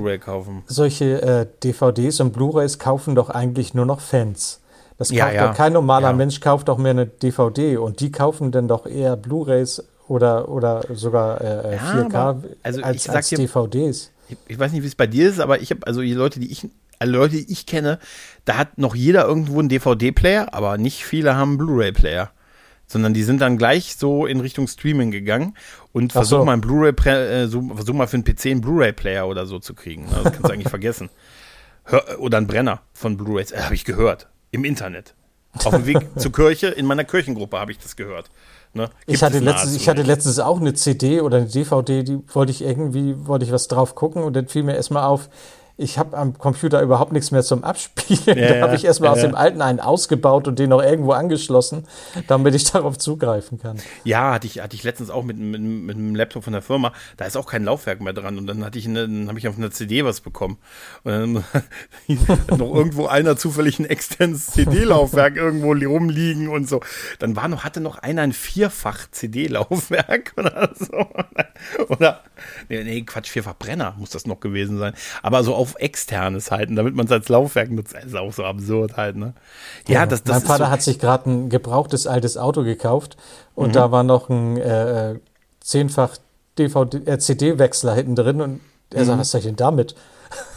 solche 0.65 1.21
äh, 1.21 1.47
DVDs 1.63 2.19
und 2.19 2.33
Blu-rays 2.33 2.79
kaufen 2.79 3.13
doch 3.13 3.29
eigentlich 3.29 3.75
nur 3.75 3.85
noch 3.85 3.99
Fans. 3.99 4.59
Das 4.99 5.09
kauft 5.09 5.17
ja, 5.17 5.31
ja. 5.31 5.47
doch 5.47 5.55
kein 5.55 5.73
normaler 5.73 6.09
ja. 6.09 6.13
Mensch 6.13 6.41
kauft 6.41 6.67
doch 6.67 6.77
mehr 6.77 6.91
eine 6.91 7.07
DVD 7.07 7.77
und 7.77 8.01
die 8.01 8.11
kaufen 8.11 8.51
dann 8.51 8.67
doch 8.67 8.85
eher 8.85 9.15
Blu-rays 9.15 9.83
oder, 10.07 10.49
oder 10.49 10.83
sogar 10.93 11.41
äh, 11.41 11.77
4K 11.77 12.43
äh, 12.43 12.55
also 12.61 12.81
als, 12.83 13.09
als 13.09 13.29
dir, 13.29 13.37
DVDs. 13.37 14.11
Ich, 14.27 14.37
ich, 14.47 14.59
weiß 14.59 14.73
nicht, 14.73 14.83
wie 14.83 14.87
es 14.87 14.95
bei 14.95 15.07
dir 15.07 15.29
ist, 15.29 15.39
aber 15.39 15.61
ich 15.61 15.71
habe 15.71 15.87
also 15.87 16.01
die 16.01 16.13
Leute, 16.13 16.39
die 16.39 16.51
ich 16.51 16.67
alle 16.99 17.13
Leute, 17.13 17.37
die 17.37 17.51
ich 17.51 17.65
kenne, 17.65 17.97
da 18.43 18.57
hat 18.57 18.77
noch 18.77 18.93
jeder 18.93 19.25
irgendwo 19.25 19.59
einen 19.59 19.69
DVD-Player, 19.69 20.53
aber 20.53 20.77
nicht 20.77 21.05
viele 21.05 21.35
haben 21.35 21.51
einen 21.51 21.57
Blu-ray-Player 21.57 22.31
sondern 22.91 23.13
die 23.13 23.23
sind 23.23 23.39
dann 23.39 23.57
gleich 23.57 23.95
so 23.97 24.25
in 24.25 24.39
Richtung 24.39 24.67
Streaming 24.67 25.11
gegangen 25.11 25.55
und 25.93 26.11
versuch 26.11 26.39
so. 26.39 26.45
mal 26.45 26.53
einen 26.53 26.61
Blu-ray, 26.61 26.89
äh, 26.89 27.47
versuch 27.47 27.93
mal 27.93 28.07
für 28.07 28.15
einen 28.15 28.23
PC 28.23 28.47
einen 28.47 28.61
Blu-ray-Player 28.61 29.27
oder 29.27 29.45
so 29.45 29.59
zu 29.59 29.75
kriegen. 29.75 30.07
Das 30.09 30.23
kannst 30.23 30.43
du 30.43 30.51
eigentlich 30.51 30.69
vergessen. 30.69 31.09
Hör, 31.83 32.19
oder 32.19 32.37
einen 32.37 32.47
Brenner 32.47 32.81
von 32.93 33.15
Blu-rays, 33.15 33.51
äh, 33.51 33.61
habe 33.61 33.75
ich 33.75 33.85
gehört. 33.85 34.27
Im 34.51 34.63
Internet. 34.63 35.13
Auf 35.63 35.73
dem 35.73 35.85
Weg 35.85 36.07
zur 36.17 36.31
Kirche, 36.31 36.67
in 36.67 36.85
meiner 36.85 37.03
Kirchengruppe 37.03 37.57
habe 37.57 37.71
ich 37.71 37.79
das 37.79 37.95
gehört. 37.95 38.29
Ne? 38.73 38.89
Ich, 39.07 39.23
hatte 39.23 39.39
letztens, 39.39 39.75
ich 39.75 39.89
hatte 39.89 40.03
letztens 40.03 40.39
auch 40.39 40.59
eine 40.59 40.73
CD 40.75 41.21
oder 41.21 41.37
eine 41.37 41.47
DVD, 41.47 42.03
die 42.03 42.19
wollte 42.33 42.51
ich 42.51 42.61
irgendwie, 42.61 43.15
wollte 43.25 43.45
ich 43.45 43.51
was 43.51 43.67
drauf 43.67 43.95
gucken 43.95 44.23
und 44.23 44.35
dann 44.35 44.47
fiel 44.47 44.61
mir 44.61 44.75
erstmal 44.75 45.05
auf, 45.05 45.29
ich 45.80 45.97
habe 45.97 46.17
am 46.17 46.38
Computer 46.38 46.82
überhaupt 46.82 47.13
nichts 47.13 47.32
mehr 47.32 47.41
zum 47.41 47.63
Abspielen. 47.63 48.19
Ja, 48.39 48.53
da 48.53 48.61
habe 48.61 48.75
ich 48.75 48.86
erstmal 48.86 49.09
ja, 49.09 49.13
aus 49.13 49.21
dem 49.21 49.36
alten 49.36 49.61
einen 49.61 49.80
ausgebaut 49.80 50.47
und 50.47 50.59
den 50.59 50.69
noch 50.69 50.82
irgendwo 50.82 51.11
angeschlossen, 51.11 51.86
damit 52.27 52.53
ich 52.55 52.63
darauf 52.71 52.97
zugreifen 52.97 53.59
kann. 53.59 53.77
Ja, 54.03 54.34
hatte 54.34 54.47
ich, 54.47 54.59
hatte 54.61 54.75
ich 54.75 54.84
letztens 54.84 55.09
auch 55.09 55.23
mit, 55.23 55.38
mit, 55.38 55.61
mit 55.61 55.95
einem 55.95 56.15
Laptop 56.15 56.43
von 56.43 56.53
der 56.53 56.61
Firma. 56.61 56.91
Da 57.17 57.25
ist 57.25 57.38
auch 57.38 57.45
kein 57.45 57.63
Laufwerk 57.63 58.01
mehr 58.01 58.13
dran. 58.13 58.38
Und 58.38 58.47
dann 58.47 58.63
hatte 58.63 58.77
ich 58.77 58.88
eine, 58.88 59.07
dann 59.07 59.27
habe 59.30 59.39
ich 59.39 59.47
auf 59.47 59.57
einer 59.57 59.71
CD 59.71 60.03
was 60.03 60.21
bekommen. 60.21 60.57
Und 61.03 61.11
dann 61.13 61.43
hat 62.27 62.57
noch 62.57 62.73
irgendwo 62.73 63.07
einer 63.07 63.38
zufällig 63.38 63.80
ein 63.80 63.86
externes 63.86 64.47
CD-Laufwerk 64.47 65.36
irgendwo 65.38 65.71
rumliegen 65.71 66.49
und 66.49 66.67
so. 66.67 66.82
Dann 67.19 67.36
war 67.36 67.47
noch, 67.47 67.63
hatte 67.63 67.80
noch 67.80 67.97
einer 67.99 68.21
ein 68.21 68.34
vierfach 68.34 69.09
CD-Laufwerk 69.11 70.34
oder 70.38 70.71
so. 70.75 71.07
Oder, 71.88 72.21
nee, 72.67 72.84
nee, 72.84 73.01
Quatsch, 73.01 73.30
vierfach 73.30 73.55
Brenner 73.55 73.95
muss 73.97 74.09
das 74.09 74.25
noch 74.25 74.39
gewesen 74.39 74.77
sein. 74.77 74.93
Aber 75.21 75.43
so 75.43 75.55
auf 75.55 75.68
auf 75.70 75.76
externes 75.80 76.51
halten, 76.51 76.76
damit 76.76 76.95
man 76.95 77.05
es 77.05 77.11
als 77.11 77.30
Laufwerk 77.30 77.72
nutzt. 77.72 77.93
Das 77.93 78.05
ist 78.05 78.15
auch 78.15 78.34
so 78.34 78.43
absurd 78.43 78.97
halt, 78.97 79.15
ne? 79.15 79.34
Ja, 79.88 79.95
ja 79.95 80.05
das, 80.05 80.24
das 80.24 80.39
Mein 80.39 80.47
Vater 80.47 80.65
so 80.65 80.72
hat 80.72 80.82
sich 80.82 80.99
gerade 80.99 81.30
ein 81.30 81.49
gebrauchtes 81.49 82.07
altes 82.07 82.38
Auto 82.38 82.63
gekauft 82.63 83.17
und 83.55 83.70
mhm. 83.70 83.74
da 83.74 83.91
war 83.91 84.03
noch 84.03 84.30
ein 84.30 84.57
äh, 84.57 85.15
zehnfach 85.59 86.17
DVD, 86.57 86.97
äh, 87.05 87.20
CD-Wechsler 87.20 87.93
hinten 87.95 88.15
drin 88.15 88.41
und 88.41 88.59
er 88.91 89.03
mhm. 89.03 89.07
sagt, 89.07 89.20
was 89.20 89.32
soll 89.32 89.39
ich 89.39 89.47
denn 89.47 89.55
damit? 89.55 89.95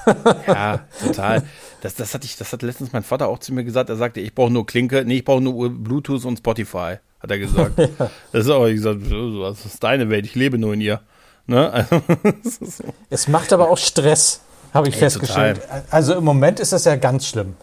ja, 0.46 0.80
total. 1.00 1.42
Das, 1.80 1.94
das, 1.94 2.14
hatte 2.14 2.26
ich, 2.26 2.36
das 2.36 2.52
hat 2.52 2.62
letztens 2.62 2.92
mein 2.92 3.02
Vater 3.02 3.28
auch 3.28 3.38
zu 3.38 3.52
mir 3.52 3.64
gesagt. 3.64 3.90
Er 3.90 3.96
sagte, 3.96 4.20
ich 4.20 4.34
brauche 4.34 4.50
nur 4.50 4.66
Klinke, 4.66 5.04
nee, 5.04 5.18
ich 5.18 5.24
brauche 5.24 5.40
nur 5.40 5.70
Bluetooth 5.70 6.24
und 6.24 6.38
Spotify, 6.38 6.96
hat 7.20 7.30
er 7.30 7.38
gesagt. 7.38 7.78
ja. 7.78 8.10
Das 8.32 8.44
ist 8.44 8.50
auch, 8.50 8.66
ich 8.66 8.76
gesagt, 8.76 9.00
das 9.10 9.64
ist 9.64 9.82
deine 9.82 10.10
Welt, 10.10 10.26
ich 10.26 10.34
lebe 10.34 10.58
nur 10.58 10.74
in 10.74 10.80
ihr. 10.80 11.00
Ne? 11.46 11.86
Also, 12.44 12.64
so. 12.64 12.84
Es 13.10 13.28
macht 13.28 13.52
aber 13.52 13.70
auch 13.70 13.78
Stress. 13.78 14.40
Habe 14.72 14.88
ich 14.88 14.94
Ey, 14.94 15.00
festgestellt. 15.00 15.62
Total. 15.62 15.84
Also 15.90 16.14
im 16.14 16.24
Moment 16.24 16.60
ist 16.60 16.72
das 16.72 16.84
ja 16.84 16.96
ganz 16.96 17.26
schlimm. 17.26 17.54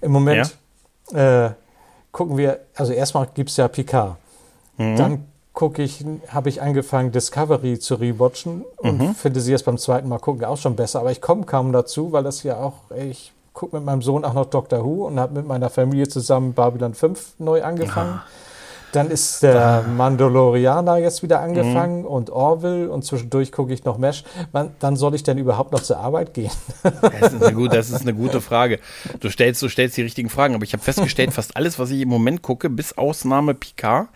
Im 0.00 0.12
Moment 0.12 0.56
ja? 1.12 1.46
äh, 1.46 1.50
gucken 2.12 2.36
wir, 2.36 2.60
also 2.74 2.92
erstmal 2.92 3.28
gibt 3.34 3.50
es 3.50 3.56
ja 3.56 3.68
Picard. 3.68 4.16
Mhm. 4.76 4.96
Dann 4.96 5.24
gucke 5.52 5.82
ich, 5.82 6.04
habe 6.28 6.48
ich 6.48 6.60
angefangen, 6.60 7.12
Discovery 7.12 7.78
zu 7.78 7.94
rewatchen 7.94 8.64
und 8.76 9.00
mhm. 9.00 9.14
finde 9.14 9.40
sie 9.40 9.52
jetzt 9.52 9.64
beim 9.64 9.78
zweiten 9.78 10.08
Mal 10.08 10.18
gucken 10.18 10.44
auch 10.44 10.58
schon 10.58 10.76
besser. 10.76 11.00
Aber 11.00 11.10
ich 11.10 11.20
komme 11.20 11.44
kaum 11.44 11.72
dazu, 11.72 12.12
weil 12.12 12.22
das 12.22 12.42
ja 12.42 12.56
auch, 12.58 12.74
ich 12.94 13.32
gucke 13.54 13.76
mit 13.76 13.84
meinem 13.84 14.02
Sohn 14.02 14.24
auch 14.24 14.34
noch 14.34 14.46
Doctor 14.46 14.84
Who 14.84 15.06
und 15.06 15.18
habe 15.18 15.34
mit 15.34 15.46
meiner 15.46 15.70
Familie 15.70 16.08
zusammen 16.08 16.52
Babylon 16.52 16.94
5 16.94 17.36
neu 17.38 17.64
angefangen. 17.64 18.20
Ah. 18.22 18.26
Dann 18.96 19.10
ist 19.10 19.42
der 19.42 19.84
Mandalorianer 19.94 20.96
jetzt 20.96 21.22
wieder 21.22 21.40
angefangen 21.40 22.00
mhm. 22.00 22.06
und 22.06 22.30
Orville 22.30 22.88
und 22.90 23.04
zwischendurch 23.04 23.52
gucke 23.52 23.74
ich 23.74 23.84
noch 23.84 23.98
Mesh. 23.98 24.24
Wann, 24.52 24.70
dann 24.78 24.96
soll 24.96 25.14
ich 25.14 25.22
denn 25.22 25.36
überhaupt 25.36 25.72
noch 25.72 25.82
zur 25.82 25.98
Arbeit 25.98 26.32
gehen? 26.32 26.50
Das 26.82 27.34
ist, 27.34 27.42
eine 27.42 27.54
gute, 27.54 27.76
das 27.76 27.90
ist 27.90 28.00
eine 28.00 28.14
gute 28.14 28.40
Frage. 28.40 28.78
Du 29.20 29.28
stellst, 29.28 29.60
du 29.60 29.68
stellst 29.68 29.98
die 29.98 30.02
richtigen 30.02 30.30
Fragen, 30.30 30.54
aber 30.54 30.64
ich 30.64 30.72
habe 30.72 30.82
festgestellt, 30.82 31.34
fast 31.34 31.58
alles, 31.58 31.78
was 31.78 31.90
ich 31.90 32.00
im 32.00 32.08
Moment 32.08 32.40
gucke, 32.40 32.70
bis 32.70 32.96
Ausnahme 32.96 33.52
Picard, 33.52 34.08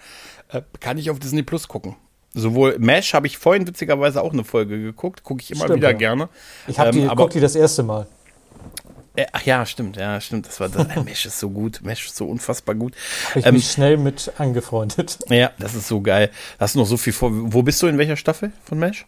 äh, 0.48 0.62
kann 0.80 0.96
ich 0.96 1.10
auf 1.10 1.18
Disney 1.18 1.42
Plus 1.42 1.68
gucken. 1.68 1.96
Sowohl 2.32 2.78
Mesh 2.78 3.12
habe 3.12 3.26
ich 3.26 3.36
vorhin 3.36 3.66
witzigerweise 3.66 4.22
auch 4.22 4.32
eine 4.32 4.44
Folge 4.44 4.80
geguckt, 4.80 5.24
gucke 5.24 5.42
ich 5.42 5.50
immer 5.50 5.64
Stimmt, 5.64 5.76
wieder 5.76 5.90
ja. 5.90 5.96
gerne. 5.96 6.30
Ich 6.68 6.78
habe 6.78 6.92
die, 6.92 7.00
ähm, 7.00 7.12
guck 7.16 7.30
die 7.30 7.40
das 7.40 7.54
erste 7.54 7.82
Mal. 7.82 8.06
Äh, 9.16 9.26
ach 9.32 9.42
ja, 9.42 9.66
stimmt, 9.66 9.96
ja, 9.96 10.20
stimmt. 10.20 10.46
Das 10.46 10.60
war 10.60 10.68
das. 10.68 10.86
Äh, 10.86 11.00
Mesh 11.02 11.26
ist 11.26 11.38
so 11.38 11.50
gut. 11.50 11.80
Mesh 11.82 12.06
ist 12.06 12.16
so 12.16 12.26
unfassbar 12.26 12.74
gut. 12.74 12.94
Habe 13.30 13.40
ich 13.40 13.46
ähm, 13.46 13.54
mich 13.54 13.70
schnell 13.70 13.96
mit 13.96 14.32
angefreundet. 14.38 15.18
Ja, 15.28 15.50
das 15.58 15.74
ist 15.74 15.88
so 15.88 16.00
geil. 16.00 16.30
Hast 16.58 16.74
du 16.74 16.78
noch 16.78 16.86
so 16.86 16.96
viel 16.96 17.12
vor. 17.12 17.30
Wo 17.32 17.62
bist 17.62 17.82
du 17.82 17.86
in 17.86 17.98
welcher 17.98 18.16
Staffel 18.16 18.52
von 18.64 18.78
Mesh? 18.78 19.06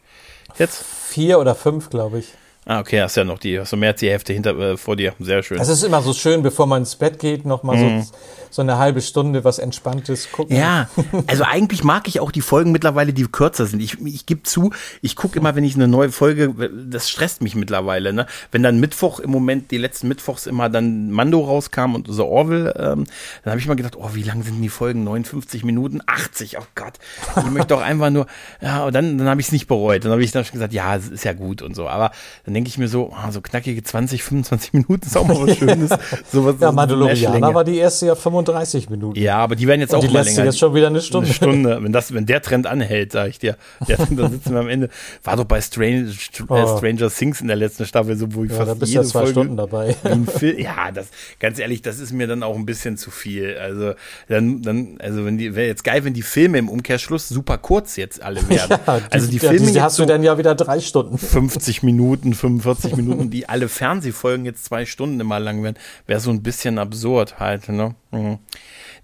Jetzt? 0.58 0.84
Vier 0.84 1.38
oder 1.38 1.54
fünf, 1.54 1.88
glaube 1.90 2.18
ich. 2.18 2.26
Ah, 2.64 2.78
okay, 2.78 3.02
hast 3.02 3.16
ja 3.16 3.24
noch 3.24 3.38
die, 3.38 3.58
hast 3.58 3.72
du 3.72 3.76
mehr 3.76 3.90
als 3.90 4.00
die 4.00 4.08
Hälfte 4.08 4.32
hinter, 4.32 4.56
äh, 4.58 4.76
vor 4.76 4.94
dir. 4.94 5.14
Sehr 5.18 5.42
schön. 5.42 5.60
Es 5.60 5.68
ist 5.68 5.82
immer 5.82 6.00
so 6.00 6.12
schön, 6.12 6.42
bevor 6.42 6.66
man 6.66 6.82
ins 6.82 6.94
Bett 6.94 7.18
geht, 7.18 7.44
nochmal 7.44 7.76
mhm. 7.76 8.02
so 8.02 8.12
so 8.52 8.60
eine 8.62 8.78
halbe 8.78 9.00
Stunde 9.00 9.44
was 9.44 9.58
Entspanntes 9.58 10.30
gucken. 10.30 10.56
Ja, 10.56 10.88
also 11.26 11.44
eigentlich 11.44 11.84
mag 11.84 12.06
ich 12.06 12.20
auch 12.20 12.30
die 12.30 12.42
Folgen 12.42 12.70
mittlerweile, 12.70 13.12
die 13.12 13.24
kürzer 13.24 13.66
sind. 13.66 13.80
Ich, 13.80 14.00
ich 14.02 14.26
gebe 14.26 14.42
zu, 14.42 14.70
ich 15.00 15.16
gucke 15.16 15.38
immer, 15.38 15.56
wenn 15.56 15.64
ich 15.64 15.74
eine 15.74 15.88
neue 15.88 16.12
Folge, 16.12 16.70
das 16.70 17.08
stresst 17.08 17.42
mich 17.42 17.54
mittlerweile. 17.54 18.12
Ne? 18.12 18.26
Wenn 18.50 18.62
dann 18.62 18.78
Mittwoch 18.78 19.20
im 19.20 19.30
Moment, 19.30 19.70
die 19.70 19.78
letzten 19.78 20.08
Mittwochs 20.08 20.46
immer 20.46 20.68
dann 20.68 21.10
Mando 21.10 21.40
rauskam 21.40 21.94
und 21.94 22.06
so 22.08 22.26
Orville, 22.26 22.74
ähm, 22.76 23.06
dann 23.42 23.52
habe 23.52 23.58
ich 23.58 23.66
mal 23.66 23.74
gedacht, 23.74 23.96
oh, 23.96 24.10
wie 24.12 24.22
lang 24.22 24.42
sind 24.42 24.60
die 24.60 24.68
Folgen? 24.68 25.04
59 25.04 25.64
Minuten? 25.64 26.00
80, 26.06 26.58
oh 26.58 26.66
Gott. 26.74 26.94
Ich 27.38 27.50
möchte 27.50 27.68
doch 27.68 27.80
einfach 27.80 28.10
nur, 28.10 28.26
ja, 28.60 28.84
und 28.84 28.94
dann, 28.94 29.16
dann 29.16 29.28
habe 29.28 29.40
ich 29.40 29.46
es 29.46 29.52
nicht 29.52 29.66
bereut. 29.66 30.04
Dann 30.04 30.12
habe 30.12 30.22
ich 30.22 30.30
dann 30.30 30.44
schon 30.44 30.54
gesagt, 30.54 30.74
ja, 30.74 30.94
es 30.94 31.08
ist 31.08 31.24
ja 31.24 31.32
gut 31.32 31.62
und 31.62 31.74
so. 31.74 31.88
Aber 31.88 32.12
dann 32.44 32.51
denke 32.54 32.68
ich 32.68 32.78
mir 32.78 32.88
so, 32.88 33.12
oh, 33.12 33.30
so 33.30 33.40
knackige 33.40 33.82
20, 33.82 34.22
25 34.22 34.72
Minuten 34.72 35.06
ist 35.06 35.16
auch 35.16 35.26
mal 35.26 35.40
was 35.40 35.56
Schönes. 35.56 35.90
so 36.32 36.44
was, 36.44 36.56
ja, 36.60 36.72
Mandalorianer 36.72 37.54
war 37.54 37.64
die 37.64 37.78
erste 37.78 38.06
ja 38.06 38.14
35 38.14 38.42
35 38.42 38.90
Minuten. 38.90 39.18
Ja, 39.18 39.38
aber 39.38 39.56
die 39.56 39.66
werden 39.66 39.80
jetzt 39.80 39.92
und 39.92 40.00
auch 40.00 40.06
die 40.06 40.12
mal 40.12 40.24
länger. 40.24 40.44
jetzt 40.44 40.58
schon 40.58 40.74
wieder 40.74 40.86
eine 40.86 41.00
Stunde. 41.00 41.26
Eine 41.26 41.34
Stunde. 41.34 41.78
Wenn, 41.82 41.92
das, 41.92 42.12
wenn 42.14 42.26
der 42.26 42.42
Trend 42.42 42.66
anhält, 42.66 43.12
sag 43.12 43.28
ich 43.28 43.38
dir, 43.38 43.56
ja, 43.86 43.96
dann 44.10 44.30
sitzen 44.30 44.52
wir 44.52 44.60
am 44.60 44.68
Ende. 44.68 44.88
War 45.24 45.36
doch 45.36 45.44
bei 45.44 45.60
Strange, 45.60 46.08
äh, 46.08 46.42
oh. 46.48 46.78
Stranger 46.78 47.10
Things 47.10 47.40
in 47.40 47.48
der 47.48 47.56
letzten 47.56 47.86
Staffel 47.86 48.16
so, 48.16 48.34
wo 48.34 48.44
ich 48.44 48.50
ja, 48.50 48.58
fast 48.58 48.70
da 48.70 48.74
bist 48.74 48.92
jede 48.92 49.04
ja 49.04 49.08
zwei 49.08 49.20
Folge 49.20 49.32
Stunden 49.32 49.56
dabei. 49.56 49.96
ja, 50.58 50.90
das, 50.92 51.08
ganz 51.38 51.58
ehrlich, 51.58 51.82
das 51.82 51.98
ist 51.98 52.12
mir 52.12 52.26
dann 52.26 52.42
auch 52.42 52.56
ein 52.56 52.66
bisschen 52.66 52.96
zu 52.96 53.10
viel. 53.10 53.56
Also, 53.58 53.92
dann, 54.28 54.62
dann, 54.62 54.98
also 55.00 55.24
wenn 55.24 55.38
die, 55.38 55.54
wäre 55.54 55.66
jetzt 55.66 55.84
geil, 55.84 56.04
wenn 56.04 56.14
die 56.14 56.22
Filme 56.22 56.58
im 56.58 56.68
Umkehrschluss 56.68 57.28
super 57.28 57.58
kurz 57.58 57.96
jetzt 57.96 58.22
alle 58.22 58.36
werden. 58.48 58.78
Ja, 58.86 58.98
die, 58.98 59.12
also 59.12 59.30
die 59.30 59.38
Filme. 59.38 59.70
Die 59.72 59.82
hast 59.82 59.98
du 59.98 60.06
dann 60.06 60.22
ja 60.22 60.38
wieder 60.38 60.54
drei 60.54 60.80
Stunden. 60.80 61.18
50 61.18 61.82
Minuten, 61.82 62.34
45 62.42 62.96
Minuten, 62.96 63.30
die 63.30 63.48
alle 63.48 63.68
Fernsehfolgen 63.68 64.44
jetzt 64.44 64.64
zwei 64.64 64.84
Stunden 64.84 65.20
immer 65.20 65.38
lang 65.38 65.62
werden, 65.62 65.76
wäre 66.06 66.20
so 66.20 66.30
ein 66.30 66.42
bisschen 66.42 66.78
absurd 66.78 67.38
halt, 67.38 67.68
ne? 67.68 67.94
Mhm. 68.10 68.38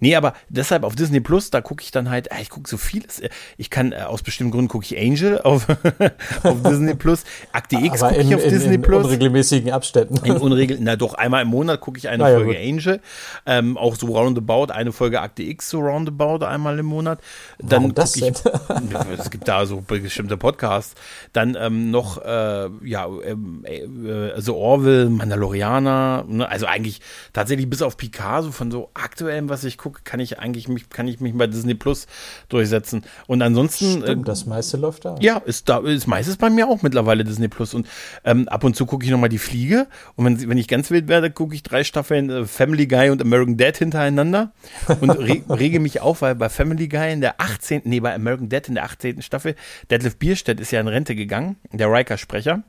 Nee, 0.00 0.14
aber 0.14 0.34
deshalb 0.48 0.84
auf 0.84 0.94
Disney 0.94 1.20
Plus, 1.20 1.50
da 1.50 1.60
gucke 1.60 1.82
ich 1.82 1.90
dann 1.90 2.08
halt, 2.08 2.30
ah, 2.30 2.36
ich 2.40 2.50
gucke 2.50 2.68
so 2.68 2.76
vieles. 2.76 3.20
Ich 3.56 3.68
kann, 3.68 3.92
äh, 3.92 3.96
aus 3.96 4.22
bestimmten 4.22 4.52
Gründen 4.52 4.68
gucke 4.68 4.84
ich 4.84 4.96
Angel 4.98 5.40
auf, 5.40 5.66
auf 6.44 6.62
Disney 6.62 6.94
Plus. 6.94 7.24
Akte 7.52 7.76
X 7.76 8.00
gucke 8.00 8.20
ich 8.20 8.34
auf 8.34 8.44
in, 8.44 8.50
Disney 8.50 8.74
in 8.76 8.82
Plus. 8.82 9.00
In 9.00 9.04
unregelmäßigen 9.06 9.72
Abständen. 9.72 10.24
In 10.24 10.36
unregel, 10.36 10.78
na 10.80 10.96
doch, 10.96 11.14
einmal 11.14 11.42
im 11.42 11.48
Monat 11.48 11.80
gucke 11.80 11.98
ich 11.98 12.08
eine 12.08 12.24
ah, 12.24 12.28
Folge 12.28 12.54
ja, 12.54 12.60
Angel. 12.60 13.00
Ähm, 13.44 13.76
auch 13.76 13.96
so 13.96 14.06
roundabout, 14.06 14.72
eine 14.72 14.92
Folge 14.92 15.20
Akte 15.20 15.42
X 15.42 15.70
so 15.70 15.80
roundabout 15.80 16.44
einmal 16.44 16.78
im 16.78 16.86
Monat. 16.86 17.20
Dann 17.58 17.82
Warum 17.82 17.94
das 17.94 18.14
ich, 18.14 18.22
es 19.18 19.30
gibt 19.30 19.48
da 19.48 19.66
so 19.66 19.80
bestimmte 19.80 20.36
Podcasts. 20.36 20.94
Dann 21.32 21.56
ähm, 21.58 21.90
noch, 21.90 22.18
äh, 22.24 22.68
ja, 22.84 23.08
ähm, 23.24 23.64
äh, 23.64 24.30
also 24.30 24.56
Orville, 24.56 25.10
Mandalorianer, 25.10 26.24
ne? 26.28 26.48
also 26.48 26.66
eigentlich 26.66 27.00
tatsächlich 27.32 27.68
bis 27.68 27.82
auf 27.82 27.96
Picasso 27.96 28.52
von 28.52 28.70
so 28.70 28.90
aktuellem, 28.94 29.48
was 29.48 29.64
ich 29.64 29.76
gucke, 29.76 29.87
gucke, 29.88 30.02
kann 30.04 30.20
ich 30.20 30.38
eigentlich 30.38 30.68
mich, 30.68 30.90
kann 30.90 31.08
ich 31.08 31.20
mich 31.20 31.34
bei 31.34 31.46
Disney 31.46 31.74
Plus 31.74 32.06
durchsetzen. 32.48 33.02
Und 33.26 33.42
ansonsten. 33.42 34.02
Stimmt, 34.02 34.08
äh, 34.08 34.24
das 34.24 34.46
meiste 34.46 34.76
läuft 34.76 35.04
da. 35.04 35.16
Ja, 35.20 35.38
ist 35.38 35.68
da, 35.68 35.78
ist 35.78 36.06
meistens 36.06 36.36
bei 36.36 36.50
mir 36.50 36.68
auch 36.68 36.82
mittlerweile 36.82 37.24
Disney 37.24 37.48
Plus. 37.48 37.74
Und 37.74 37.86
ähm, 38.24 38.48
ab 38.48 38.64
und 38.64 38.76
zu 38.76 38.86
gucke 38.86 39.04
ich 39.04 39.10
nochmal 39.10 39.28
die 39.28 39.38
Fliege. 39.38 39.86
Und 40.16 40.24
wenn, 40.24 40.48
wenn 40.48 40.58
ich 40.58 40.68
ganz 40.68 40.90
wild 40.90 41.08
werde, 41.08 41.30
gucke 41.30 41.54
ich 41.54 41.62
drei 41.62 41.84
Staffeln 41.84 42.30
äh, 42.30 42.44
Family 42.44 42.86
Guy 42.86 43.10
und 43.10 43.22
American 43.22 43.56
Dad 43.56 43.76
hintereinander 43.76 44.52
und 45.00 45.10
re 45.10 45.42
rege 45.48 45.80
mich 45.80 46.00
auf, 46.00 46.22
weil 46.22 46.34
bei 46.34 46.48
Family 46.48 46.88
Guy 46.88 47.12
in 47.12 47.20
der 47.20 47.40
18., 47.40 47.82
nee, 47.84 48.00
bei 48.00 48.14
American 48.14 48.48
Dad 48.48 48.68
in 48.68 48.74
der 48.74 48.84
18. 48.84 49.22
Staffel, 49.22 49.54
Deadlift 49.90 50.18
Bierstedt 50.18 50.60
ist 50.60 50.70
ja 50.70 50.80
in 50.80 50.88
Rente 50.88 51.14
gegangen, 51.14 51.56
der 51.72 51.90
Riker-Sprecher. 51.90 52.62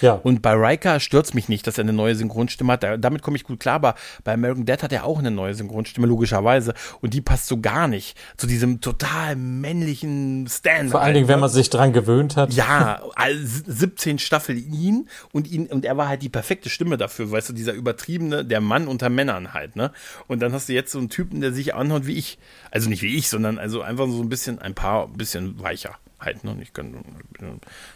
Ja. 0.00 0.14
Und 0.14 0.42
bei 0.42 0.52
Riker 0.52 1.00
stört 1.00 1.28
mich 1.34 1.48
nicht, 1.48 1.66
dass 1.66 1.78
er 1.78 1.82
eine 1.82 1.92
neue 1.92 2.14
Synchronstimme 2.14 2.74
hat. 2.74 2.84
damit 2.98 3.22
komme 3.22 3.36
ich 3.36 3.44
gut 3.44 3.60
klar, 3.60 3.76
aber 3.76 3.94
bei 4.24 4.32
American 4.32 4.64
Dad 4.64 4.82
hat 4.82 4.92
er 4.92 5.04
auch 5.04 5.18
eine 5.18 5.30
neue 5.30 5.54
Synchronstimme, 5.54 6.06
logischerweise. 6.06 6.74
Und 7.00 7.14
die 7.14 7.20
passt 7.20 7.46
so 7.46 7.60
gar 7.60 7.88
nicht 7.88 8.16
zu 8.36 8.46
diesem 8.46 8.80
total 8.80 9.36
männlichen 9.36 10.46
Stand. 10.48 10.90
Vor 10.90 11.00
allen 11.00 11.14
Dingen, 11.14 11.28
wenn 11.28 11.40
man 11.40 11.50
sich 11.50 11.70
dran 11.70 11.92
gewöhnt 11.92 12.36
hat. 12.36 12.52
Ja, 12.52 13.02
17 13.28 14.18
Staffeln 14.18 14.58
ihn 14.58 15.08
und 15.32 15.50
ihn, 15.50 15.66
und 15.66 15.84
er 15.84 15.96
war 15.96 16.08
halt 16.08 16.22
die 16.22 16.28
perfekte 16.28 16.70
Stimme 16.70 16.96
dafür, 16.96 17.30
weißt 17.30 17.50
du, 17.50 17.52
dieser 17.52 17.72
übertriebene, 17.72 18.44
der 18.44 18.60
Mann 18.60 18.88
unter 18.88 19.10
Männern 19.10 19.52
halt, 19.52 19.76
ne? 19.76 19.92
Und 20.26 20.40
dann 20.40 20.52
hast 20.52 20.68
du 20.68 20.72
jetzt 20.72 20.92
so 20.92 20.98
einen 20.98 21.08
Typen, 21.08 21.40
der 21.40 21.52
sich 21.52 21.74
anhört 21.74 22.06
wie 22.06 22.14
ich. 22.14 22.38
Also 22.70 22.88
nicht 22.88 23.02
wie 23.02 23.16
ich, 23.16 23.28
sondern 23.28 23.58
also 23.58 23.82
einfach 23.82 24.06
so 24.08 24.22
ein 24.22 24.28
bisschen, 24.28 24.58
ein 24.58 24.74
paar, 24.74 25.08
bisschen 25.08 25.60
weicher 25.60 25.96
halt 26.20 26.44
noch 26.44 26.54
nicht 26.54 26.74
können. 26.74 27.02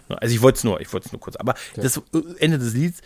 Also 0.08 0.34
ich 0.34 0.42
wollte 0.42 0.56
es 0.58 0.64
nur, 0.64 0.80
ich 0.80 0.92
wollte 0.92 1.06
es 1.06 1.12
nur 1.12 1.20
kurz. 1.20 1.36
Aber 1.36 1.54
ja. 1.76 1.82
das 1.82 2.00
Ende 2.38 2.58
des 2.58 2.74
Lieds 2.74 3.00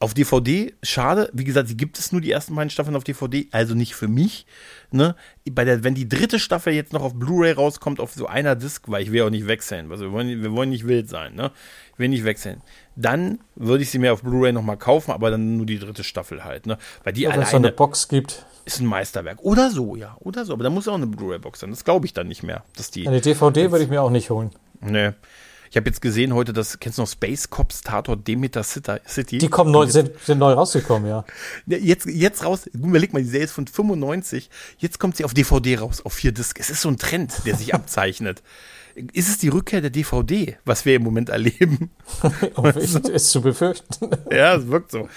auf 0.00 0.14
DVD, 0.14 0.72
schade, 0.82 1.28
wie 1.32 1.42
gesagt, 1.42 1.68
sie 1.68 1.76
gibt 1.76 1.98
es 1.98 2.12
nur 2.12 2.20
die 2.20 2.30
ersten 2.30 2.54
beiden 2.54 2.70
Staffeln 2.70 2.94
auf 2.94 3.02
DVD, 3.02 3.48
also 3.50 3.74
nicht 3.74 3.94
für 3.94 4.06
mich. 4.06 4.46
Ne? 4.92 5.16
Bei 5.50 5.64
der, 5.64 5.82
wenn 5.82 5.94
die 5.94 6.08
dritte 6.08 6.38
Staffel 6.38 6.72
jetzt 6.72 6.92
noch 6.92 7.02
auf 7.02 7.14
Blu-ray 7.14 7.52
rauskommt, 7.52 7.98
auf 7.98 8.12
so 8.12 8.26
einer 8.26 8.54
Disc, 8.54 8.84
weil 8.88 9.02
ich 9.02 9.10
will 9.10 9.22
auch 9.22 9.30
nicht 9.30 9.48
wechseln, 9.48 9.90
also 9.90 10.04
wir 10.04 10.12
wollen, 10.12 10.42
wir 10.42 10.52
wollen 10.52 10.70
nicht 10.70 10.86
wild 10.86 11.08
sein, 11.08 11.34
ne? 11.34 11.50
Ich 11.94 11.98
will 11.98 12.08
nicht 12.08 12.24
wechseln. 12.24 12.62
Dann 12.94 13.40
würde 13.56 13.82
ich 13.82 13.90
sie 13.90 13.98
mir 13.98 14.12
auf 14.12 14.22
Blu-ray 14.22 14.52
nochmal 14.52 14.76
kaufen, 14.76 15.10
aber 15.10 15.32
dann 15.32 15.56
nur 15.56 15.66
die 15.66 15.80
dritte 15.80 16.04
Staffel 16.04 16.44
halt, 16.44 16.66
ne? 16.66 16.78
Weil 17.02 17.12
die 17.12 17.22
ja, 17.22 17.30
alleine. 17.30 17.44
es 17.44 17.50
so 17.50 17.56
eine 17.56 17.72
Box 17.72 18.06
gibt. 18.06 18.46
Ist 18.66 18.80
ein 18.80 18.86
Meisterwerk. 18.86 19.38
Oder 19.42 19.70
so, 19.70 19.96
ja. 19.96 20.16
Oder 20.20 20.44
so. 20.44 20.52
Aber 20.52 20.62
da 20.62 20.70
muss 20.70 20.86
auch 20.86 20.94
eine 20.94 21.06
Blu-ray-Box 21.06 21.60
sein. 21.60 21.70
Das 21.70 21.84
glaube 21.84 22.04
ich 22.04 22.12
dann 22.12 22.28
nicht 22.28 22.42
mehr. 22.42 22.64
Dass 22.76 22.90
die 22.90 23.08
eine 23.08 23.20
DVD 23.20 23.70
würde 23.70 23.82
ich 23.82 23.90
mir 23.90 24.02
auch 24.02 24.10
nicht 24.10 24.30
holen. 24.30 24.50
Nee. 24.80 25.12
Ich 25.70 25.76
habe 25.76 25.88
jetzt 25.88 26.00
gesehen 26.00 26.34
heute, 26.34 26.52
das 26.52 26.78
kennst 26.78 26.98
du 26.98 27.02
noch 27.02 27.08
Space 27.08 27.50
Cops 27.50 27.82
Tatort 27.82 28.26
Demeter 28.26 28.62
City? 28.62 29.38
Die 29.38 29.48
kommen 29.48 29.70
neu, 29.70 29.86
sind, 29.86 30.10
sind 30.24 30.38
neu 30.38 30.52
rausgekommen, 30.52 31.08
ja. 31.08 31.24
Jetzt, 31.66 32.06
jetzt 32.06 32.44
raus, 32.44 32.66
überleg 32.66 33.12
mal, 33.12 33.22
die 33.22 33.28
Serie 33.28 33.44
ist 33.44 33.52
von 33.52 33.66
95, 33.66 34.50
jetzt 34.78 34.98
kommt 34.98 35.16
sie 35.16 35.24
auf 35.24 35.34
DVD 35.34 35.78
raus, 35.78 36.00
auf 36.04 36.14
vier 36.14 36.32
Disc. 36.32 36.58
Es 36.58 36.70
ist 36.70 36.80
so 36.80 36.88
ein 36.88 36.96
Trend, 36.96 37.32
der 37.44 37.56
sich 37.56 37.74
abzeichnet. 37.74 38.42
Ist 39.12 39.28
es 39.28 39.38
die 39.38 39.48
Rückkehr 39.48 39.80
der 39.80 39.90
DVD, 39.90 40.56
was 40.64 40.84
wir 40.84 40.96
im 40.96 41.02
Moment 41.02 41.28
erleben? 41.28 41.90
ist 42.74 43.30
zu 43.30 43.40
befürchten. 43.40 44.10
ja, 44.30 44.56
es 44.56 44.66
wirkt 44.68 44.90
so. 44.90 45.08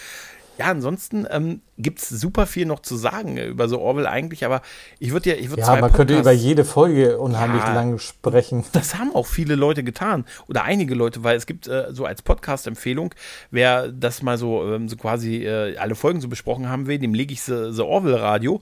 Ja, 0.57 0.65
ansonsten 0.67 1.25
ähm, 1.31 1.61
gibt 1.81 1.99
es 1.99 2.09
super 2.09 2.45
viel 2.45 2.65
noch 2.65 2.81
zu 2.81 2.95
sagen 2.95 3.37
über 3.37 3.67
so 3.67 3.79
Orwell 3.79 4.07
eigentlich, 4.07 4.45
aber 4.45 4.61
ich 4.99 5.11
würde 5.11 5.31
ja, 5.31 5.35
ich 5.35 5.49
würde 5.49 5.61
Ja, 5.61 5.67
man 5.67 5.79
Podcasts, 5.79 5.97
könnte 5.97 6.19
über 6.19 6.31
jede 6.31 6.65
Folge 6.65 7.17
unheimlich 7.17 7.63
ja, 7.63 7.73
lang 7.73 7.97
sprechen. 7.99 8.63
Das 8.73 8.95
haben 8.95 9.13
auch 9.13 9.27
viele 9.27 9.55
Leute 9.55 9.83
getan 9.83 10.25
oder 10.47 10.63
einige 10.63 10.95
Leute, 10.95 11.23
weil 11.23 11.35
es 11.35 11.45
gibt 11.45 11.67
äh, 11.67 11.87
so 11.91 12.05
als 12.05 12.21
Podcast-Empfehlung, 12.21 13.13
wer 13.51 13.89
das 13.89 14.21
mal 14.21 14.37
so, 14.37 14.73
ähm, 14.73 14.89
so 14.89 14.95
quasi 14.95 15.45
äh, 15.45 15.77
alle 15.77 15.95
Folgen 15.95 16.21
so 16.21 16.27
besprochen 16.27 16.69
haben 16.69 16.87
will, 16.87 16.99
dem 16.99 17.13
lege 17.13 17.33
ich 17.33 17.41
The, 17.41 17.71
The 17.71 17.81
Orwell 17.81 18.15
Radio 18.15 18.61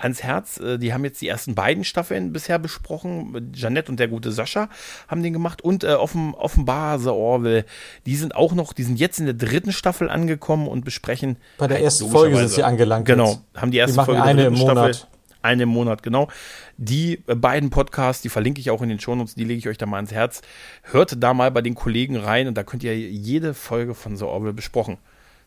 ans 0.00 0.22
Herz. 0.22 0.58
Äh, 0.58 0.78
die 0.78 0.92
haben 0.92 1.04
jetzt 1.04 1.20
die 1.20 1.28
ersten 1.28 1.54
beiden 1.54 1.84
Staffeln 1.84 2.32
bisher 2.32 2.58
besprochen. 2.58 3.52
Janette 3.54 3.90
und 3.90 4.00
der 4.00 4.08
gute 4.08 4.32
Sascha 4.32 4.68
haben 5.08 5.22
den 5.22 5.32
gemacht 5.32 5.62
und 5.62 5.84
äh, 5.84 5.92
offen, 5.92 6.34
offenbar 6.34 6.98
The 6.98 7.10
Orwell. 7.10 7.64
Die 8.06 8.16
sind 8.16 8.34
auch 8.34 8.52
noch, 8.54 8.72
die 8.72 8.82
sind 8.82 8.98
jetzt 8.98 9.20
in 9.20 9.26
der 9.26 9.34
dritten 9.34 9.72
Staffel 9.72 10.10
angekommen 10.10 10.66
und 10.66 10.84
besprechen. 10.84 11.36
Bei 11.58 11.66
der 11.66 11.76
halt 11.76 11.84
ersten 11.84 12.10
Folge 12.10 12.36
sind 12.36 12.50
sie 12.50 12.59
angelangt. 12.62 13.06
Genau, 13.06 13.30
jetzt. 13.30 13.42
haben 13.56 13.70
die 13.70 13.78
erste 13.78 13.98
die 13.98 14.04
Folge 14.04 14.22
eine 14.22 14.44
im 14.44 14.54
Monat. 14.54 14.96
Staffel. 14.96 15.10
Eine 15.42 15.62
im 15.62 15.70
Monat, 15.70 16.02
genau. 16.02 16.28
Die 16.76 17.22
äh, 17.26 17.34
beiden 17.34 17.70
Podcasts, 17.70 18.22
die 18.22 18.28
verlinke 18.28 18.60
ich 18.60 18.70
auch 18.70 18.82
in 18.82 18.90
den 18.90 19.00
Shownotes, 19.00 19.34
die 19.34 19.44
lege 19.44 19.58
ich 19.58 19.68
euch 19.68 19.78
da 19.78 19.86
mal 19.86 19.96
ans 19.96 20.12
Herz. 20.12 20.42
Hört 20.82 21.22
da 21.22 21.32
mal 21.32 21.50
bei 21.50 21.62
den 21.62 21.74
Kollegen 21.74 22.16
rein 22.16 22.46
und 22.46 22.54
da 22.54 22.62
könnt 22.62 22.84
ihr 22.84 22.94
jede 22.96 23.54
Folge 23.54 23.94
von 23.94 24.16
The 24.16 24.24
Orwell 24.24 24.52
besprochen 24.52 24.98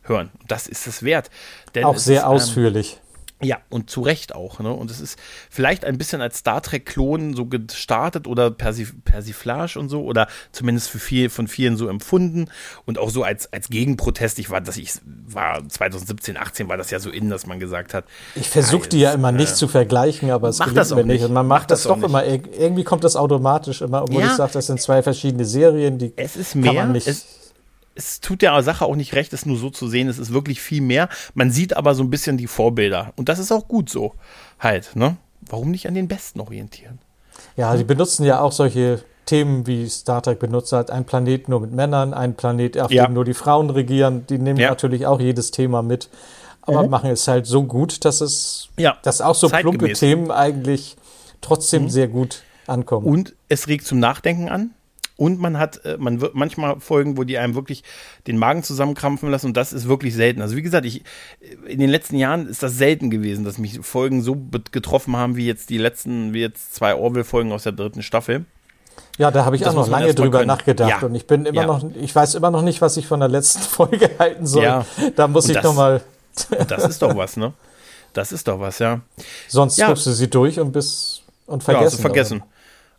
hören. 0.02 0.30
Das 0.48 0.66
ist 0.66 0.86
es 0.86 1.02
wert. 1.02 1.30
Denn 1.74 1.84
auch 1.84 1.96
sehr 1.96 2.18
ist, 2.18 2.22
ähm, 2.24 2.28
ausführlich. 2.28 3.00
Ja, 3.44 3.58
und 3.70 3.90
zu 3.90 4.00
Recht 4.00 4.34
auch. 4.34 4.58
Ne? 4.60 4.72
Und 4.72 4.90
es 4.90 5.00
ist 5.00 5.18
vielleicht 5.50 5.84
ein 5.84 5.98
bisschen 5.98 6.20
als 6.20 6.38
Star 6.38 6.62
Trek-Klon 6.62 7.34
so 7.34 7.46
gestartet 7.46 8.26
oder 8.26 8.50
Persif 8.50 8.94
Persiflage 9.04 9.78
und 9.78 9.88
so, 9.88 10.02
oder 10.02 10.28
zumindest 10.52 10.90
für 10.90 10.98
viel, 10.98 11.30
von 11.30 11.48
vielen 11.48 11.76
so 11.76 11.88
empfunden. 11.88 12.46
Und 12.86 12.98
auch 12.98 13.10
so 13.10 13.22
als, 13.22 13.52
als 13.52 13.68
Gegenprotest. 13.68 14.38
Ich 14.38 14.50
war, 14.50 14.60
dass 14.60 14.76
ich 14.76 14.92
war 15.04 15.66
2017, 15.68 16.36
18 16.36 16.68
war 16.68 16.76
das 16.76 16.90
ja 16.90 16.98
so 16.98 17.10
in, 17.10 17.30
dass 17.30 17.46
man 17.46 17.60
gesagt 17.60 17.94
hat. 17.94 18.04
Ich 18.34 18.48
versuche 18.48 18.88
die 18.88 19.00
ja 19.00 19.12
immer 19.12 19.32
nicht 19.32 19.52
äh, 19.52 19.54
zu 19.54 19.68
vergleichen, 19.68 20.30
aber 20.30 20.48
es 20.48 20.58
macht 20.58 20.76
das 20.76 20.92
auch 20.92 21.02
nicht. 21.04 21.24
Und 21.24 21.32
man 21.32 21.46
macht 21.46 21.70
das, 21.70 21.82
das 21.82 21.92
doch 21.92 22.02
immer, 22.02 22.24
irgendwie 22.24 22.84
kommt 22.84 23.04
das 23.04 23.16
automatisch 23.16 23.82
immer, 23.82 24.02
obwohl 24.02 24.22
ja, 24.22 24.28
ich 24.28 24.32
sage, 24.32 24.52
das 24.52 24.66
sind 24.66 24.80
zwei 24.80 25.02
verschiedene 25.02 25.44
Serien, 25.44 25.98
die 25.98 26.12
es 26.16 26.36
ist 26.36 26.54
mehr, 26.54 26.72
kann 26.72 26.76
man 26.76 26.92
nicht. 26.92 27.06
Es, 27.06 27.43
es 27.94 28.20
tut 28.20 28.42
der 28.42 28.62
Sache 28.62 28.84
auch 28.84 28.96
nicht 28.96 29.14
recht, 29.14 29.32
es 29.32 29.46
nur 29.46 29.56
so 29.56 29.70
zu 29.70 29.88
sehen. 29.88 30.08
Es 30.08 30.18
ist 30.18 30.32
wirklich 30.32 30.60
viel 30.60 30.80
mehr. 30.80 31.08
Man 31.34 31.50
sieht 31.50 31.76
aber 31.76 31.94
so 31.94 32.02
ein 32.02 32.10
bisschen 32.10 32.36
die 32.36 32.46
Vorbilder. 32.46 33.12
Und 33.16 33.28
das 33.28 33.38
ist 33.38 33.52
auch 33.52 33.68
gut 33.68 33.88
so. 33.88 34.14
Halt, 34.58 34.96
ne? 34.96 35.16
Warum 35.42 35.70
nicht 35.70 35.86
an 35.86 35.94
den 35.94 36.08
Besten 36.08 36.40
orientieren? 36.40 36.98
Ja, 37.56 37.76
die 37.76 37.84
benutzen 37.84 38.24
ja 38.24 38.40
auch 38.40 38.52
solche 38.52 39.02
Themen 39.26 39.66
wie 39.66 39.88
Star 39.88 40.22
Trek 40.22 40.38
benutzt 40.38 40.72
hat. 40.72 40.90
Ein 40.90 41.04
Planet 41.04 41.48
nur 41.48 41.60
mit 41.60 41.72
Männern, 41.72 42.14
ein 42.14 42.34
Planet, 42.34 42.78
auf 42.78 42.90
ja. 42.90 43.06
dem 43.06 43.14
nur 43.14 43.24
die 43.24 43.34
Frauen 43.34 43.70
regieren. 43.70 44.26
Die 44.28 44.38
nehmen 44.38 44.58
ja. 44.58 44.70
natürlich 44.70 45.06
auch 45.06 45.20
jedes 45.20 45.50
Thema 45.50 45.82
mit. 45.82 46.08
Aber 46.62 46.82
mhm. 46.82 46.90
machen 46.90 47.10
es 47.10 47.28
halt 47.28 47.46
so 47.46 47.64
gut, 47.64 48.04
dass 48.04 48.20
es, 48.20 48.68
ja. 48.76 48.96
dass 49.02 49.20
auch 49.20 49.34
so 49.34 49.48
Zeitgemäß. 49.48 49.78
plumpe 49.78 49.94
Themen 49.94 50.30
eigentlich 50.30 50.96
trotzdem 51.40 51.84
mhm. 51.84 51.90
sehr 51.90 52.08
gut 52.08 52.42
ankommen. 52.66 53.06
Und 53.06 53.34
es 53.48 53.68
regt 53.68 53.86
zum 53.86 53.98
Nachdenken 53.98 54.48
an. 54.48 54.70
Und 55.16 55.40
man 55.40 55.58
hat, 55.58 55.84
äh, 55.84 55.96
man 55.98 56.20
wird 56.20 56.34
manchmal 56.34 56.80
Folgen, 56.80 57.16
wo 57.16 57.24
die 57.24 57.38
einem 57.38 57.54
wirklich 57.54 57.84
den 58.26 58.36
Magen 58.36 58.64
zusammenkrampfen 58.64 59.30
lassen 59.30 59.46
und 59.46 59.56
das 59.56 59.72
ist 59.72 59.88
wirklich 59.88 60.14
selten. 60.14 60.42
Also 60.42 60.56
wie 60.56 60.62
gesagt, 60.62 60.86
ich, 60.86 61.02
in 61.66 61.78
den 61.78 61.90
letzten 61.90 62.16
Jahren 62.16 62.48
ist 62.48 62.62
das 62.62 62.76
selten 62.76 63.10
gewesen, 63.10 63.44
dass 63.44 63.58
mich 63.58 63.78
Folgen 63.80 64.22
so 64.22 64.36
getroffen 64.72 65.16
haben 65.16 65.36
wie 65.36 65.46
jetzt 65.46 65.70
die 65.70 65.78
letzten, 65.78 66.32
wie 66.32 66.40
jetzt 66.40 66.74
zwei 66.74 66.96
Orville-Folgen 66.96 67.52
aus 67.52 67.62
der 67.62 67.72
dritten 67.72 68.02
Staffel. 68.02 68.44
Ja, 69.18 69.30
da 69.30 69.44
habe 69.44 69.54
ich 69.54 69.62
das 69.62 69.74
auch 69.74 69.78
noch 69.78 69.88
lange 69.88 70.14
drüber 70.14 70.44
nachgedacht 70.44 71.02
ja. 71.02 71.06
und 71.06 71.14
ich 71.14 71.26
bin 71.26 71.46
immer 71.46 71.60
ja. 71.60 71.66
noch, 71.66 71.84
ich 71.94 72.14
weiß 72.14 72.34
immer 72.34 72.50
noch 72.50 72.62
nicht, 72.62 72.80
was 72.80 72.96
ich 72.96 73.06
von 73.06 73.20
der 73.20 73.28
letzten 73.28 73.60
Folge 73.62 74.10
halten 74.18 74.46
soll. 74.46 74.64
Ja. 74.64 74.84
Da 75.14 75.28
muss 75.28 75.44
und 75.44 75.50
ich 75.50 75.56
das, 75.56 75.64
noch 75.64 75.74
mal. 75.74 76.00
das 76.66 76.84
ist 76.84 77.02
doch 77.02 77.16
was, 77.16 77.36
ne? 77.36 77.52
Das 78.12 78.32
ist 78.32 78.48
doch 78.48 78.58
was, 78.58 78.80
ja. 78.80 79.00
Sonst 79.48 79.76
ja. 79.76 79.92
du 79.92 79.96
sie 79.96 80.28
durch 80.28 80.58
und 80.58 80.72
bis 80.72 81.22
und 81.46 81.62
vergessen. 81.62 81.82
Ja, 81.82 81.86
also 81.86 81.98
vergessen. 81.98 82.42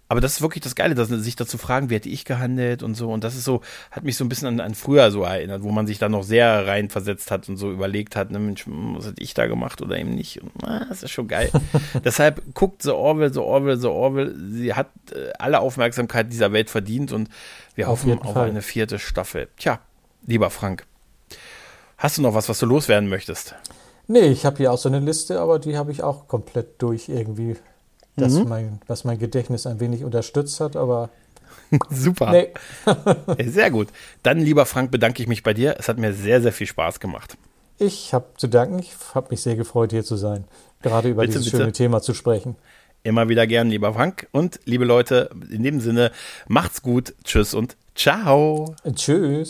Aber 0.07 0.21
das 0.21 0.33
ist 0.33 0.41
wirklich 0.41 0.63
das 0.63 0.75
Geile, 0.75 0.93
dass 0.93 1.09
sich 1.09 1.35
dazu 1.35 1.57
fragen, 1.57 1.89
wie 1.89 1.95
hätte 1.95 2.09
ich 2.09 2.25
gehandelt 2.25 2.83
und 2.83 2.93
so. 2.93 3.11
Und 3.11 3.23
das 3.23 3.35
ist 3.35 3.43
so, 3.43 3.61
hat 3.89 4.03
mich 4.03 4.17
so 4.17 4.23
ein 4.23 4.29
bisschen 4.29 4.47
an, 4.47 4.59
an 4.59 4.75
früher 4.75 5.09
so 5.09 5.23
erinnert, 5.23 5.63
wo 5.63 5.71
man 5.71 5.87
sich 5.87 5.97
da 5.97 6.09
noch 6.09 6.23
sehr 6.23 6.67
reinversetzt 6.67 7.31
hat 7.31 7.49
und 7.49 7.57
so 7.57 7.71
überlegt 7.71 8.15
hat, 8.15 8.29
ne 8.29 8.37
Mensch, 8.37 8.65
was 8.67 9.07
hätte 9.07 9.23
ich 9.23 9.33
da 9.33 9.47
gemacht 9.47 9.81
oder 9.81 9.97
eben 9.97 10.13
nicht. 10.13 10.43
Und, 10.43 10.51
ah, 10.63 10.85
das 10.87 11.01
ist 11.01 11.11
schon 11.11 11.27
geil. 11.27 11.49
Deshalb 12.05 12.43
guckt 12.53 12.83
The 12.83 12.91
Orwell, 12.91 13.33
The 13.33 13.39
Orwell, 13.39 13.77
The 13.77 13.87
Orwell. 13.87 14.35
Sie 14.51 14.75
hat 14.75 14.89
äh, 15.11 15.31
alle 15.39 15.59
Aufmerksamkeit 15.59 16.31
dieser 16.31 16.51
Welt 16.51 16.69
verdient 16.69 17.11
und 17.11 17.29
wir 17.73 17.89
auf 17.89 18.03
hoffen 18.03 18.19
auf 18.19 18.33
Fall. 18.33 18.49
eine 18.49 18.61
vierte 18.61 18.99
Staffel. 18.99 19.47
Tja, 19.57 19.79
lieber 20.27 20.51
Frank, 20.51 20.85
hast 21.97 22.19
du 22.19 22.21
noch 22.21 22.35
was, 22.35 22.47
was 22.47 22.59
du 22.59 22.67
loswerden 22.67 23.09
möchtest? 23.09 23.55
Nee, 24.07 24.27
ich 24.27 24.45
habe 24.45 24.57
hier 24.57 24.71
auch 24.71 24.77
so 24.77 24.87
eine 24.87 24.99
Liste, 24.99 25.39
aber 25.39 25.57
die 25.57 25.77
habe 25.77 25.91
ich 25.91 26.03
auch 26.03 26.27
komplett 26.27 26.79
durch 26.79 27.09
irgendwie 27.09 27.55
das 28.16 28.34
mhm. 28.34 28.47
mein, 28.47 28.80
was 28.88 29.03
mein 29.03 29.20
Gedächtnis 29.20 29.68
ein 29.68 29.80
wenig 29.80 30.03
unterstützt 30.03 30.59
hat, 30.59 30.76
aber. 30.76 31.09
Super. 31.89 32.32
Nee. 32.32 32.49
sehr 33.49 33.72
gut. 33.72 33.88
Dann, 34.24 34.39
lieber 34.39 34.66
Frank, 34.66 34.91
bedanke 34.91 35.22
ich 35.22 35.28
mich 35.28 35.43
bei 35.43 35.53
dir. 35.53 35.76
Es 35.80 35.89
hat 35.89 35.97
mir 35.97 36.13
sehr, 36.13 36.41
sehr 36.41 36.51
viel 36.51 36.68
Spaß 36.68 36.99
gemacht. 36.99 37.38
Ich 37.78 38.13
habe 38.13 38.26
zu 38.38 38.47
danken. 38.47 38.80
Ich 38.80 38.93
habe 39.13 39.28
mich 39.32 39.41
sehr 39.41 39.55
gefreut, 39.55 39.91
hier 39.91 40.03
zu 40.03 40.16
sein. 40.16 40.45
Gerade 40.82 41.09
über 41.09 41.24
bitte, 41.24 41.34
dieses 41.34 41.51
bitte. 41.51 41.63
schöne 41.63 41.74
Thema 41.74 42.01
zu 42.01 42.13
sprechen. 42.13 42.55
Immer 43.03 43.30
wieder 43.30 43.45
gern, 43.47 43.70
lieber 43.70 43.93
Frank. 43.93 44.28
Und 44.32 44.59
liebe 44.66 44.86
Leute, 44.86 45.30
in 45.51 45.63
dem 45.63 45.80
Sinne, 45.80 46.12
macht's 46.47 46.82
gut. 46.82 47.13
Tschüss 47.24 47.54
und 47.54 47.75
ciao. 47.96 48.75
Tschüss. 48.96 49.50